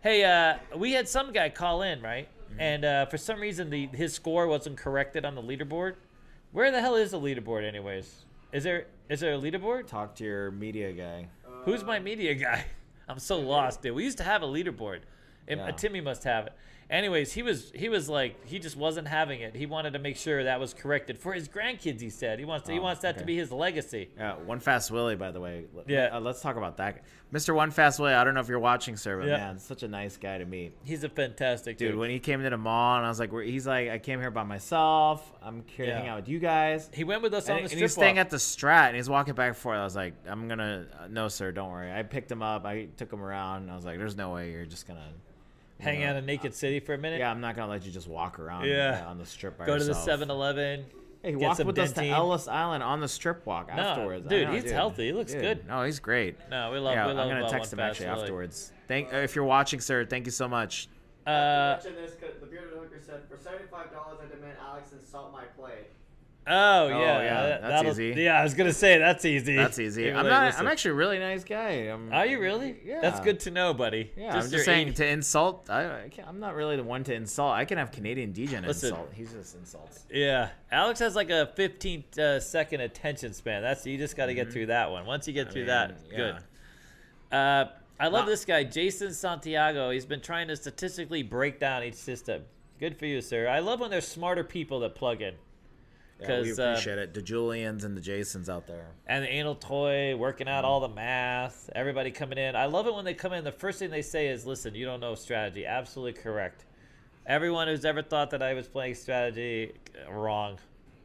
Hey, 0.02 0.24
uh, 0.24 0.78
we 0.78 0.94
had 0.94 1.08
some 1.10 1.34
guy 1.34 1.50
call 1.50 1.82
in, 1.82 2.02
right? 2.02 2.30
And 2.58 2.86
uh, 2.86 3.06
for 3.06 3.18
some 3.18 3.40
reason, 3.40 3.70
the 3.70 3.88
his 3.88 4.14
score 4.14 4.48
wasn't 4.48 4.78
corrected 4.78 5.26
on 5.26 5.36
the 5.36 5.42
leaderboard. 5.42 5.96
Where 6.52 6.72
the 6.72 6.82
hell 6.82 6.96
is 6.96 7.12
the 7.12 7.20
leaderboard, 7.20 7.68
anyways? 7.68 8.26
Is 8.52 8.64
there 8.64 8.88
is 9.10 9.20
there 9.20 9.34
a 9.34 9.38
leaderboard? 9.38 9.88
Talk 9.88 10.16
to 10.16 10.24
your 10.24 10.52
media 10.52 10.94
guy. 10.94 11.28
Who's 11.64 11.84
my 11.84 12.00
media 12.00 12.36
guy? 12.36 12.66
I'm 13.10 13.20
so 13.20 13.40
lost, 13.40 13.82
dude. 13.82 13.96
We 13.96 14.04
used 14.04 14.20
to 14.20 14.24
have 14.24 14.44
a 14.44 14.48
leaderboard. 14.48 15.00
Yeah. 15.48 15.72
Timmy 15.72 16.00
must 16.00 16.24
have 16.26 16.48
it. 16.48 16.54
Anyways, 16.90 17.32
he 17.34 17.44
was 17.44 17.72
he 17.76 17.88
was 17.88 18.10
like 18.10 18.44
he 18.48 18.58
just 18.58 18.76
wasn't 18.76 19.08
having 19.08 19.42
it. 19.42 19.56
He 19.56 19.68
wanted 19.68 19.94
to 19.94 20.00
make 20.00 20.18
sure 20.18 20.44
that 20.46 20.60
was 20.60 20.74
corrected 20.74 21.20
for 21.20 21.34
his 21.34 21.48
grandkids. 21.48 22.02
He 22.02 22.10
said 22.10 22.40
he 22.40 22.46
wants 22.46 22.66
to, 22.66 22.74
he 22.74 22.80
Oh, 22.80 22.82
wants 22.82 23.02
that 23.02 23.20
to 23.20 23.26
be 23.26 23.36
his 23.38 23.52
legacy. 23.52 24.10
Yeah, 24.18 24.34
One 24.38 24.60
Fast 24.60 24.90
Willie, 24.90 25.16
by 25.16 25.30
the 25.30 25.40
way. 25.40 25.66
Yeah. 25.88 26.10
uh, 26.14 26.20
let's 26.20 26.42
talk 26.42 26.56
about 26.56 26.78
that. 26.78 27.04
Mr. 27.32 27.54
One 27.54 27.70
Fast 27.70 28.00
Willie, 28.00 28.16
I 28.16 28.24
don't 28.24 28.34
know 28.34 28.40
if 28.40 28.48
you're 28.48 28.58
watching, 28.58 28.98
sir, 28.98 29.20
but 29.20 29.28
Yeah. 29.28 29.38
man, 29.38 29.60
such 29.60 29.84
a 29.84 29.88
nice 29.88 30.18
guy 30.18 30.40
to 30.40 30.46
meet. 30.46 30.74
He's 30.84 31.04
a 31.04 31.10
fantastic 31.10 31.78
dude. 31.78 31.92
Dude, 31.92 32.00
when 32.00 32.10
he 32.10 32.18
came 32.18 32.42
to 32.42 32.50
the 32.50 32.58
mall, 32.58 32.98
and 32.98 33.06
I 33.06 33.10
was 33.10 33.20
like, 33.20 33.32
where- 33.32 33.44
he's 33.44 33.68
like, 33.68 33.90
I 33.90 34.00
came 34.00 34.20
here 34.20 34.32
by 34.32 34.42
myself. 34.42 35.32
I'm 35.44 35.64
here 35.68 35.86
to 35.86 35.94
hang 35.94 36.08
out 36.08 36.16
with 36.22 36.28
you 36.28 36.40
guys. 36.40 36.90
he 36.92 37.04
went 37.04 37.22
with 37.22 37.36
us 37.36 37.44
And, 37.48 37.52
on 37.52 37.58
the 37.58 37.62
and 37.66 37.70
strip 37.70 37.82
he's 37.84 37.92
staying 37.94 38.16
walk. 38.16 38.26
at 38.26 38.30
the 38.32 38.38
Strat, 38.38 38.88
and 38.88 38.96
he's 38.96 39.08
walking 39.10 39.36
back 39.36 39.50
and 39.50 39.58
forth. 39.58 39.78
I 39.78 39.84
was 39.84 39.96
like, 39.96 40.16
I'm 40.26 40.48
gonna, 40.48 40.88
uh, 41.00 41.08
no, 41.08 41.28
sir, 41.28 41.52
don't 41.52 41.70
worry. 41.70 41.92
I 41.94 42.02
picked 42.02 42.32
him 42.32 42.42
up. 42.42 42.66
I 42.66 42.86
took 42.98 43.14
him 43.14 43.22
around. 43.22 43.62
And 43.64 43.72
I 43.72 43.76
was 43.76 43.86
like, 43.86 44.00
there's 44.00 44.18
no 44.18 44.32
way 44.34 44.52
you're 44.52 44.66
just 44.66 44.88
gonna 44.88 45.12
hang 45.80 46.02
know, 46.02 46.08
out 46.10 46.16
in 46.18 46.26
Naked 46.26 46.54
City 46.54 46.80
for 46.80 46.94
a 46.94 46.98
minute. 46.98 47.20
Yeah, 47.20 47.32
I'm 47.32 47.42
not 47.42 47.56
gonna 47.56 47.72
let 47.72 47.86
you 47.86 47.92
just 47.92 48.08
walk 48.08 48.40
around. 48.40 48.66
Yeah. 48.66 49.04
uh, 49.06 49.10
on 49.10 49.18
the 49.18 49.26
strip 49.26 49.58
by 49.58 49.66
Go 49.66 49.78
to 49.78 49.84
the 49.84 49.90
yourself. 49.92 50.22
7-Eleven. 50.22 50.86
Hey, 51.22 51.32
he 51.34 51.38
get 51.38 51.46
walked 51.48 51.58
some 51.58 51.68
with 51.68 51.78
us 51.80 51.92
to 51.94 52.06
Ellis 52.06 52.48
Island 52.48 52.82
on 52.82 53.02
the 53.02 53.08
strip 53.08 53.46
walk 53.46 53.68
No, 53.68 53.82
afterwards. 53.82 54.28
Dude, 54.28 54.48
know, 54.48 54.54
he's 54.54 54.72
healthy. 54.72 55.08
He 55.08 55.12
looks 55.14 55.34
Dude, 55.34 55.42
good. 55.42 55.68
No, 55.68 55.84
he's 55.84 56.00
great. 56.00 56.38
No, 56.50 56.72
we 56.72 56.80
love. 56.80 56.94
yeah, 56.96 57.08
we 57.08 57.14
love 57.14 57.28
I'm 57.30 57.42
gonna 57.42 57.50
text 57.50 57.74
him 57.74 57.78
Fast 57.78 57.92
actually 58.00 58.08
Willie. 58.08 58.22
afterwards. 58.22 58.72
Thank 58.88 59.14
uh, 59.14 59.18
if 59.18 59.36
you're 59.36 59.44
watching, 59.46 59.82
sir. 59.82 60.06
Thank 60.06 60.26
you 60.28 60.32
so 60.32 60.48
much. 60.48 60.88
Uh, 61.28 61.78
mention 61.84 61.96
this 62.02 62.16
'cause 62.16 62.40
the 62.40 62.46
bearded 62.48 62.70
hooker 62.74 63.00
said, 63.06 63.22
for 63.30 63.38
seventy-five 63.38 63.92
dollars, 63.92 64.20
I 64.24 64.34
demand 64.34 64.58
Alex 64.66 64.94
insult 64.94 65.34
my 65.34 65.44
plate. 65.58 65.88
Oh 66.50 66.88
yeah, 66.88 66.98
yeah, 66.98 67.42
that- 67.42 67.62
that's 67.62 67.72
that'll- 67.84 67.92
easy. 67.92 68.22
Yeah, 68.22 68.40
I 68.40 68.44
was 68.44 68.54
gonna 68.54 68.74
say 68.74 68.98
that's 68.98 69.24
easy. 69.26 69.56
That's 69.56 69.80
easy. 69.80 70.10
I'm 70.12 70.26
not. 70.26 70.46
listen. 70.48 70.62
I'm 70.62 70.72
actually 70.72 70.92
a 70.92 70.96
really 70.96 71.20
nice 71.20 71.44
guy. 71.44 71.70
I'm, 71.92 72.12
Are 72.12 72.26
you 72.26 72.40
really? 72.40 72.78
Yeah. 72.84 73.02
That's 73.02 73.20
good 73.20 73.40
to 73.42 73.52
know, 73.52 73.74
buddy. 73.74 74.12
Yeah, 74.18 74.36
I'm 74.36 74.50
just 74.50 74.66
saying 74.66 74.90
eight- 74.90 74.96
to 74.98 75.08
insult. 75.08 75.70
I, 75.70 76.06
I 76.06 76.10
can't, 76.10 76.28
I'm 76.28 76.40
not 76.40 76.56
really 76.56 76.76
the 76.76 76.84
one 76.84 77.04
to 77.06 77.14
insult. 77.14 77.54
I 77.54 77.66
can 77.66 77.78
have 77.78 77.92
Canadian 77.92 78.34
Listen. 78.34 78.90
insult. 78.90 79.12
He's 79.14 79.32
just 79.32 79.56
insults. 79.56 80.06
Yeah, 80.12 80.50
Alex 80.72 81.00
has 81.00 81.16
like 81.16 81.30
a 81.30 81.52
15 81.56 82.04
uh, 82.20 82.40
second 82.40 82.82
attention 82.82 83.34
span. 83.34 83.62
That's 83.62 83.86
you 83.86 83.98
just 83.98 84.18
got 84.18 84.26
to 84.26 84.34
get 84.34 84.52
through 84.52 84.66
that 84.68 84.92
one. 84.92 85.06
Once 85.06 85.28
you 85.28 85.34
get 85.34 85.48
I 85.48 85.52
through 85.52 85.62
mean, 85.62 85.68
that, 85.68 85.98
yeah. 86.12 86.18
good. 86.18 86.36
Uh, 87.32 87.66
I 88.00 88.08
love 88.08 88.26
this 88.26 88.46
guy, 88.46 88.64
Jason 88.64 89.14
Santiago. 89.14 89.90
He's 89.92 90.06
been 90.06 90.22
trying 90.22 90.48
to 90.48 90.56
statistically 90.56 91.22
break 91.22 91.60
down 91.60 91.84
each 91.84 91.96
system. 91.96 92.44
Good 92.80 92.98
for 92.98 93.06
you, 93.06 93.20
sir. 93.20 93.48
I 93.50 93.60
love 93.60 93.82
when 93.82 93.92
there's 93.92 94.08
smarter 94.08 94.44
people 94.44 94.80
that 94.80 94.96
plug 94.96 95.22
in. 95.22 95.36
Yeah, 96.22 96.42
we 96.42 96.52
uh, 96.52 96.72
appreciate 96.72 96.98
it. 96.98 97.14
The 97.14 97.22
Julians 97.22 97.84
and 97.84 97.96
the 97.96 98.02
Jasons 98.02 98.50
out 98.50 98.68
there. 98.68 98.88
And 99.08 99.24
the 99.24 99.38
Alan 99.40 99.56
Toy, 99.58 100.16
working 100.16 100.48
out 100.48 100.64
Mm-hmm. 100.64 100.66
all 100.72 100.80
the 100.82 100.90
math, 100.90 101.70
everybody 101.76 102.12
coming 102.12 102.38
in. 102.38 102.56
I 102.56 102.66
love 102.66 102.88
it 102.88 102.94
when 102.94 103.06
they 103.06 103.14
come 103.14 103.32
in. 103.34 103.44
The 103.44 103.52
first 103.52 103.80
thing 103.80 103.90
they 103.90 104.02
say 104.02 104.28
is, 104.28 104.46
listen, 104.46 104.76
you 104.76 104.86
don't 104.86 105.00
know 105.00 105.16
strategy. 105.16 105.66
Absolutely 105.66 106.22
correct. 106.22 106.66
Everyone 107.26 107.68
who's 107.68 107.86
ever 107.86 108.02
thought 108.02 108.32
that 108.32 108.42
I 108.42 108.54
was 108.54 108.68
playing 108.68 108.96
strategy, 108.96 109.74
wrong. 110.10 110.58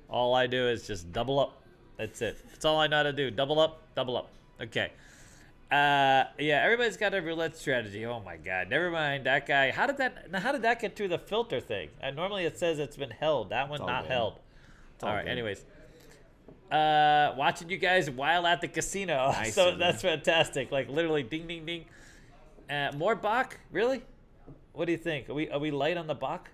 All 0.08 0.34
I 0.34 0.46
do 0.46 0.68
is 0.68 0.86
just 0.86 1.12
double 1.12 1.38
up. 1.38 1.62
That's 1.96 2.20
it. 2.22 2.38
That's 2.50 2.64
all 2.64 2.78
I 2.80 2.86
know 2.88 2.96
how 2.96 3.02
to 3.04 3.12
do. 3.12 3.30
Double 3.30 3.60
up, 3.60 3.82
double 3.94 4.16
up. 4.16 4.30
Okay. 4.60 4.90
Uh, 5.70 6.24
yeah, 6.38 6.60
everybody's 6.62 6.96
got 6.96 7.14
a 7.14 7.20
roulette 7.22 7.56
strategy. 7.56 8.04
Oh 8.06 8.20
my 8.20 8.36
god, 8.36 8.68
never 8.68 8.90
mind 8.90 9.26
that 9.26 9.46
guy. 9.46 9.70
How 9.70 9.86
did 9.86 9.96
that? 9.96 10.28
How 10.34 10.52
did 10.52 10.62
that 10.62 10.80
get 10.80 10.94
through 10.94 11.08
the 11.08 11.18
filter 11.18 11.60
thing? 11.60 11.88
Uh, 12.02 12.10
normally 12.10 12.44
it 12.44 12.58
says 12.58 12.78
it's 12.78 12.96
been 12.96 13.10
held. 13.10 13.50
That 13.50 13.68
one 13.68 13.80
not 13.80 14.02
good. 14.04 14.10
held. 14.12 14.34
All 15.02 15.08
All 15.10 15.14
right. 15.16 15.24
good. 15.24 15.30
Anyways, 15.32 15.64
uh, 16.70 17.34
watching 17.36 17.68
you 17.70 17.76
guys 17.76 18.10
while 18.10 18.46
at 18.46 18.60
the 18.60 18.68
casino. 18.68 19.32
Nice, 19.32 19.54
so 19.54 19.76
that's 19.76 20.02
fantastic. 20.02 20.70
Like 20.70 20.88
literally, 20.88 21.22
ding, 21.22 21.46
ding, 21.46 21.64
ding. 21.66 21.84
Uh, 22.68 22.92
more 22.96 23.14
Bach? 23.14 23.58
Really? 23.70 24.02
What 24.72 24.86
do 24.86 24.92
you 24.92 24.98
think? 24.98 25.28
Are 25.28 25.34
we 25.34 25.50
are 25.50 25.58
we 25.58 25.70
light 25.70 25.96
on 25.96 26.06
the 26.06 26.14
Bach? 26.14 26.50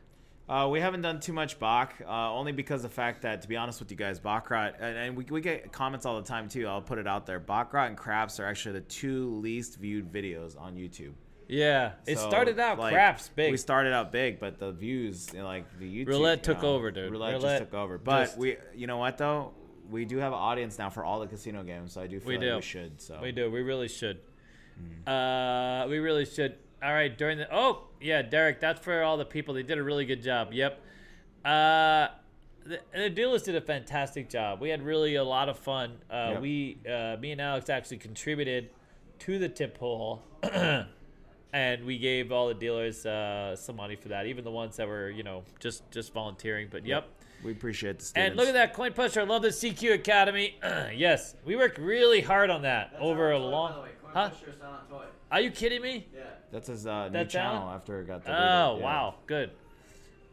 Uh, 0.48 0.66
we 0.66 0.80
haven't 0.80 1.00
done 1.02 1.20
too 1.20 1.32
much 1.32 1.60
Bach, 1.60 1.94
uh, 2.04 2.32
only 2.34 2.50
because 2.50 2.82
of 2.84 2.90
the 2.90 2.94
fact 2.96 3.22
that, 3.22 3.40
to 3.40 3.46
be 3.46 3.56
honest 3.56 3.78
with 3.78 3.88
you 3.92 3.96
guys, 3.96 4.18
Baccarat, 4.18 4.72
and, 4.80 4.96
and 4.98 5.16
we, 5.16 5.24
we 5.30 5.40
get 5.40 5.70
comments 5.70 6.04
all 6.04 6.20
the 6.20 6.26
time 6.26 6.48
too. 6.48 6.66
I'll 6.66 6.82
put 6.82 6.98
it 6.98 7.06
out 7.06 7.24
there. 7.24 7.38
Baccarat 7.38 7.86
and 7.86 7.96
Craps 7.96 8.40
are 8.40 8.46
actually 8.46 8.72
the 8.72 8.80
two 8.80 9.36
least 9.36 9.78
viewed 9.78 10.12
videos 10.12 10.60
on 10.60 10.74
YouTube. 10.74 11.12
Yeah, 11.50 11.92
it 12.06 12.16
So, 12.18 12.28
started 12.28 12.58
out 12.60 12.78
like, 12.78 12.92
craps 12.92 13.28
big. 13.28 13.50
We 13.50 13.56
started 13.56 13.92
out 13.92 14.12
big, 14.12 14.38
but 14.38 14.58
the 14.58 14.70
views, 14.72 15.32
know, 15.34 15.44
like 15.44 15.64
the 15.78 15.84
YouTube, 16.04 16.08
Roulette 16.08 16.42
took 16.42 16.62
know, 16.62 16.74
over, 16.74 16.90
dude. 16.90 17.10
Roulette, 17.10 17.34
Roulette 17.34 17.60
just 17.60 17.70
took 17.70 17.78
over. 17.78 17.98
But 17.98 18.24
just- 18.26 18.38
we, 18.38 18.56
you 18.74 18.86
know 18.86 18.98
what 18.98 19.18
though, 19.18 19.52
we 19.90 20.04
do 20.04 20.18
have 20.18 20.32
an 20.32 20.38
audience 20.38 20.78
now 20.78 20.90
for 20.90 21.04
all 21.04 21.18
the 21.20 21.26
casino 21.26 21.62
games, 21.64 21.92
so 21.92 22.00
I 22.00 22.06
do 22.06 22.20
feel 22.20 22.28
We 22.28 22.34
like 22.38 22.46
do. 22.46 22.56
we 22.56 22.62
should. 22.62 23.00
So 23.00 23.18
We 23.20 23.32
do. 23.32 23.50
We 23.50 23.62
really 23.62 23.88
should. 23.88 24.20
Hmm. 25.04 25.08
Uh, 25.08 25.86
we 25.88 25.98
really 25.98 26.24
should. 26.24 26.54
All 26.82 26.92
right, 26.92 27.16
during 27.18 27.38
the 27.38 27.48
oh 27.54 27.88
yeah, 28.00 28.22
Derek, 28.22 28.60
that's 28.60 28.80
for 28.80 29.02
all 29.02 29.16
the 29.18 29.24
people. 29.24 29.52
They 29.54 29.62
did 29.64 29.76
a 29.76 29.82
really 29.82 30.06
good 30.06 30.22
job. 30.22 30.52
Yep. 30.52 30.80
Uh, 31.44 32.08
the, 32.64 32.78
the 32.94 33.10
dealers 33.10 33.42
did 33.42 33.56
a 33.56 33.60
fantastic 33.60 34.30
job. 34.30 34.60
We 34.60 34.68
had 34.68 34.82
really 34.82 35.16
a 35.16 35.24
lot 35.24 35.48
of 35.48 35.58
fun. 35.58 35.96
Uh, 36.10 36.30
Yep. 36.34 36.40
We, 36.42 36.78
uh, 36.88 37.16
me 37.18 37.32
and 37.32 37.40
Alex 37.40 37.68
actually 37.68 37.96
contributed 37.98 38.70
to 39.20 39.38
the 39.38 39.48
tip 39.48 39.76
hole, 39.78 40.22
and 41.52 41.84
we 41.84 41.98
gave 41.98 42.32
all 42.32 42.48
the 42.48 42.54
dealers 42.54 43.04
uh, 43.06 43.56
some 43.56 43.76
money 43.76 43.96
for 43.96 44.08
that, 44.08 44.26
even 44.26 44.44
the 44.44 44.50
ones 44.50 44.76
that 44.76 44.86
were 44.88 45.10
you 45.10 45.22
know 45.22 45.42
just 45.58 45.88
just 45.90 46.12
volunteering. 46.12 46.68
But 46.70 46.86
yep. 46.86 47.08
we 47.44 47.52
appreciate 47.52 47.98
the 48.00 48.12
And 48.16 48.36
look 48.36 48.48
at 48.48 48.54
that 48.54 48.74
coin 48.74 48.92
pusher. 48.92 49.20
I 49.20 49.24
love 49.24 49.42
the 49.42 49.48
CQ 49.48 49.94
Academy. 49.94 50.58
yes, 50.94 51.34
we 51.44 51.56
worked 51.56 51.78
really 51.78 52.20
hard 52.20 52.50
on 52.50 52.62
that 52.62 52.90
That's 52.92 53.02
over 53.02 53.32
a 53.32 53.38
toy, 53.38 53.44
by 53.44 53.50
long. 53.50 53.74
the 53.74 53.80
way. 53.80 53.88
Coin 54.02 54.10
Huh? 54.14 54.28
Pusher, 54.30 54.52
silent 54.58 54.88
toy. 54.90 55.04
Are 55.30 55.40
you 55.40 55.50
kidding 55.50 55.80
me? 55.82 56.06
Yeah. 56.14 56.22
That's 56.50 56.66
his 56.66 56.86
uh, 56.86 57.06
new 57.06 57.12
That's 57.12 57.32
channel 57.32 57.62
Alan? 57.62 57.74
after 57.76 58.00
it 58.00 58.06
got 58.06 58.22
Oh 58.26 58.76
yeah. 58.78 58.84
wow, 58.84 59.14
good. 59.26 59.50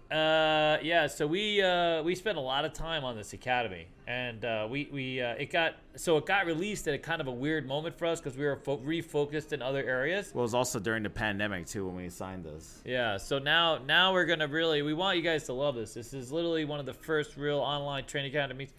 Uh, 0.10 0.78
yeah, 0.84 1.06
so 1.06 1.28
we 1.28 1.62
uh, 1.62 2.02
we 2.02 2.16
spent 2.16 2.38
a 2.38 2.42
lot 2.42 2.64
of 2.64 2.72
time 2.72 3.04
on 3.04 3.18
this 3.18 3.34
academy, 3.34 3.88
and 4.08 4.46
uh, 4.46 4.66
we 4.70 4.88
we 4.90 5.22
uh, 5.22 5.34
it 5.34 5.52
got 5.52 5.76
so 5.98 6.16
it 6.16 6.26
got 6.26 6.46
released 6.46 6.88
at 6.88 6.94
a 6.94 6.98
kind 6.98 7.20
of 7.20 7.28
a 7.28 7.32
weird 7.32 7.68
moment 7.68 7.98
for 7.98 8.06
us 8.06 8.22
because 8.22 8.38
we 8.38 8.46
were 8.46 8.56
fo- 8.56 8.78
refocused 8.78 9.52
in 9.52 9.62
other 9.62 9.84
areas. 9.84 10.32
Well, 10.34 10.44
it 10.44 10.46
was 10.46 10.54
also 10.54 10.80
during 10.80 11.04
the 11.04 11.10
pandemic 11.10 11.68
too 11.68 11.86
when 11.86 11.98
we 11.98 12.10
signed 12.10 12.46
this. 12.46 12.82
Yeah, 12.86 13.18
so 13.18 13.38
now 13.38 13.80
now 13.80 14.14
we're 14.14 14.24
gonna 14.26 14.48
really 14.48 14.82
we 14.82 14.94
want 14.94 15.18
you 15.18 15.24
guys 15.24 15.44
to 15.48 15.54
love 15.54 15.76
this. 15.76 15.94
This 15.94 16.14
is 16.14 16.32
literally 16.32 16.64
one 16.64 16.80
of 16.80 16.86
the 16.86 16.94
first 16.94 17.36
real 17.36 17.60
online 17.60 18.06
training 18.06 18.32
academies, 18.34 18.74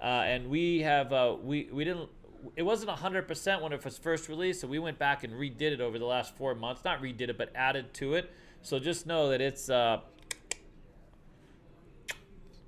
uh, 0.00 0.04
and 0.04 0.48
we 0.48 0.82
have 0.82 1.12
uh, 1.12 1.34
we 1.42 1.68
we 1.72 1.82
didn't. 1.82 2.08
It 2.54 2.62
wasn't 2.62 2.90
hundred 2.90 3.26
percent 3.26 3.60
when 3.60 3.72
it 3.72 3.84
was 3.84 3.98
first 3.98 4.28
released, 4.28 4.60
so 4.60 4.68
we 4.68 4.78
went 4.78 5.00
back 5.00 5.24
and 5.24 5.32
redid 5.32 5.72
it 5.72 5.80
over 5.80 5.98
the 5.98 6.06
last 6.06 6.36
four 6.36 6.54
months. 6.54 6.84
Not 6.84 7.02
redid 7.02 7.28
it, 7.28 7.36
but 7.36 7.50
added 7.56 7.92
to 7.94 8.14
it. 8.14 8.30
So 8.62 8.78
just 8.78 9.04
know 9.04 9.30
that 9.30 9.40
it's 9.40 9.68
uh, 9.68 10.00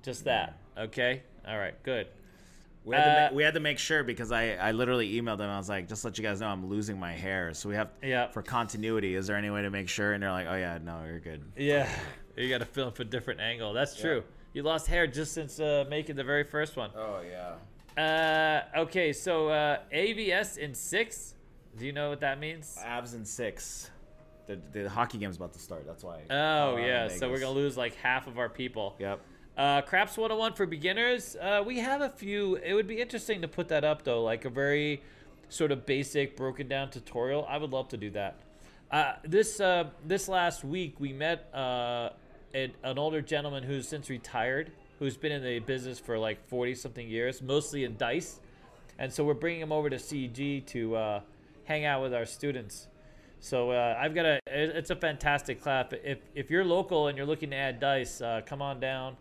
just 0.03 0.25
that. 0.25 0.57
Okay. 0.77 1.23
All 1.47 1.57
right. 1.57 1.81
Good. 1.83 2.07
We 2.85 2.95
had, 2.95 3.03
to 3.05 3.11
Uh, 3.11 3.29
ma- 3.31 3.35
we 3.37 3.43
had 3.43 3.53
to 3.53 3.59
make 3.61 3.79
sure 3.79 4.03
because 4.03 4.31
I, 4.31 4.55
I 4.55 4.71
literally 4.71 5.13
emailed 5.13 5.37
them. 5.37 5.49
I 5.49 5.57
was 5.57 5.69
like, 5.69 5.87
just 5.87 6.03
let 6.03 6.17
you 6.17 6.23
guys 6.23 6.41
know 6.41 6.47
I'm 6.47 6.67
losing 6.67 6.99
my 6.99 7.13
hair. 7.13 7.53
So 7.53 7.69
we 7.69 7.75
have 7.75 7.89
Yeah. 8.03 8.27
for 8.27 8.41
continuity. 8.41 9.15
Is 9.15 9.25
there 9.27 9.37
any 9.37 9.49
way 9.49 9.61
to 9.61 9.69
make 9.69 9.87
sure? 9.87 10.11
And 10.13 10.21
they're 10.21 10.31
like, 10.31 10.47
oh 10.49 10.55
yeah, 10.55 10.79
no, 10.83 11.01
you're 11.07 11.19
good. 11.19 11.41
Yeah. 11.57 11.89
You 12.35 12.49
got 12.49 12.57
to 12.61 12.65
film 12.65 12.91
for 12.93 13.03
a 13.03 13.05
different 13.05 13.41
angle. 13.41 13.73
That's 13.73 13.95
true. 13.95 14.23
You 14.53 14.63
lost 14.63 14.87
hair 14.87 15.05
just 15.05 15.33
since 15.33 15.59
uh, 15.59 15.85
making 15.87 16.15
the 16.15 16.23
very 16.23 16.43
first 16.43 16.75
one. 16.75 16.89
Oh 16.97 17.19
yeah. 17.21 18.63
Uh, 18.75 18.79
okay, 18.79 19.13
so 19.13 19.49
uh, 19.49 19.77
AVS 19.93 20.57
in 20.57 20.73
six. 20.73 21.35
Do 21.77 21.85
you 21.85 21.91
know 21.91 22.09
what 22.09 22.21
that 22.21 22.39
means? 22.39 22.75
Abs 22.83 23.13
in 23.13 23.23
six. 23.23 23.91
The, 24.47 24.59
the 24.71 24.89
hockey 24.89 25.19
game's 25.19 25.37
about 25.37 25.53
to 25.53 25.59
start. 25.59 25.85
That's 25.85 26.03
why. 26.03 26.21
Oh 26.31 26.77
yeah, 26.77 27.07
so 27.07 27.29
we're 27.29 27.39
gonna 27.39 27.51
lose 27.53 27.77
like 27.77 27.93
half 27.97 28.25
of 28.25 28.39
our 28.39 28.49
people. 28.49 28.95
Yep. 28.97 29.19
Uh, 29.55 29.81
Craps 29.81 30.17
101 30.17 30.53
for 30.53 30.65
beginners. 30.65 31.35
Uh, 31.39 31.63
we 31.65 31.77
have 31.77 32.01
a 32.01 32.09
few. 32.09 32.55
It 32.55 32.73
would 32.73 32.87
be 32.87 32.99
interesting 32.99 33.41
to 33.41 33.47
put 33.47 33.67
that 33.67 33.83
up 33.83 34.03
though, 34.03 34.23
like 34.23 34.45
a 34.45 34.49
very 34.49 35.03
sort 35.49 35.71
of 35.71 35.85
basic, 35.85 36.35
broken 36.35 36.67
down 36.67 36.89
tutorial. 36.89 37.45
I 37.47 37.57
would 37.57 37.71
love 37.71 37.87
to 37.89 37.97
do 37.97 38.09
that. 38.11 38.39
Uh, 38.89 39.13
this 39.23 39.59
uh, 39.59 39.89
this 40.05 40.27
last 40.27 40.63
week 40.63 40.99
we 40.99 41.13
met 41.13 41.53
uh, 41.53 42.09
an, 42.55 42.71
an 42.83 42.97
older 42.97 43.21
gentleman 43.21 43.61
who's 43.61 43.87
since 43.87 44.09
retired, 44.09 44.71
who's 44.97 45.17
been 45.17 45.31
in 45.31 45.43
the 45.43 45.59
business 45.59 45.99
for 45.99 46.17
like 46.17 46.43
40 46.47 46.73
something 46.73 47.07
years, 47.07 47.39
mostly 47.39 47.83
in 47.83 47.95
dice, 47.95 48.39
and 48.97 49.13
so 49.13 49.23
we're 49.23 49.35
bringing 49.35 49.61
him 49.61 49.71
over 49.71 49.87
to 49.87 49.97
CG 49.97 50.65
to 50.65 50.95
uh, 50.95 51.21
hang 51.65 51.85
out 51.85 52.01
with 52.01 52.13
our 52.15 52.25
students. 52.25 52.87
So 53.39 53.69
uh, 53.69 53.99
I've 53.99 54.15
got 54.15 54.25
a. 54.25 54.39
It's 54.47 54.89
a 54.89 54.95
fantastic 54.95 55.61
class. 55.61 55.93
If 56.03 56.19
if 56.33 56.49
you're 56.49 56.65
local 56.65 57.07
and 57.07 57.15
you're 57.15 57.27
looking 57.27 57.51
to 57.51 57.55
add 57.55 57.79
dice, 57.79 58.19
uh, 58.19 58.41
come 58.43 58.63
on 58.63 58.79
down. 58.79 59.15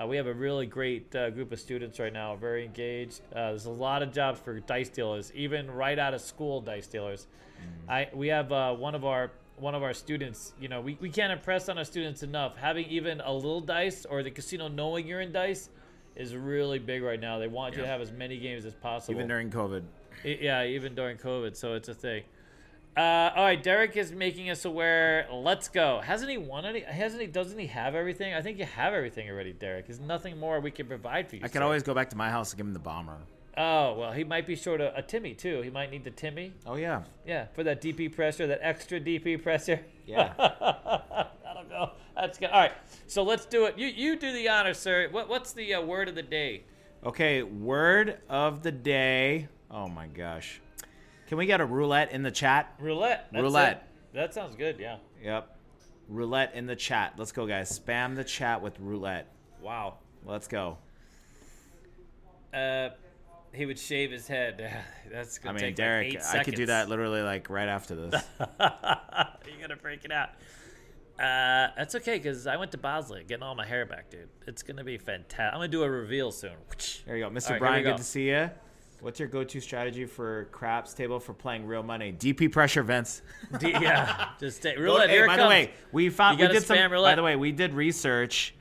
Uh, 0.00 0.06
we 0.06 0.16
have 0.16 0.26
a 0.26 0.34
really 0.34 0.66
great 0.66 1.14
uh, 1.16 1.30
group 1.30 1.52
of 1.52 1.58
students 1.60 1.98
right 1.98 2.12
now, 2.12 2.36
very 2.36 2.64
engaged. 2.64 3.22
Uh, 3.32 3.48
there's 3.48 3.64
a 3.64 3.70
lot 3.70 4.02
of 4.02 4.12
jobs 4.12 4.38
for 4.38 4.60
dice 4.60 4.90
dealers, 4.90 5.32
even 5.34 5.70
right 5.70 5.98
out 5.98 6.12
of 6.12 6.20
school 6.20 6.60
dice 6.60 6.86
dealers. 6.86 7.26
I 7.88 8.08
we 8.12 8.28
have 8.28 8.52
uh, 8.52 8.74
one 8.74 8.94
of 8.94 9.04
our 9.06 9.30
one 9.58 9.74
of 9.74 9.82
our 9.82 9.94
students. 9.94 10.52
You 10.60 10.68
know, 10.68 10.82
we, 10.82 10.98
we 11.00 11.08
can't 11.08 11.32
impress 11.32 11.70
on 11.70 11.78
our 11.78 11.84
students 11.84 12.22
enough. 12.22 12.56
Having 12.58 12.86
even 12.86 13.20
a 13.22 13.32
little 13.32 13.62
dice 13.62 14.04
or 14.04 14.22
the 14.22 14.30
casino 14.30 14.68
knowing 14.68 15.06
you're 15.06 15.22
in 15.22 15.32
dice 15.32 15.70
is 16.14 16.36
really 16.36 16.78
big 16.78 17.02
right 17.02 17.20
now. 17.20 17.38
They 17.38 17.48
want 17.48 17.74
you 17.74 17.80
to 17.82 17.86
have 17.88 18.00
as 18.02 18.12
many 18.12 18.36
games 18.38 18.66
as 18.66 18.74
possible. 18.74 19.14
Even 19.14 19.28
during 19.28 19.50
COVID. 19.50 19.82
I- 20.24 20.38
Yeah, 20.40 20.64
even 20.64 20.94
during 20.94 21.16
COVID, 21.16 21.56
so 21.56 21.72
it's 21.74 21.88
a 21.88 21.94
thing. 21.94 22.22
Uh, 22.96 23.30
all 23.36 23.44
right, 23.44 23.62
Derek 23.62 23.94
is 23.96 24.10
making 24.10 24.48
us 24.48 24.64
aware. 24.64 25.28
Let's 25.30 25.68
go. 25.68 26.00
Hasn't 26.02 26.30
he 26.30 26.38
won 26.38 26.64
any? 26.64 26.80
Hasn't 26.80 27.20
he? 27.20 27.26
Doesn't 27.26 27.58
he 27.58 27.66
have 27.66 27.94
everything? 27.94 28.32
I 28.32 28.40
think 28.40 28.58
you 28.58 28.64
have 28.64 28.94
everything 28.94 29.28
already, 29.28 29.52
Derek. 29.52 29.86
There's 29.86 30.00
nothing 30.00 30.38
more 30.38 30.60
we 30.60 30.70
can 30.70 30.86
provide 30.86 31.28
for 31.28 31.36
you. 31.36 31.42
I 31.44 31.48
can 31.48 31.60
sir. 31.60 31.64
always 31.64 31.82
go 31.82 31.92
back 31.92 32.08
to 32.10 32.16
my 32.16 32.30
house 32.30 32.52
and 32.52 32.56
give 32.58 32.66
him 32.66 32.72
the 32.72 32.78
bomber. 32.78 33.18
Oh 33.58 33.94
well, 33.98 34.12
he 34.12 34.24
might 34.24 34.46
be 34.46 34.56
short 34.56 34.80
a, 34.80 34.96
a 34.96 35.02
Timmy 35.02 35.34
too. 35.34 35.60
He 35.60 35.68
might 35.68 35.90
need 35.90 36.04
the 36.04 36.10
Timmy. 36.10 36.54
Oh 36.66 36.76
yeah. 36.76 37.02
Yeah, 37.26 37.46
for 37.54 37.64
that 37.64 37.82
DP 37.82 38.14
pressure, 38.14 38.46
that 38.46 38.60
extra 38.62 38.98
DP 38.98 39.42
pressure. 39.42 39.80
Yeah. 40.06 40.32
That'll 40.38 41.64
go. 41.68 41.90
That's 42.14 42.38
good. 42.38 42.50
All 42.50 42.60
right, 42.60 42.72
so 43.06 43.22
let's 43.22 43.44
do 43.44 43.66
it. 43.66 43.78
You 43.78 43.88
you 43.88 44.16
do 44.16 44.32
the 44.32 44.48
honor, 44.48 44.72
sir. 44.72 45.08
What 45.10 45.28
what's 45.28 45.52
the 45.52 45.74
uh, 45.74 45.82
word 45.82 46.08
of 46.08 46.14
the 46.14 46.22
day? 46.22 46.64
Okay. 47.04 47.42
Word 47.42 48.18
of 48.28 48.62
the 48.62 48.72
day. 48.72 49.48
Oh 49.70 49.88
my 49.88 50.06
gosh. 50.06 50.60
Can 51.26 51.38
we 51.38 51.46
get 51.46 51.60
a 51.60 51.66
roulette 51.66 52.12
in 52.12 52.22
the 52.22 52.30
chat? 52.30 52.74
Roulette. 52.78 53.28
Roulette. 53.32 53.88
it. 54.12 54.14
That 54.14 54.34
sounds 54.34 54.54
good. 54.56 54.78
Yeah. 54.78 54.96
Yep. 55.22 55.56
Roulette 56.08 56.54
in 56.54 56.66
the 56.66 56.76
chat. 56.76 57.14
Let's 57.16 57.32
go, 57.32 57.46
guys. 57.46 57.78
Spam 57.78 58.14
the 58.14 58.24
chat 58.24 58.62
with 58.62 58.78
roulette. 58.78 59.32
Wow. 59.60 59.98
Let's 60.24 60.46
go. 60.46 60.78
Uh, 62.54 62.90
he 63.52 63.66
would 63.66 63.78
shave 63.78 64.10
his 64.10 64.28
head. 64.28 64.72
That's 65.10 65.38
I 65.38 65.42
gonna 65.42 65.54
mean, 65.54 65.62
take 65.62 65.76
Derek, 65.76 66.14
like 66.14 66.24
I 66.34 66.44
could 66.44 66.54
do 66.54 66.66
that 66.66 66.88
literally 66.88 67.22
like 67.22 67.50
right 67.50 67.68
after 67.68 67.94
this. 67.94 68.22
You're 68.38 69.60
gonna 69.60 69.76
freak 69.80 70.04
it 70.04 70.12
out. 70.12 70.30
Uh, 71.18 71.72
that's 71.78 71.94
okay 71.94 72.18
because 72.18 72.46
I 72.46 72.56
went 72.56 72.72
to 72.72 72.78
Bosley 72.78 73.24
getting 73.24 73.42
all 73.42 73.54
my 73.54 73.64
hair 73.64 73.86
back, 73.86 74.10
dude. 74.10 74.28
It's 74.46 74.62
gonna 74.62 74.84
be 74.84 74.98
fantastic. 74.98 75.54
I'm 75.54 75.60
gonna 75.60 75.68
do 75.68 75.82
a 75.82 75.88
reveal 75.88 76.30
soon. 76.30 76.52
There 77.06 77.16
you 77.16 77.24
go, 77.24 77.30
Mr. 77.30 77.52
Right, 77.52 77.58
Brian. 77.58 77.84
go. 77.84 77.90
Good 77.92 77.98
to 77.98 78.04
see 78.04 78.28
you. 78.28 78.50
What's 79.00 79.20
your 79.20 79.28
go-to 79.28 79.60
strategy 79.60 80.04
for 80.06 80.46
craps 80.52 80.94
table 80.94 81.20
for 81.20 81.32
playing 81.34 81.66
real 81.66 81.82
money? 81.82 82.12
DP 82.12 82.50
pressure 82.50 82.82
vents. 82.82 83.22
D- 83.58 83.70
yeah, 83.70 84.30
just 84.40 84.58
stay. 84.58 84.76
Roulette. 84.76 85.10
hey, 85.10 85.26
by 85.26 85.36
the 85.36 85.46
way, 85.46 85.70
we 85.92 86.08
found 86.08 86.38
You 86.38 86.46
we 86.46 86.52
did 86.54 86.62
some. 86.64 86.76
spam 86.76 86.90
By 87.02 87.14
the 87.14 87.22
way, 87.22 87.36
we 87.36 87.52
did 87.52 87.74
research. 87.74 88.54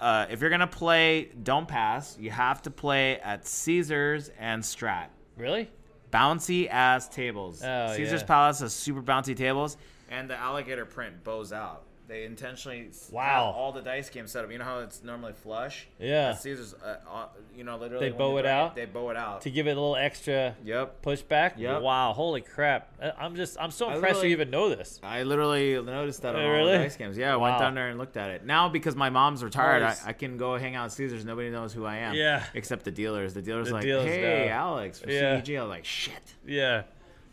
Uh, 0.00 0.26
if 0.30 0.40
you're 0.40 0.48
gonna 0.50 0.66
play, 0.66 1.30
don't 1.42 1.68
pass. 1.68 2.16
You 2.18 2.30
have 2.30 2.62
to 2.62 2.70
play 2.70 3.18
at 3.20 3.46
Caesars 3.46 4.30
and 4.38 4.62
Strat. 4.62 5.08
Really? 5.36 5.70
Bouncy 6.10 6.68
ass 6.70 7.08
tables. 7.08 7.62
Oh, 7.62 7.92
Caesar's 7.94 8.22
yeah. 8.22 8.26
Palace 8.26 8.60
has 8.60 8.72
super 8.72 9.02
bouncy 9.02 9.36
tables, 9.36 9.76
and 10.10 10.30
the 10.30 10.36
alligator 10.36 10.86
print 10.86 11.22
bows 11.22 11.52
out. 11.52 11.82
They 12.08 12.24
intentionally 12.24 12.88
Wow. 13.12 13.52
all 13.54 13.70
the 13.70 13.82
dice 13.82 14.08
games 14.08 14.32
set 14.32 14.42
up. 14.42 14.50
You 14.50 14.56
know 14.56 14.64
how 14.64 14.78
it's 14.78 15.04
normally 15.04 15.34
flush. 15.34 15.86
Yeah. 16.00 16.30
At 16.30 16.40
Caesars, 16.40 16.74
uh, 16.82 16.96
uh, 17.06 17.26
you 17.54 17.64
know, 17.64 17.76
literally 17.76 18.08
They 18.08 18.16
bow 18.16 18.38
it 18.38 18.46
out? 18.46 18.74
They 18.74 18.86
bow 18.86 19.10
it 19.10 19.16
out. 19.18 19.42
to 19.42 19.50
give 19.50 19.66
it 19.66 19.72
a 19.72 19.74
little 19.74 19.94
extra 19.94 20.56
Yep. 20.64 21.02
pushback. 21.02 21.58
Yep. 21.58 21.82
Wow, 21.82 22.14
holy 22.14 22.40
crap! 22.40 22.94
I'm 23.18 23.36
just 23.36 23.58
I'm 23.60 23.70
so 23.70 23.90
impressed 23.90 24.22
you 24.22 24.30
even 24.30 24.48
know 24.48 24.70
this. 24.70 24.98
I 25.02 25.22
literally 25.22 25.80
noticed 25.82 26.22
that 26.22 26.34
on 26.34 26.40
Oh, 26.42 26.60
all 26.60 26.64
the 26.66 26.78
dice 26.78 26.96
games. 26.96 27.18
Yeah, 27.18 27.34
I 27.34 27.36
went 27.36 27.58
down 27.58 27.74
there 27.74 27.88
and 27.88 27.98
looked 27.98 28.16
at 28.16 28.30
it. 28.30 28.46
Now 28.46 28.70
because 28.70 28.96
my 28.96 29.10
mom's 29.10 29.44
retired, 29.44 29.80
Nice. 29.82 30.06
I, 30.06 30.10
I 30.10 30.12
can 30.14 30.38
go 30.38 30.56
hang 30.56 30.76
out 30.76 30.86
at 30.86 30.92
Caesars. 30.92 31.26
Nobody 31.26 31.50
knows 31.50 31.74
who 31.74 31.84
I 31.84 31.96
am. 31.96 32.14
Yeah. 32.14 32.42
Except 32.54 32.84
the 32.84 32.90
dealers. 32.90 33.34
The 33.34 33.42
dealers 33.42 33.68
The 33.68 33.74
like, 33.74 33.82
dealers 33.82 34.06
hey, 34.06 34.46
know. 34.48 34.52
Alex 34.54 35.00
for 35.00 35.10
Yeah. 35.10 35.40
CEG. 35.42 35.58
I 35.58 35.62
was 35.62 35.68
like, 35.68 35.84
shit. 35.84 36.14
Yeah. 36.46 36.84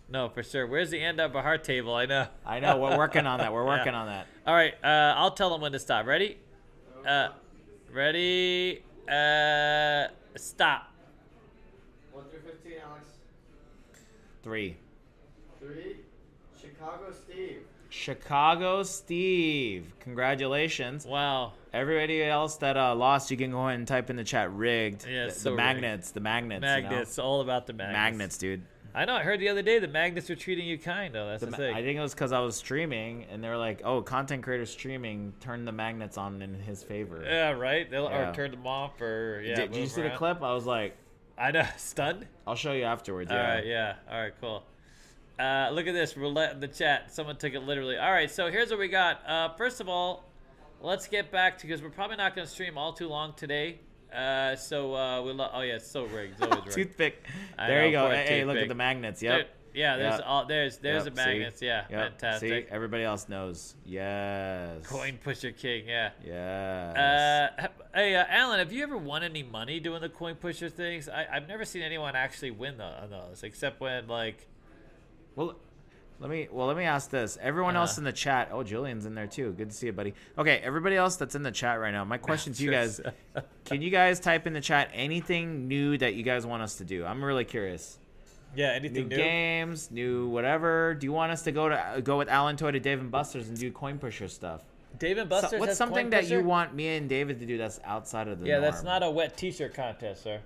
No, 0.08 0.30
for 0.30 0.44
sure. 0.44 0.68
Where's 0.68 0.92
the 0.92 1.02
end 1.02 1.20
up 1.20 1.34
a 1.36 1.42
heart 1.42 1.64
table? 1.64 1.94
I 1.96 2.06
know. 2.06 2.28
I 2.46 2.60
know. 2.60 2.78
We're 2.78 2.98
working 2.98 3.26
on 3.26 3.40
that. 3.40 3.52
We're 3.52 3.64
Yeah. 3.66 3.78
working 3.78 3.94
on 3.96 4.08
that. 4.08 4.28
All 4.46 4.54
right, 4.54 4.74
uh, 4.84 5.14
I'll 5.18 5.32
tell 5.32 5.50
them 5.50 5.62
when 5.62 5.72
to 5.72 5.80
stop. 5.80 6.06
Ready? 6.06 6.38
Uh, 7.06 7.30
ready? 7.92 8.84
Uh, 9.10 10.08
stop. 10.38 10.92
1 12.12 12.24
through 12.30 12.40
15, 12.42 12.74
Alex. 12.88 13.06
Three. 14.44 14.78
3. 15.60 15.96
Chicago 16.62 17.12
Steve. 17.12 17.58
Chicago 17.90 18.84
Steve. 18.84 19.94
Congratulations. 20.02 21.06
Wow. 21.06 21.54
Everybody 21.74 22.24
else 22.24 22.58
that 22.58 22.78
uh, 22.78 22.94
lost, 22.96 23.32
you 23.32 23.38
can 23.38 23.52
go 23.52 23.66
ahead 23.68 23.80
and 23.80 23.88
type 23.88 24.10
in 24.10 24.16
the 24.16 24.24
chat 24.24 24.52
rigged. 24.54 25.06
Yeah, 25.08 25.22
the, 25.24 25.26
it's 25.28 25.36
the 25.38 25.42
so 25.42 25.50
rigged. 25.52 25.58
magnets. 25.58 26.12
The 26.12 26.20
magnets. 26.20 26.64
you 26.64 26.68
know? 26.84 26.90
Magnets. 26.90 27.20
All 27.20 27.42
about 27.42 27.66
the 27.68 27.74
magnets. 27.74 27.94
Magnets, 27.98 28.38
dude. 28.38 28.62
I 28.96 29.04
know. 29.04 29.14
I 29.16 29.24
heard 29.24 29.42
the 29.42 29.50
other 29.50 29.62
day 29.62 29.78
the 29.80 29.90
magnets 29.90 30.30
were 30.30 30.36
treating 30.36 30.66
you 30.66 30.78
kind, 30.78 31.14
though. 31.14 31.28
That's 31.28 31.42
The 31.44 31.52
the, 31.52 31.58
thing. 31.58 31.76
I 31.76 31.82
think 31.84 31.98
it 31.98 32.02
was 32.02 32.14
because 32.14 32.32
I 32.32 32.40
was 32.40 32.56
streaming, 32.56 33.26
and 33.30 33.44
they 33.44 33.50
were 33.50 33.58
like, 33.58 33.82
"Oh, 33.84 34.02
content 34.02 34.42
creator 34.44 34.66
streaming, 34.66 35.34
turn 35.42 35.66
the 35.66 35.74
magnets 35.74 36.18
on 36.18 36.42
in 36.42 36.54
his 36.62 36.82
favor." 36.82 37.22
yeah, 37.26 37.52
right. 37.52 37.90
They'll 37.92 38.06
Yeah. 38.10 38.30
or 38.30 38.34
turn 38.34 38.52
them 38.52 38.66
off 38.66 39.02
or 39.02 39.42
yeah. 39.46 39.56
did, 39.56 39.72
did 39.74 39.82
you 39.82 39.88
see 39.88 40.02
the 40.02 40.12
clip? 40.12 40.42
I 40.42 40.54
was 40.54 40.66
like, 40.66 40.96
I 41.38 41.52
know. 41.52 41.66
Stunned. 41.78 42.26
"I'll 42.48 42.56
show 42.56 42.72
you 42.72 42.84
afterwards." 42.84 43.30
All 43.32 43.38
Yeah. 43.38 43.54
right, 43.56 43.66
yeah. 43.66 43.96
All 44.10 44.22
right, 44.22 44.34
cool. 44.40 44.64
Uh, 45.38 45.70
look 45.74 45.86
at 45.88 45.94
this 45.94 46.16
roulette 46.16 46.54
in 46.54 46.62
the 46.62 46.68
chat. 46.70 47.14
Someone 47.14 47.36
took 47.36 47.54
it 47.54 47.60
literally. 47.60 47.98
All 47.98 48.12
right, 48.12 48.32
so 48.32 48.50
here's 48.50 48.70
what 48.70 48.80
we 48.80 48.88
got. 48.88 49.28
Uh, 49.28 49.50
first 49.56 49.82
of 49.82 49.90
all, 49.90 50.24
let's 50.80 51.08
get 51.08 51.30
back 51.34 51.58
to 51.58 51.68
because 51.68 51.82
we're 51.82 51.90
probably 51.90 52.16
not 52.16 52.34
going 52.34 52.48
to 52.48 52.52
stream 52.54 52.78
all 52.78 52.94
too 52.94 53.10
long 53.10 53.34
today. 53.34 53.80
Uh, 54.16 54.56
so 54.56 54.96
uh, 54.96 55.22
we 55.22 55.32
lo- 55.34 55.50
oh 55.54 55.62
yeah, 55.62 55.76
it's 55.76 55.88
so 55.90 56.06
rigged. 56.06 56.34
It's 56.34 56.42
always 56.42 56.60
rigged. 56.66 56.72
Toothpick. 56.76 57.24
I 57.58 57.68
There 57.68 57.82
know, 57.82 57.86
you 57.88 57.92
go. 57.92 58.10
Hey, 58.10 58.26
hey, 58.28 58.46
look 58.46 58.58
at 58.58 58.68
the 58.68 58.76
magnets. 58.76 59.22
Yep. 59.22 59.50
yeah, 59.74 59.98
there's 59.98 60.14
Yep. 60.16 60.24
all 60.26 60.46
there's 60.46 60.78
there's 60.78 61.04
Yep, 61.06 61.16
the 61.16 61.22
see? 61.22 61.28
magnets. 61.28 61.62
Yeah, 61.62 61.84
Yep. 61.90 62.00
fantastic. 62.12 62.68
See, 62.68 62.72
everybody 62.74 63.04
else 63.04 63.28
knows. 63.28 63.76
Yes. 63.86 64.86
Coin 64.88 65.20
pusher 65.24 65.52
king. 65.52 65.88
Yeah. 65.88 66.12
Yes. 66.26 66.98
Uh, 66.98 67.68
hey, 67.94 68.16
uh, 68.16 68.26
Alan, 68.30 68.60
have 68.60 68.72
you 68.72 68.84
ever 68.84 68.98
won 68.98 69.24
any 69.24 69.44
money 69.44 69.80
doing 69.82 70.02
the 70.02 70.10
coin 70.10 70.36
pusher 70.36 70.70
things? 70.70 71.10
I, 71.10 71.28
I've 71.32 71.48
never 71.48 71.66
seen 71.66 71.82
anyone 71.82 72.16
actually 72.16 72.52
win 72.52 72.78
the, 72.78 72.84
on 72.86 73.10
those, 73.10 73.44
except 73.44 73.82
when 73.82 74.08
like 74.08 74.48
Well, 75.36 75.56
let 76.20 76.30
me 76.30 76.48
well 76.52 76.68
let 76.68 76.78
me 76.78 76.84
ask 76.84 77.10
this. 77.10 77.38
Everyone 77.42 77.76
else 77.76 77.98
Uh. 77.98 78.02
in 78.02 78.04
the 78.06 78.14
chat. 78.14 78.50
Oh, 78.52 78.64
Julian's 78.64 79.06
in 79.06 79.16
there 79.16 79.28
too. 79.28 79.52
Good 79.54 79.70
to 79.70 79.76
see 79.76 79.88
you, 79.88 79.94
buddy. 79.94 80.14
Okay, 80.38 80.58
everybody 80.64 80.96
else 80.96 81.16
that's 81.18 81.36
in 81.36 81.44
the 81.44 81.52
chat 81.52 81.80
right 81.80 81.92
now. 81.92 82.04
My 82.06 82.18
question 82.18 82.54
to 82.54 82.64
you 82.64 82.72
guys: 82.72 83.02
Can 83.66 83.82
you 83.82 83.90
guys 83.90 84.20
type 84.20 84.48
in 84.48 84.54
the 84.54 84.62
chat 84.62 84.90
anything 84.94 85.68
new 85.68 85.98
that 85.98 86.16
you 86.16 86.24
guys 86.24 86.46
want 86.46 86.64
us 86.64 86.76
to 86.76 86.84
do? 86.86 87.06
I'm 87.06 87.24
really 87.24 87.46
curious. 87.46 88.00
yeah, 88.56 88.68
New 88.70 88.76
anything 88.76 89.08
new? 89.10 89.16
games, 89.18 89.92
new 89.92 90.30
whatever. 90.30 90.94
Do 90.94 91.06
you 91.06 91.12
want 91.12 91.32
us 91.34 91.42
to 91.44 91.52
go 91.52 91.68
to 91.70 91.76
uh, 91.78 92.00
go 92.00 92.18
with 92.18 92.30
Alan 92.30 92.56
Toy 92.56 92.72
to 92.72 92.80
Dave 92.80 93.00
and 93.02 93.12
Buster's 93.12 93.50
and 93.50 93.60
do 93.60 93.70
coin 93.72 93.98
pusher 94.00 94.28
stuff? 94.30 94.62
Dave 94.98 95.18
and 95.18 95.30
So- 95.30 95.42
Buster's 95.42 95.60
what's 95.60 95.70
has 95.72 95.78
something 95.78 96.10
that 96.12 96.30
you 96.30 96.42
want 96.42 96.74
me 96.74 96.96
and 96.96 97.10
David 97.10 97.40
to 97.42 97.46
do 97.46 97.58
that's 97.58 97.82
outside 97.84 98.30
of 98.30 98.40
the 98.40 98.48
Yeah, 98.48 98.60
that's 98.60 98.82
not 98.84 99.04
a 99.04 99.10
wet 99.12 99.36
T-shirt 99.36 99.74
contest, 99.74 100.24
sir. 100.24 100.40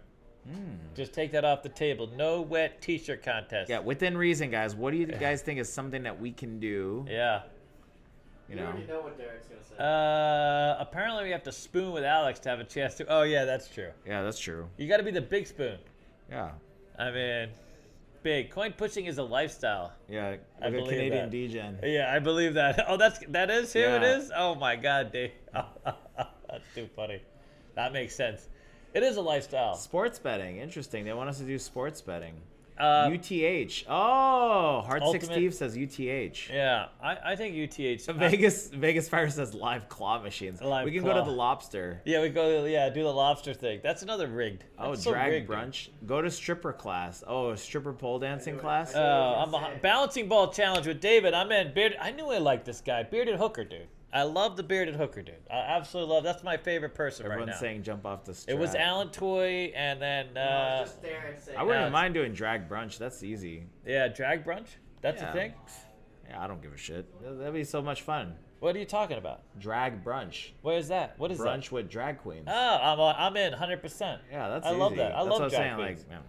Hmm. 0.47 0.75
Just 0.95 1.13
take 1.13 1.31
that 1.33 1.45
off 1.45 1.63
the 1.63 1.69
table. 1.69 2.07
No 2.15 2.41
wet 2.41 2.81
T-shirt 2.81 3.23
contest. 3.23 3.69
Yeah, 3.69 3.79
within 3.79 4.17
reason, 4.17 4.49
guys. 4.49 4.75
What 4.75 4.91
do 4.91 4.97
you 4.97 5.05
guys 5.05 5.41
think 5.41 5.59
is 5.59 5.71
something 5.71 6.03
that 6.03 6.19
we 6.19 6.31
can 6.31 6.59
do? 6.59 7.05
Yeah. 7.09 7.41
You 8.47 8.55
You 8.55 8.61
know, 8.61 8.67
already 8.67 8.87
know 8.87 9.01
what 9.01 9.17
Derek's 9.17 9.47
going 9.47 9.61
to 9.61 9.67
say. 9.67 9.75
Uh, 9.77 10.75
apparently 10.81 11.25
we 11.25 11.29
have 11.31 11.43
to 11.43 11.51
spoon 11.51 11.91
with 11.91 12.03
Alex 12.03 12.39
to 12.41 12.49
have 12.49 12.59
a 12.59 12.63
chance 12.63 12.95
to. 12.95 13.05
Oh 13.07 13.21
yeah, 13.21 13.45
that's 13.45 13.67
true. 13.67 13.91
yeah, 14.07 14.23
that's 14.23 14.39
true. 14.39 14.67
You 14.77 14.87
got 14.87 14.97
to 14.97 15.03
be 15.03 15.11
the 15.11 15.21
big 15.21 15.45
spoon. 15.45 15.77
Yeah, 16.31 16.51
I 16.97 17.11
mean, 17.11 17.49
big 18.23 18.49
coin 18.49 18.73
pushing 18.73 19.05
is 19.05 19.19
a 19.19 19.23
lifestyle. 19.23 19.93
yeah. 20.09 20.25
I 20.27 20.29
Like 20.29 20.39
a 20.61 20.71
believe 20.71 20.87
Canadian 20.89 21.25
that. 21.25 21.29
Degen. 21.31 21.79
Yeah, 21.83 22.11
I 22.11 22.17
believe 22.19 22.55
that. 22.55 22.85
Oh, 22.89 22.97
that's 22.97 23.19
that 23.27 23.51
is 23.51 23.71
who 23.73 23.79
it 23.79 24.01
Yeah. 24.01 24.17
is. 24.17 24.31
Oh 24.35 24.55
my 24.55 24.75
God, 24.75 25.11
Dave. 25.11 25.31
that's 25.53 26.65
too 26.73 26.89
funny. 26.95 27.21
That 27.75 27.93
makes 27.93 28.15
sense. 28.15 28.49
It 28.93 29.03
is 29.03 29.17
a 29.17 29.21
lifestyle. 29.21 29.75
Sports 29.75 30.19
betting, 30.19 30.57
interesting. 30.57 31.05
They 31.05 31.13
want 31.13 31.29
us 31.29 31.37
to 31.39 31.45
do 31.45 31.59
sports 31.59 32.01
betting. 32.01 32.35
Uh, 32.79 33.09
UTH. 33.13 33.83
Oh, 33.89 34.81
Hard 34.85 35.03
Six 35.11 35.25
Ultimate- 35.25 35.33
Steve 35.33 35.53
says 35.53 35.75
UTH. 35.77 36.49
yeah, 36.49 36.85
I, 37.03 37.17
I 37.31 37.35
think 37.35 37.53
UTH. 37.55 38.05
Vegas 38.15 38.69
Vegas 38.69 39.09
Fire 39.09 39.29
says 39.29 39.53
live 39.53 39.89
claw 39.89 40.21
machines. 40.21 40.61
Live 40.61 40.85
we 40.85 40.91
can 40.93 41.03
go 41.03 41.13
to 41.13 41.21
the 41.29 41.35
lobster. 41.35 42.01
Yeah, 42.05 42.21
we 42.21 42.29
go. 42.29 42.63
Yeah, 42.63 42.89
do 42.89 43.03
the 43.03 43.11
lobster 43.11 43.53
thing. 43.53 43.81
That's 43.83 44.01
another 44.01 44.27
rigged. 44.27 44.63
Oh, 44.77 44.91
That's 44.91 45.03
so 45.03 45.11
drag 45.11 45.31
rigged, 45.33 45.49
brunch. 45.49 45.89
Go 46.05 46.21
to 46.21 46.31
stripper 46.31 46.71
class. 46.71 47.21
Oh, 47.27 47.53
stripper 47.55 47.91
pole 47.91 48.17
dancing 48.19 48.57
class. 48.57 48.93
Oh, 48.95 49.01
I'm 49.43 49.51
behind. 49.51 49.81
balancing 49.81 50.29
ball 50.29 50.47
challenge 50.53 50.87
with 50.87 51.01
David. 51.01 51.33
I'm 51.33 51.51
in. 51.51 51.73
Beard. 51.73 51.97
I 51.99 52.11
knew 52.11 52.29
I 52.29 52.37
liked 52.37 52.63
this 52.65 52.79
guy. 52.79 53.03
Bearded 53.03 53.35
hooker, 53.35 53.65
dude. 53.65 53.87
I 54.11 54.23
love 54.23 54.57
the 54.57 54.63
bearded 54.63 54.95
hooker, 54.95 55.21
dude. 55.21 55.35
I 55.51 55.57
absolutely 55.57 56.13
love. 56.15 56.23
That's 56.23 56.43
my 56.43 56.57
favorite 56.57 56.95
person 56.95 57.25
Everyone's 57.25 57.49
right 57.49 57.53
now. 57.55 57.59
saying 57.59 57.83
jump 57.83 58.05
off 58.05 58.25
the 58.25 58.31
strat. 58.31 58.49
it 58.49 58.57
was 58.57 58.73
Alan 58.75 59.09
Toy, 59.09 59.71
and 59.75 60.01
then 60.01 60.27
no, 60.33 60.41
uh, 60.41 60.79
it's 60.81 60.91
just 60.91 61.03
Derek 61.03 61.39
saying 61.39 61.57
I 61.57 61.63
wouldn't 61.63 61.81
Alex. 61.81 61.93
mind 61.93 62.13
doing 62.15 62.33
drag 62.33 62.67
brunch. 62.67 62.97
That's 62.97 63.21
easy. 63.23 63.65
yeah, 63.85 64.07
drag 64.07 64.43
brunch. 64.43 64.67
That's 65.01 65.21
Yeah. 65.21 65.29
a 65.29 65.33
thing. 65.33 65.53
Yeah, 66.27 66.43
I 66.43 66.47
don't 66.47 66.61
give 66.61 66.73
a 66.73 66.77
shit. 66.77 67.05
That'd 67.23 67.53
be 67.53 67.63
so 67.63 67.81
much 67.81 68.01
fun. 68.01 68.35
What 68.59 68.75
are 68.75 68.79
you 68.79 68.85
talking 68.85 69.17
about? 69.17 69.41
Drag 69.59 70.03
brunch. 70.03 70.49
Where 70.63 70.77
is 70.77 70.89
that? 70.89 71.17
What 71.17 71.31
is 71.31 71.37
that? 71.37 71.45
brunch 71.47 71.71
with 71.71 71.89
drag 71.89 72.17
queens. 72.17 72.45
Oh, 72.47 72.77
I'm 72.81 72.99
I'm 72.99 73.37
in 73.37 73.51
100. 73.51 73.81
percent 73.81 74.21
yeah, 74.31 74.49
that's 74.49 74.65
easy. 74.65 74.75
I 74.75 74.77
love 74.77 74.95
that. 74.97 75.11
I 75.13 75.23
that's 75.23 75.29
love 75.29 75.39
what 75.39 75.43
I'm 75.43 75.49
drag 75.49 75.61
saying. 75.61 75.75
queens. 75.75 75.99
Like, 76.01 76.09
man, 76.09 76.21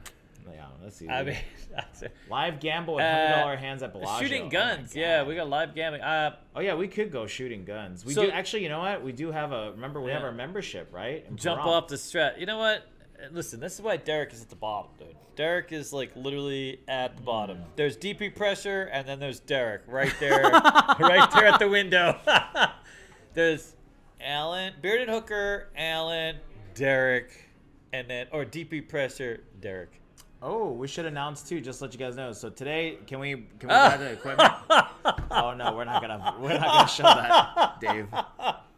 yeah, 0.53 0.66
that's 0.82 1.01
easy. 1.03 1.11
I 1.11 1.22
mean. 1.24 1.36
Live 2.30 2.61
gamble 2.61 2.95
with 2.95 3.05
Uh, 3.05 3.11
hundred 3.28 3.41
dollar 3.41 3.57
hands 3.57 3.82
at 3.82 3.93
Bellagio. 3.93 4.26
shooting 4.26 4.43
Oh 4.47 4.49
guns. 4.49 4.95
yeah, 4.97 5.22
we 5.22 5.34
got 5.34 5.49
live 5.49 5.74
gambling. 5.74 6.03
Uh, 6.03 6.36
Oh 6.55 6.61
yeah, 6.61 6.74
we 6.74 6.88
could 6.88 7.11
go 7.12 7.26
shooting 7.26 7.64
guns. 7.64 8.05
We 8.05 8.12
So- 8.12 8.22
do 8.26 8.30
actually. 8.30 8.62
You 8.64 8.68
know 8.70 8.80
what? 8.80 9.03
We 9.03 9.12
do 9.12 9.30
have 9.32 9.53
a. 9.53 9.70
Remember, 9.72 10.01
we 10.01 10.11
have 10.12 10.22
our 10.22 10.32
membership, 10.32 10.88
right? 10.93 11.24
In 11.28 11.36
jump 11.36 11.61
Pahrump. 11.62 11.66
off 11.66 11.88
the 11.88 11.97
strat. 11.97 12.38
You 12.41 12.47
know 12.47 12.59
what? 12.59 12.86
Listen, 13.32 13.61
this 13.61 13.74
is 13.74 13.82
why 13.82 13.99
Derek 13.99 14.32
is 14.32 14.41
at 14.43 14.49
the 14.49 14.57
bottom, 14.57 14.91
dude. 14.99 15.14
Derek 15.36 15.72
is 15.72 15.93
like 15.93 16.11
literally 16.16 16.80
at 16.88 17.16
the 17.16 17.22
bottom. 17.22 17.59
There's 17.76 17.97
DP 17.97 18.34
pressure, 18.34 18.84
and 18.93 19.07
then 19.07 19.20
there's 19.20 19.41
Derek 19.41 19.82
right 19.86 20.14
there, 20.20 20.43
right 20.99 21.30
there 21.32 21.47
at 21.47 21.59
the 21.59 21.68
window. 21.68 22.18
there's 23.34 23.74
Alan, 24.20 24.74
bearded 24.82 25.09
hooker, 25.09 25.68
Alan, 25.76 26.36
Derek, 26.74 27.49
and 27.93 28.09
then 28.09 28.26
or 28.32 28.45
DP 28.45 28.88
pressure, 28.88 29.45
Derek. 29.61 30.00
Oh, 30.43 30.72
we 30.72 30.88
should 30.88 31.05
announce 31.05 31.43
too. 31.43 31.61
Just 31.61 31.80
to 31.80 31.84
let 31.84 31.93
you 31.93 31.99
guys 31.99 32.16
know. 32.16 32.32
So 32.32 32.49
today, 32.49 32.99
can 33.07 33.18
we 33.20 33.47
can 33.59 33.68
we 33.68 33.74
Ah. 33.74 33.91
buy 33.91 33.97
the 33.99 34.11
equipment? 34.12 34.53
oh 35.30 35.53
no, 35.55 35.74
we're 35.74 35.84
not 35.84 36.01
gonna 36.01 36.34
we're 36.41 36.59
not 36.59 36.66
gonna 36.66 36.88
show 36.88 37.03
that, 37.03 37.78
Dave. 37.80 38.09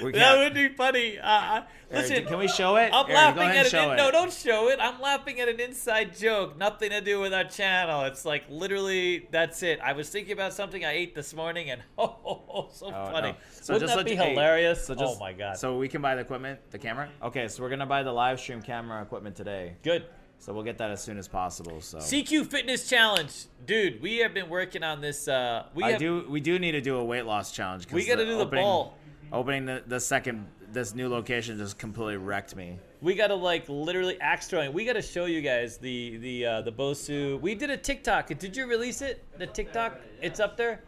That 0.00 0.38
would 0.38 0.54
be 0.54 0.68
funny. 0.68 1.18
Uh, 1.18 1.62
listen, 1.90 2.24
can 2.26 2.38
we 2.38 2.48
show 2.48 2.76
it? 2.76 2.90
I'm 2.92 3.08
laughing 3.08 3.48
at 3.48 3.66
it. 3.66 3.96
No, 3.96 4.10
don't 4.10 4.32
show 4.32 4.68
it. 4.68 4.78
I'm 4.80 5.00
laughing 5.00 5.40
at 5.40 5.48
an 5.48 5.60
inside 5.60 6.16
joke. 6.16 6.56
Nothing 6.56 6.90
to 6.90 7.00
do 7.00 7.20
with 7.20 7.32
our 7.32 7.44
channel. 7.44 8.02
It's 8.04 8.24
like 8.24 8.44
literally 8.48 9.28
that's 9.30 9.62
it. 9.62 9.80
I 9.80 9.92
was 9.92 10.08
thinking 10.10 10.32
about 10.32 10.52
something 10.52 10.84
I 10.84 10.92
ate 10.92 11.14
this 11.14 11.34
morning, 11.34 11.70
and 11.70 11.82
oh, 11.98 12.16
oh, 12.24 12.42
oh 12.48 12.68
so 12.72 12.86
Oh, 12.86 13.10
funny. 13.12 13.32
no. 13.32 13.36
So 13.50 13.74
Wouldn't 13.74 13.88
just 13.88 13.98
that 13.98 14.04
be 14.04 14.12
you- 14.12 14.16
hey, 14.16 14.30
hilarious? 14.30 14.86
So 14.86 14.94
just, 14.94 15.16
oh 15.16 15.18
my 15.18 15.32
god. 15.32 15.56
So 15.56 15.78
we 15.78 15.88
can 15.88 16.02
buy 16.02 16.14
the 16.14 16.22
equipment, 16.22 16.60
the 16.70 16.78
camera. 16.78 17.08
Okay, 17.22 17.48
so 17.48 17.62
we're 17.62 17.70
gonna 17.70 17.86
buy 17.86 18.02
the 18.02 18.12
live 18.12 18.40
stream 18.40 18.62
camera 18.62 19.02
equipment 19.02 19.36
today. 19.36 19.76
Good. 19.82 20.06
So 20.38 20.52
we'll 20.52 20.62
get 20.62 20.76
that 20.78 20.90
as 20.90 21.02
soon 21.02 21.16
as 21.16 21.26
possible. 21.26 21.80
So 21.80 21.98
CQ 21.98 22.50
Fitness 22.50 22.86
Challenge, 22.86 23.32
dude. 23.64 24.02
We 24.02 24.18
have 24.18 24.34
been 24.34 24.50
working 24.50 24.82
on 24.82 25.00
this. 25.00 25.26
Uh, 25.26 25.64
we 25.74 25.84
I 25.84 25.92
have, 25.92 25.98
do. 25.98 26.26
We 26.28 26.40
do 26.40 26.58
need 26.58 26.72
to 26.72 26.82
do 26.82 26.96
a 26.96 27.04
weight 27.04 27.24
loss 27.24 27.50
challenge. 27.50 27.90
We 27.90 28.04
gotta 28.04 28.26
do 28.26 28.36
the 28.36 28.44
ball. 28.44 28.98
Opening 29.34 29.66
the, 29.66 29.82
the 29.88 29.98
second 29.98 30.46
this 30.72 30.94
new 30.94 31.08
location 31.08 31.58
just 31.58 31.76
completely 31.76 32.16
wrecked 32.16 32.54
me. 32.54 32.78
We 33.02 33.16
gotta 33.16 33.34
like 33.34 33.68
literally 33.68 34.20
axe 34.20 34.46
throwing. 34.46 34.72
We 34.72 34.84
gotta 34.84 35.02
show 35.02 35.24
you 35.24 35.40
guys 35.40 35.76
the 35.76 36.16
the 36.18 36.46
uh, 36.46 36.60
the 36.62 36.70
Bosu. 36.70 37.40
We 37.40 37.56
did 37.56 37.68
a 37.68 37.76
TikTok. 37.76 38.28
Did 38.38 38.56
you 38.56 38.66
release 38.66 39.02
it? 39.02 39.24
The 39.38 39.48
TikTok? 39.48 40.00
It's 40.22 40.38
up 40.38 40.56
there. 40.56 40.82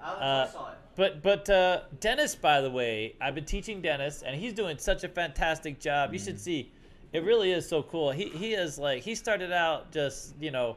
Alex, 0.00 0.22
Uh, 0.22 0.24
I 0.24 0.52
saw 0.52 0.70
it. 0.70 0.78
But 0.94 1.22
but 1.22 1.50
uh, 1.50 1.80
Dennis, 1.98 2.36
by 2.36 2.60
the 2.60 2.70
way, 2.70 3.16
I've 3.20 3.34
been 3.34 3.44
teaching 3.44 3.82
Dennis, 3.82 4.22
and 4.22 4.40
he's 4.40 4.52
doing 4.52 4.78
such 4.78 5.02
a 5.02 5.08
fantastic 5.08 5.80
job. 5.80 6.12
You 6.12 6.20
should 6.20 6.38
see, 6.40 6.70
it 7.12 7.24
really 7.24 7.50
is 7.50 7.68
so 7.68 7.82
cool. 7.82 8.12
He 8.12 8.28
he 8.28 8.54
is 8.54 8.78
like 8.78 9.02
he 9.02 9.16
started 9.16 9.52
out 9.52 9.90
just 9.90 10.34
you 10.40 10.52
know, 10.52 10.76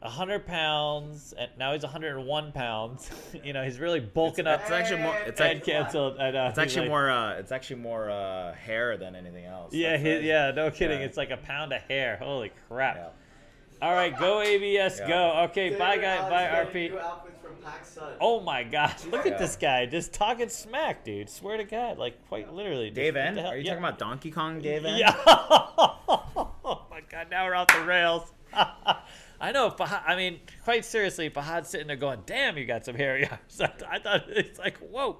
100 0.00 0.46
pounds, 0.46 1.32
and 1.38 1.50
now 1.58 1.72
he's 1.72 1.82
101 1.82 2.52
pounds. 2.52 3.10
you 3.44 3.52
know, 3.52 3.64
he's 3.64 3.78
really 3.78 4.00
bulking 4.00 4.46
up. 4.46 4.60
It's 4.62 4.70
actually 4.70 5.02
more. 5.02 5.16
It's, 5.26 5.40
and 5.40 5.56
act- 5.58 5.66
canceled. 5.66 6.18
I 6.18 6.30
know. 6.30 6.46
it's 6.48 6.58
actually 6.58 6.82
like- 6.82 6.90
more. 6.90 7.10
Uh, 7.10 7.32
it's 7.38 7.50
actually 7.52 7.80
more 7.80 8.10
uh, 8.10 8.54
hair 8.54 8.96
than 8.96 9.16
anything 9.16 9.44
else. 9.46 9.72
Yeah, 9.74 9.96
he, 9.96 10.12
right. 10.14 10.22
yeah, 10.22 10.50
no 10.52 10.70
kidding. 10.70 11.00
Yeah. 11.00 11.06
It's 11.06 11.16
like 11.16 11.30
a 11.30 11.36
pound 11.38 11.72
of 11.72 11.82
hair. 11.82 12.18
Holy 12.18 12.52
crap. 12.68 12.96
Yeah. 12.96 13.08
All 13.82 13.92
right, 13.92 14.18
go 14.18 14.40
ABS, 14.40 15.00
Yeah. 15.00 15.08
go. 15.08 15.32
Okay, 15.50 15.64
David 15.68 15.78
bye, 15.78 15.96
guy. 15.98 16.30
Bye, 16.30 16.64
RP. 16.64 16.90
New 16.92 16.98
outfits 16.98 17.38
from 17.42 17.56
PacSun. 17.56 18.12
Oh 18.22 18.40
my 18.40 18.62
gosh, 18.62 19.04
look 19.04 19.26
Yeah. 19.26 19.32
at 19.32 19.38
this 19.38 19.56
guy 19.56 19.84
just 19.84 20.14
talking 20.14 20.48
smack, 20.48 21.04
dude. 21.04 21.28
Swear 21.28 21.58
to 21.58 21.64
God, 21.64 21.98
like 21.98 22.26
quite 22.28 22.50
literally. 22.54 22.88
Dave 22.88 23.14
Just, 23.14 23.26
N. 23.26 23.34
the 23.34 23.42
hell- 23.42 23.50
Are 23.50 23.56
you 23.58 23.64
yeah. 23.64 23.72
talking 23.72 23.84
about 23.84 23.98
Donkey 23.98 24.30
Kong 24.30 24.60
Dave 24.62 24.84
N? 24.86 24.96
Yeah. 24.98 25.14
oh 25.26 26.86
my 26.90 27.02
God, 27.10 27.26
now 27.30 27.44
we're 27.44 27.54
off 27.54 27.66
the 27.68 27.84
rails. 27.84 28.32
I 29.40 29.52
know. 29.52 29.70
Fahad, 29.70 30.02
I 30.06 30.16
mean, 30.16 30.40
quite 30.64 30.84
seriously, 30.84 31.28
Fahad's 31.30 31.68
sitting 31.68 31.86
there 31.86 31.96
going, 31.96 32.20
"Damn, 32.26 32.56
you 32.56 32.64
got 32.64 32.84
some 32.84 32.94
hairy 32.94 33.28
arms." 33.28 33.60
I, 33.60 33.70
I 33.90 33.98
thought 33.98 34.24
it's 34.28 34.58
like, 34.58 34.78
whoa. 34.78 35.18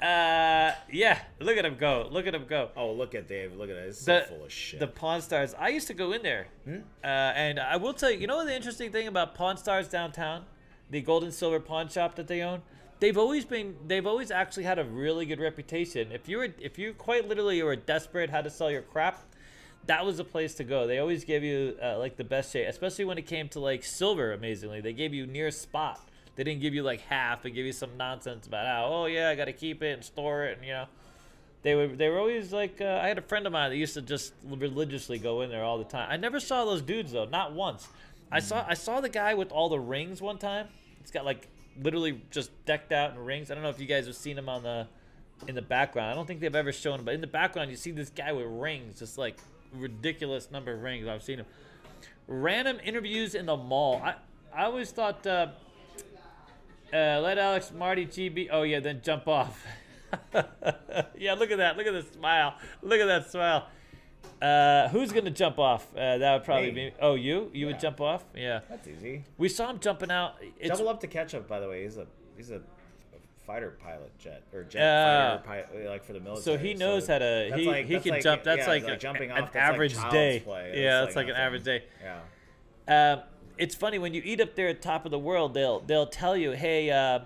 Uh, 0.00 0.72
yeah. 0.90 1.20
Look 1.38 1.56
at 1.56 1.64
him 1.64 1.76
go. 1.76 2.08
Look 2.10 2.26
at 2.26 2.34
him 2.34 2.44
go. 2.48 2.70
Oh, 2.76 2.92
look 2.92 3.14
at 3.14 3.28
Dave. 3.28 3.54
Look 3.54 3.70
at. 3.70 3.76
This 3.76 4.04
the, 4.04 4.20
so 4.22 4.26
full 4.34 4.44
of 4.46 4.52
shit. 4.52 4.80
the 4.80 4.88
Pawn 4.88 5.20
Stars. 5.22 5.54
I 5.58 5.68
used 5.68 5.86
to 5.88 5.94
go 5.94 6.12
in 6.12 6.22
there, 6.22 6.48
Hmm? 6.64 6.78
uh, 7.04 7.06
and 7.06 7.60
I 7.60 7.76
will 7.76 7.94
tell 7.94 8.10
you. 8.10 8.18
You 8.18 8.26
know 8.26 8.44
the 8.44 8.54
interesting 8.54 8.90
thing 8.90 9.06
about 9.06 9.34
Pawn 9.34 9.56
Stars 9.56 9.88
downtown, 9.88 10.44
the 10.90 11.00
gold 11.00 11.22
and 11.22 11.32
silver 11.32 11.60
pawn 11.60 11.88
shop 11.88 12.16
that 12.16 12.26
they 12.26 12.42
own. 12.42 12.62
They've 12.98 13.16
always 13.18 13.44
been. 13.44 13.76
They've 13.86 14.06
always 14.06 14.30
actually 14.32 14.64
had 14.64 14.78
a 14.80 14.84
really 14.84 15.24
good 15.24 15.40
reputation. 15.40 16.10
If 16.10 16.28
you 16.28 16.38
were, 16.38 16.48
if 16.60 16.78
you 16.78 16.94
quite 16.94 17.28
literally 17.28 17.62
were 17.62 17.76
desperate 17.76 18.28
how 18.30 18.42
to 18.42 18.50
sell 18.50 18.70
your 18.72 18.82
crap, 18.82 19.22
that 19.86 20.04
was 20.04 20.16
the 20.18 20.24
place 20.24 20.54
to 20.54 20.64
go. 20.64 20.86
They 20.86 20.98
always 20.98 21.24
gave 21.24 21.42
you 21.42 21.76
uh, 21.82 21.98
like 21.98 22.16
the 22.16 22.24
best 22.24 22.52
shade, 22.52 22.66
especially 22.66 23.04
when 23.04 23.18
it 23.18 23.26
came 23.26 23.48
to 23.50 23.60
like 23.60 23.84
silver. 23.84 24.32
Amazingly, 24.32 24.80
they 24.80 24.92
gave 24.92 25.12
you 25.12 25.26
near 25.26 25.50
spot. 25.50 26.00
They 26.36 26.44
didn't 26.44 26.62
give 26.62 26.74
you 26.74 26.82
like 26.82 27.00
half. 27.02 27.42
They 27.42 27.50
give 27.50 27.66
you 27.66 27.72
some 27.72 27.96
nonsense 27.96 28.46
about 28.46 28.66
how, 28.66 28.86
oh 28.86 29.06
yeah, 29.06 29.28
I 29.28 29.34
got 29.34 29.46
to 29.46 29.52
keep 29.52 29.82
it 29.82 29.92
and 29.92 30.04
store 30.04 30.44
it, 30.44 30.58
and 30.58 30.66
you 30.66 30.72
know 30.72 30.86
they 31.62 31.74
were 31.74 31.88
they 31.88 32.08
were 32.08 32.18
always 32.18 32.52
like 32.52 32.80
uh, 32.80 33.00
I 33.02 33.08
had 33.08 33.18
a 33.18 33.22
friend 33.22 33.46
of 33.46 33.52
mine 33.52 33.70
that 33.70 33.76
used 33.76 33.94
to 33.94 34.02
just 34.02 34.34
religiously 34.44 35.18
go 35.18 35.42
in 35.42 35.50
there 35.50 35.64
all 35.64 35.78
the 35.78 35.84
time. 35.84 36.08
I 36.10 36.16
never 36.16 36.40
saw 36.40 36.64
those 36.64 36.82
dudes 36.82 37.12
though, 37.12 37.24
not 37.24 37.52
once. 37.52 37.88
I 38.30 38.40
saw 38.40 38.64
I 38.66 38.74
saw 38.74 39.00
the 39.00 39.08
guy 39.08 39.34
with 39.34 39.52
all 39.52 39.68
the 39.68 39.78
rings 39.78 40.20
one 40.20 40.38
time. 40.38 40.68
It's 41.00 41.10
got 41.10 41.24
like 41.24 41.48
literally 41.80 42.20
just 42.30 42.50
decked 42.64 42.92
out 42.92 43.12
in 43.12 43.24
rings. 43.24 43.50
I 43.50 43.54
don't 43.54 43.62
know 43.62 43.70
if 43.70 43.80
you 43.80 43.86
guys 43.86 44.06
have 44.06 44.16
seen 44.16 44.36
him 44.36 44.48
on 44.48 44.62
the 44.62 44.88
in 45.46 45.54
the 45.54 45.62
background. 45.62 46.10
I 46.10 46.14
don't 46.14 46.26
think 46.26 46.40
they've 46.40 46.54
ever 46.54 46.72
shown 46.72 46.98
him, 46.98 47.04
but 47.04 47.14
in 47.14 47.20
the 47.20 47.26
background 47.26 47.70
you 47.70 47.76
see 47.76 47.90
this 47.92 48.10
guy 48.10 48.32
with 48.32 48.46
rings, 48.46 48.98
just 48.98 49.18
like 49.18 49.36
ridiculous 49.72 50.50
number 50.50 50.74
of 50.74 50.82
rings. 50.82 51.06
I've 51.06 51.22
seen 51.22 51.40
him. 51.40 51.46
Random 52.26 52.78
interviews 52.84 53.34
in 53.34 53.46
the 53.46 53.56
mall. 53.56 54.00
I 54.02 54.14
I 54.54 54.64
always 54.64 54.90
thought. 54.90 55.26
Uh, 55.26 55.48
uh, 56.92 57.20
let 57.20 57.38
Alex 57.38 57.72
Martingale. 57.72 58.48
Oh 58.50 58.62
yeah, 58.62 58.80
then 58.80 59.00
jump 59.02 59.26
off. 59.26 59.64
yeah, 61.16 61.34
look 61.34 61.50
at 61.50 61.58
that. 61.58 61.76
Look 61.76 61.86
at 61.86 61.94
the 61.94 62.04
smile. 62.12 62.54
Look 62.82 63.00
at 63.00 63.06
that 63.06 63.30
smile. 63.30 63.68
Uh, 64.42 64.88
who's 64.88 65.12
gonna 65.12 65.30
jump 65.30 65.58
off? 65.58 65.86
Uh, 65.96 66.18
that 66.18 66.32
would 66.34 66.44
probably 66.44 66.72
Me. 66.72 66.90
be. 66.90 66.96
Oh, 67.00 67.14
you? 67.14 67.50
You 67.54 67.66
would 67.66 67.78
jump 67.78 68.00
off? 68.00 68.24
Yeah. 68.36 68.60
That's 68.68 68.88
easy. 68.88 69.24
We 69.38 69.48
saw 69.48 69.70
him 69.70 69.78
jumping 69.78 70.10
out. 70.10 70.34
It's 70.58 70.78
Double 70.78 70.90
up 70.90 71.00
to 71.00 71.06
catch 71.06 71.34
up. 71.34 71.46
By 71.48 71.60
the 71.60 71.68
way, 71.68 71.84
he's 71.84 71.96
a 71.96 72.06
he's 72.36 72.50
a 72.50 72.60
fighter 73.52 73.76
pilot 73.82 74.18
jet 74.18 74.42
or 74.54 74.62
jet 74.64 74.80
Uh, 74.82 75.38
fighter 75.42 75.66
pilot 75.72 75.86
like 75.90 76.04
for 76.04 76.14
the 76.14 76.20
military. 76.20 76.42
so 76.42 76.56
he 76.58 76.72
knows 76.74 77.06
how 77.06 77.18
to. 77.18 77.52
He 77.54 77.66
like- 77.66 77.84
he 77.86 78.00
can 78.00 78.12
like- 78.12 78.22
jump. 78.22 78.42
That's 78.44 78.60
yeah, 78.60 78.66
like, 78.68 78.84
a- 78.88 78.96
jumping 78.96 79.30
an 79.30 79.42
off. 79.42 79.52
That's 79.52 79.56
average 79.74 79.94
day. 80.10 80.40
play. 80.42 80.72
Yeah, 80.82 81.02
It's 81.02 81.08
that's 81.08 81.16
like, 81.16 81.24
an 81.26 81.32
nothing. 81.32 81.44
average 81.44 81.64
day. 81.64 81.82
Yeah. 82.88 83.12
Um, 83.12 83.22
it's 83.58 83.74
funny 83.74 83.98
when 83.98 84.14
you 84.14 84.22
eat 84.24 84.40
up 84.40 84.54
there 84.54 84.68
at 84.68 84.80
top 84.80 85.04
of 85.04 85.10
the 85.10 85.18
world, 85.18 85.52
they'll 85.54 85.80
they'll 85.80 86.06
tell 86.06 86.34
you, 86.36 86.52
hey, 86.52 86.90
uh, 86.90 87.20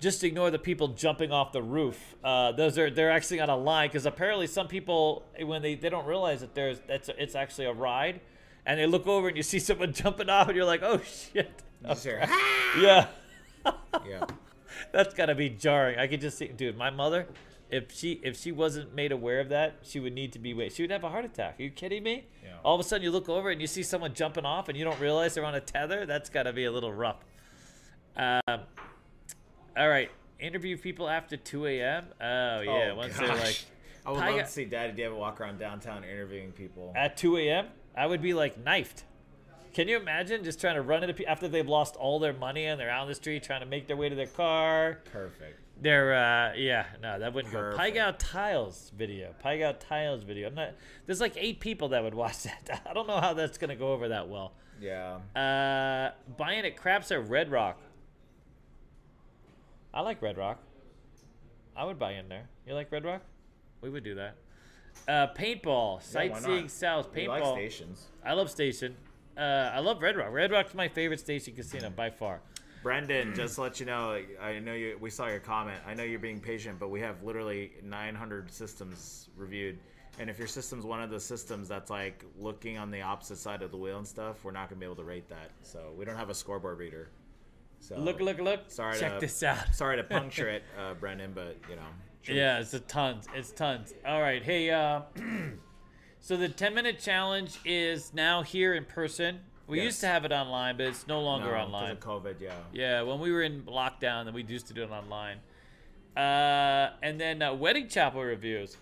just 0.00 0.24
ignore 0.24 0.50
the 0.50 0.58
people 0.58 0.88
jumping 0.88 1.30
off 1.30 1.52
the 1.52 1.62
roof. 1.62 2.16
Uh, 2.24 2.52
those 2.52 2.78
are 2.78 2.88
they're 2.90 3.10
actually 3.10 3.40
on 3.40 3.50
a 3.50 3.56
line 3.56 3.88
because 3.88 4.06
apparently 4.06 4.46
some 4.46 4.68
people 4.68 5.24
when 5.42 5.60
they, 5.62 5.74
they 5.74 5.90
don't 5.90 6.06
realize 6.06 6.40
that 6.40 6.54
there's 6.54 6.80
that's 6.86 7.10
it's 7.18 7.34
actually 7.34 7.66
a 7.66 7.72
ride, 7.72 8.20
and 8.64 8.80
they 8.80 8.86
look 8.86 9.06
over 9.06 9.28
and 9.28 9.36
you 9.36 9.42
see 9.42 9.58
someone 9.58 9.92
jumping 10.02 10.30
off 10.30 10.48
and 10.48 10.56
you're 10.56 10.64
like, 10.64 10.82
oh 10.82 11.00
shit. 11.04 11.50
Yeah. 12.80 13.06
yeah. 14.06 14.24
That's 14.92 15.14
gotta 15.14 15.34
be 15.34 15.48
jarring. 15.50 15.98
I 15.98 16.06
could 16.06 16.20
just 16.20 16.38
see, 16.38 16.48
dude. 16.48 16.76
My 16.76 16.90
mother, 16.90 17.26
if 17.70 17.92
she 17.92 18.20
if 18.22 18.38
she 18.38 18.52
wasn't 18.52 18.94
made 18.94 19.12
aware 19.12 19.40
of 19.40 19.48
that, 19.50 19.78
she 19.82 20.00
would 20.00 20.14
need 20.14 20.32
to 20.34 20.38
be 20.38 20.54
wait. 20.54 20.72
She 20.72 20.82
would 20.82 20.90
have 20.90 21.04
a 21.04 21.08
heart 21.08 21.24
attack. 21.24 21.58
Are 21.58 21.62
you 21.62 21.70
kidding 21.70 22.02
me? 22.02 22.26
Yeah. 22.44 22.50
All 22.64 22.74
of 22.74 22.80
a 22.80 22.84
sudden, 22.84 23.02
you 23.04 23.10
look 23.10 23.28
over 23.28 23.50
and 23.50 23.60
you 23.60 23.66
see 23.66 23.82
someone 23.82 24.14
jumping 24.14 24.44
off, 24.44 24.68
and 24.68 24.76
you 24.78 24.84
don't 24.84 25.00
realize 25.00 25.34
they're 25.34 25.44
on 25.44 25.54
a 25.54 25.60
tether. 25.60 26.06
That's 26.06 26.30
gotta 26.30 26.52
be 26.52 26.64
a 26.64 26.72
little 26.72 26.92
rough. 26.92 27.24
Um. 28.16 28.40
All 29.76 29.88
right. 29.88 30.10
Interview 30.38 30.76
people 30.76 31.08
after 31.08 31.36
2 31.36 31.66
a.m. 31.66 32.04
Oh 32.20 32.60
yeah. 32.60 32.90
Oh, 32.92 32.94
once 32.96 33.16
they're 33.16 33.28
gosh. 33.28 33.42
like 33.42 33.64
I 34.06 34.10
would 34.12 34.20
I 34.20 34.30
love 34.30 34.46
to 34.46 34.52
see 34.52 34.64
Daddy 34.64 34.92
David 34.92 35.16
walk 35.18 35.40
around 35.40 35.58
downtown 35.58 36.04
interviewing 36.04 36.52
people. 36.52 36.92
at 36.94 37.16
2 37.16 37.38
a.m., 37.38 37.66
I 37.96 38.06
would 38.06 38.22
be 38.22 38.34
like 38.34 38.62
knifed. 38.62 39.04
Can 39.76 39.88
you 39.88 39.98
imagine 39.98 40.42
just 40.42 40.58
trying 40.58 40.76
to 40.76 40.80
run 40.80 41.02
into 41.02 41.12
people 41.12 41.30
after 41.30 41.48
they've 41.48 41.68
lost 41.68 41.96
all 41.96 42.18
their 42.18 42.32
money 42.32 42.64
and 42.64 42.80
they're 42.80 42.88
out 42.88 43.02
on 43.02 43.08
the 43.08 43.14
street 43.14 43.42
trying 43.42 43.60
to 43.60 43.66
make 43.66 43.86
their 43.86 43.96
way 43.98 44.08
to 44.08 44.14
their 44.14 44.26
car? 44.26 45.00
Perfect. 45.12 45.60
They're 45.78 46.14
uh 46.14 46.54
yeah, 46.54 46.86
no, 47.02 47.18
that 47.18 47.34
wouldn't 47.34 47.52
Perfect. 47.52 47.72
go. 47.72 47.76
Pai 47.76 47.90
Gow 47.90 48.14
Tiles 48.16 48.90
video. 48.96 49.34
Pai 49.38 49.58
Gow 49.58 49.72
Tiles 49.78 50.22
video. 50.22 50.48
I'm 50.48 50.54
not 50.54 50.70
there's 51.04 51.20
like 51.20 51.34
eight 51.36 51.60
people 51.60 51.88
that 51.90 52.02
would 52.02 52.14
watch 52.14 52.42
that. 52.44 52.82
I 52.88 52.94
don't 52.94 53.06
know 53.06 53.20
how 53.20 53.34
that's 53.34 53.58
gonna 53.58 53.76
go 53.76 53.92
over 53.92 54.08
that 54.08 54.30
well. 54.30 54.54
Yeah. 54.80 55.16
Uh 55.38 56.12
buying 56.38 56.64
at 56.64 56.78
craps 56.78 57.10
at 57.10 57.28
Red 57.28 57.50
Rock. 57.50 57.78
I 59.92 60.00
like 60.00 60.22
Red 60.22 60.38
Rock. 60.38 60.58
I 61.76 61.84
would 61.84 61.98
buy 61.98 62.12
in 62.12 62.30
there. 62.30 62.48
You 62.66 62.72
like 62.72 62.90
Red 62.90 63.04
Rock? 63.04 63.20
We 63.82 63.90
would 63.90 64.04
do 64.04 64.14
that. 64.14 64.36
Uh 65.06 65.26
paintball. 65.34 66.02
Sightseeing 66.02 66.62
not? 66.62 66.70
South. 66.70 67.14
We 67.14 67.28
like 67.28 67.42
Paintball. 67.42 67.52
stations. 67.52 68.06
I 68.24 68.32
love 68.32 68.48
Station. 68.50 68.96
Uh, 69.36 69.70
I 69.74 69.80
love 69.80 70.00
Red 70.02 70.16
Rock. 70.16 70.32
Red 70.32 70.50
Rock's 70.50 70.74
my 70.74 70.88
favorite 70.88 71.20
station 71.20 71.54
casino 71.54 71.90
by 71.90 72.10
far. 72.10 72.40
Brendan, 72.82 73.34
just 73.34 73.56
to 73.56 73.62
let 73.62 73.80
you 73.80 73.86
know, 73.86 74.20
I 74.40 74.58
know 74.60 74.72
you. 74.74 74.96
We 75.00 75.10
saw 75.10 75.26
your 75.26 75.40
comment. 75.40 75.80
I 75.86 75.94
know 75.94 76.04
you're 76.04 76.20
being 76.20 76.40
patient, 76.40 76.78
but 76.78 76.88
we 76.88 77.00
have 77.00 77.22
literally 77.22 77.72
900 77.82 78.50
systems 78.52 79.28
reviewed. 79.36 79.78
And 80.18 80.30
if 80.30 80.38
your 80.38 80.46
system's 80.46 80.84
one 80.84 81.02
of 81.02 81.10
the 81.10 81.20
systems 81.20 81.68
that's 81.68 81.90
like 81.90 82.24
looking 82.38 82.78
on 82.78 82.90
the 82.90 83.02
opposite 83.02 83.36
side 83.36 83.60
of 83.62 83.70
the 83.70 83.76
wheel 83.76 83.98
and 83.98 84.06
stuff, 84.06 84.44
we're 84.44 84.52
not 84.52 84.68
gonna 84.70 84.78
be 84.78 84.86
able 84.86 84.96
to 84.96 85.04
rate 85.04 85.28
that. 85.28 85.50
So 85.62 85.92
we 85.98 86.04
don't 86.04 86.16
have 86.16 86.30
a 86.30 86.34
scoreboard 86.34 86.78
reader. 86.78 87.10
So 87.80 87.98
Look, 87.98 88.20
look, 88.20 88.38
look. 88.38 88.60
Sorry 88.68 88.98
Check 88.98 89.14
to- 89.14 89.20
this 89.20 89.42
out. 89.42 89.58
Sorry 89.74 89.96
to 89.96 90.04
puncture 90.04 90.48
it, 90.48 90.62
uh, 90.78 90.94
Brendan, 90.94 91.32
but 91.34 91.56
you 91.68 91.76
know. 91.76 91.82
truth. 92.22 92.38
Yeah, 92.38 92.58
it's 92.60 92.72
a 92.72 92.80
tons. 92.80 93.26
It's 93.34 93.50
tons. 93.50 93.92
All 94.06 94.20
right. 94.22 94.42
Hey, 94.42 94.70
uh, 94.70 95.02
so 96.20 96.36
the 96.36 96.48
10 96.48 96.74
minute 96.74 96.98
challenge 96.98 97.58
is 97.64 98.12
now 98.14 98.42
here 98.42 98.74
in 98.74 98.84
person. 98.84 99.40
We 99.68 99.78
Yes. 99.78 99.84
used 99.86 100.00
to 100.02 100.06
have 100.06 100.24
it 100.24 100.32
online, 100.32 100.76
but 100.76 100.86
it's 100.86 101.06
no 101.08 101.20
longer 101.20 101.50
No, 101.52 101.56
online. 101.58 101.90
of 101.92 102.00
COVID, 102.00 102.40
yeah. 102.40 102.52
Yeah, 102.72 103.02
when 103.02 103.18
we 103.18 103.32
were 103.32 103.42
in 103.42 103.62
lockdown, 103.62 104.24
then 104.26 104.34
we 104.34 104.42
used 104.44 104.68
to 104.68 104.74
do 104.74 104.82
it 104.84 104.90
online. 104.90 105.38
Uh, 106.16 106.90
and 107.02 107.20
then 107.20 107.42
uh, 107.42 107.52
wedding 107.52 107.88
chapel 107.88 108.22
reviews. 108.22 108.76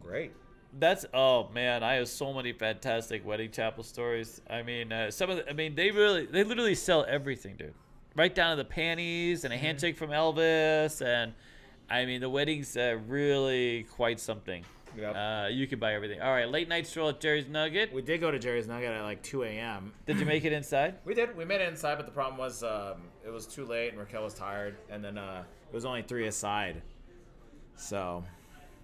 Great. 0.00 0.32
That's 0.78 1.04
oh 1.12 1.48
man, 1.52 1.82
I 1.82 1.94
have 1.94 2.08
so 2.08 2.32
many 2.32 2.52
fantastic 2.52 3.26
wedding 3.26 3.50
chapel 3.50 3.82
stories. 3.84 4.40
I 4.48 4.62
mean, 4.62 4.90
uh, 4.92 5.10
some 5.10 5.28
of 5.28 5.36
the, 5.38 5.50
I 5.50 5.52
mean, 5.52 5.74
they 5.74 5.90
really, 5.90 6.24
they 6.26 6.44
literally 6.44 6.74
sell 6.74 7.04
everything, 7.08 7.56
dude. 7.56 7.74
Right 8.14 8.34
down 8.34 8.56
to 8.56 8.62
the 8.62 8.68
panties 8.68 9.44
and 9.44 9.52
a 9.52 9.56
handshake 9.56 9.96
from 9.98 10.10
Elvis, 10.10 11.04
and 11.04 11.32
I 11.90 12.04
mean, 12.06 12.20
the 12.20 12.28
wedding's 12.30 12.74
uh, 12.76 12.98
really 13.06 13.84
quite 13.90 14.18
something. 14.20 14.64
Yep. 14.96 15.14
Uh, 15.16 15.48
you 15.50 15.66
could 15.66 15.80
buy 15.80 15.94
everything. 15.94 16.20
All 16.20 16.30
right, 16.32 16.48
late 16.48 16.68
night 16.68 16.86
stroll 16.86 17.08
at 17.10 17.20
Jerry's 17.20 17.48
Nugget. 17.48 17.92
We 17.92 18.02
did 18.02 18.20
go 18.20 18.30
to 18.30 18.38
Jerry's 18.38 18.66
Nugget 18.66 18.90
at 18.90 19.02
like 19.02 19.22
2 19.22 19.44
a.m. 19.44 19.92
Did 20.06 20.18
you 20.18 20.26
make 20.26 20.44
it 20.44 20.52
inside? 20.52 20.96
We 21.04 21.14
did. 21.14 21.36
We 21.36 21.44
made 21.44 21.60
it 21.60 21.68
inside, 21.68 21.96
but 21.96 22.06
the 22.06 22.12
problem 22.12 22.38
was 22.38 22.62
um, 22.62 23.02
it 23.24 23.30
was 23.30 23.46
too 23.46 23.64
late 23.64 23.90
and 23.90 23.98
Raquel 23.98 24.22
was 24.24 24.34
tired, 24.34 24.76
and 24.90 25.02
then 25.04 25.18
uh, 25.18 25.44
it 25.70 25.74
was 25.74 25.84
only 25.84 26.02
three 26.02 26.26
aside. 26.26 26.82
So 27.76 28.22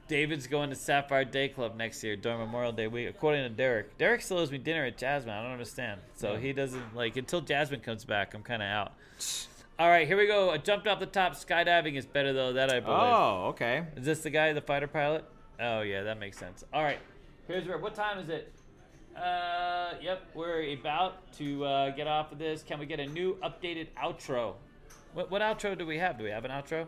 David's 0.08 0.46
going 0.46 0.70
to 0.70 0.76
Sapphire 0.76 1.24
Day 1.24 1.48
Club 1.48 1.76
next 1.76 2.02
year 2.02 2.16
during 2.16 2.38
Memorial 2.38 2.72
Day 2.72 2.86
week, 2.86 3.08
according 3.08 3.42
to 3.42 3.50
Derek. 3.50 3.98
Derek 3.98 4.22
still 4.22 4.38
owes 4.38 4.50
me 4.50 4.58
dinner 4.58 4.84
at 4.86 4.96
Jasmine. 4.96 5.34
I 5.34 5.42
don't 5.42 5.52
understand. 5.52 6.00
So 6.14 6.32
Yeah. 6.32 6.38
he 6.40 6.52
doesn't 6.52 6.94
like 6.96 7.16
until 7.16 7.40
Jasmine 7.42 7.80
comes 7.80 8.04
back. 8.04 8.32
I'm 8.34 8.42
kind 8.42 8.62
of 8.62 8.68
out. 8.68 8.92
All 9.78 9.88
right, 9.88 10.06
here 10.08 10.16
we 10.16 10.26
go. 10.26 10.50
I 10.50 10.56
jumped 10.58 10.88
off 10.88 10.98
the 10.98 11.06
top. 11.06 11.34
Skydiving 11.34 11.94
is 11.94 12.06
better 12.06 12.32
though. 12.32 12.54
That 12.54 12.70
I 12.70 12.80
believe. 12.80 12.98
Oh, 12.98 13.46
okay. 13.50 13.84
Is 13.96 14.04
this 14.06 14.20
the 14.22 14.30
guy, 14.30 14.52
the 14.52 14.60
fighter 14.60 14.88
pilot? 14.88 15.24
Oh 15.60 15.80
yeah, 15.80 16.02
that 16.02 16.18
makes 16.18 16.38
sense. 16.38 16.64
All 16.72 16.82
right, 16.82 16.98
here's 17.46 17.66
where. 17.66 17.78
What 17.78 17.94
time 17.94 18.18
is 18.18 18.28
it? 18.28 18.52
Uh, 19.16 19.94
yep, 20.00 20.22
we're 20.34 20.74
about 20.78 21.32
to 21.32 21.64
uh, 21.64 21.90
get 21.90 22.06
off 22.06 22.30
of 22.30 22.38
this. 22.38 22.62
Can 22.62 22.78
we 22.78 22.86
get 22.86 23.00
a 23.00 23.06
new 23.06 23.36
updated 23.42 23.88
outro? 24.00 24.54
What, 25.14 25.30
what 25.30 25.42
outro 25.42 25.76
do 25.76 25.84
we 25.84 25.98
have? 25.98 26.18
Do 26.18 26.24
we 26.24 26.30
have 26.30 26.44
an 26.44 26.52
outro? 26.52 26.86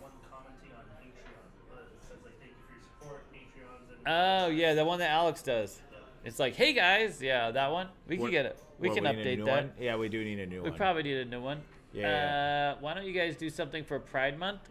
One 0.00 0.12
commenting 0.30 0.70
on 0.76 0.84
Patreon. 1.02 1.80
It 1.96 2.02
says 2.06 2.18
like 2.22 2.38
thank 2.38 2.52
you 2.52 2.62
for 2.68 2.74
your 2.74 2.82
support, 2.82 3.24
Patreons, 3.32 4.06
and 4.06 4.46
Oh 4.46 4.50
yeah, 4.50 4.74
the 4.74 4.84
one 4.84 5.00
that 5.00 5.10
Alex 5.10 5.42
does. 5.42 5.80
It's 6.24 6.38
like, 6.38 6.54
hey 6.54 6.72
guys, 6.72 7.20
yeah, 7.20 7.50
that 7.50 7.72
one. 7.72 7.88
We 8.06 8.18
can 8.18 8.30
get 8.30 8.46
it. 8.46 8.62
We 8.78 8.88
what, 8.88 8.96
can 8.96 9.06
a 9.06 9.12
update 9.14 9.44
that. 9.44 9.46
one? 9.46 9.72
Yeah, 9.80 9.96
we 9.96 10.08
do 10.08 10.22
need 10.22 10.38
a 10.38 10.46
new 10.46 10.56
We 10.56 10.62
one. 10.62 10.72
We 10.72 10.76
probably 10.76 11.02
need 11.02 11.16
a 11.16 11.24
new 11.24 11.40
one. 11.40 11.60
Yeah, 11.92 12.76
Uh, 12.76 12.80
why 12.80 12.94
don't 12.94 13.06
you 13.06 13.12
guys 13.12 13.34
do 13.36 13.50
something 13.50 13.82
for 13.82 13.98
Pride 13.98 14.38
Month? 14.38 14.68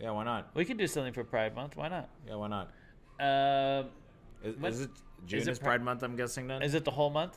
Yeah, 0.00 0.10
why 0.10 0.24
not? 0.24 0.50
We 0.54 0.64
could 0.64 0.78
do 0.78 0.86
something 0.86 1.12
for 1.12 1.24
Pride 1.24 1.54
Month. 1.54 1.76
Why 1.76 1.88
not? 1.88 2.08
Yeah, 2.26 2.36
why 2.36 2.48
not? 2.48 2.70
Um, 3.20 3.86
Is, 4.64 4.80
it 4.82 4.90
June 5.26 5.40
is 5.40 5.48
is, 5.48 5.58
it 5.58 5.60
Pri- 5.60 5.70
Pride 5.76 5.82
Month? 5.84 6.02
I'm 6.02 6.16
guessing 6.16 6.46
then. 6.46 6.62
is 6.62 6.74
it 6.74 6.84
the 6.84 6.90
whole 6.90 7.10
month? 7.10 7.36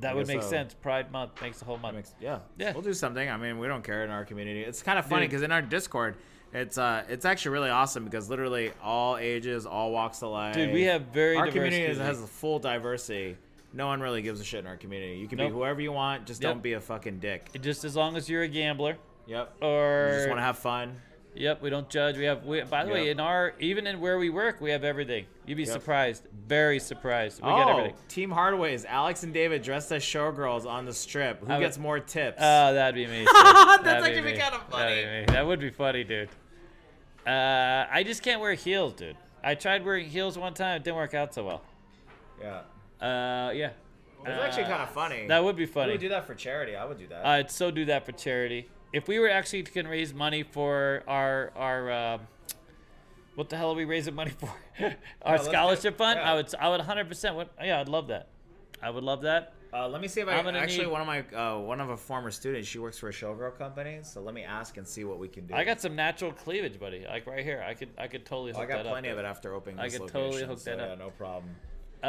That 0.00 0.14
would 0.14 0.26
guess 0.26 0.34
make 0.36 0.42
so. 0.42 0.48
sense. 0.50 0.74
Pride 0.74 1.10
Month 1.10 1.40
makes 1.42 1.58
the 1.58 1.64
whole 1.64 1.78
month. 1.78 1.96
makes- 1.96 2.14
yeah, 2.20 2.40
Yeah. 2.58 2.72
We'll 2.72 2.82
do 2.82 2.92
something. 2.94 3.28
I 3.28 3.36
mean, 3.36 3.58
we 3.58 3.66
don't 3.66 3.82
care 3.82 4.04
in 4.04 4.10
our 4.10 4.24
community. 4.24 4.60
It's 4.62 4.82
kind 4.82 4.98
of 4.98 5.06
funny 5.06 5.22
Dude. 5.22 5.30
because 5.30 5.42
in 5.42 5.50
our 5.52 5.62
Discord, 5.62 6.16
it's 6.52 6.78
uh, 6.78 7.04
it's 7.08 7.24
actually 7.24 7.52
really 7.52 7.70
awesome 7.70 8.04
because 8.04 8.30
literally 8.30 8.70
all 8.82 9.16
ages, 9.16 9.66
all 9.66 9.90
walks 9.90 10.22
of 10.22 10.30
life. 10.30 10.54
Dude, 10.54 10.72
we 10.72 10.82
have 10.82 11.02
very 11.06 11.36
our 11.36 11.46
diverse 11.46 11.54
community 11.54 11.82
is- 11.84 11.96
community. 11.98 12.16
has 12.18 12.22
a 12.24 12.26
full 12.32 12.58
diversity. 12.58 13.36
No 13.72 13.88
one 13.88 14.00
really 14.00 14.22
gives 14.22 14.40
a 14.40 14.44
shit 14.44 14.60
in 14.60 14.66
our 14.66 14.76
community. 14.76 15.18
You 15.18 15.26
can 15.28 15.38
Nope. 15.38 15.48
be 15.48 15.52
whoever 15.54 15.80
you 15.80 15.92
want, 15.92 16.24
just 16.26 16.40
Yep. 16.42 16.50
don't 16.52 16.62
be 16.62 16.74
a 16.74 16.80
fucking 16.80 17.18
dick. 17.18 17.50
Just 17.60 17.84
as 17.84 17.96
long 17.96 18.16
as 18.16 18.28
you're 18.28 18.42
a 18.44 18.48
gambler, 18.48 18.96
Yep. 19.26 19.56
or 19.60 20.08
You 20.12 20.16
just 20.18 20.28
want 20.28 20.38
to 20.38 20.44
have 20.44 20.58
fun. 20.58 20.96
Yep, 21.36 21.60
we 21.62 21.70
don't 21.70 21.88
judge. 21.90 22.16
We 22.16 22.24
have. 22.24 22.44
We, 22.44 22.62
by 22.62 22.84
the 22.84 22.90
way, 22.92 23.10
in 23.10 23.20
our 23.20 23.54
even 23.60 23.86
in 23.86 24.00
where 24.00 24.18
we 24.18 24.30
work, 24.30 24.60
we 24.60 24.70
have 24.70 24.84
everything. 24.84 25.26
You'd 25.44 25.56
be 25.56 25.64
Yep. 25.64 25.72
surprised, 25.72 26.26
very 26.46 26.78
surprised. 26.78 27.42
We 27.42 27.48
oh, 27.48 27.56
got 27.56 27.68
everything. 27.70 27.94
Team 28.08 28.30
Hardways, 28.30 28.84
Alex 28.84 29.22
and 29.22 29.34
David 29.34 29.62
dressed 29.62 29.92
as 29.92 30.02
showgirls 30.02 30.66
on 30.66 30.86
the 30.86 30.94
strip. 30.94 31.40
Who 31.40 31.46
would- 31.46 31.60
gets 31.60 31.78
more 31.78 32.00
tips? 32.00 32.38
Oh, 32.40 32.72
that'd 32.74 32.94
be 32.94 33.06
me. 33.06 33.24
That's 33.32 33.82
That'd 33.82 34.04
actually 34.04 34.22
me. 34.22 34.30
kinda 34.38 34.60
That'd 34.70 34.70
funny. 34.70 35.24
be. 35.26 35.32
That 35.32 35.46
would 35.46 35.60
be 35.60 35.70
funny, 35.70 36.04
dude. 36.04 36.28
Uh, 37.26 37.86
I 37.90 38.02
just 38.06 38.22
can't 38.22 38.40
wear 38.40 38.54
heels, 38.54 38.94
dude. 38.94 39.16
I 39.42 39.54
tried 39.54 39.84
wearing 39.84 40.08
heels 40.08 40.38
one 40.38 40.54
time. 40.54 40.76
It 40.76 40.84
didn't 40.84 40.96
work 40.96 41.14
out 41.14 41.34
so 41.34 41.44
well. 41.44 41.62
yeah. 42.40 42.60
Uh, 43.00 43.50
yeah. 43.52 43.70
It's 44.24 44.42
actually 44.42 44.64
Uh, 44.64 44.68
kind 44.68 44.82
of 44.82 44.90
funny. 44.90 45.26
That 45.28 45.44
would 45.44 45.54
be 45.56 45.66
We 45.66 45.70
funny. 45.70 45.92
would 45.92 46.00
do 46.00 46.08
that 46.08 46.26
for 46.26 46.34
charity. 46.34 46.74
I 46.74 46.84
would 46.84 46.98
do 46.98 47.06
that. 47.08 47.24
I'd 47.26 47.50
so 47.50 47.70
do 47.70 47.84
that 47.84 48.04
for 48.06 48.12
charity. 48.12 48.68
If 48.92 49.08
we 49.08 49.18
were 49.18 49.28
actually 49.30 49.62
to 49.64 49.70
can 49.70 49.86
raise 49.86 50.14
money 50.14 50.42
for 50.42 51.02
our 51.06 51.52
our 51.56 51.92
um, 51.92 52.20
what 53.34 53.48
the 53.50 53.56
hell 53.56 53.72
are 53.72 53.76
we 53.76 53.84
raising 53.84 54.14
money 54.14 54.30
for? 54.30 54.50
our 55.22 55.38
scholarship 55.38 55.98
fund. 55.98 56.18
yeah. 56.18 56.32
I 56.32 56.34
would 56.34 56.54
I 56.58 56.68
would 56.68 56.78
100 56.78 57.08
percent. 57.08 57.36
Yeah, 57.62 57.80
I'd 57.80 57.88
love 57.88 58.08
that. 58.08 58.28
I 58.82 58.90
would 58.90 59.04
love 59.04 59.22
that. 59.22 59.52
Uh, 59.72 59.88
let 59.88 60.00
me 60.00 60.08
see 60.08 60.20
if 60.20 60.28
I 60.28 60.32
actually 60.36 60.84
need- 60.84 60.86
one 60.92 61.00
of 61.02 61.06
my 61.06 61.20
uh, 61.36 61.58
one 61.58 61.80
of 61.80 61.90
a 61.90 61.96
former 61.96 62.30
students. 62.30 62.66
She 62.68 62.78
works 62.78 62.98
for 62.98 63.08
a 63.08 63.12
showgirl 63.12 63.58
company, 63.58 63.98
so 64.02 64.22
let 64.22 64.32
me 64.34 64.42
ask 64.42 64.76
and 64.78 64.86
see 64.86 65.04
what 65.04 65.18
we 65.18 65.28
can 65.28 65.46
do. 65.46 65.54
I 65.54 65.64
got 65.64 65.80
some 65.80 65.94
natural 65.94 66.32
cleavage, 66.32 66.78
buddy. 66.80 67.04
Like 67.06 67.26
right 67.26 67.44
here. 67.44 67.62
I 67.66 67.74
could 67.74 67.90
I 67.98 68.06
could 68.06 68.24
totally 68.24 68.52
Oh, 68.52 68.56
hook 68.60 68.64
I 68.64 68.68
got 68.68 68.84
that 68.84 68.90
plenty 68.90 69.08
up. 69.08 69.14
of 69.18 69.24
it 69.24 69.28
after 69.28 69.52
opening. 69.54 69.78
I 69.80 69.88
this 69.88 69.98
could 69.98 70.08
totally 70.08 70.26
location, 70.44 70.48
hook 70.48 70.58
so 70.60 70.70
that 70.70 70.78
yeah, 70.78 70.92
up. 70.92 70.98
no 70.98 71.10
problem. 71.10 71.50
Uh, 72.02 72.06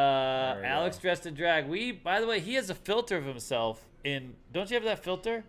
Alex 0.64 0.98
go. 0.98 1.02
dressed 1.02 1.26
in 1.26 1.34
drag. 1.34 1.68
We, 1.68 1.92
by 1.92 2.22
the 2.22 2.28
way, 2.28 2.40
he 2.40 2.54
has 2.54 2.70
a 2.70 2.76
filter 2.76 3.18
of 3.18 3.26
himself 3.26 3.86
in. 4.04 4.36
Don't 4.54 4.70
you 4.70 4.76
have 4.76 4.84
that 4.84 5.04
filter? 5.04 5.44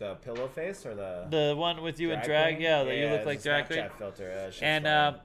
The 0.00 0.14
pillow 0.16 0.48
face 0.48 0.84
or 0.86 0.94
the 0.94 1.26
The 1.30 1.54
one 1.56 1.82
with 1.82 2.00
you 2.00 2.10
in 2.10 2.20
drag. 2.22 2.54
queen? 2.56 2.62
Yeah, 2.64 2.82
that 2.84 2.96
you 2.96 3.06
look 3.08 3.26
like 3.26 3.38
a 3.40 3.42
drag 3.42 3.66
queen. 3.66 3.78
Snapchat 3.80 3.92
filter. 3.98 4.28
Yeah, 4.28 4.34
that 4.34 4.52
shit's 4.54 4.62
and 4.62 4.84
fine. 4.84 4.92
uh, 4.92 5.18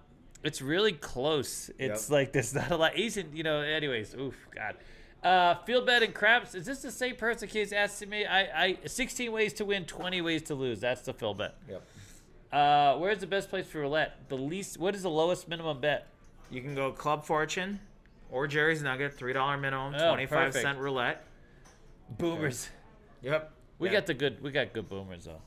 it's 0.43 0.61
really 0.61 0.91
close. 0.91 1.71
It's 1.79 2.03
Yep. 2.09 2.11
like 2.13 2.33
there's 2.33 2.53
not 2.53 2.69
a 2.71 2.75
lot. 2.77 2.93
He's 2.93 3.15
in, 3.17 3.33
you 3.35 3.41
know. 3.43 3.61
Anyways, 3.61 4.13
oof, 4.15 4.35
God. 4.53 4.75
Uh, 5.23 5.55
field 5.63 5.85
bet 5.87 6.03
and 6.03 6.13
craps. 6.13 6.53
Is 6.53 6.65
this 6.67 6.81
the 6.83 6.91
same 6.91 7.15
person 7.15 7.47
keeps 7.47 7.71
asking 7.71 8.09
me? 8.09 8.25
I, 8.27 8.63
I, 8.65 8.77
16 8.85 9.31
ways 9.31 9.53
to 9.53 9.65
win, 9.65 9.85
20 9.85 10.21
ways 10.21 10.43
to 10.43 10.55
lose. 10.55 10.81
That's 10.81 11.01
the 11.01 11.13
field 11.13 11.37
bet. 11.39 11.55
yep. 11.67 11.81
Uh, 12.51 12.97
where's 12.97 13.19
the 13.19 13.27
best 13.27 13.49
place 13.49 13.65
for 13.65 13.79
roulette? 13.79 14.27
The 14.29 14.37
least. 14.37 14.77
What 14.77 14.93
is 14.93 15.01
the 15.03 15.09
lowest 15.09 15.47
minimum 15.47 15.79
bet? 15.81 16.07
You 16.51 16.61
can 16.61 16.75
go 16.75 16.91
Club 16.91 17.25
Fortune 17.25 17.79
or 18.29 18.45
Jerry's 18.45 18.83
Nugget, 18.83 19.13
three 19.13 19.31
dollar 19.33 19.57
minimum, 19.57 19.95
Oh, 19.97 20.09
twenty 20.09 20.25
five 20.25 20.47
perfect. 20.47 20.63
cent 20.63 20.77
roulette. 20.79 21.23
Boomers. 22.17 22.69
Yep. 23.21 23.51
We 23.79 23.89
Yeah. 23.89 23.93
got 23.95 24.05
the 24.07 24.13
good. 24.13 24.41
We 24.41 24.51
got 24.51 24.73
good 24.73 24.89
boomers 24.89 25.25
though. 25.25 25.41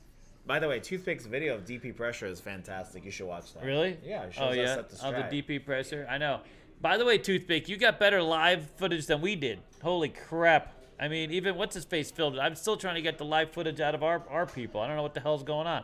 By 0.45 0.59
the 0.59 0.67
way, 0.67 0.79
Toothpick's 0.79 1.25
video 1.25 1.55
of 1.55 1.65
DP 1.65 1.95
pressure 1.95 2.25
is 2.25 2.39
fantastic. 2.39 3.05
You 3.05 3.11
should 3.11 3.27
watch 3.27 3.53
that. 3.53 3.63
Really? 3.63 3.97
Yeah. 4.03 4.23
It 4.23 4.33
shows 4.33 4.41
Oh 4.43 4.49
us 4.49 4.55
yeah. 4.57 4.77
at 4.77 4.89
the 4.89 5.05
Oh, 5.07 5.11
the. 5.11 5.41
DP 5.43 5.59
pressure. 5.63 6.07
I 6.09 6.17
know. 6.17 6.41
By 6.81 6.97
the 6.97 7.05
way, 7.05 7.17
Toothpick, 7.17 7.67
you 7.67 7.77
got 7.77 7.99
better 7.99 8.21
live 8.21 8.69
footage 8.77 9.05
than 9.05 9.21
we 9.21 9.35
did. 9.35 9.59
Holy 9.83 10.09
crap! 10.09 10.73
I 10.99 11.07
mean, 11.07 11.31
even 11.31 11.55
what's 11.55 11.75
his 11.75 11.85
face 11.85 12.09
filmed. 12.09 12.37
I'm 12.39 12.55
still 12.55 12.77
trying 12.77 12.95
to 12.95 13.01
get 13.01 13.17
the 13.17 13.25
live 13.25 13.51
footage 13.51 13.79
out 13.81 13.95
of 13.95 14.03
our 14.03 14.23
our 14.29 14.45
people. 14.45 14.79
I 14.81 14.87
don't 14.87 14.95
know 14.95 15.03
what 15.03 15.13
the 15.13 15.19
hell's 15.19 15.43
going 15.43 15.67
on. 15.67 15.83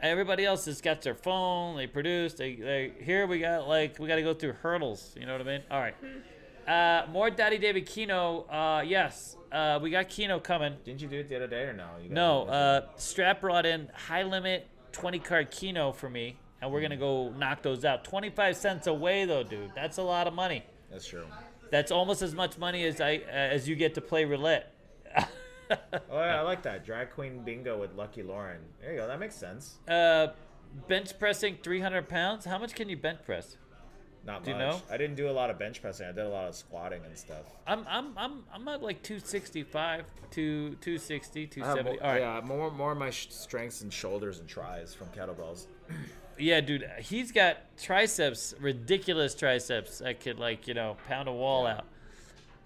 Everybody 0.00 0.46
else 0.46 0.64
has 0.64 0.80
got 0.80 1.02
their 1.02 1.14
phone. 1.14 1.76
They 1.76 1.86
produce. 1.86 2.32
They, 2.34 2.54
they 2.54 2.92
here 3.02 3.26
we 3.26 3.38
got 3.40 3.68
like 3.68 3.98
we 3.98 4.06
got 4.08 4.16
to 4.16 4.22
go 4.22 4.32
through 4.32 4.52
hurdles. 4.54 5.14
You 5.18 5.26
know 5.26 5.32
what 5.32 5.42
I 5.42 5.44
mean? 5.44 5.62
All 5.70 5.80
right. 5.80 5.94
Uh, 6.66 7.06
more 7.10 7.30
Daddy 7.30 7.58
David 7.58 7.86
Keno. 7.86 8.42
Uh, 8.48 8.82
yes, 8.86 9.36
uh, 9.52 9.78
we 9.82 9.90
got 9.90 10.08
Keno 10.08 10.38
coming. 10.38 10.74
Didn't 10.84 11.00
you 11.02 11.08
do 11.08 11.18
it 11.20 11.28
the 11.28 11.36
other 11.36 11.46
day 11.46 11.62
or 11.62 11.72
no? 11.72 11.88
No, 12.08 12.42
uh, 12.44 12.86
Strat 12.96 13.40
brought 13.40 13.66
in 13.66 13.88
high 13.94 14.22
limit 14.22 14.66
20 14.92 15.18
card 15.18 15.50
Keno 15.50 15.92
for 15.92 16.08
me, 16.08 16.36
and 16.62 16.70
we're 16.72 16.80
gonna 16.80 16.96
go 16.96 17.30
knock 17.30 17.62
those 17.62 17.84
out. 17.84 18.04
25 18.04 18.56
cents 18.56 18.86
away 18.86 19.24
though, 19.24 19.42
dude. 19.42 19.72
That's 19.74 19.98
a 19.98 20.02
lot 20.02 20.26
of 20.26 20.34
money. 20.34 20.64
That's 20.90 21.06
true. 21.06 21.26
That's 21.70 21.90
almost 21.92 22.20
as 22.22 22.34
much 22.34 22.58
money 22.58 22.84
as 22.84 23.00
I 23.00 23.16
uh, 23.16 23.30
as 23.30 23.68
you 23.68 23.74
get 23.76 23.94
to 23.94 24.00
play 24.00 24.24
roulette. 24.24 24.72
Oh, 26.10 26.18
yeah, 26.18 26.40
I 26.40 26.40
like 26.40 26.62
that. 26.64 26.84
Drag 26.84 27.10
Queen 27.12 27.44
Bingo 27.44 27.78
with 27.78 27.94
Lucky 27.94 28.24
Lauren. 28.24 28.58
There 28.80 28.92
you 28.92 28.98
go. 28.98 29.06
That 29.06 29.20
makes 29.20 29.36
sense. 29.36 29.78
uh, 29.86 30.28
bench 30.88 31.16
pressing 31.16 31.58
300 31.62 32.08
pounds. 32.08 32.44
How 32.44 32.58
much 32.58 32.74
can 32.74 32.88
you 32.88 32.96
bench 32.96 33.20
press? 33.24 33.56
Not 34.24 34.44
Do 34.44 34.50
you 34.50 34.56
much. 34.56 34.66
know? 34.74 34.82
I 34.90 34.96
didn't 34.98 35.16
do 35.16 35.30
a 35.30 35.32
lot 35.32 35.48
of 35.50 35.58
bench 35.58 35.80
pressing. 35.80 36.06
I 36.06 36.12
did 36.12 36.26
a 36.26 36.28
lot 36.28 36.46
of 36.46 36.54
squatting 36.54 37.02
and 37.04 37.16
stuff. 37.16 37.46
I'm 37.66 37.86
I'm 37.88 38.12
I'm 38.18 38.44
I'm 38.52 38.68
at 38.68 38.82
like 38.82 39.02
265 39.02 40.04
to 40.32 40.70
260, 40.74 41.46
270. 41.46 41.90
more, 41.98 42.02
All 42.06 42.12
right. 42.12 42.20
Yeah, 42.20 42.40
more 42.44 42.70
more 42.70 42.92
of 42.92 42.98
my 42.98 43.10
sh- 43.10 43.28
strengths 43.30 43.80
and 43.80 43.92
shoulders 43.92 44.38
and 44.38 44.46
tries 44.48 44.92
from 44.94 45.06
kettlebells. 45.08 45.66
Yeah, 46.38 46.60
dude, 46.60 46.88
he's 47.00 47.32
got 47.32 47.58
triceps, 47.78 48.54
ridiculous 48.60 49.34
triceps 49.34 49.98
that 49.98 50.20
could 50.20 50.38
like 50.38 50.68
you 50.68 50.74
know 50.74 50.96
pound 51.08 51.28
a 51.28 51.32
wall 51.32 51.66
out. 51.66 51.86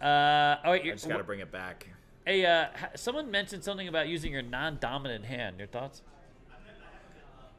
Uh, 0.02 0.58
all 0.64 0.72
right, 0.72 0.80
I 0.80 0.84
you're- 0.84 0.92
just 0.92 1.08
got 1.08 1.18
to 1.18 1.24
bring 1.24 1.40
it 1.40 1.52
back. 1.52 1.88
Hey, 2.26 2.44
uh, 2.46 2.66
someone 2.96 3.30
mentioned 3.30 3.62
something 3.62 3.86
about 3.86 4.08
using 4.08 4.32
your 4.32 4.42
non-dominant 4.42 5.24
hand. 5.26 5.58
Your 5.58 5.66
thoughts? 5.68 6.02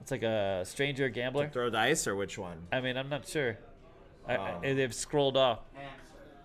It's 0.02 0.12
like 0.12 0.24
a 0.24 0.64
stranger 0.66 1.08
gambler. 1.10 1.50
Throw 1.50 1.70
dice 1.70 2.08
or 2.08 2.16
which 2.16 2.38
one? 2.38 2.58
I 2.72 2.82
mean, 2.82 2.98
I'm 2.98 3.10
not 3.10 3.28
sure. 3.28 3.58
I, 4.28 4.36
I- 4.36 4.52
Um, 4.56 4.62
they've 4.62 4.94
scrolled 4.94 5.38
off. 5.38 5.60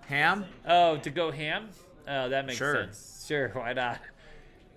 Ham? 0.06 0.44
Oh, 0.66 0.96
to 0.98 1.10
go 1.10 1.30
ham? 1.30 1.68
Oh, 2.08 2.28
that 2.28 2.44
makes 2.46 2.58
Sure. 2.58 2.74
sense. 2.84 3.24
Sure, 3.28 3.48
why 3.54 3.72
not? 3.74 4.00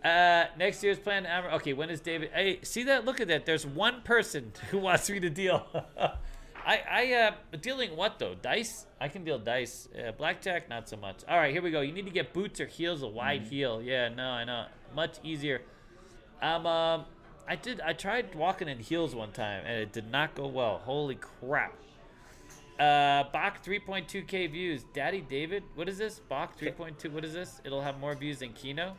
Uh, 0.04 0.46
next 0.58 0.84
year's 0.84 1.00
plan. 1.00 1.26
Okay, 1.54 1.74
when 1.74 1.90
is 1.90 2.02
David? 2.02 2.30
Hey, 2.34 2.60
see 2.62 2.84
that? 2.84 3.06
Look 3.06 3.20
at 3.22 3.30
that. 3.30 3.46
There's 3.46 3.66
one 3.66 4.02
person 4.04 4.52
who 4.70 4.78
wants 4.80 5.10
me 5.10 5.20
to 5.22 5.30
deal. 5.30 5.66
I, 6.66 6.82
I, 6.90 7.14
uh, 7.14 7.32
dealing 7.60 7.96
what 7.98 8.20
though? 8.20 8.36
Dice? 8.36 8.86
I 9.02 9.08
can 9.10 9.24
deal 9.26 9.38
dice. 9.40 9.90
Uh, 9.98 10.12
blackjack, 10.12 10.70
not 10.70 10.88
so 10.88 10.96
much. 10.98 11.18
All 11.28 11.38
right, 11.38 11.52
here 11.52 11.62
we 11.62 11.72
go. 11.72 11.82
You 11.82 11.92
need 11.92 12.06
to 12.06 12.12
get 12.12 12.32
boots 12.34 12.60
or 12.62 12.68
heels, 12.68 13.02
a 13.02 13.08
wide 13.08 13.42
Mm-hmm. 13.42 13.50
heel. 13.50 13.82
Yeah, 13.82 14.10
no, 14.10 14.24
I 14.30 14.44
know. 14.46 14.66
Much 14.96 15.18
easier. 15.24 15.62
Um, 16.42 16.66
um, 16.66 17.06
I 17.48 17.56
did. 17.58 17.82
I 17.82 17.92
tried 17.94 18.34
walking 18.36 18.68
in 18.70 18.80
heels 18.80 19.14
one 19.16 19.32
time, 19.32 19.64
and 19.66 19.78
it 19.82 19.92
did 19.92 20.10
not 20.12 20.36
go 20.36 20.48
well. 20.48 20.78
Holy 20.86 21.16
crap. 21.16 21.74
Uh, 22.80 23.24
Bach 23.32 23.64
3.2k 23.64 24.52
views. 24.52 24.84
Daddy 24.94 25.22
David, 25.22 25.64
what 25.76 25.88
is 25.88 25.98
this? 25.98 26.20
Bach 26.28 26.58
3.2. 26.60 27.12
What 27.12 27.24
is 27.24 27.34
this? 27.34 27.62
It'll 27.64 27.82
have 27.82 28.00
more 28.00 28.16
views 28.16 28.40
than 28.40 28.54
Keno. 28.54 28.96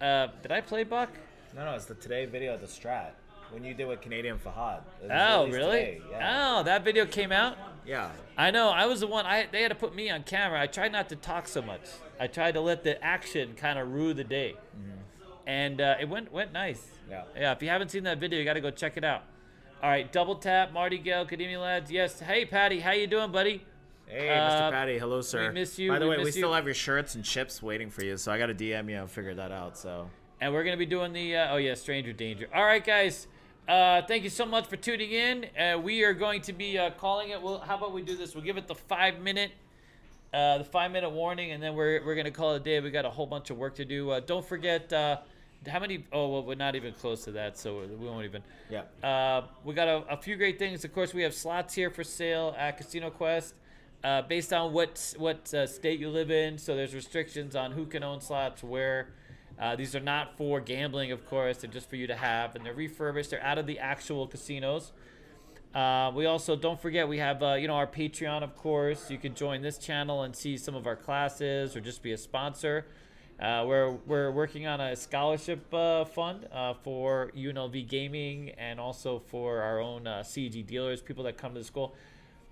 Uh, 0.00 0.28
did 0.40 0.52
I 0.52 0.60
play 0.60 0.84
Bach? 0.84 1.10
No, 1.54 1.64
no, 1.64 1.74
it's 1.74 1.84
the 1.86 1.94
today 1.94 2.24
video 2.24 2.54
of 2.54 2.60
the 2.60 2.66
Strat 2.66 3.10
when 3.50 3.64
you 3.64 3.74
did 3.74 3.86
with 3.86 4.00
Canadian 4.00 4.38
Fahad. 4.38 4.80
Oh, 5.10 5.48
really? 5.48 6.00
Yeah. 6.10 6.58
Oh, 6.58 6.62
that 6.62 6.84
video 6.84 7.04
came 7.06 7.32
out. 7.32 7.56
yeah. 7.84 8.10
I 8.36 8.50
know. 8.50 8.70
I 8.70 8.86
was 8.86 9.00
the 9.00 9.06
one. 9.06 9.26
I 9.26 9.46
they 9.52 9.60
had 9.62 9.68
to 9.68 9.74
put 9.74 9.94
me 9.94 10.08
on 10.08 10.22
camera. 10.22 10.60
I 10.60 10.66
tried 10.66 10.92
not 10.92 11.08
to 11.10 11.16
talk 11.16 11.46
so 11.46 11.60
much. 11.60 11.82
I 12.18 12.26
tried 12.28 12.52
to 12.52 12.60
let 12.60 12.82
the 12.84 13.02
action 13.04 13.54
kind 13.54 13.78
of 13.78 13.92
rue 13.92 14.14
the 14.14 14.24
day, 14.24 14.54
and 15.46 15.80
uh, 15.80 15.96
it 16.00 16.08
went 16.08 16.32
went 16.32 16.52
nice. 16.52 16.82
Yeah. 17.10 17.24
Yeah. 17.36 17.52
If 17.52 17.62
you 17.62 17.68
haven't 17.68 17.90
seen 17.90 18.04
that 18.04 18.18
video, 18.18 18.38
you 18.38 18.44
got 18.46 18.54
to 18.54 18.60
go 18.62 18.70
check 18.70 18.96
it 18.96 19.04
out. 19.04 19.24
All 19.82 19.90
right, 19.90 20.10
double 20.12 20.36
tap, 20.36 20.72
Martingale, 20.72 21.22
Academia 21.22 21.58
lads. 21.58 21.90
Yes. 21.90 22.20
Hey, 22.20 22.44
Patty, 22.44 22.78
how 22.78 22.92
you 22.92 23.08
doing, 23.08 23.32
buddy? 23.32 23.64
Hey, 24.06 24.28
Uh, 24.28 24.50
Mr. 24.50 24.70
Patty. 24.70 24.98
Hello, 24.98 25.20
sir. 25.22 25.48
We 25.48 25.54
miss 25.54 25.76
you, 25.78 25.90
By 25.90 25.98
the 25.98 26.04
we 26.08 26.16
way, 26.18 26.24
we 26.24 26.30
still 26.30 26.50
you. 26.50 26.54
have 26.54 26.66
your 26.66 26.74
shirts 26.74 27.16
and 27.16 27.24
chips 27.24 27.60
waiting 27.62 27.90
for 27.90 28.04
you, 28.04 28.16
so 28.16 28.30
I 28.30 28.38
got 28.38 28.46
to 28.46 28.54
DM 28.54 28.88
you 28.90 28.96
and 28.96 29.10
figure 29.10 29.34
that 29.34 29.50
out. 29.50 29.76
So. 29.76 30.08
And 30.40 30.52
we're 30.52 30.62
gonna 30.64 30.76
be 30.76 30.86
doing 30.86 31.12
the 31.12 31.36
uh, 31.36 31.54
oh 31.54 31.56
yeah, 31.56 31.74
Stranger 31.74 32.12
Danger. 32.12 32.48
All 32.54 32.64
right, 32.64 32.84
guys. 32.84 33.26
Uh, 33.68 34.02
thank 34.02 34.22
you 34.24 34.30
so 34.30 34.44
much 34.44 34.66
for 34.66 34.76
tuning 34.76 35.10
in. 35.12 35.46
Uh, 35.58 35.78
we 35.78 36.02
are 36.04 36.14
going 36.14 36.42
to 36.42 36.52
be 36.52 36.76
uh, 36.78 36.90
calling 36.90 37.30
it. 37.30 37.40
Well, 37.40 37.58
how 37.60 37.76
about 37.76 37.92
we 37.92 38.02
do 38.02 38.16
this? 38.16 38.34
We'll 38.34 38.44
give 38.44 38.56
it 38.56 38.66
the 38.66 38.74
five 38.74 39.20
minute, 39.20 39.52
uh, 40.34 40.58
the 40.58 40.64
five 40.64 40.90
minute 40.92 41.10
warning, 41.10 41.52
and 41.52 41.62
then 41.62 41.74
we're 41.74 42.04
we're 42.04 42.16
gonna 42.16 42.30
call 42.32 42.54
it 42.54 42.56
a 42.56 42.60
day. 42.64 42.78
We 42.80 42.90
got 42.90 43.04
a 43.04 43.10
whole 43.10 43.26
bunch 43.26 43.50
of 43.50 43.56
work 43.56 43.74
to 43.76 43.84
do. 43.84 44.10
Uh, 44.10 44.20
don't 44.20 44.44
forget. 44.46 44.92
How 45.66 45.78
many? 45.78 46.04
Oh, 46.12 46.28
well, 46.28 46.44
we're 46.44 46.54
not 46.56 46.74
even 46.74 46.92
close 46.92 47.24
to 47.24 47.32
that, 47.32 47.56
so 47.58 47.82
we 47.98 48.06
won't 48.08 48.24
even. 48.24 48.42
Yeah. 48.70 48.82
Uh, 49.02 49.42
we 49.64 49.74
got 49.74 49.88
a, 49.88 50.04
a 50.10 50.16
few 50.16 50.36
great 50.36 50.58
things. 50.58 50.84
Of 50.84 50.92
course, 50.92 51.14
we 51.14 51.22
have 51.22 51.34
slots 51.34 51.74
here 51.74 51.90
for 51.90 52.02
sale 52.04 52.54
at 52.58 52.76
Casino 52.78 53.10
Quest. 53.10 53.54
uh, 54.04 54.22
based 54.22 54.52
on 54.52 54.72
what 54.72 55.14
what 55.18 55.52
uh, 55.54 55.66
state 55.66 56.00
you 56.00 56.08
live 56.10 56.30
in. 56.30 56.58
So 56.58 56.74
there's 56.74 56.94
restrictions 56.94 57.54
on 57.56 57.72
who 57.72 57.86
can 57.86 58.02
own 58.02 58.20
slots 58.20 58.62
where. 58.62 59.08
Uh, 59.60 59.76
these 59.76 59.94
are 59.94 60.00
not 60.00 60.36
for 60.36 60.60
gambling, 60.60 61.12
of 61.12 61.24
course. 61.26 61.58
They're 61.58 61.70
just 61.70 61.88
for 61.88 61.94
you 61.96 62.06
to 62.08 62.16
have, 62.16 62.56
and 62.56 62.64
they're 62.64 62.74
refurbished. 62.74 63.30
They're 63.30 63.42
out 63.44 63.58
of 63.58 63.66
the 63.66 63.78
actual 63.78 64.26
casinos. 64.26 64.92
Uh, 65.74 66.10
we 66.14 66.26
also 66.26 66.56
don't 66.56 66.80
forget 66.80 67.06
we 67.06 67.18
have 67.18 67.42
uh, 67.42 67.52
you 67.54 67.68
know 67.68 67.74
our 67.74 67.86
Patreon, 67.86 68.42
of 68.42 68.56
course. 68.56 69.10
You 69.10 69.18
can 69.18 69.34
join 69.34 69.62
this 69.62 69.78
channel 69.78 70.22
and 70.22 70.34
see 70.34 70.56
some 70.56 70.74
of 70.74 70.86
our 70.86 70.96
classes, 70.96 71.76
or 71.76 71.80
just 71.80 72.02
be 72.02 72.12
a 72.12 72.18
sponsor. 72.18 72.86
Uh, 73.40 73.64
we're 73.66 73.90
we're 74.06 74.30
working 74.30 74.66
on 74.66 74.80
a 74.80 74.94
scholarship 74.94 75.72
uh, 75.74 76.04
fund 76.04 76.46
uh, 76.52 76.74
for 76.74 77.32
UNLV 77.36 77.88
gaming 77.88 78.50
and 78.50 78.78
also 78.78 79.18
for 79.18 79.60
our 79.60 79.80
own 79.80 80.06
uh, 80.06 80.20
CG 80.20 80.64
dealers, 80.66 81.02
people 81.02 81.24
that 81.24 81.36
come 81.36 81.52
to 81.54 81.58
the 81.60 81.64
school. 81.64 81.94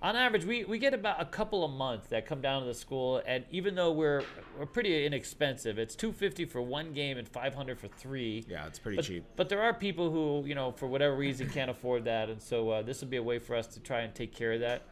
On 0.02 0.16
average, 0.16 0.46
we, 0.46 0.64
we 0.64 0.78
get 0.78 0.94
about 0.94 1.20
a 1.20 1.26
couple 1.26 1.62
a 1.62 1.68
month 1.68 2.08
that 2.08 2.24
come 2.24 2.40
down 2.40 2.62
to 2.62 2.66
the 2.66 2.72
school, 2.74 3.20
and 3.26 3.44
even 3.50 3.74
though 3.74 3.92
we're 3.92 4.24
we're 4.58 4.64
pretty 4.66 5.04
inexpensive, 5.04 5.78
it's 5.78 5.94
two 5.94 6.10
fifty 6.10 6.46
for 6.46 6.62
one 6.62 6.92
game 6.94 7.18
and 7.18 7.28
five 7.28 7.54
hundred 7.54 7.78
for 7.78 7.86
three. 7.88 8.44
Yeah, 8.48 8.66
it's 8.66 8.78
pretty 8.78 8.96
But, 8.96 9.04
cheap. 9.04 9.24
but 9.36 9.48
there 9.50 9.60
are 9.60 9.74
people 9.74 10.10
who, 10.10 10.48
you 10.48 10.54
know, 10.54 10.72
for 10.72 10.86
whatever 10.86 11.14
reason 11.14 11.50
can't 11.50 11.70
afford 11.70 12.04
that. 12.06 12.30
And 12.30 12.40
so 12.40 12.70
uh, 12.70 12.82
this 12.82 13.00
would 13.02 13.10
be 13.10 13.18
a 13.18 13.22
way 13.22 13.38
for 13.38 13.54
us 13.54 13.66
to 13.68 13.80
try 13.80 14.00
and 14.00 14.14
take 14.14 14.34
care 14.34 14.52
of 14.54 14.60
that. 14.60 14.82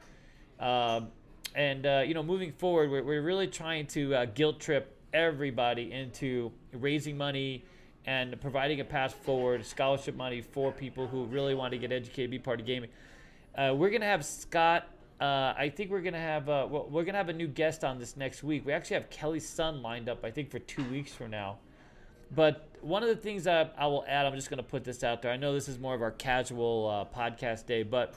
Um, 0.60 1.08
and, 1.54 1.86
uh, 1.86 2.02
you 2.06 2.12
know, 2.12 2.22
moving 2.22 2.52
forward, 2.52 2.90
we're, 2.90 3.02
we're 3.02 3.22
really 3.22 3.46
trying 3.46 3.86
to 3.88 4.14
uh, 4.14 4.24
guilt 4.26 4.60
trip 4.60 4.94
everybody 5.12 5.92
into 5.92 6.52
raising 6.72 7.16
money 7.16 7.64
and 8.06 8.40
providing 8.40 8.80
a 8.80 8.84
path 8.84 9.14
forward, 9.14 9.64
scholarship 9.64 10.16
money 10.16 10.40
for 10.40 10.72
people 10.72 11.06
who 11.06 11.24
really 11.26 11.54
want 11.54 11.72
to 11.72 11.78
get 11.78 11.92
educated, 11.92 12.30
be 12.30 12.38
part 12.38 12.60
of 12.60 12.66
gaming. 12.66 12.90
Uh, 13.56 13.74
we're 13.76 13.90
to 13.90 14.06
have 14.06 14.24
Scott. 14.24 14.88
Uh, 15.20 15.52
I 15.56 15.72
think 15.74 15.90
we're 15.90 16.00
gonna 16.00 16.18
have 16.18 16.48
uh, 16.48 16.66
well, 16.70 16.86
we're 16.88 17.02
gonna 17.04 17.18
have 17.18 17.28
a 17.28 17.32
new 17.32 17.48
guest 17.48 17.82
on 17.82 17.98
this 17.98 18.16
next 18.16 18.44
week. 18.44 18.64
We 18.64 18.72
actually 18.72 18.94
have 18.94 19.10
Kelly 19.10 19.40
Sun 19.40 19.82
lined 19.82 20.08
up, 20.08 20.24
I 20.24 20.30
think, 20.30 20.48
for 20.48 20.60
two 20.60 20.84
weeks 20.84 21.12
from 21.12 21.32
now. 21.32 21.58
But 22.34 22.68
one 22.82 23.02
of 23.02 23.08
the 23.08 23.16
things 23.16 23.46
I, 23.46 23.68
I 23.76 23.86
will 23.86 24.04
add, 24.06 24.26
I'm 24.26 24.34
just 24.34 24.48
to 24.58 24.62
put 24.62 24.84
this 24.84 25.02
out 25.02 25.22
there. 25.22 25.32
I 25.32 25.36
know 25.36 25.52
this 25.52 25.68
is 25.68 25.78
more 25.78 25.94
of 25.94 26.02
our 26.02 26.10
casual 26.12 26.88
uh, 26.88 27.18
podcast 27.18 27.66
day, 27.66 27.82
but 27.82 28.14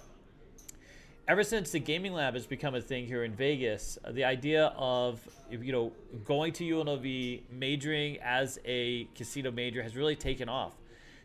ever 1.32 1.46
since 1.46 1.72
the 1.72 1.80
gaming 1.80 2.12
lab 2.12 2.34
has 2.34 2.46
become 2.46 2.76
a 2.76 2.82
thing 2.82 3.08
here 3.08 3.24
in 3.24 3.34
Vegas, 3.34 3.98
uh, 4.04 4.12
the 4.12 4.26
idea 4.26 4.66
of 4.76 5.26
you 5.50 5.72
know 5.72 5.94
going 6.26 6.52
to 6.52 6.66
UNLV, 6.66 7.44
majoring 7.50 8.18
as 8.22 8.60
a 8.66 9.08
casino 9.16 9.50
major 9.50 9.82
has 9.82 9.96
really 9.96 10.18
taken 10.18 10.50
off. 10.50 10.74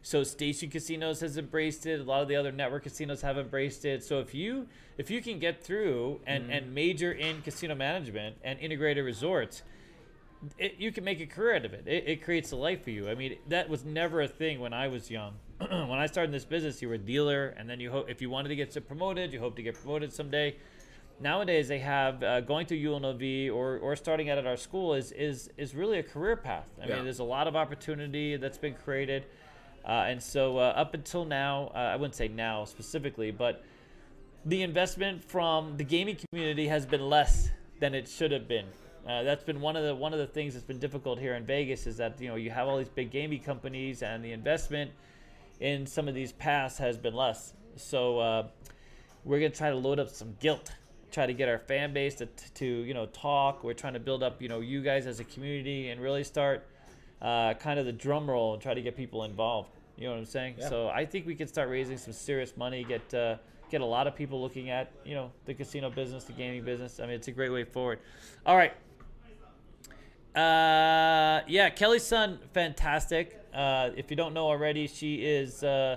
So 0.03 0.23
Station 0.23 0.71
Casinos 0.71 1.19
has 1.19 1.37
embraced 1.37 1.87
it. 1.87 1.99
A 1.99 2.05
lot 2.05 2.23
of 2.23 2.29
the 2.29 2.37
other 2.37 2.53
network 2.53 2.85
casinos 2.85 3.21
have 3.23 3.37
embraced 3.37 3.85
it. 3.85 4.05
So 4.05 4.21
if 4.21 4.33
you 4.33 4.69
if 4.97 5.11
you 5.11 5.21
can 5.21 5.41
get 5.41 5.61
through 5.61 6.21
and, 6.25 6.53
and 6.53 6.73
major 6.73 7.11
in 7.11 7.43
casino 7.43 7.75
management 7.75 8.37
and 8.45 8.61
integrated 8.61 9.05
resorts, 9.05 9.65
it, 10.59 10.77
you 10.79 10.93
can 10.93 11.05
make 11.05 11.21
a 11.21 11.27
career 11.27 11.57
out 11.57 11.65
of 11.65 11.73
it. 11.73 11.85
it. 11.87 12.05
It 12.07 12.25
creates 12.25 12.53
a 12.53 12.57
life 12.57 12.85
for 12.85 12.91
you. 12.91 13.09
I 13.09 13.15
mean, 13.15 13.37
that 13.49 13.69
was 13.69 13.85
never 13.85 14.21
a 14.23 14.29
thing 14.29 14.61
when 14.61 14.73
I 14.73 14.89
was 14.89 15.11
young. 15.11 15.35
when 15.59 15.93
I 15.93 16.07
started 16.07 16.29
in 16.29 16.33
this 16.33 16.45
business, 16.45 16.83
you 16.83 16.89
were 16.89 16.95
a 16.95 16.99
dealer, 16.99 17.55
and 17.59 17.69
then 17.69 17.81
you 17.81 17.91
hope 17.91 18.11
if 18.11 18.21
you 18.21 18.31
wanted 18.31 18.51
to 18.51 18.57
get 18.57 18.87
promoted, 18.87 19.33
you 19.33 19.41
hope 19.41 19.57
to 19.57 19.63
get 19.63 19.75
promoted 19.75 20.13
someday. 20.13 20.57
Nowadays, 21.19 21.69
they 21.69 21.79
have 21.79 22.23
uh, 22.23 22.41
going 22.43 22.67
to 22.67 22.77
UNLV 22.79 23.51
or, 23.51 23.79
or 23.79 23.97
starting 23.97 24.29
out 24.29 24.37
at 24.37 24.47
our 24.47 24.59
school 24.59 24.93
is 24.95 25.13
is 25.13 25.49
is 25.57 25.75
really 25.75 25.99
a 25.99 26.03
career 26.03 26.37
path. 26.37 26.67
I 26.83 26.87
Yeah. 26.87 26.97
mean, 26.97 27.05
there's 27.05 27.21
a 27.21 27.25
lot 27.25 27.49
of 27.49 27.57
opportunity 27.57 28.37
that's 28.37 28.59
been 28.59 28.75
created, 28.75 29.25
uh, 29.87 30.05
and 30.11 30.23
so 30.23 30.59
uh, 30.59 30.75
up 30.77 30.93
until 30.93 31.25
now, 31.25 31.73
uh, 31.75 31.79
I 31.79 31.97
wouldn't 31.97 32.17
say 32.17 32.29
now 32.29 32.67
specifically, 32.67 33.31
but 33.31 33.65
the 34.45 34.63
investment 34.63 35.25
from 35.25 35.79
the 35.79 35.85
gaming 35.85 36.19
community 36.31 36.69
has 36.69 36.85
been 36.85 37.09
less 37.09 37.51
than 37.81 37.95
it 37.95 38.07
should 38.09 38.31
have 38.31 38.47
been. 38.47 38.67
Uh, 39.09 39.23
that's 39.23 39.45
been 39.45 39.61
one 39.61 39.77
of 39.77 39.85
the 39.85 39.95
one 39.95 40.13
of 40.13 40.19
the 40.19 40.27
things 40.27 40.55
that's 40.55 40.65
been 40.65 40.81
difficult 40.81 41.19
here 41.19 41.35
in 41.35 41.45
Vegas 41.45 41.87
is 41.87 41.97
that 41.97 42.21
you 42.21 42.29
know 42.29 42.35
you 42.35 42.51
have 42.51 42.67
all 42.67 42.77
these 42.77 42.89
big 42.89 43.11
gaming 43.11 43.41
companies 43.41 44.03
and 44.03 44.25
the 44.25 44.33
investment 44.33 44.91
in 45.61 45.87
some 45.87 46.09
of 46.09 46.15
these 46.15 46.33
paths 46.33 46.79
has 46.79 46.97
been 46.99 47.15
less. 47.15 47.55
So 47.77 48.19
uh, 48.19 48.47
we're 49.25 49.39
gonna 49.39 49.51
try 49.51 49.71
to 49.71 49.77
load 49.77 50.01
up 50.01 50.09
some 50.09 50.35
guilt, 50.41 50.73
try 51.13 51.27
to 51.27 51.33
get 51.35 51.49
our 51.49 51.59
fan 51.59 51.93
base 51.93 52.17
to, 52.17 52.27
to 52.27 52.67
you 52.67 52.95
know 52.95 53.07
talk. 53.07 53.63
We're 53.63 53.75
trying 53.75 53.95
to 53.95 54.01
build 54.01 54.23
up 54.25 54.43
you 54.43 54.49
know 54.49 54.61
you 54.61 54.83
guys 54.83 55.07
as 55.07 55.21
a 55.21 55.25
community 55.25 55.91
and 55.91 56.01
really 56.01 56.25
start 56.25 56.67
uh, 57.23 57.55
kind 57.55 57.79
of 57.79 57.87
the 57.87 57.93
drum 57.93 58.29
roll 58.29 58.55
and 58.55 58.63
try 58.63 58.75
to 58.75 58.83
get 58.83 58.97
people 58.97 59.23
involved. 59.23 59.71
You 59.97 60.05
know 60.05 60.13
what 60.13 60.19
I'm 60.19 60.27
saying? 60.27 60.57
Yeah. 60.59 60.69
So 60.69 60.89
I 60.89 61.07
think 61.07 61.27
we 61.27 61.35
can 61.35 61.47
start 61.47 61.71
raising 61.71 61.97
some 61.97 62.13
serious 62.13 62.57
money. 62.57 62.83
Get 62.83 63.15
uh, 63.15 63.37
get 63.71 63.81
a 63.81 63.87
lot 63.87 64.07
of 64.07 64.17
people 64.17 64.41
looking 64.43 64.71
at 64.71 64.91
you 65.05 65.15
know 65.15 65.31
the 65.45 65.55
casino 65.55 65.91
business, 65.91 66.25
the 66.25 66.33
gaming 66.33 66.65
business. 66.65 66.99
I 66.99 67.05
mean, 67.05 67.15
it's 67.15 67.29
a 67.29 67.33
great 67.33 67.51
way 67.51 67.63
forward. 67.63 68.01
All 68.45 68.57
right. 68.57 68.73
Uh, 70.37 71.41
yeah, 71.49 71.71
Kelly 71.71 71.99
Sun, 71.99 72.39
fantastic. 72.53 73.43
Uh, 73.55 73.91
if 73.97 74.11
you 74.11 74.17
don't 74.17 74.35
know 74.35 74.47
already, 74.47 74.87
she 74.87 75.25
is 75.25 75.65
uh, 75.65 75.97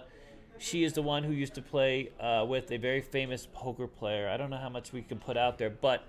she 0.57 0.83
is 0.85 0.93
the 0.93 1.01
one 1.01 1.23
who 1.23 1.33
used 1.33 1.55
to 1.55 1.61
play 1.61 2.09
uh, 2.19 2.45
with 2.47 2.71
a 2.71 2.77
very 2.77 3.01
famous 3.01 3.47
poker 3.51 3.85
player. 3.87 4.29
I 4.29 4.37
don't 4.37 4.49
know 4.49 4.57
how 4.57 4.69
much 4.69 4.93
we 4.93 5.01
can 5.01 5.17
put 5.19 5.35
out 5.35 5.57
there, 5.57 5.69
but 5.69 6.03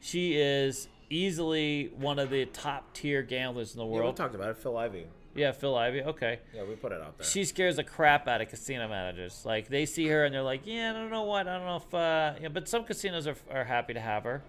she 0.00 0.34
is 0.36 0.88
easily 1.10 1.92
one 1.96 2.18
of 2.18 2.30
the 2.30 2.46
top 2.46 2.92
tier 2.92 3.22
gamblers 3.22 3.74
in 3.74 3.78
the 3.78 3.84
Yeah, 3.86 3.90
we 3.92 3.96
world. 4.00 4.16
talked 4.16 4.34
about 4.34 4.50
it. 4.50 4.56
Phil 4.58 4.76
Ivey. 4.76 5.06
Yeah, 5.36 5.52
Phil 5.52 5.76
Ivey. 5.76 6.02
Okay. 6.02 6.40
Yeah, 6.54 6.64
we 6.64 6.74
put 6.74 6.90
it 6.92 7.00
out 7.00 7.18
there. 7.18 7.26
She 7.26 7.44
scares 7.44 7.76
the 7.76 7.84
crap 7.84 8.26
out 8.26 8.40
of 8.40 8.48
casino 8.48 8.88
managers. 8.88 9.42
Like 9.44 9.68
they 9.68 9.86
see 9.86 10.06
her 10.08 10.24
and 10.24 10.34
they're 10.34 10.42
like, 10.42 10.62
"Yeah, 10.64 10.90
I 10.90 10.92
don't 10.94 11.10
know 11.10 11.22
what, 11.22 11.46
I 11.46 11.56
don't 11.58 11.66
know 11.66 11.76
if." 11.76 11.94
Uh, 11.94 12.34
yeah, 12.42 12.48
but 12.48 12.68
some 12.68 12.82
casinos 12.84 13.28
are, 13.28 13.36
are 13.52 13.64
happy 13.64 13.94
to 13.94 14.00
have 14.00 14.24
her, 14.24 14.42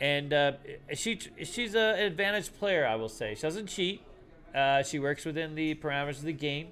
and 0.00 0.32
uh, 0.32 0.52
she 0.94 1.18
she's 1.44 1.74
an 1.74 1.98
advantaged 1.98 2.58
player. 2.58 2.86
I 2.86 2.96
will 2.96 3.08
say 3.08 3.34
she 3.34 3.42
doesn't 3.42 3.66
cheat. 3.66 4.02
Uh, 4.54 4.82
she 4.82 4.98
works 4.98 5.24
within 5.24 5.54
the 5.54 5.74
parameters 5.76 6.18
of 6.18 6.24
the 6.24 6.32
game, 6.32 6.68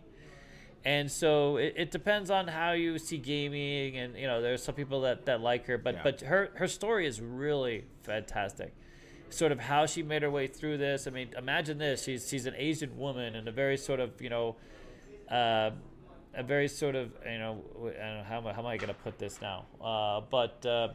and 0.85 1.11
so 1.11 1.57
it, 1.59 1.75
it 1.77 1.91
depends 1.91 2.31
on 2.31 2.49
how 2.49 2.73
you 2.73 2.99
see 2.99 3.19
gaming. 3.19 3.97
And 3.97 4.17
you 4.17 4.27
know, 4.27 4.41
there's 4.43 4.63
some 4.63 4.75
people 4.75 5.03
that, 5.03 5.27
that 5.27 5.41
like 5.41 5.67
her, 5.67 5.79
but 5.79 5.95
Yeah. 5.97 6.01
but 6.03 6.21
her 6.23 6.51
her 6.55 6.67
story 6.69 7.07
is 7.07 7.21
really 7.21 7.85
fantastic 8.03 8.75
sort 9.31 9.53
of 9.53 9.61
how 9.61 9.85
she 9.85 10.03
made 10.03 10.23
her 10.23 10.31
way 10.31 10.47
through 10.47 10.79
this. 10.79 11.07
I 11.07 11.11
mean, 11.11 11.29
imagine 11.37 11.77
this: 11.79 12.03
she's 12.05 12.29
she's 12.29 12.47
an 12.47 12.55
Asian 12.57 12.97
woman 12.97 13.35
and 13.35 13.47
a 13.47 13.53
very 13.53 13.77
sort 13.77 14.01
of 14.01 14.21
you 14.23 14.31
know, 14.31 14.57
uh, 15.31 15.71
a 16.35 16.43
very 16.43 16.67
sort 16.67 16.95
of 16.95 17.13
you 17.31 17.39
know, 17.39 17.63
I 17.79 17.83
don't 17.85 17.95
know 18.19 18.25
how 18.27 18.39
am 18.39 18.47
I, 18.47 18.53
how 18.55 18.61
am 18.61 18.67
I 18.67 18.77
gonna 18.79 18.95
put 18.95 19.19
this 19.19 19.41
now? 19.43 19.67
Uh, 19.81 20.23
but 20.31 20.65
uh, 20.65 20.89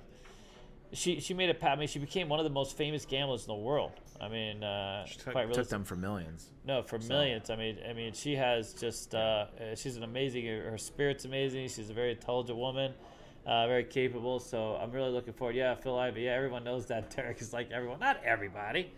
she 0.93 1.19
she 1.19 1.33
made 1.33 1.57
pa- 1.59 1.69
I 1.69 1.75
mean, 1.75 1.87
she 1.87 1.99
became 1.99 2.29
one 2.29 2.39
of 2.39 2.43
the 2.43 2.49
most 2.51 2.77
famous 2.77 3.05
gamblers 3.05 3.41
in 3.43 3.47
the 3.47 3.61
world. 3.61 3.91
I 4.21 4.29
mean, 4.29 4.63
uh, 4.63 5.05
She 5.05 5.17
took, 5.19 5.33
quite 5.33 5.51
took 5.53 5.67
them 5.69 5.83
for 5.83 5.95
millions. 5.95 6.49
no, 6.65 6.81
for 6.83 6.97
millions. 6.99 7.49
I 7.49 7.55
mean, 7.55 7.77
I 7.89 7.93
mean, 7.93 8.13
she 8.13 8.35
has 8.35 8.73
just. 8.73 9.13
Uh, 9.13 9.17
uh, 9.59 9.75
she's 9.75 9.97
an 9.97 10.03
amazing. 10.03 10.45
Her 10.45 10.77
spirit's 10.77 11.25
amazing. 11.25 11.67
She's 11.69 11.89
a 11.89 11.93
very 11.93 12.11
intelligent 12.11 12.57
woman, 12.57 12.93
uh, 13.45 13.67
very 13.67 13.83
capable. 13.83 14.39
So 14.39 14.75
I'm 14.75 14.91
really 14.91 15.11
looking 15.11 15.33
forward. 15.33 15.55
Yeah, 15.55 15.75
Phil 15.75 15.97
Ivey. 15.97 16.21
Yeah, 16.23 16.31
everyone 16.33 16.63
knows 16.63 16.85
that. 16.87 17.09
Derek 17.15 17.41
is 17.41 17.51
like 17.53 17.71
everyone. 17.71 17.99
Not 17.99 18.23
everybody. 18.23 18.91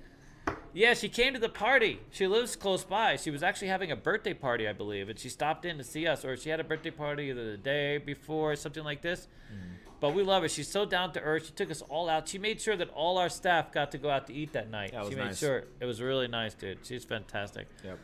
Yeah, 0.73 0.93
she 0.93 1.09
came 1.09 1.33
to 1.33 1.39
the 1.39 1.49
party. 1.49 1.99
She 2.11 2.27
lives 2.27 2.55
close 2.55 2.83
by. 2.83 3.15
She 3.15 3.31
was 3.31 3.41
actually 3.41 3.69
having 3.69 3.91
a 3.91 3.95
birthday 3.95 4.33
party, 4.33 4.67
I 4.67 4.73
believe, 4.73 5.09
and 5.09 5.17
she 5.17 5.29
stopped 5.29 5.65
in 5.65 5.77
to 5.77 5.83
see 5.83 6.05
us, 6.05 6.23
or 6.25 6.35
she 6.37 6.49
had 6.49 6.59
a 6.59 6.63
birthday 6.65 6.91
party 6.91 7.29
either 7.29 7.51
the 7.51 7.57
day 7.57 7.97
before, 7.97 8.55
something 8.55 8.83
like 8.83 9.01
this. 9.01 9.27
But 9.99 10.13
we 10.13 10.23
love 10.23 10.43
her. 10.43 10.49
She's 10.49 10.67
so 10.67 10.85
down 10.85 11.13
to 11.13 11.21
earth. 11.21 11.45
She 11.47 11.51
took 11.53 11.71
us 11.71 11.81
all 11.83 12.09
out. 12.09 12.27
She 12.27 12.37
made 12.37 12.59
sure 12.61 12.75
that 12.75 12.89
all 12.89 13.17
our 13.17 13.29
staff 13.29 13.71
got 13.71 13.91
to 13.91 13.97
go 13.97 14.09
out 14.09 14.27
to 14.27 14.33
eat 14.33 14.53
that 14.53 14.69
night. 14.69 14.91
That 14.91 15.01
was 15.01 15.09
she 15.09 15.15
made 15.15 15.25
nice. 15.25 15.39
sure 15.39 15.63
it 15.79 15.85
was 15.85 16.01
really 16.01 16.27
nice, 16.27 16.53
dude. 16.53 16.79
She's 16.83 17.05
fantastic. 17.05 17.67
Yep. 17.83 17.99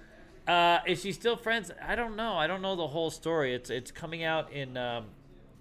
Uh, 0.48 0.80
is 0.88 1.02
she 1.02 1.12
still 1.12 1.36
friends? 1.36 1.70
I 1.86 1.96
don't 1.96 2.16
know. 2.16 2.34
I 2.34 2.48
don't 2.48 2.62
know 2.62 2.76
the 2.76 2.88
whole 2.88 3.12
story. 3.12 3.54
It's 3.54 3.70
it's 3.70 3.92
coming 3.92 4.24
out 4.24 4.52
in 4.52 4.78
um, 4.78 5.06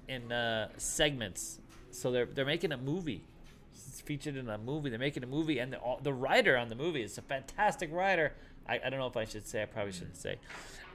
in 0.09 0.33
uh, 0.33 0.69
segments. 0.79 1.59
So 1.91 2.11
they're 2.13 2.27
they're 2.27 2.47
making 2.47 2.73
a 2.73 2.77
movie. 2.79 3.25
It's 3.75 4.01
featured 4.01 4.37
in 4.37 4.49
a 4.49 4.57
movie. 4.59 4.89
They're 4.89 4.99
making 4.99 5.23
a 5.25 5.27
movie, 5.27 5.59
and 5.59 5.73
the 5.73 5.79
the 6.03 6.13
writer 6.13 6.57
on 6.57 6.69
the 6.69 6.75
movie 6.77 7.03
is 7.03 7.19
a 7.19 7.23
fantastic 7.23 7.93
writer. 7.93 8.33
I, 8.69 8.81
I 8.85 8.91
don't 8.91 9.01
know 9.01 9.09
if 9.09 9.17
I 9.17 9.25
should 9.25 9.47
say. 9.47 9.63
I 9.63 9.67
probably 9.67 9.93
shouldn't 9.93 10.17
say. 10.17 10.37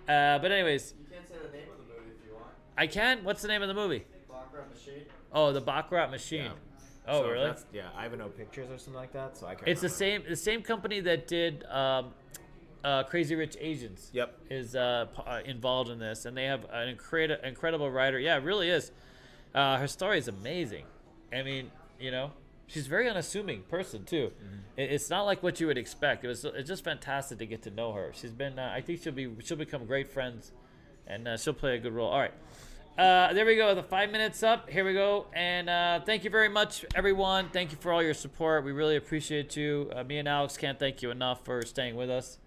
Uh, 0.08 0.40
but 0.40 0.52
anyways, 0.52 0.94
You 1.00 1.06
can't 1.14 1.28
say 1.28 1.36
the 1.36 1.56
name 1.58 1.68
of 1.72 1.78
the 1.78 1.94
movie 1.94 2.12
if 2.20 2.26
you 2.28 2.34
want. 2.34 2.48
I 2.78 2.88
can. 2.88 3.24
What's 3.24 3.42
the 3.42 3.48
name 3.50 3.62
of 3.62 3.68
the 3.68 3.74
movie? 3.74 4.06
Baccarat 4.30 4.70
Machine. 4.74 5.06
Oh, 5.36 5.52
the 5.52 5.62
Baccarat 5.62 6.08
Machine. 6.10 6.46
Yeah. 6.46 6.52
Oh, 7.08 7.22
So 7.22 7.30
really? 7.30 7.54
Yeah, 7.74 7.90
Ivanhoe 7.96 8.30
Pictures 8.30 8.72
or 8.72 8.78
something 8.78 8.96
like 8.96 9.12
that. 9.14 9.38
So 9.38 9.46
I 9.46 9.54
can't. 9.56 9.68
It's 9.68 9.82
the 9.82 9.90
same 9.90 10.24
the 10.28 10.36
same 10.36 10.64
company 10.64 11.02
that 11.02 11.28
did 11.28 11.64
um, 11.66 12.14
uh, 12.84 13.04
Crazy 13.04 13.36
Rich 13.36 13.58
Asians. 13.60 14.10
Yep. 14.14 14.40
Is 14.50 14.76
uh, 14.76 15.08
uh, 15.28 15.42
involved 15.46 15.92
in 15.92 16.00
this, 16.00 16.26
and 16.26 16.36
they 16.36 16.46
have 16.46 16.66
an 16.72 16.88
incredible 16.88 17.44
incredible 17.46 17.92
writer. 17.92 18.18
Yeah, 18.18 18.38
it 18.38 18.44
really 18.44 18.70
is. 18.70 18.92
Uh, 19.54 19.78
her 19.78 19.88
story 19.88 20.18
is 20.18 20.28
amazing. 20.28 20.86
I 21.34 21.44
mean, 21.44 21.70
you 22.00 22.12
know, 22.12 22.32
she's 22.68 22.88
a 22.88 22.90
very 22.90 23.10
unassuming 23.10 23.64
person 23.64 24.06
too. 24.06 24.32
It, 24.78 24.92
it's 24.92 25.10
not 25.10 25.24
like 25.24 25.44
what 25.44 25.60
you 25.60 25.68
would 25.68 25.78
expect. 25.78 26.24
It 26.24 26.28
was 26.30 26.46
it's 26.46 26.68
just 26.68 26.84
fantastic 26.84 27.38
to 27.40 27.46
get 27.46 27.62
to 27.64 27.72
know 27.72 27.92
her. 27.92 28.12
She's 28.16 28.32
been. 28.32 28.58
Uh, 28.58 28.72
I 28.74 28.82
think 28.82 29.02
she'll 29.04 29.14
be 29.14 29.30
she'll 29.44 29.58
become 29.58 29.86
great 29.86 30.08
friends, 30.08 30.54
and 31.06 31.28
uh, 31.28 31.38
she'll 31.38 31.54
play 31.54 31.76
a 31.76 31.80
good 31.80 31.94
role. 31.94 32.10
All 32.10 32.20
right. 32.20 32.34
Uh, 32.98 33.34
there 33.34 33.46
we 33.46 33.58
go. 33.58 33.76
The 33.76 33.84
five 33.84 34.10
minutes 34.10 34.42
up. 34.42 34.70
Here 34.70 34.86
we 34.86 34.94
go. 34.94 35.26
And 35.34 35.70
uh, 35.70 36.00
thank 36.06 36.24
you 36.24 36.30
very 36.30 36.48
much, 36.48 36.86
everyone. 36.96 37.50
Thank 37.50 37.72
you 37.72 37.78
for 37.82 37.92
all 37.92 38.02
your 38.02 38.14
support. 38.14 38.64
We 38.64 38.72
really 38.72 38.96
appreciate 38.96 39.58
you. 39.58 39.92
Uh, 39.94 40.04
me 40.06 40.18
and 40.18 40.28
Alex 40.30 40.56
can't 40.56 40.80
thank 40.80 41.02
you 41.02 41.12
enough 41.12 41.44
for 41.44 41.62
staying 41.66 41.98
with 41.98 42.10
us 42.10 42.38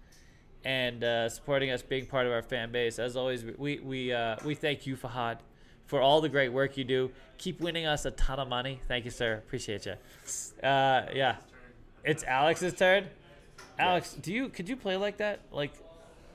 and 0.65 1.03
uh, 1.03 1.29
supporting 1.29 1.69
us, 1.69 1.83
being 1.83 2.07
part 2.07 2.25
of 2.25 2.31
our 2.33 2.41
fan 2.41 2.71
base. 2.71 2.97
As 2.97 3.15
always, 3.15 3.45
we 3.45 3.79
we 3.79 4.11
uh, 4.11 4.37
we 4.43 4.55
thank 4.55 4.87
you, 4.87 4.97
Fahad, 4.97 5.37
for 5.85 6.01
all 6.01 6.19
the 6.19 6.29
great 6.29 6.49
work 6.49 6.77
you 6.77 6.83
do. 6.83 7.11
Keep 7.37 7.61
winning 7.61 7.85
us 7.85 8.05
a 8.05 8.11
ton 8.11 8.39
of 8.39 8.47
money. 8.47 8.81
Thank 8.87 9.05
you, 9.05 9.11
sir. 9.11 9.35
Appreciate 9.35 9.85
you. 9.85 9.93
Uh, 10.67 11.05
yeah, 11.13 11.35
it's 12.03 12.23
Alex's 12.23 12.73
turn. 12.73 13.05
Alex, 13.77 14.13
do 14.19 14.33
you 14.33 14.49
could 14.49 14.67
you 14.67 14.75
play 14.75 14.97
like 14.97 15.17
that? 15.17 15.41
Like, 15.51 15.73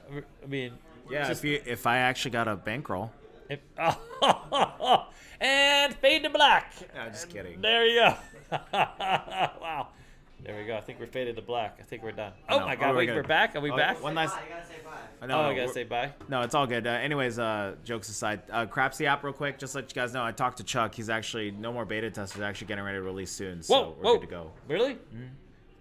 I 0.08 0.46
mean, 0.46 0.72
Yeah, 1.10 1.26
just- 1.26 1.42
if 1.44 1.50
you 1.50 1.60
if 1.66 1.84
I 1.84 1.96
actually 1.98 2.30
got 2.30 2.46
a 2.46 2.54
bankroll. 2.54 3.10
If, 3.54 3.60
and 5.40 5.94
fade 5.96 6.22
to 6.24 6.30
black. 6.30 6.72
No, 6.94 7.08
just 7.10 7.28
kidding. 7.28 7.60
There 7.60 7.86
you 7.86 8.00
go. 8.00 8.16
wow. 8.72 9.88
There 10.42 10.58
we 10.58 10.66
go. 10.66 10.76
I 10.76 10.80
think 10.82 11.00
we're 11.00 11.06
faded 11.06 11.36
to 11.36 11.42
black. 11.42 11.78
I 11.80 11.84
think 11.84 12.02
we're 12.02 12.12
done. 12.12 12.32
Oh, 12.50 12.58
no. 12.58 12.66
my 12.66 12.74
Oh, 12.74 12.78
God. 12.78 12.90
we're 12.90 12.96
Wait, 12.98 13.06
good. 13.06 13.16
we're 13.16 13.22
back. 13.22 13.56
Are 13.56 13.60
we 13.60 13.70
Oh, 13.70 13.76
back? 13.76 14.02
one 14.02 14.14
last. 14.14 14.34
nice. 14.36 14.42
bye, 14.42 14.46
You 14.46 14.54
gotta 14.54 14.66
say 14.68 14.82
bye. 14.84 15.26
No, 15.26 15.38
oh, 15.38 15.42
no, 15.42 15.48
I 15.48 15.54
gotta 15.56 15.72
say 15.72 15.84
bye. 15.84 16.12
No, 16.28 16.40
it's 16.42 16.54
all 16.54 16.66
good. 16.66 16.86
Uh, 16.86 16.90
anyways, 16.90 17.38
uh, 17.38 17.76
jokes 17.82 18.10
aside, 18.10 18.42
uh, 18.50 18.66
Crapsy 18.66 19.06
app 19.06 19.24
real 19.24 19.32
quick. 19.32 19.58
Just 19.58 19.72
to 19.72 19.78
let 19.78 19.90
you 19.90 19.94
guys 20.00 20.12
know, 20.12 20.22
I 20.22 20.32
talked 20.32 20.58
to 20.58 20.64
Chuck. 20.64 20.94
He's 20.94 21.08
actually 21.08 21.50
no 21.50 21.72
more 21.72 21.86
beta 21.86 22.10
testers. 22.10 22.42
Actually 22.42 22.66
getting 22.66 22.84
ready 22.84 22.98
to 22.98 23.02
release 23.02 23.30
soon. 23.30 23.62
So 23.62 23.74
Whoa, 23.74 23.94
we're 23.98 24.04
whoa. 24.04 24.14
good 24.18 24.26
to 24.26 24.30
go. 24.30 24.50
Really? 24.68 24.98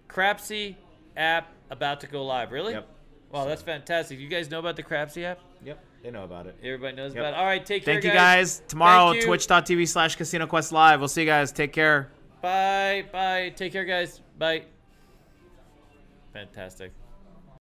Crapsy 0.08 0.76
app 1.16 1.48
about 1.70 2.00
to 2.00 2.06
go 2.06 2.24
live. 2.24 2.50
Really? 2.50 2.72
Yep. 2.72 2.88
Wow, 3.32 3.44
that's 3.46 3.62
fantastic. 3.62 4.18
You 4.18 4.28
guys 4.28 4.50
know 4.50 4.60
about 4.60 4.76
the 4.76 4.82
Crapsy 4.82 5.24
app? 5.24 5.40
Yep. 5.64 5.84
They 6.04 6.10
know 6.10 6.24
about 6.24 6.46
it. 6.46 6.54
Everybody 6.62 6.94
knows 6.96 7.14
Yep. 7.14 7.22
about 7.22 7.32
it. 7.32 7.36
All 7.38 7.46
right, 7.46 7.64
take 7.64 7.82
care, 7.82 7.94
Thank 7.94 8.04
you 8.04 8.12
guys. 8.12 8.60
Tomorrow, 8.68 9.18
twitch.tv 9.22 9.88
slash 9.88 10.16
casino 10.16 10.46
quest 10.46 10.70
live. 10.70 11.00
We'll 11.00 11.08
see 11.08 11.22
you 11.22 11.26
guys. 11.26 11.50
Take 11.50 11.72
care. 11.72 12.10
Bye. 12.42 13.06
Bye. 13.10 13.54
Take 13.56 13.72
care, 13.72 13.86
guys. 13.86 14.20
Bye. 14.38 14.64
Fantastic. 16.34 16.92